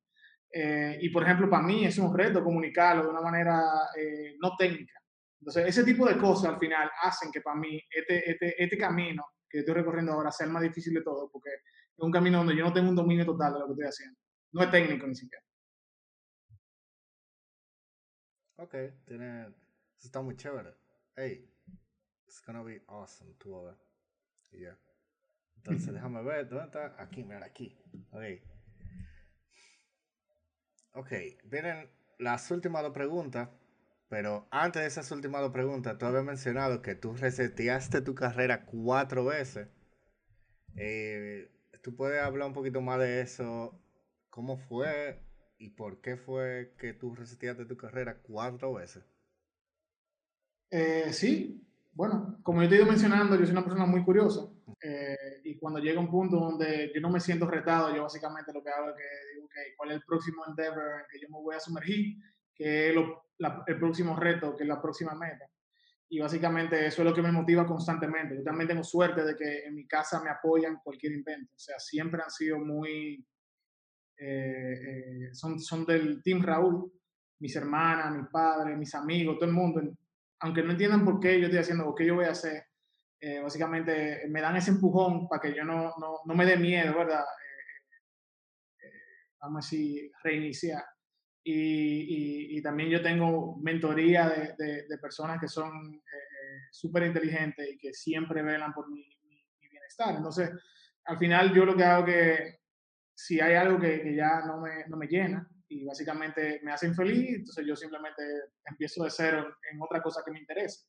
Eh, 0.54 0.98
y 1.02 1.10
por 1.10 1.24
ejemplo, 1.24 1.50
para 1.50 1.64
mí 1.64 1.86
es 1.86 1.98
un 1.98 2.16
reto 2.16 2.44
comunicarlo 2.44 3.04
de 3.04 3.10
una 3.10 3.22
manera 3.22 3.62
eh, 3.98 4.36
no 4.42 4.56
técnica. 4.58 5.00
Entonces, 5.40 5.68
ese 5.68 5.84
tipo 5.84 6.08
de 6.08 6.18
cosas 6.18 6.54
al 6.54 6.60
final 6.60 6.90
hacen 7.04 7.32
que 7.32 7.42
para 7.42 7.58
mí 7.58 7.82
este, 7.90 8.32
este, 8.32 8.64
este 8.64 8.78
camino 8.78 9.26
que 9.50 9.60
estoy 9.60 9.74
recorriendo 9.74 10.14
ahora 10.14 10.32
sea 10.32 10.48
el 10.48 10.54
más 10.54 10.62
difícil 10.62 10.94
de 10.94 11.02
todo, 11.02 11.30
porque 11.32 11.50
es 11.50 12.04
un 12.04 12.12
camino 12.12 12.38
donde 12.38 12.56
yo 12.56 12.64
no 12.64 12.74
tengo 12.74 12.90
un 12.90 12.96
dominio 12.96 13.26
total 13.26 13.54
de 13.54 13.60
lo 13.60 13.66
que 13.66 13.72
estoy 13.74 13.88
haciendo. 13.88 14.20
No 14.54 14.64
es 14.64 14.72
técnico 14.72 15.08
ni 15.08 15.16
siquiera. 15.16 15.44
Ok, 18.62 18.76
tiene, 19.06 19.48
está 20.04 20.22
muy 20.22 20.36
chévere. 20.36 20.76
Hey, 21.16 21.50
it's 22.28 22.44
gonna 22.46 22.62
be 22.62 22.80
awesome 22.88 23.34
to 23.40 23.56
over. 23.56 23.76
Yeah. 24.52 24.78
Entonces, 25.56 25.92
déjame 25.94 26.22
ver, 26.22 26.48
¿dónde 26.48 26.66
está? 26.66 26.96
Aquí, 27.02 27.24
mira, 27.24 27.44
aquí. 27.44 27.76
Ok. 28.12 28.24
Ok, 30.94 31.12
vienen 31.46 31.90
las 32.20 32.52
últimas 32.52 32.84
dos 32.84 32.94
preguntas, 32.94 33.50
pero 34.10 34.48
antes 34.52 34.84
de 34.84 34.90
esas 34.90 35.10
últimas 35.10 35.42
dos 35.42 35.52
preguntas, 35.52 35.98
tú 35.98 36.06
habías 36.06 36.24
mencionado 36.24 36.84
que 36.84 36.94
tú 36.94 37.14
reseteaste 37.14 38.02
tu 38.02 38.14
carrera 38.14 38.68
cuatro 38.68 39.26
veces. 39.26 39.70
Eh, 40.76 41.50
¿Tú 41.82 41.96
puedes 41.96 42.22
hablar 42.22 42.50
un 42.50 42.54
poquito 42.54 42.80
más 42.80 43.00
de 43.00 43.22
eso? 43.22 43.82
¿Cómo 44.30 44.58
fue 44.58 45.31
y 45.62 45.70
por 45.70 46.02
qué 46.02 46.18
fue 46.18 46.74
que 46.80 46.94
tú 46.94 47.14
reseteaste 47.14 47.66
tu 47.66 47.78
carrera 47.78 48.18
cuatro 48.22 48.74
veces? 48.74 49.04
Eh, 50.72 51.14
sí, 51.14 51.64
bueno, 51.92 52.40
como 52.42 52.64
yo 52.64 52.70
te 52.70 52.76
he 52.76 52.78
ido 52.80 52.88
mencionando, 52.88 53.36
yo 53.36 53.46
soy 53.46 53.52
una 53.52 53.64
persona 53.64 53.86
muy 53.86 54.04
curiosa 54.04 54.50
eh, 54.82 55.42
y 55.44 55.58
cuando 55.58 55.80
llega 55.80 56.00
un 56.00 56.10
punto 56.10 56.38
donde 56.38 56.92
yo 56.96 57.00
no 57.00 57.12
me 57.12 57.20
siento 57.20 57.46
retado, 57.46 57.96
yo 57.96 58.02
básicamente 58.04 58.52
lo 58.52 58.64
que 58.64 58.70
hago 58.72 58.90
es 58.90 58.96
que 58.96 59.34
digo, 59.36 59.46
ok, 59.46 59.56
¿cuál 59.78 59.92
es 59.92 59.96
el 59.98 60.04
próximo 60.04 60.44
endeavor 60.48 61.02
en 61.02 61.06
que 61.12 61.20
yo 61.20 61.28
me 61.30 61.40
voy 61.40 61.56
a 61.56 61.60
sumergir? 61.60 62.18
¿Qué 62.56 62.90
es 62.90 62.96
el 63.68 63.78
próximo 63.78 64.16
reto? 64.16 64.56
¿Qué 64.56 64.64
es 64.64 64.70
la 64.70 64.82
próxima 64.82 65.14
meta? 65.14 65.46
Y 66.10 66.20
básicamente 66.20 66.88
eso 66.88 67.04
es 67.04 67.08
lo 67.08 67.14
que 67.14 67.22
me 67.22 67.32
motiva 67.32 67.68
constantemente. 67.68 68.36
Yo 68.36 68.44
también 68.44 68.68
tengo 68.68 68.84
suerte 68.84 69.24
de 69.24 69.36
que 69.36 69.66
en 69.66 69.76
mi 69.76 69.88
casa 69.88 70.22
me 70.24 70.30
apoyan 70.30 70.80
cualquier 70.84 71.14
invento. 71.14 71.54
O 71.56 71.60
sea, 71.60 71.78
siempre 71.78 72.22
han 72.24 72.32
sido 72.32 72.58
muy... 72.58 73.26
Eh, 74.24 74.74
eh, 74.74 75.30
son, 75.34 75.60
son 75.60 75.86
del 75.86 76.22
Team 76.22 76.44
Raúl, 76.44 76.92
mis 77.40 77.56
hermanas, 77.56 78.16
mi 78.16 78.24
padre, 78.32 78.76
mis 78.76 78.94
amigos, 78.94 79.38
todo 79.40 79.50
el 79.50 79.56
mundo 79.56 79.82
aunque 80.42 80.64
no 80.64 80.72
entiendan 80.72 81.06
por 81.06 81.20
qué 81.20 81.40
yo 81.40 81.46
estoy 81.46 81.60
haciendo 81.60 81.88
o 81.88 81.96
qué 81.96 82.06
yo 82.06 82.16
voy 82.16 82.26
a 82.26 82.32
hacer, 82.32 82.66
eh, 83.20 83.40
básicamente 83.40 84.28
me 84.30 84.42
dan 84.42 84.58
ese 84.58 84.72
empujón 84.72 85.28
para 85.28 85.42
que 85.42 85.56
yo 85.56 85.64
no, 85.64 85.94
no, 86.00 86.20
no 86.26 86.36
me 86.36 86.46
dé 86.46 86.58
miedo, 86.58 86.98
¿verdad? 86.98 87.22
Eh, 87.22 88.88
eh, 88.88 88.92
vamos 89.40 89.64
a 89.64 89.66
decir, 89.66 90.12
reiniciar. 90.24 90.84
Y, 91.44 92.58
y, 92.58 92.62
también 92.62 92.90
yo 92.90 93.02
tengo 93.02 93.58
mentoría 93.58 94.30
de, 94.30 94.86
de, 94.88 94.98
personas 95.00 95.42
que 95.42 95.48
son 95.48 95.72
súper 96.70 97.08
inteligentes 97.08 97.68
y 97.68 97.80
que 97.80 97.96
siempre 97.96 98.44
velan 98.44 98.72
por 98.72 98.88
mi, 98.92 99.04
mi, 99.24 99.68
bienestar. 99.68 100.16
Entonces, 100.16 100.52
al 101.06 101.18
final 101.18 101.52
yo 101.52 101.66
lo 101.66 101.76
que 101.76 101.84
hago 101.84 102.06
que 102.06 102.61
si 103.26 103.40
hay 103.40 103.56
algo 103.56 103.80
que, 103.80 104.02
que 104.02 104.16
ya 104.16 104.42
no 104.46 104.62
me, 104.62 104.86
no 104.88 104.98
me 104.98 105.08
llena, 105.08 105.48
y 105.72 105.86
básicamente 105.86 106.60
me 106.64 106.74
hacen 106.74 106.94
feliz, 106.94 107.38
entonces 107.38 107.66
yo 107.66 107.76
simplemente 107.76 108.22
empiezo 108.66 109.04
de 109.04 109.10
cero 109.10 109.56
en 109.72 109.82
otra 109.82 110.02
cosa 110.02 110.22
que 110.24 110.32
me 110.32 110.40
interese. 110.40 110.86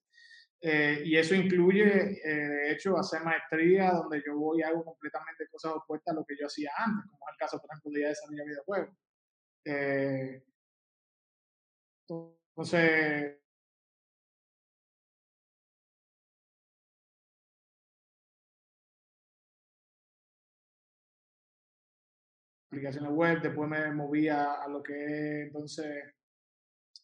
Eh, 0.61 1.03
y 1.05 1.17
eso 1.17 1.35
incluye, 1.35 2.21
eh, 2.25 2.49
de 2.49 2.73
hecho, 2.73 2.97
hacer 2.97 3.23
maestría 3.23 3.93
donde 3.93 4.23
yo 4.25 4.37
voy 4.37 4.61
y 4.61 4.63
hago 4.63 4.85
completamente 4.85 5.47
cosas 5.49 5.73
opuestas 5.73 6.13
a 6.13 6.17
lo 6.17 6.25
que 6.25 6.37
yo 6.39 6.47
hacía 6.47 6.71
antes, 6.77 7.11
como 7.11 7.29
es 7.29 7.33
el 7.33 7.39
caso, 7.39 7.61
por 7.61 7.71
ejemplo, 7.71 7.91
de 7.93 8.09
desarrollar 8.09 8.47
videojuegos. 8.47 8.97
Eh, 9.65 10.45
entonces, 12.09 13.42
aplicaciones 22.73 23.11
web, 23.13 23.43
después 23.43 23.69
me 23.69 23.93
moví 23.93 24.29
a, 24.29 24.67
lo 24.67 24.83
que 24.83 24.95
es 24.95 25.47
entonces 25.49 26.15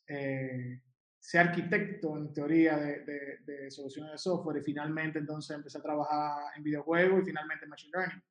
eh, 0.06 0.80
ser 1.18 1.48
arquitecto 1.48 2.16
en 2.16 2.32
teoría 2.32 2.78
de, 2.78 3.04
de, 3.44 3.70
soluciones 3.70 4.12
de 4.12 4.18
software 4.18 4.62
y 4.62 4.64
finalmente 4.64 5.18
entonces 5.18 5.54
empecé 5.54 5.76
a 5.76 5.82
trabajar 5.82 6.56
en 6.56 6.62
videojuegos 6.62 7.20
y 7.20 7.26
finalmente 7.26 7.66
en 7.66 7.70
Machine 7.70 7.92
Learning. 7.94 8.22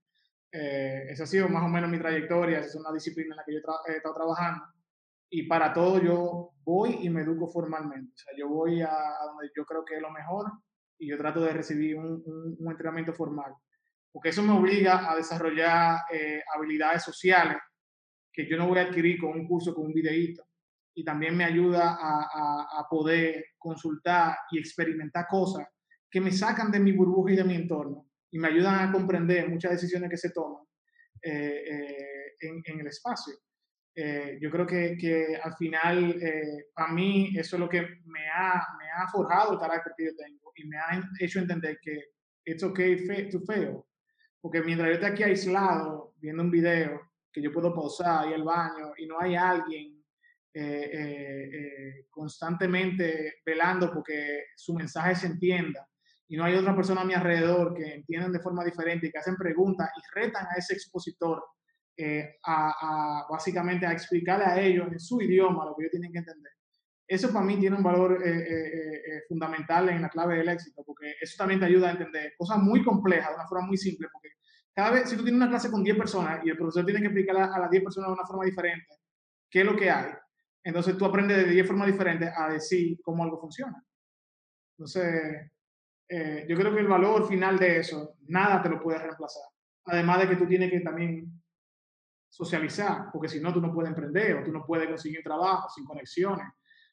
Eh, 0.52 1.06
esa 1.10 1.26
ha 1.26 1.28
sido 1.28 1.48
más 1.48 1.64
o 1.64 1.68
menos 1.68 1.92
mi 1.92 2.00
trayectoria, 2.00 2.58
esa 2.58 2.70
es 2.70 2.76
una 2.76 2.92
disciplina 2.92 3.36
en 3.36 3.38
la 3.38 3.44
que 3.46 3.54
yo 3.54 3.60
he 3.88 3.98
estado 3.98 4.16
trabajando 4.16 4.64
y 5.30 5.44
para 5.44 5.72
todo 5.74 6.02
yo 6.02 6.54
voy 6.64 6.98
y 7.02 7.10
me 7.12 7.22
educo 7.22 7.48
formalmente, 7.50 8.14
o 8.16 8.18
sea, 8.18 8.34
yo 8.36 8.50
voy 8.50 8.82
a, 8.82 8.90
donde 9.26 9.52
yo 9.56 9.64
creo 9.64 9.86
que 9.86 9.98
es 9.98 10.02
lo 10.02 10.10
mejor 10.10 10.52
y 10.98 11.08
yo 11.08 11.18
trato 11.20 11.42
de 11.42 11.54
recibir 11.54 11.98
un, 11.98 12.24
un 12.58 12.72
entrenamiento 12.72 13.14
formal 13.14 13.54
porque 14.18 14.30
eso 14.30 14.42
me 14.42 14.54
obliga 14.54 15.12
a 15.12 15.16
desarrollar 15.16 16.00
eh, 16.12 16.42
habilidades 16.56 17.04
sociales 17.04 17.58
que 18.34 18.50
yo 18.50 18.58
no 18.58 18.68
voy 18.68 18.80
a 18.80 18.86
adquirir 18.86 19.20
con 19.20 19.30
un 19.30 19.48
curso, 19.48 19.76
con 19.76 19.86
un 19.86 19.94
videíto. 19.94 20.44
Y 20.96 21.06
también 21.06 21.38
me 21.38 21.44
ayuda 21.44 22.00
a, 22.02 22.80
a, 22.80 22.88
poder 22.90 23.46
consultar 23.60 24.36
y 24.50 24.58
experimentar 24.58 25.28
cosas 25.28 25.68
que 26.10 26.20
me 26.20 26.32
sacan 26.32 26.72
de 26.72 26.80
mi 26.80 26.94
burbuja 26.94 27.34
y 27.34 27.36
de 27.36 27.44
mi 27.44 27.54
entorno 27.54 28.10
y 28.32 28.40
me 28.40 28.48
ayudan 28.48 28.90
a 28.90 28.92
comprender 28.92 29.48
muchas 29.50 29.74
decisiones 29.74 30.10
que 30.10 30.18
se 30.18 30.32
toman 30.32 30.64
eh, 31.22 31.64
eh, 31.70 32.36
en, 32.40 32.64
en, 32.66 32.80
el 32.80 32.88
espacio. 32.88 33.36
yo 34.42 34.50
creo 34.50 34.66
que, 34.66 34.98
que 35.00 35.40
al 35.44 35.54
final, 35.54 36.20
a 36.76 36.88
mí, 36.92 37.38
eso 37.38 37.56
es 37.56 37.60
lo 37.60 37.70
que 37.70 37.82
me 38.06 38.28
ha, 38.34 38.66
me 38.80 38.90
ha 38.98 39.08
forjado 39.12 39.54
el 39.54 39.60
carácter 39.60 39.94
que 39.96 40.06
yo 40.06 40.16
tengo 40.16 40.52
y 40.56 40.68
me 40.68 40.78
ha 40.80 41.04
hecho 41.20 41.38
entender 41.38 41.78
que 41.84 42.00
it's 42.46 42.64
okay 42.64 43.30
to 43.30 43.40
fail. 43.42 43.84
Porque 44.42 44.62
mientras 44.62 44.90
yo 44.90 44.94
esté 44.96 45.06
aquí 45.08 45.24
aislado 45.24 46.14
viendo 46.18 46.44
un 46.44 46.52
video 46.52 47.02
que 47.32 47.42
yo 47.42 47.52
puedo 47.52 47.74
pausar 47.74 48.30
y 48.30 48.34
el 48.34 48.44
baño 48.44 48.94
y 48.98 49.06
no 49.06 49.20
hay 49.20 49.36
alguien 49.36 49.98
eh, 50.54 50.90
eh, 50.92 51.50
eh, 51.54 52.06
constantemente 52.10 53.36
velando 53.46 53.94
porque 53.94 54.46
su 54.56 54.74
mensaje 54.74 55.14
se 55.16 55.28
entienda 55.28 55.88
y 56.28 56.36
no 56.36 56.46
hay 56.46 56.56
otra 56.56 56.76
persona 56.76 57.02
a 57.02 57.06
mi 57.06 57.14
alrededor 57.14 57.76
que 57.76 57.94
entiendan 57.94 58.32
de 58.32 58.40
forma 58.40 58.66
diferente 58.66 59.06
y 59.06 59.12
que 59.12 59.20
hacen 59.20 59.36
preguntas 59.36 59.90
y 59.96 60.20
retan 60.20 60.48
a 60.48 60.58
ese 60.58 60.74
expositor 60.74 61.44
a, 62.44 63.28
básicamente 63.30 63.86
a 63.86 63.92
explicarle 63.92 64.46
a 64.46 64.60
ellos 64.60 64.88
en 64.92 65.00
su 65.00 65.22
idioma 65.22 65.66
lo 65.66 65.76
que 65.76 65.84
ellos 65.84 65.92
tienen 65.92 66.12
que 66.12 66.20
entender. 66.20 66.52
Eso 67.08 67.32
para 67.32 67.46
mí 67.46 67.58
tiene 67.58 67.78
un 67.78 67.84
valor 67.84 68.22
fundamental 69.30 69.90
en 69.90 70.02
la 70.02 70.10
clave 70.10 70.38
del 70.38 70.50
éxito, 70.50 70.84
porque 70.86 71.16
eso 71.22 71.36
también 71.38 71.60
te 71.60 71.66
ayuda 71.66 71.88
a 71.88 71.92
entender 71.92 72.34
cosas 72.38 72.58
muy 72.60 72.84
complejas 72.84 73.30
de 73.30 73.36
una 73.36 73.48
forma 73.48 73.68
muy 73.68 73.78
simple, 73.78 74.10
porque 74.12 74.30
cada 74.78 74.92
vez, 74.92 75.10
si 75.10 75.18
tú 75.18 75.24
tienes 75.24 75.42
una 75.42 75.50
clase 75.50 75.72
con 75.72 75.84
10 75.84 75.98
personas 75.98 76.40
y 76.46 76.52
el 76.52 76.56
profesor 76.56 76.86
tiene 76.86 77.00
que 77.00 77.08
explicar 77.08 77.36
a, 77.36 77.58
las 77.58 77.72
10 77.72 77.84
personas 77.84 78.10
de 78.10 78.14
una 78.14 78.28
forma 78.28 78.46
diferente, 78.46 78.94
¿qué 79.50 79.62
es 79.62 79.66
lo 79.66 79.76
que 79.76 79.90
hay? 79.90 80.12
Entonces 80.64 80.96
tú 80.96 81.04
aprendes 81.04 81.38
de 81.38 81.46
10 81.46 81.66
formas 81.66 81.88
diferentes 81.88 82.32
a 82.38 82.50
decir 82.50 83.00
cómo 83.02 83.24
algo 83.24 83.40
funciona. 83.40 83.84
Entonces, 84.78 85.50
eh, 86.08 86.46
yo 86.48 86.56
creo 86.56 86.76
que 86.76 86.82
el 86.82 86.88
valor 86.88 87.28
final 87.28 87.58
de 87.58 87.80
eso, 87.80 88.18
nada 88.28 88.62
te 88.62 88.70
lo 88.70 88.80
puede 88.80 89.00
reemplazar. 89.00 89.46
Además 89.86 90.20
de 90.20 90.30
que 90.30 90.36
tú 90.36 90.46
tienes 90.46 90.70
que 90.70 90.82
también 90.82 91.42
socializar, 92.30 93.10
porque 93.12 93.30
si 93.30 93.40
no, 93.40 93.52
tú 93.52 93.60
no 93.60 93.74
puedes 93.74 93.90
emprender 93.90 94.36
o 94.36 94.44
tú 94.44 94.52
no 94.52 94.64
puedes 94.64 94.88
conseguir 94.88 95.24
trabajo 95.24 95.70
sin 95.70 95.86
conexiones. 95.86 96.46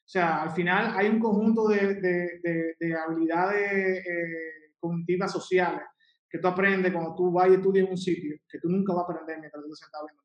O 0.05 0.07
sea, 0.07 0.43
al 0.43 0.51
final 0.51 0.93
hay 0.95 1.09
un 1.09 1.19
conjunto 1.19 1.67
de, 1.67 1.95
de, 1.95 2.75
de, 2.79 2.95
habilidades 2.95 4.05
eh, 4.05 4.73
cognitivas 4.79 5.31
sociales 5.31 5.81
que 6.29 6.37
tú 6.37 6.47
aprendes 6.47 6.93
cuando 6.93 7.15
tú 7.15 7.31
vas 7.31 7.49
y 7.49 7.55
estudias 7.55 7.85
en 7.85 7.91
un 7.91 7.97
sitio 7.97 8.37
que 8.47 8.59
tú 8.59 8.69
nunca 8.69 8.93
vas 8.93 9.01
a 9.01 9.13
aprender 9.13 9.39
mientras 9.39 9.63
tú 9.63 9.73
estás 9.73 9.87
sentado 9.87 10.05
viendo 10.05 10.21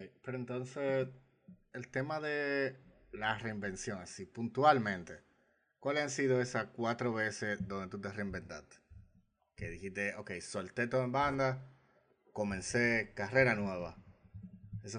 video. 0.00 0.20
Pero 0.24 0.38
entonces, 0.38 1.08
el 1.72 1.88
tema 1.88 2.18
de 2.18 2.76
la 3.12 3.38
reinvención, 3.38 4.00
así 4.00 4.26
puntualmente, 4.26 5.20
¿cuáles 5.78 6.02
han 6.02 6.10
sido 6.10 6.40
esas 6.40 6.66
cuatro 6.74 7.14
veces 7.14 7.68
donde 7.68 7.86
tú 7.88 8.00
te 8.00 8.10
reinventaste? 8.10 8.78
Que 9.54 9.70
dijiste, 9.70 10.16
ok, 10.16 10.32
solté 10.40 10.88
todo 10.88 11.04
en 11.04 11.12
banda, 11.12 11.70
comencé 12.32 13.12
carrera 13.14 13.54
nueva. 13.54 14.03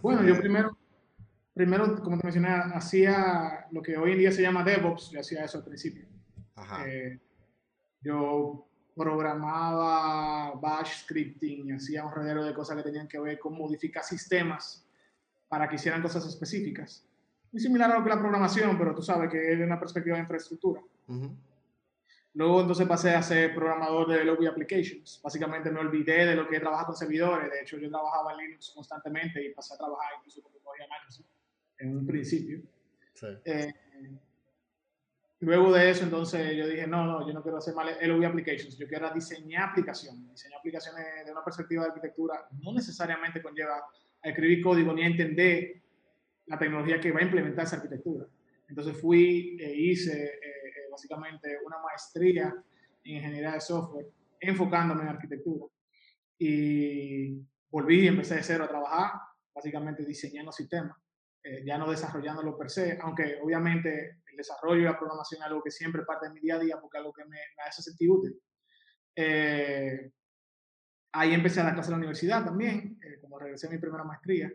Bueno, 0.02 0.24
yo 0.24 0.40
primero, 0.40 0.78
primero, 1.54 2.02
como 2.02 2.18
te 2.18 2.24
mencioné, 2.24 2.50
hacía 2.50 3.68
lo 3.72 3.82
que 3.82 3.98
hoy 3.98 4.14
en 4.14 4.20
día 4.20 4.32
se 4.32 4.42
llama 4.42 4.64
DevOps, 4.64 5.12
yo 5.12 5.20
hacía 5.20 5.46
eso 5.46 5.60
al 5.60 5.64
principio. 5.64 6.06
Eh, 6.86 7.20
yo 8.02 8.68
programaba 8.96 10.54
bash 10.56 11.04
scripting 11.04 11.68
y 11.68 11.72
hacía 11.74 12.06
un 12.06 12.12
rodero 12.12 12.44
de 12.44 12.54
cosas 12.54 12.78
que 12.78 12.84
tenían 12.84 13.08
que 13.08 13.20
ver 13.20 13.38
con 13.38 13.58
modificar 13.58 14.04
sistemas 14.04 14.88
para 15.48 15.68
que 15.68 15.76
hicieran 15.76 16.02
cosas 16.02 16.26
específicas. 16.26 17.06
Muy 17.52 17.62
similar 17.62 17.92
a 17.92 17.98
lo 17.98 18.04
que 18.04 18.10
la 18.10 18.20
programación, 18.20 18.78
pero 18.78 18.96
tú 18.96 19.02
sabes 19.02 19.30
que 19.30 19.54
es 19.54 19.60
de 19.60 19.66
una 19.66 19.80
perspectiva 19.80 20.16
de 20.16 20.24
infraestructura. 20.24 20.82
Luego 22.36 22.62
entonces 22.62 22.86
pasé 22.86 23.16
a 23.16 23.22
ser 23.22 23.56
programador 23.56 24.10
de 24.10 24.26
lobby 24.26 24.46
applications. 24.46 25.22
Básicamente 25.24 25.72
me 25.72 25.80
olvidé 25.80 26.26
de 26.26 26.36
lo 26.36 26.48
que 26.50 26.60
trabajar 26.60 26.86
con 26.86 26.96
servidores. 26.96 27.50
De 27.50 27.62
hecho, 27.62 27.78
yo 27.78 27.90
trabajaba 27.90 28.34
en 28.34 28.40
Linux 28.40 28.74
constantemente 28.76 29.42
y 29.42 29.54
pasé 29.54 29.74
a 29.74 29.78
trabajar 29.78 30.16
incluso 30.18 30.42
con 30.42 30.52
tecnología 30.52 30.86
Microsoft 30.86 31.30
en 31.78 31.98
un 31.98 32.06
principio. 32.06 32.62
Sí. 33.14 33.28
Eh, 33.46 33.74
luego 35.40 35.72
de 35.72 35.90
eso, 35.90 36.04
entonces 36.04 36.58
yo 36.58 36.68
dije, 36.68 36.86
no, 36.86 37.06
no, 37.06 37.26
yo 37.26 37.34
no 37.34 37.42
quiero 37.42 37.60
hacer 37.60 37.74
mal 37.74 37.96
lobby 38.02 38.26
applications. 38.26 38.78
Yo 38.78 38.86
quiero 38.86 39.10
diseñar 39.14 39.70
aplicaciones. 39.70 40.30
Diseñar 40.32 40.60
aplicaciones 40.60 41.26
de 41.26 41.32
una 41.32 41.44
perspectiva 41.44 41.84
de 41.84 41.90
arquitectura 41.90 42.50
no 42.62 42.74
necesariamente 42.74 43.42
conlleva 43.42 43.82
a 44.22 44.30
escribir 44.30 44.62
código 44.62 44.92
ni 44.92 45.04
a 45.04 45.08
entender 45.08 45.82
la 46.48 46.60
tecnología 46.60 47.00
que 47.00 47.14
va 47.14 47.22
a 47.22 47.24
implementar 47.24 47.64
esa 47.64 47.78
arquitectura. 47.78 48.26
Entonces 48.68 49.00
fui 49.00 49.58
e 49.58 49.74
hice 49.74 50.26
eh, 50.26 50.55
básicamente 50.96 51.58
una 51.66 51.78
maestría 51.80 52.54
en 53.04 53.16
ingeniería 53.18 53.52
de 53.52 53.62
software, 53.62 54.08
enfocándome 54.40 55.04
en 55.04 55.10
arquitectura. 55.10 55.66
Y 56.40 57.42
volví 57.70 58.02
y 58.02 58.08
empecé 58.08 58.36
de 58.36 58.44
cero 58.44 58.64
a 58.64 58.70
trabajar, 58.70 59.12
básicamente 59.54 60.06
diseñando 60.06 60.52
sistemas, 60.52 60.98
eh, 61.44 61.64
ya 61.66 61.78
no 61.78 61.90
desarrollándolo 61.90 62.58
per 62.58 62.70
se, 62.70 62.98
aunque 63.02 63.40
obviamente 63.44 64.22
el 64.32 64.38
desarrollo 64.38 64.82
y 64.82 64.86
la 64.86 64.98
programación 64.98 65.42
es 65.42 65.48
algo 65.48 65.62
que 65.62 65.72
siempre 65.72 66.04
parte 66.04 66.28
de 66.28 66.34
mi 66.34 66.40
día 66.40 66.56
a 66.56 66.60
día 66.60 66.78
porque 66.82 66.98
es 66.98 67.02
algo 67.02 67.14
que 67.14 67.24
me, 67.26 67.38
me 67.38 67.64
hace 67.68 67.82
sentir 67.82 68.10
útil. 68.10 68.34
ahí 71.12 71.34
empecé 71.34 71.62
a 71.62 71.64
dar 71.64 71.74
clases 71.74 71.90
en 71.90 71.94
la 71.94 71.98
universidad 72.00 72.44
también, 72.44 73.00
como 73.22 73.40
regresé 73.40 73.68
a 73.68 73.70
mi 73.70 73.78
primera 73.78 74.04
maestría. 74.04 74.52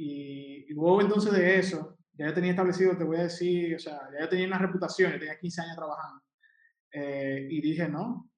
Y, 0.00 0.72
luego 0.74 1.00
entonces 1.00 1.32
de 1.32 1.58
eso, 1.58 1.97
ya 2.18 2.26
yo 2.26 2.34
tenía 2.34 2.50
establecido, 2.50 2.96
te 2.96 3.04
voy 3.04 3.18
a 3.18 3.22
decir, 3.24 3.76
o 3.76 3.78
sea, 3.78 4.10
ya 4.12 4.20
yo 4.20 4.28
tenía 4.28 4.48
una 4.48 4.58
reputación, 4.58 5.12
yo 5.12 5.18
tenía 5.20 5.38
15 5.38 5.60
años 5.62 5.76
trabajando. 5.76 6.22
Eh, 6.90 7.46
y 7.48 7.60
dije, 7.60 7.88
no, 7.88 8.28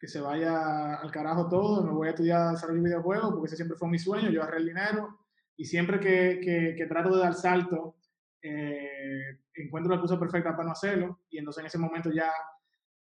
que 0.00 0.08
se 0.08 0.20
vaya 0.20 0.94
al 0.96 1.10
carajo 1.10 1.48
todo, 1.48 1.84
me 1.84 1.92
voy 1.92 2.08
a 2.08 2.10
estudiar 2.12 2.52
desarrollo 2.52 2.80
de 2.80 2.88
videojuegos, 2.88 3.30
porque 3.30 3.46
ese 3.48 3.56
siempre 3.56 3.76
fue 3.76 3.90
mi 3.90 3.98
sueño, 3.98 4.30
yo 4.30 4.42
agarré 4.42 4.58
el 4.58 4.66
dinero, 4.66 5.20
y 5.54 5.66
siempre 5.66 6.00
que, 6.00 6.40
que, 6.42 6.74
que 6.76 6.86
trato 6.86 7.14
de 7.14 7.20
dar 7.20 7.34
salto, 7.34 7.96
eh, 8.40 9.38
encuentro 9.54 9.94
la 9.94 10.00
cosa 10.00 10.18
perfecta 10.18 10.52
para 10.52 10.64
no 10.64 10.72
hacerlo, 10.72 11.20
y 11.28 11.38
entonces 11.38 11.60
en 11.60 11.66
ese 11.66 11.78
momento 11.78 12.10
ya 12.10 12.32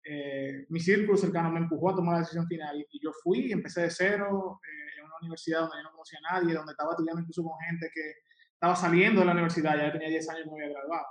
eh, 0.04 0.66
mi 0.70 0.80
círculo 0.80 1.16
cercano 1.16 1.52
me 1.52 1.60
empujó 1.60 1.92
a 1.92 1.96
tomar 1.96 2.16
la 2.16 2.20
decisión 2.22 2.48
final, 2.48 2.86
y, 2.90 3.00
yo 3.04 3.12
fui, 3.24 3.52
empecé 3.52 3.82
de 3.82 3.92
cero 3.92 4.60
en 4.98 5.06
una 5.06 5.16
universidad 5.22 5.62
donde 5.62 5.78
yo 5.78 5.84
no 5.84 5.92
conocía 5.92 6.20
a 6.28 6.40
nadie, 6.40 6.56
donde 6.56 6.72
estaba 6.72 6.94
estudiando 6.94 7.22
incluso 7.22 7.44
con 7.44 7.60
gente 7.60 7.92
que 7.94 8.14
estaba 8.60 8.76
saliendo 8.76 9.22
de 9.22 9.26
la 9.26 9.32
universidad, 9.32 9.78
ya 9.78 9.90
tenía 9.90 10.10
10 10.10 10.30
años 10.32 10.44
que 10.44 10.50
me 10.50 10.66
había 10.66 10.76
graduado 10.76 11.06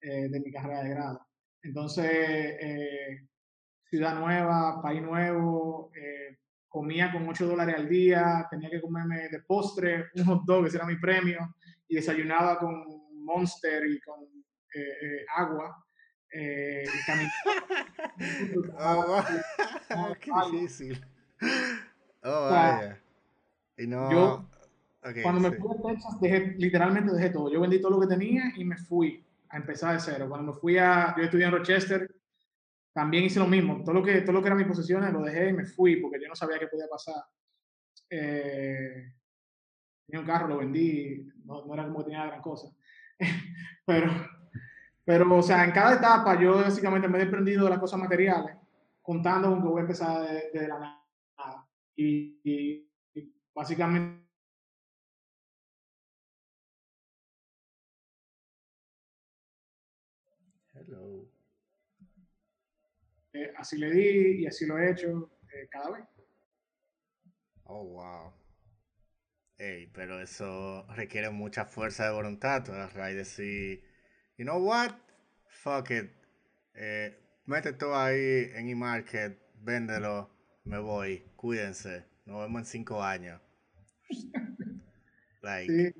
eh, 0.00 0.28
de 0.28 0.40
mi 0.40 0.50
carrera 0.50 0.82
de 0.82 0.90
grado. 0.90 1.24
Entonces, 1.62 2.10
eh, 2.12 3.28
ciudad 3.84 4.18
nueva, 4.18 4.82
país 4.82 5.00
nuevo, 5.00 5.92
eh, 5.94 6.38
comía 6.68 7.12
con 7.12 7.28
8 7.28 7.46
dólares 7.46 7.76
al 7.76 7.88
día, 7.88 8.44
tenía 8.50 8.68
que 8.68 8.80
comerme 8.80 9.28
de 9.28 9.40
postre 9.42 10.06
un 10.16 10.24
hot 10.24 10.42
dog, 10.44 10.66
ese 10.66 10.78
era 10.78 10.86
mi 10.86 10.96
premio, 10.96 11.54
y 11.86 11.94
desayunaba 11.94 12.58
con 12.58 12.84
Monster 13.24 13.86
y 13.86 14.00
con 14.00 14.26
agua. 15.36 15.84
Oh, 18.80 19.24
qué 20.20 20.30
difícil. 20.50 21.06
Oh, 22.24 22.50
vaya. 22.50 23.00
Y 23.76 23.86
no. 23.86 24.44
Cuando 25.22 25.40
me 25.40 25.52
fui 25.52 25.70
a 25.70 25.82
Texas, 25.82 26.20
dejé, 26.20 26.54
literalmente 26.58 27.12
dejé 27.12 27.30
todo. 27.30 27.50
Yo 27.50 27.60
vendí 27.60 27.80
todo 27.80 27.92
lo 27.92 28.00
que 28.00 28.06
tenía 28.06 28.52
y 28.56 28.64
me 28.64 28.76
fui 28.76 29.24
a 29.48 29.56
empezar 29.56 29.94
de 29.94 30.00
cero. 30.00 30.26
Cuando 30.28 30.52
me 30.52 30.58
fui 30.58 30.76
a, 30.76 31.14
yo 31.16 31.24
estudié 31.24 31.46
en 31.46 31.52
Rochester, 31.52 32.14
también 32.92 33.24
hice 33.24 33.38
lo 33.38 33.46
mismo. 33.46 33.82
Todo 33.82 33.94
lo 33.94 34.02
que, 34.02 34.20
todo 34.20 34.32
lo 34.32 34.42
que 34.42 34.48
eran 34.48 34.58
mis 34.58 34.66
posesiones 34.66 35.12
lo 35.12 35.22
dejé 35.22 35.48
y 35.48 35.52
me 35.54 35.64
fui 35.64 35.96
porque 35.96 36.20
yo 36.20 36.28
no 36.28 36.34
sabía 36.34 36.58
qué 36.58 36.66
podía 36.66 36.86
pasar. 36.86 37.22
Eh, 38.10 39.14
tenía 40.06 40.20
un 40.20 40.26
carro, 40.26 40.48
lo 40.48 40.58
vendí, 40.58 41.26
no, 41.44 41.64
no, 41.64 41.74
era 41.74 41.84
como 41.84 42.00
que 42.00 42.04
tenía 42.04 42.26
gran 42.26 42.42
cosa. 42.42 42.68
pero, 43.86 44.10
pero, 45.04 45.34
o 45.34 45.42
sea, 45.42 45.64
en 45.64 45.72
cada 45.72 45.94
etapa 45.94 46.38
yo 46.38 46.56
básicamente 46.56 47.08
me 47.08 47.16
he 47.16 47.22
desprendido 47.22 47.64
de 47.64 47.70
las 47.70 47.78
cosas 47.78 48.00
materiales, 48.00 48.54
contando 49.00 49.48
con 49.48 49.62
que 49.62 49.68
voy 49.68 49.78
a 49.78 49.82
empezar 49.82 50.28
de, 50.52 50.68
la 50.68 50.78
nada. 50.78 51.66
y, 51.96 52.38
y 52.44 52.90
básicamente 53.54 54.19
Eh, 63.32 63.52
así 63.56 63.78
le 63.78 63.90
di 63.90 64.42
y 64.42 64.46
así 64.46 64.66
lo 64.66 64.78
he 64.78 64.90
hecho 64.90 65.30
eh, 65.52 65.68
cada 65.70 65.90
vez. 65.90 66.04
Oh, 67.64 67.84
wow. 67.84 68.32
Ey, 69.56 69.86
pero 69.92 70.20
eso 70.20 70.86
requiere 70.94 71.30
mucha 71.30 71.64
fuerza 71.64 72.06
de 72.06 72.12
voluntad. 72.12 72.64
Tú 72.64 72.72
y 72.72 73.14
decir, 73.14 73.84
you 74.36 74.44
know 74.44 74.58
what? 74.58 74.92
Fuck 75.48 75.90
it. 75.90 76.10
Eh, 76.74 77.16
mete 77.46 77.72
todo 77.74 77.96
ahí 77.96 78.50
en 78.54 78.68
e-market, 78.68 79.38
véndelo, 79.60 80.30
me 80.64 80.78
voy, 80.78 81.24
cuídense. 81.36 82.04
Nos 82.24 82.40
vemos 82.42 82.60
en 82.60 82.66
cinco 82.66 83.02
años. 83.02 83.40
Sí, 85.66 85.90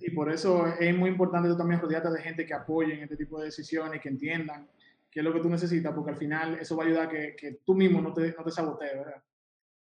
y 0.00 0.10
por 0.12 0.32
eso 0.32 0.68
es 0.78 0.96
muy 0.96 1.10
importante 1.10 1.48
tú 1.48 1.56
también 1.56 1.80
rodearte 1.80 2.08
de 2.08 2.22
gente 2.22 2.46
que 2.46 2.54
apoyen 2.54 3.00
este 3.00 3.16
tipo 3.16 3.38
de 3.40 3.46
decisiones, 3.46 4.00
que 4.00 4.08
entiendan 4.08 4.68
qué 5.10 5.20
es 5.20 5.24
lo 5.24 5.32
que 5.32 5.40
tú 5.40 5.48
necesitas, 5.48 5.94
porque 5.94 6.12
al 6.12 6.16
final 6.16 6.58
eso 6.58 6.76
va 6.76 6.84
a 6.84 6.86
ayudar 6.86 7.06
a 7.06 7.10
que, 7.10 7.36
que 7.36 7.60
tú 7.64 7.74
mismo 7.74 8.00
no 8.00 8.12
te, 8.12 8.32
no 8.32 8.44
te 8.44 8.50
sabotees, 8.50 8.94
¿verdad? 8.94 9.22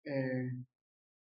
Eh, 0.05 0.51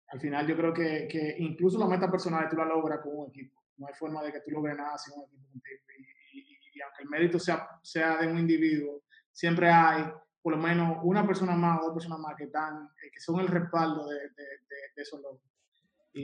al 0.09 0.19
final 0.19 0.47
yo 0.47 0.55
creo 0.55 0.73
que, 0.73 1.07
que 1.09 1.35
incluso 1.39 1.79
la 1.79 1.87
meta 1.87 2.09
personal 2.09 2.47
tú 2.49 2.55
la 2.55 2.65
logras 2.65 2.99
con 2.99 3.17
un 3.17 3.29
equipo. 3.29 3.61
No 3.77 3.87
hay 3.87 3.93
forma 3.93 4.23
de 4.23 4.31
que 4.31 4.41
tú 4.41 4.51
logres 4.51 4.77
nada 4.77 4.97
sin 4.97 5.13
un 5.17 5.25
equipo 5.25 5.47
contigo. 5.49 5.81
Y, 6.33 6.39
y, 6.73 6.81
aunque 6.81 7.03
el 7.03 7.09
mérito 7.09 7.39
sea, 7.39 7.67
sea 7.81 8.17
de 8.17 8.27
un 8.27 8.37
individuo, 8.37 9.03
siempre 9.31 9.69
hay 9.69 10.05
por 10.41 10.55
lo 10.55 10.61
menos 10.61 10.99
una 11.03 11.25
persona 11.25 11.55
más 11.55 11.79
o 11.81 11.85
dos 11.85 11.93
personas 11.95 12.19
más 12.19 12.35
que, 12.35 12.43
están, 12.43 12.85
eh, 13.03 13.09
que 13.11 13.19
son 13.19 13.39
el 13.39 13.47
respaldo 13.47 14.07
de, 14.07 14.15
de, 14.15 14.45
de, 14.95 15.01
esos 15.01 15.19
logros. 15.19 15.41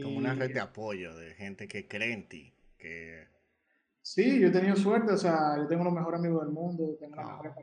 Como 0.03 0.17
una 0.17 0.35
red 0.35 0.53
de 0.53 0.59
apoyo, 0.59 1.15
de 1.15 1.33
gente 1.33 1.67
que 1.67 1.87
cree 1.87 2.13
en 2.13 2.29
ti, 2.29 2.53
que 2.77 3.27
Sí, 4.01 4.39
yo 4.39 4.47
he 4.47 4.51
tenido 4.51 4.75
suerte, 4.75 5.13
o 5.13 5.17
sea, 5.17 5.57
yo 5.57 5.67
tengo 5.67 5.83
los 5.83 5.93
mejores 5.93 6.19
amigos 6.19 6.43
del 6.43 6.53
mundo, 6.53 6.97
tengo 6.99 7.15
los 7.15 7.25
mejores 7.25 7.53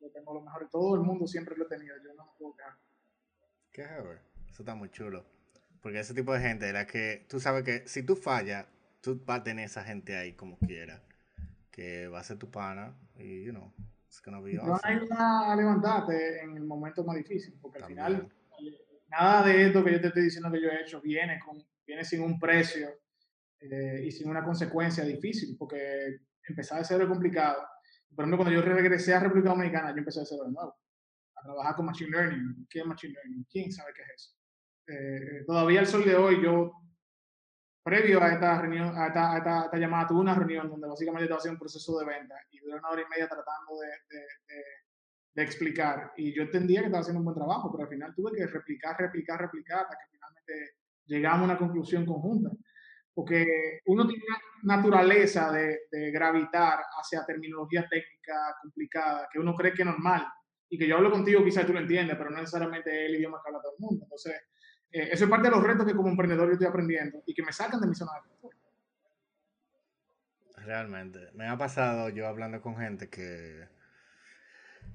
yo 0.00 0.10
tengo 0.10 0.34
los 0.34 0.44
mejores, 0.44 0.68
todo 0.70 0.94
el 0.94 1.02
mundo 1.02 1.26
siempre 1.26 1.56
lo 1.56 1.66
he 1.66 1.68
tenido, 1.68 1.94
yo 2.02 2.14
no 2.14 2.24
me 2.24 2.32
puedo 2.38 2.56
quejar. 2.56 2.72
Qué 3.70 3.82
eso 4.48 4.62
está 4.62 4.74
muy 4.74 4.90
chulo. 4.90 5.24
Porque 5.80 6.00
ese 6.00 6.14
tipo 6.14 6.32
de 6.32 6.40
gente 6.40 6.68
era 6.68 6.86
que 6.86 7.26
tú 7.28 7.40
sabes 7.40 7.64
que 7.64 7.86
si 7.86 8.02
tú 8.02 8.16
fallas, 8.16 8.66
tú 9.00 9.22
vas 9.24 9.40
a 9.40 9.44
tener 9.44 9.66
esa 9.66 9.82
gente 9.82 10.16
ahí 10.16 10.34
como 10.34 10.58
quiera, 10.58 11.02
que 11.70 12.08
va 12.08 12.20
a 12.20 12.24
ser 12.24 12.38
tu 12.38 12.50
pana 12.50 12.94
y, 13.16 13.44
you 13.44 13.52
know, 13.52 13.72
it's 14.06 14.20
gonna 14.22 14.40
be 14.40 14.58
awesome. 14.58 15.08
a 15.16 15.54
levantarte 15.56 16.42
en 16.42 16.56
el 16.56 16.64
momento 16.64 17.04
más 17.04 17.16
difícil, 17.16 17.58
porque 17.60 17.78
al 17.78 17.86
final 17.86 18.32
nada 19.08 19.46
de 19.46 19.66
esto 19.66 19.82
que 19.82 19.92
yo 19.92 20.00
te 20.00 20.08
estoy 20.08 20.24
diciendo 20.24 20.50
que 20.50 20.60
yo 20.60 20.68
he 20.68 20.82
hecho 20.82 21.00
viene, 21.00 21.40
con, 21.40 21.64
viene 21.86 22.04
sin 22.04 22.22
un 22.22 22.38
precio 22.38 22.88
eh, 23.60 24.04
y 24.06 24.10
sin 24.10 24.28
una 24.28 24.42
consecuencia 24.42 25.04
difícil, 25.04 25.56
porque 25.58 26.20
empezar 26.44 26.78
de 26.78 26.84
cero 26.84 27.04
es 27.04 27.10
complicado. 27.10 27.62
Por 28.14 28.24
ejemplo, 28.24 28.38
cuando 28.38 28.54
yo 28.54 28.62
regresé 28.62 29.14
a 29.14 29.20
República 29.20 29.50
Dominicana, 29.50 29.90
yo 29.90 29.98
empecé 29.98 30.20
de 30.20 30.26
cero 30.26 30.44
de 30.44 30.52
nuevo, 30.52 30.76
a 31.36 31.42
trabajar 31.42 31.76
con 31.76 31.86
Machine 31.86 32.10
Learning. 32.10 32.66
¿Qué 32.68 32.80
es 32.80 32.86
Machine 32.86 33.12
Learning? 33.12 33.46
¿Quién 33.50 33.70
sabe 33.70 33.92
qué 33.94 34.02
es 34.02 34.08
eso? 34.14 34.34
Eh, 34.86 35.44
todavía 35.46 35.80
al 35.80 35.86
sol 35.86 36.04
de 36.04 36.16
hoy, 36.16 36.42
yo, 36.42 36.72
previo 37.82 38.22
a 38.22 38.32
esta 38.32 38.60
reunión, 38.60 38.96
a 38.96 39.08
esta, 39.08 39.34
a 39.34 39.38
esta, 39.38 39.76
llamada, 39.76 40.08
tuve 40.08 40.20
una 40.20 40.34
reunión 40.34 40.68
donde 40.68 40.88
básicamente 40.88 41.24
estaba 41.24 41.38
haciendo 41.38 41.56
un 41.56 41.60
proceso 41.60 41.98
de 41.98 42.06
venta 42.06 42.34
y 42.50 42.60
duré 42.60 42.78
una 42.78 42.88
hora 42.88 43.02
y 43.02 43.08
media 43.10 43.28
tratando 43.28 43.78
de, 43.78 44.16
de, 44.16 44.22
de, 44.48 44.64
de, 45.34 45.42
explicar. 45.42 46.12
Y 46.16 46.34
yo 46.34 46.42
entendía 46.42 46.80
que 46.80 46.86
estaba 46.86 47.02
haciendo 47.02 47.20
un 47.20 47.26
buen 47.26 47.36
trabajo, 47.36 47.70
pero 47.70 47.84
al 47.84 47.90
final 47.90 48.14
tuve 48.14 48.32
que 48.32 48.46
replicar, 48.46 48.96
replicar, 48.98 49.38
replicar 49.38 49.80
hasta 49.80 49.96
que 49.96 50.10
finalmente 50.10 50.76
llegamos 51.06 51.42
a 51.42 51.44
una 51.44 51.58
conclusión 51.58 52.06
conjunta 52.06 52.50
porque 53.14 53.80
uno 53.86 54.06
tiene 54.06 54.24
una 54.62 54.76
naturaleza 54.76 55.50
de, 55.52 55.80
gravitar 56.12 56.80
hacia 57.00 57.24
terminología 57.24 57.86
técnica 57.88 58.56
complicada 58.62 59.28
que 59.32 59.38
uno 59.38 59.54
cree 59.54 59.72
que 59.72 59.82
es 59.82 59.86
normal 59.86 60.26
y 60.68 60.78
que 60.78 60.86
yo 60.86 60.96
hablo 60.96 61.10
contigo 61.10 61.44
quizás 61.44 61.66
tú 61.66 61.72
lo 61.72 61.80
entiendes, 61.80 62.16
pero 62.16 62.30
no 62.30 62.38
necesariamente 62.38 62.90
es 62.90 63.10
el 63.10 63.16
idioma 63.16 63.40
que 63.42 63.48
habla 63.48 63.60
todo 63.60 63.74
el 63.76 63.80
mundo. 63.80 64.04
Entonces, 64.04 64.34
eh, 64.92 65.08
eso 65.12 65.24
es 65.24 65.30
parte 65.30 65.48
de 65.48 65.56
los 65.56 65.64
retos 65.64 65.86
que 65.86 65.94
como 65.94 66.08
emprendedor 66.08 66.46
yo 66.46 66.52
estoy 66.52 66.68
aprendiendo 66.68 67.22
y 67.26 67.34
que 67.34 67.42
me 67.42 67.52
sacan 67.52 67.80
de 67.80 67.88
mi 67.88 67.94
zona 67.94 68.12
de 68.14 68.28
confort. 68.28 68.56
Realmente, 70.58 71.30
me 71.34 71.48
ha 71.48 71.56
pasado 71.56 72.10
yo 72.10 72.28
hablando 72.28 72.60
con 72.60 72.76
gente 72.76 73.08
que, 73.08 73.66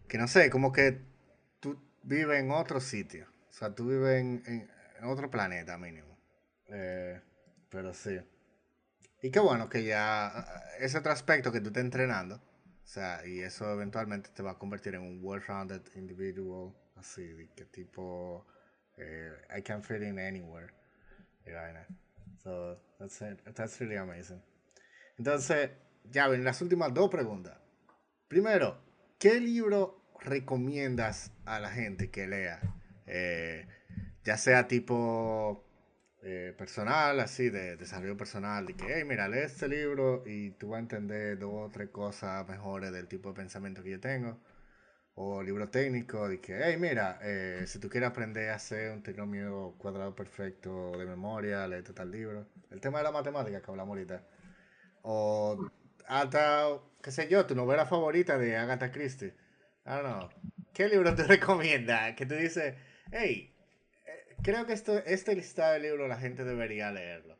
que 0.07 0.17
no 0.17 0.27
sé, 0.27 0.49
como 0.49 0.71
que 0.71 1.01
tú 1.59 1.77
vives 2.03 2.39
en 2.39 2.51
otro 2.51 2.79
sitio, 2.79 3.27
o 3.49 3.53
sea, 3.53 3.73
tú 3.73 3.87
vives 3.87 4.21
en, 4.21 4.43
en 4.45 5.05
otro 5.05 5.29
planeta 5.29 5.77
mínimo. 5.77 6.17
Eh, 6.67 7.19
pero 7.75 7.93
sí. 7.93 8.17
Y 9.21 9.31
qué 9.31 9.39
bueno 9.41 9.69
que 9.69 9.83
ya 9.83 10.63
ese 10.79 10.97
otro 10.97 11.11
aspecto 11.11 11.51
que 11.51 11.59
tú 11.59 11.67
estás 11.67 11.83
entrenando, 11.83 12.35
O 12.35 12.87
sea, 12.87 13.25
y 13.25 13.41
eso 13.41 13.69
eventualmente 13.73 14.29
te 14.33 14.43
va 14.43 14.51
a 14.51 14.57
convertir 14.57 14.95
en 14.95 15.01
un 15.01 15.19
well-rounded 15.21 15.81
individual, 15.95 16.73
así, 16.95 17.23
de 17.23 17.49
que 17.49 17.65
tipo, 17.65 18.45
eh, 18.97 19.33
I 19.57 19.61
can 19.61 19.83
fit 19.83 20.03
in 20.03 20.19
anywhere. 20.19 20.71
Y 21.45 21.51
vaina. 21.51 21.85
So, 22.43 22.79
that's, 22.99 23.21
that's 23.55 23.79
really 23.79 23.97
amazing. 23.97 24.41
Entonces, 25.17 25.71
ya 26.11 26.27
ven, 26.27 26.43
las 26.43 26.61
últimas 26.61 26.93
dos 26.93 27.09
preguntas. 27.09 27.57
Primero, 28.27 28.79
¿qué 29.19 29.41
libro 29.41 30.01
recomiendas 30.21 31.31
a 31.45 31.59
la 31.59 31.71
gente 31.71 32.11
que 32.11 32.27
lea? 32.27 32.61
Eh, 33.07 33.67
ya 34.23 34.37
sea 34.37 34.67
tipo 34.67 35.64
eh, 36.27 36.55
personal, 36.57 37.19
así, 37.19 37.49
de 37.51 37.77
desarrollo 37.77 38.17
personal, 38.17 38.65
de 38.65 38.75
que, 38.75 38.85
hey, 38.95 39.03
mira, 39.05 39.27
lee 39.29 39.39
este 39.41 39.67
libro 39.67 40.23
y 40.25 40.51
tú 40.51 40.69
vas 40.69 40.77
a 40.77 40.81
entender 40.81 41.37
dos 41.37 41.53
o 41.53 41.69
tres 41.71 41.89
cosas 41.89 42.47
mejores 42.47 42.91
del 42.91 43.07
tipo 43.07 43.29
de 43.29 43.35
pensamiento 43.35 43.83
que 43.83 43.91
yo 43.91 43.99
tengo. 43.99 44.39
O 45.15 45.43
libro 45.43 45.69
técnico, 45.69 46.27
de 46.27 46.41
que, 46.41 46.59
hey, 46.63 46.77
mira, 46.79 47.19
eh, 47.21 47.65
si 47.67 47.79
tú 47.79 47.89
quieres 47.89 48.09
aprender 48.09 48.49
a 48.49 48.55
hacer 48.55 48.91
un 48.91 49.03
trinomio 49.03 49.75
cuadrado 49.77 50.15
perfecto 50.15 50.97
de 50.97 51.05
memoria, 51.05 51.67
lee 51.67 51.83
tal 51.83 52.11
libro. 52.11 52.47
El 52.71 52.81
tema 52.81 52.99
de 52.99 53.03
la 53.05 53.11
matemática 53.11 53.61
que 53.61 53.71
hablamos 53.71 53.95
ahorita. 53.95 54.23
O 55.03 55.69
hasta, 56.07 56.79
qué 57.03 57.11
sé 57.11 57.27
yo, 57.29 57.45
tu 57.45 57.55
novela 57.55 57.85
favorita 57.85 58.37
de 58.37 58.57
Agatha 58.57 58.91
Christie. 58.91 59.35
I 59.85 59.89
don't 59.89 60.05
know. 60.05 60.29
¿Qué 60.73 60.89
libro 60.89 61.13
te 61.15 61.23
recomienda? 61.27 62.15
Que 62.15 62.25
tú 62.25 62.35
dices, 62.35 62.75
hey, 63.11 63.54
creo 64.45 64.65
que 64.67 64.73
esto, 64.73 64.97
este 65.05 65.35
listado 65.35 65.73
de 65.73 65.79
libros 65.79 66.07
la 66.07 66.17
gente 66.17 66.43
debería 66.43 66.91
leerlo. 66.91 67.35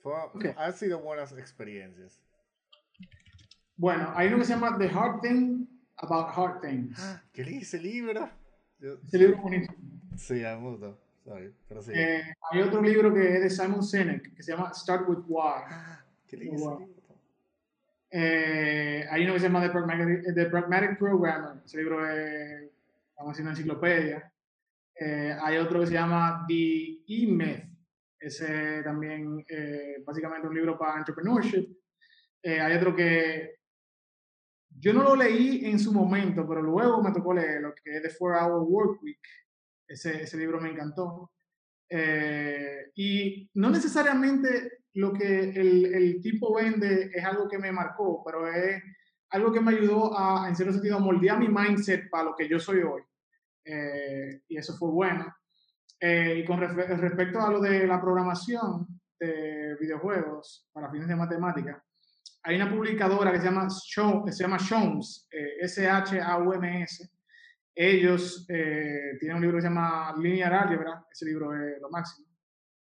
Fue, 0.00 0.12
Han 0.56 0.72
sido 0.72 1.00
buenas 1.00 1.32
experiencias. 1.32 2.20
Bueno, 3.76 4.12
hay 4.14 4.28
uno 4.28 4.38
que 4.38 4.44
se 4.44 4.52
llama 4.52 4.78
The 4.78 4.88
Hard 4.88 5.20
Thing 5.20 5.66
About 5.96 6.28
Hard 6.36 6.60
Things. 6.60 6.98
Ah, 7.00 7.22
¿Qué 7.32 7.44
leí 7.44 7.58
ese 7.58 7.80
libro? 7.80 8.30
ese 8.80 9.18
libro 9.18 9.36
es 9.36 9.42
bonito. 9.42 9.74
Sí, 10.16 10.44
a 10.44 10.56
mucho. 10.56 10.96
Sorry, 11.24 11.52
pero 11.68 11.82
sí. 11.82 11.92
Eh, 11.94 12.22
hay 12.50 12.60
otro 12.62 12.80
libro 12.82 13.12
que 13.12 13.34
es 13.34 13.42
de 13.42 13.50
Simon 13.50 13.82
Sinek 13.82 14.34
que 14.34 14.42
se 14.42 14.52
llama 14.52 14.72
Start 14.72 15.08
With 15.08 15.24
Why. 15.26 15.62
Ah, 15.66 16.04
¿Qué 16.26 16.36
leí 16.36 16.48
ese 16.48 16.64
libro? 16.64 16.88
Eh, 18.10 19.06
hay 19.10 19.24
uno 19.24 19.34
que 19.34 19.40
se 19.40 19.46
llama 19.46 19.60
The 19.60 19.70
Pragmatic, 19.70 20.34
The 20.34 20.46
Pragmatic 20.46 20.98
Programmer. 20.98 21.62
Ese 21.64 21.78
libro 21.78 22.08
es, 22.08 22.70
vamos 23.16 23.30
a 23.30 23.32
decir, 23.32 23.42
una 23.42 23.50
enciclopedia. 23.50 24.32
Eh, 25.00 25.36
hay 25.40 25.56
otro 25.58 25.80
que 25.80 25.86
se 25.86 25.92
llama 25.92 26.44
The 26.48 27.04
E-Myth, 27.06 27.64
ese 28.18 28.82
también 28.82 29.44
eh, 29.48 30.02
básicamente 30.04 30.48
un 30.48 30.54
libro 30.54 30.76
para 30.76 30.98
entrepreneurship. 30.98 31.68
Eh, 32.42 32.60
hay 32.60 32.76
otro 32.76 32.96
que 32.96 33.58
yo 34.70 34.92
no 34.92 35.02
lo 35.04 35.16
leí 35.16 35.66
en 35.66 35.78
su 35.78 35.92
momento, 35.92 36.46
pero 36.48 36.62
luego 36.62 37.02
me 37.02 37.12
tocó 37.12 37.32
leer 37.32 37.60
lo 37.62 37.74
que 37.74 37.96
es 37.96 38.02
The 38.02 38.10
Four 38.10 38.34
Hour 38.34 38.62
Work 38.62 39.02
Week. 39.02 39.20
Ese, 39.86 40.22
ese 40.22 40.36
libro 40.36 40.60
me 40.60 40.70
encantó. 40.70 41.32
y 42.94 43.48
no 43.54 43.70
necesariamente 43.70 44.82
lo 44.94 45.12
que 45.12 45.50
el, 45.50 45.94
el, 45.94 46.20
tipo 46.20 46.54
vende 46.54 47.10
es 47.14 47.24
algo 47.24 47.48
que 47.48 47.58
me 47.58 47.72
marcó, 47.72 48.22
pero 48.24 48.48
es 48.48 48.82
algo 49.30 49.52
que 49.52 49.60
me 49.60 49.72
ayudó 49.72 50.18
a, 50.18 50.48
en 50.48 50.56
cierto 50.56 50.74
sentido, 50.74 50.96
a 50.96 51.00
moldear 51.00 51.38
mi 51.38 51.48
mindset 51.48 52.10
para 52.10 52.24
lo 52.24 52.34
que 52.36 52.48
yo 52.48 52.58
soy 52.58 52.80
hoy. 52.82 53.02
Eh, 53.70 54.42
y 54.48 54.56
eso 54.56 54.76
fue 54.76 54.90
bueno. 54.90 55.36
Eh, 56.00 56.38
y 56.38 56.44
con 56.44 56.58
respecto 56.58 57.40
a 57.40 57.50
lo 57.50 57.60
de 57.60 57.86
la 57.86 58.00
programación 58.00 58.86
de 59.18 59.76
videojuegos 59.78 60.68
para 60.72 60.90
fines 60.90 61.08
de 61.08 61.16
matemática, 61.16 61.84
hay 62.44 62.56
una 62.56 62.70
publicadora 62.70 63.32
que 63.32 63.40
se 63.40 63.44
llama, 63.44 63.68
Show, 63.68 64.24
que 64.24 64.32
se 64.32 64.44
llama 64.44 64.58
Shoms, 64.58 65.28
eh, 65.30 65.56
S-H-A-U-M-S. 65.60 67.10
Ellos 67.74 68.46
tienen 68.46 69.36
un 69.36 69.40
libro 69.40 69.58
que 69.58 69.62
se 69.62 69.68
llama 69.68 70.12
Linear 70.18 70.52
Algebra, 70.52 71.04
ese 71.12 71.26
libro 71.26 71.54
es 71.54 71.80
lo 71.80 71.88
máximo, 71.90 72.26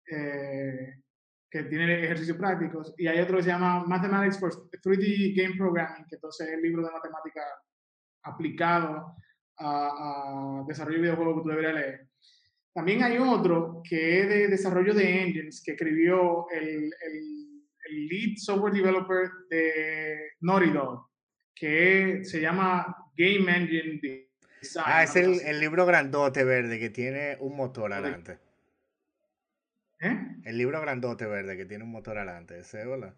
que 0.05 1.62
tiene 1.70 2.05
ejercicios 2.05 2.36
prácticos. 2.36 2.94
Y 2.98 3.06
hay 3.06 3.18
otro 3.20 3.38
que 3.38 3.44
se 3.44 3.48
llama 3.48 3.82
Mathematics 3.86 4.38
for 4.38 4.52
3D 4.52 5.34
Game 5.34 5.56
Programming, 5.56 6.05
que 6.06 6.16
entonces 6.16 6.48
es 6.48 6.55
el 6.55 6.60
libro 6.60 6.84
de 6.84 6.90
matemática 6.90 7.40
aplicado 8.24 9.16
a, 9.59 10.64
desarrollo 10.66 10.97
de 10.97 11.02
videojuegos 11.02 11.36
que 11.36 11.43
tú 11.43 11.48
deberías 11.48 11.74
leer. 11.74 12.09
También 12.72 13.02
hay 13.02 13.18
otro 13.18 13.82
que 13.89 14.20
es 14.20 14.28
de 14.28 14.48
desarrollo 14.48 14.94
de 14.94 15.22
engines 15.22 15.62
que 15.64 15.72
escribió 15.72 16.47
el, 16.51 16.93
el, 17.06 17.62
el 17.89 18.06
lead 18.09 18.36
software 18.36 18.72
developer 18.72 19.31
de 19.48 20.32
Naughty 20.40 20.70
Dog, 20.70 21.06
que 21.55 22.24
se 22.24 22.40
llama 22.40 22.97
Game 23.16 23.56
Engine 23.56 24.01
Design. 24.60 24.85
Ah, 24.86 25.05
es 25.05 25.14
el, 25.14 25.40
el, 25.40 25.60
libro 25.60 25.86
grandote 25.86 26.43
verde 26.43 26.81
que 26.81 26.90
tiene 26.90 27.36
un 27.39 27.56
motor 27.56 27.93
adelante. 27.93 28.39
¿Eh? 30.01 30.18
El 30.44 30.59
libro 30.59 30.81
grandote 30.81 31.26
verde 31.26 31.56
que 31.56 31.66
tiene 31.66 31.85
un 31.85 31.93
motor 31.93 32.18
adelante, 32.18 32.59
ese, 32.59 32.85
hola. 32.86 33.14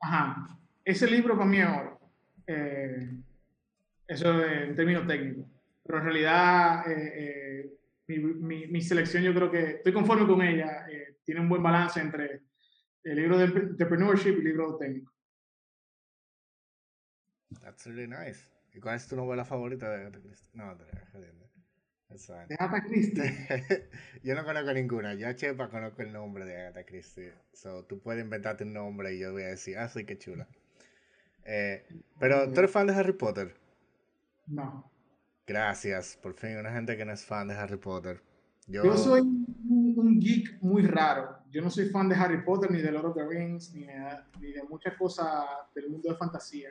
Ajá. 0.00 0.58
Ese 0.84 1.10
libro 1.10 1.36
para 1.36 1.48
mí 1.48 1.58
es 1.58 1.66
oro. 1.66 2.00
Eh, 2.46 3.10
eso 4.06 4.44
en 4.44 4.76
términos 4.76 5.06
técnicos 5.06 5.46
pero 5.92 6.04
en 6.04 6.08
realidad 6.08 6.90
eh, 6.90 7.12
eh, 8.08 8.16
mi, 8.40 8.66
mi, 8.66 8.80
selección 8.80 9.22
yo 9.22 9.34
creo 9.34 9.50
que 9.50 9.72
estoy 9.72 9.92
conforme 9.92 10.26
con 10.26 10.40
ella, 10.40 10.86
eh, 10.90 11.18
tiene 11.22 11.42
un 11.42 11.50
buen 11.50 11.62
balance 11.62 12.00
entre 12.00 12.44
el 13.04 13.16
libro 13.16 13.36
de 13.36 13.44
entrepreneurship 13.44 14.36
y 14.36 14.38
el 14.38 14.44
libro 14.44 14.78
técnico. 14.78 15.12
That's 17.60 17.84
really 17.84 18.08
nice. 18.08 18.40
¿Y 18.72 18.80
cuál 18.80 18.96
es 18.96 19.06
tu 19.06 19.16
novela 19.16 19.44
favorita 19.44 19.90
de 19.90 19.96
Agatha 19.96 20.20
Christie? 20.22 20.48
No, 20.54 20.74
de 20.76 20.86
De 20.86 22.56
Agatha 22.58 22.84
Christie. 22.86 23.90
yo 24.22 24.34
no 24.34 24.46
conozco 24.46 24.72
ninguna. 24.72 25.12
Yo 25.12 25.28
a 25.28 25.36
Chepa 25.36 25.68
conozco 25.68 26.00
el 26.00 26.10
nombre 26.10 26.46
de 26.46 26.56
Agatha 26.56 26.86
Christie. 26.86 27.34
So, 27.52 27.84
tú 27.84 28.00
puedes 28.00 28.24
inventarte 28.24 28.64
un 28.64 28.72
nombre 28.72 29.14
y 29.14 29.18
yo 29.18 29.32
voy 29.32 29.42
a 29.42 29.48
decir, 29.48 29.76
ah, 29.76 29.90
sí, 29.90 30.06
qué 30.06 30.16
chula. 30.16 30.48
pero, 32.18 32.50
¿tú 32.50 32.60
eres 32.60 32.70
fan 32.70 32.86
de 32.86 32.94
Harry 32.94 33.12
Potter? 33.12 33.54
No. 34.46 34.90
Gracias, 35.46 36.18
por 36.22 36.34
fin, 36.34 36.56
una 36.56 36.72
gente 36.72 36.96
que 36.96 37.04
no 37.04 37.12
es 37.12 37.24
fan 37.24 37.48
de 37.48 37.54
Harry 37.54 37.76
Potter. 37.76 38.22
Yo, 38.66 38.96
soy 38.96 39.20
un, 39.20 40.20
geek 40.20 40.62
muy 40.62 40.82
raro. 40.86 41.38
Yo 41.50 41.60
no 41.62 41.70
soy 41.70 41.88
fan 41.88 42.08
de 42.08 42.14
Harry 42.14 42.42
Potter, 42.42 42.70
ni 42.70 42.80
de 42.80 42.92
Lord 42.92 43.06
of 43.06 43.16
the 43.16 43.26
Rings, 43.26 43.74
ni 43.74 43.84
de, 43.84 44.62
muchas 44.68 44.96
cosas 44.96 45.44
del 45.74 45.90
mundo 45.90 46.10
de 46.10 46.16
fantasía. 46.16 46.70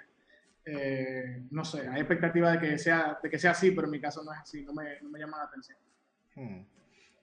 Eh, 0.63 1.43
no 1.51 1.65
sé, 1.65 1.87
hay 1.87 1.99
expectativa 1.99 2.51
de 2.51 2.59
que, 2.59 2.77
sea, 2.77 3.19
de 3.21 3.29
que 3.29 3.39
sea 3.39 3.51
así, 3.51 3.71
pero 3.71 3.87
en 3.87 3.91
mi 3.91 3.99
caso 3.99 4.23
no 4.23 4.31
es 4.31 4.39
así, 4.39 4.63
no 4.63 4.73
me, 4.73 5.01
no 5.01 5.09
me 5.09 5.19
llama 5.19 5.37
la 5.37 5.43
atención. 5.43 5.77
Hmm. 6.35 6.65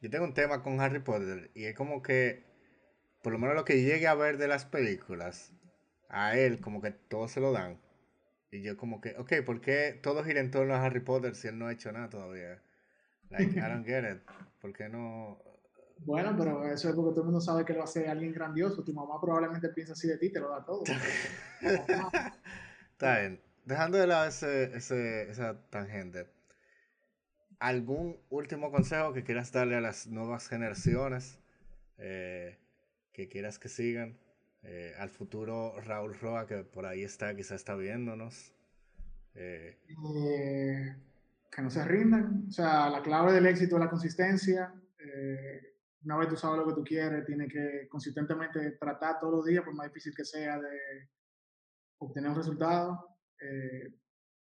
Yo 0.03 0.11
tengo 0.11 0.25
un 0.25 0.35
tema 0.35 0.63
con 0.63 0.81
Harry 0.81 1.01
Potter 1.01 1.51
y 1.55 1.65
es 1.65 1.75
como 1.75 2.03
que, 2.03 2.45
por 3.23 3.33
lo 3.33 3.39
menos 3.39 3.57
lo 3.57 3.65
que 3.65 3.83
llegue 3.83 4.07
a 4.07 4.15
ver 4.15 4.39
de 4.39 4.49
las 4.49 4.65
películas, 4.65 5.53
a 6.09 6.37
él 6.37 6.61
como 6.61 6.81
que 6.83 6.91
todo 6.91 7.27
se 7.29 7.41
lo 7.41 7.53
dan. 7.53 7.81
Y 8.51 8.63
yo 8.63 8.77
como 8.77 9.01
que, 9.01 9.15
ok, 9.19 9.45
¿por 9.45 9.61
qué 9.61 9.99
todo 10.03 10.25
gira 10.25 10.41
en 10.41 10.51
torno 10.51 10.75
a 10.75 10.85
Harry 10.85 11.01
Potter 11.01 11.35
si 11.35 11.49
él 11.49 11.59
no 11.59 11.67
ha 11.67 11.73
hecho 11.73 11.93
nada 11.93 12.09
todavía? 12.09 12.63
Like, 13.31 13.59
I 13.59 13.63
don't 13.63 13.87
get 13.87 14.05
it. 14.05 14.23
¿Por 14.61 14.73
qué 14.73 14.89
no...? 14.89 15.39
Bueno, 16.01 16.35
pero 16.39 16.65
eso 16.65 16.89
es 16.89 16.95
porque 16.95 17.11
todo 17.11 17.23
el 17.23 17.27
mundo 17.27 17.41
sabe 17.41 17.65
que 17.65 17.73
lo 17.73 17.83
hace 17.83 18.09
alguien 18.09 18.33
grandioso. 18.33 18.85
Tu 18.85 18.95
mamá 18.95 19.21
probablemente 19.21 19.69
piensa 19.71 19.95
así 19.95 20.07
de 20.07 20.17
ti, 20.17 20.31
te 20.31 20.39
lo 20.39 20.49
da 20.49 20.65
todo. 20.65 20.85
Está 22.93 23.21
bien. 23.21 23.41
Dejando 23.65 23.99
de 23.99 24.07
lado 24.07 24.29
ese, 24.29 24.77
ese, 24.77 25.29
esa 25.29 25.61
tangente, 25.71 26.29
¿algún 27.59 28.19
último 28.31 28.71
consejo 28.71 29.13
que 29.13 29.25
quieras 29.25 29.53
darle 29.53 29.77
a 29.77 29.81
las 29.81 30.07
nuevas 30.07 30.49
generaciones 30.49 31.39
eh, 31.99 32.59
que 33.13 33.29
quieras 33.29 33.59
que 33.59 33.69
sigan? 33.69 34.17
Eh, 34.63 34.93
al 34.99 35.11
futuro 35.11 35.81
Raúl 35.81 36.19
Roa, 36.19 36.47
que 36.47 36.65
por 36.65 36.85
ahí 36.85 37.05
está, 37.05 37.35
quizá 37.35 37.55
está 37.55 37.75
viéndonos. 37.77 38.53
Eh, 39.35 39.79
eh, 40.17 40.97
que 41.51 41.63
no 41.63 41.71
se 41.71 41.85
rindan. 41.85 42.47
O 42.49 42.53
sea, 42.53 42.91
la 42.91 43.03
clave 43.03 43.33
del 43.33 43.47
éxito 43.47 43.77
es 43.77 43.81
la 43.81 43.91
consistencia. 43.91 44.73
una 46.05 46.17
vez 46.17 46.29
tú 46.29 46.37
sabes 46.37 46.59
lo 46.59 46.67
que 46.67 46.75
tú 46.75 46.85
quieres, 46.85 47.25
tienes 47.27 47.53
que 47.53 47.89
consistentemente 47.89 48.73
tratar 48.73 49.21
todos 49.21 49.35
los 49.35 49.45
días, 49.45 49.65
por 49.65 49.75
más 49.75 49.89
difícil 49.89 50.15
que 50.15 50.25
sea, 50.25 50.59
de 50.59 51.09
obtener 51.99 52.31
un 52.31 52.37
resultado. 52.37 53.17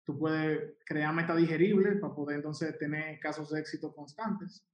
tú 0.05 0.19
puedes 0.19 0.74
crear 0.85 1.15
metas 1.15 1.36
digeribles 1.36 1.99
para 2.01 2.15
poder 2.15 2.36
entonces 2.36 2.78
tener 2.78 3.19
casos 3.20 3.51
de 3.51 3.61
éxito 3.61 3.95
constantes 3.95 4.65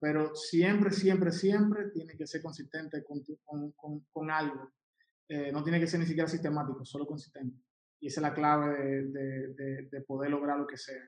pero 0.00 0.34
siempre, 0.34 0.90
siempre, 0.90 1.30
siempre 1.30 1.90
tiene 1.90 2.16
que 2.16 2.26
ser 2.26 2.42
consistente 2.42 3.04
con, 3.04 3.22
con, 3.76 4.00
con, 4.10 4.30
algo. 4.30 4.72
Eh, 5.28 5.52
no 5.52 5.62
tiene 5.62 5.78
que 5.78 5.86
ser 5.86 6.00
ni 6.00 6.06
siquiera 6.06 6.26
sistemático, 6.26 6.84
solo 6.84 7.06
consistente. 7.06 7.62
Y 8.00 8.06
esa 8.06 8.20
es 8.20 8.22
la 8.22 8.34
clave 8.34 8.78
de, 8.78 9.54
de, 9.54 9.88
de, 9.90 10.00
poder 10.02 10.30
lograr 10.30 10.58
lo 10.58 10.66
que 10.66 10.78
sea. 10.78 11.06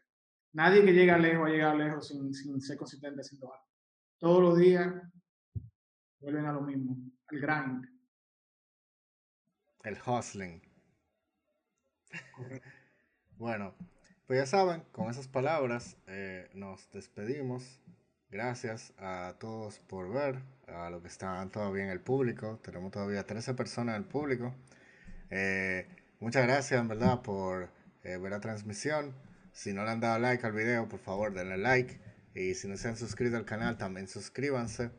Nadie 0.53 0.85
que 0.85 0.93
llega 0.93 1.17
lejos 1.17 1.45
va 1.45 1.49
a 1.49 1.53
llegar 1.53 1.77
lejos 1.77 2.09
sin, 2.09 2.35
sin 2.35 2.61
ser 2.61 2.77
consistente 2.77 3.23
haciendo 3.23 3.51
algo. 3.51 3.67
Todos 4.19 4.43
los 4.43 4.59
días 4.59 4.95
vuelven 6.21 6.45
a 6.45 6.53
lo 6.53 6.61
mismo, 6.61 6.97
al 7.29 7.41
grind. 7.41 7.89
El 9.85 9.99
hustling. 10.07 10.63
Bueno, 13.39 13.75
pues 14.29 14.39
ya 14.39 14.47
saben, 14.47 14.85
con 14.93 15.11
esas 15.11 15.27
palabras 15.27 15.97
eh, 16.07 16.49
nos 16.55 16.89
despedimos. 16.93 17.81
Gracias 18.33 18.95
a 18.97 19.35
todos 19.39 19.79
por 19.81 20.11
ver, 20.11 20.39
a 20.67 20.89
los 20.89 21.03
que 21.03 21.09
están 21.09 21.51
todavía 21.51 21.85
en 21.85 21.91
el 21.91 22.01
público. 22.01 22.59
Tenemos 22.65 22.91
todavía 22.91 23.27
13 23.27 23.53
personas 23.53 23.95
en 23.95 24.05
el 24.05 24.09
público. 24.09 24.55
Eh, 25.29 25.87
muchas 26.19 26.47
gracias, 26.47 26.81
en 26.81 26.89
verdad, 26.89 27.21
por 27.21 27.69
eh, 28.05 28.17
ver 28.17 28.31
la 28.33 28.41
transmisión. 28.41 29.15
Si 29.53 29.75
no 29.75 29.85
le 29.85 29.91
han 29.91 30.01
dado 30.01 30.19
like 30.19 30.47
al 30.47 30.55
video, 30.55 30.89
por 30.89 30.99
favor, 30.99 31.35
denle 31.35 31.59
like. 31.59 32.01
Y 32.35 32.55
si 32.55 32.69
no 32.69 32.79
se 32.79 32.89
han 32.89 32.97
suscrito 32.97 33.37
al 33.37 33.45
canal, 33.45 33.77
también 33.77 34.09
suscríbanse. 34.09 34.91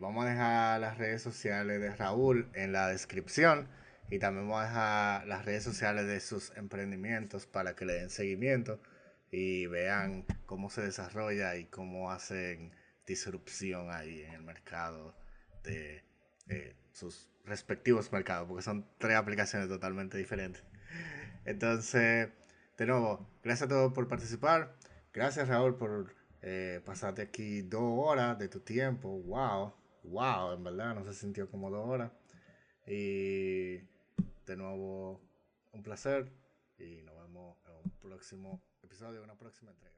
vamos 0.00 0.24
a 0.26 0.30
dejar 0.30 0.80
las 0.80 0.98
redes 0.98 1.22
sociales 1.22 1.80
de 1.80 1.94
Raúl 1.94 2.50
en 2.54 2.72
la 2.72 2.88
descripción. 2.88 3.68
Y 4.10 4.18
también 4.18 4.48
vamos 4.48 4.64
a 4.64 4.66
dejar 4.66 5.26
las 5.28 5.44
redes 5.44 5.62
sociales 5.62 6.08
de 6.08 6.18
sus 6.18 6.50
emprendimientos 6.56 7.46
para 7.46 7.76
que 7.76 7.84
le 7.84 7.92
den 7.92 8.10
seguimiento 8.10 8.80
y 9.38 9.66
vean 9.66 10.24
cómo 10.46 10.70
se 10.70 10.80
desarrolla 10.80 11.56
y 11.56 11.66
cómo 11.66 12.10
hacen 12.10 12.72
disrupción 13.06 13.90
ahí 13.90 14.22
en 14.22 14.32
el 14.32 14.42
mercado 14.42 15.14
de 15.62 16.02
eh, 16.48 16.74
sus 16.92 17.28
respectivos 17.44 18.10
mercados, 18.12 18.48
porque 18.48 18.62
son 18.62 18.88
tres 18.96 19.14
aplicaciones 19.14 19.68
totalmente 19.68 20.16
diferentes. 20.16 20.62
Entonces, 21.44 22.30
de 22.78 22.86
nuevo, 22.86 23.28
gracias 23.44 23.66
a 23.66 23.68
todos 23.68 23.92
por 23.92 24.08
participar. 24.08 24.74
Gracias 25.12 25.48
Raúl 25.48 25.76
por 25.76 26.14
eh, 26.40 26.80
pasarte 26.86 27.20
aquí 27.20 27.60
dos 27.60 27.82
horas 27.82 28.38
de 28.38 28.48
tu 28.48 28.60
tiempo. 28.60 29.20
Wow, 29.20 29.74
wow, 30.04 30.54
en 30.54 30.64
verdad 30.64 30.94
no 30.94 31.04
se 31.04 31.12
sintió 31.12 31.50
como 31.50 31.70
dos 31.70 31.86
horas. 31.86 32.10
Y 32.86 33.80
de 34.46 34.56
nuevo, 34.56 35.20
un 35.72 35.82
placer 35.82 36.32
y 36.78 37.02
nos 37.02 37.18
vemos 37.18 37.58
en 37.66 37.74
un 37.84 37.90
próximo 38.00 38.62
episodio, 38.86 39.22
una 39.22 39.36
próxima 39.36 39.72
entrega. 39.72 39.95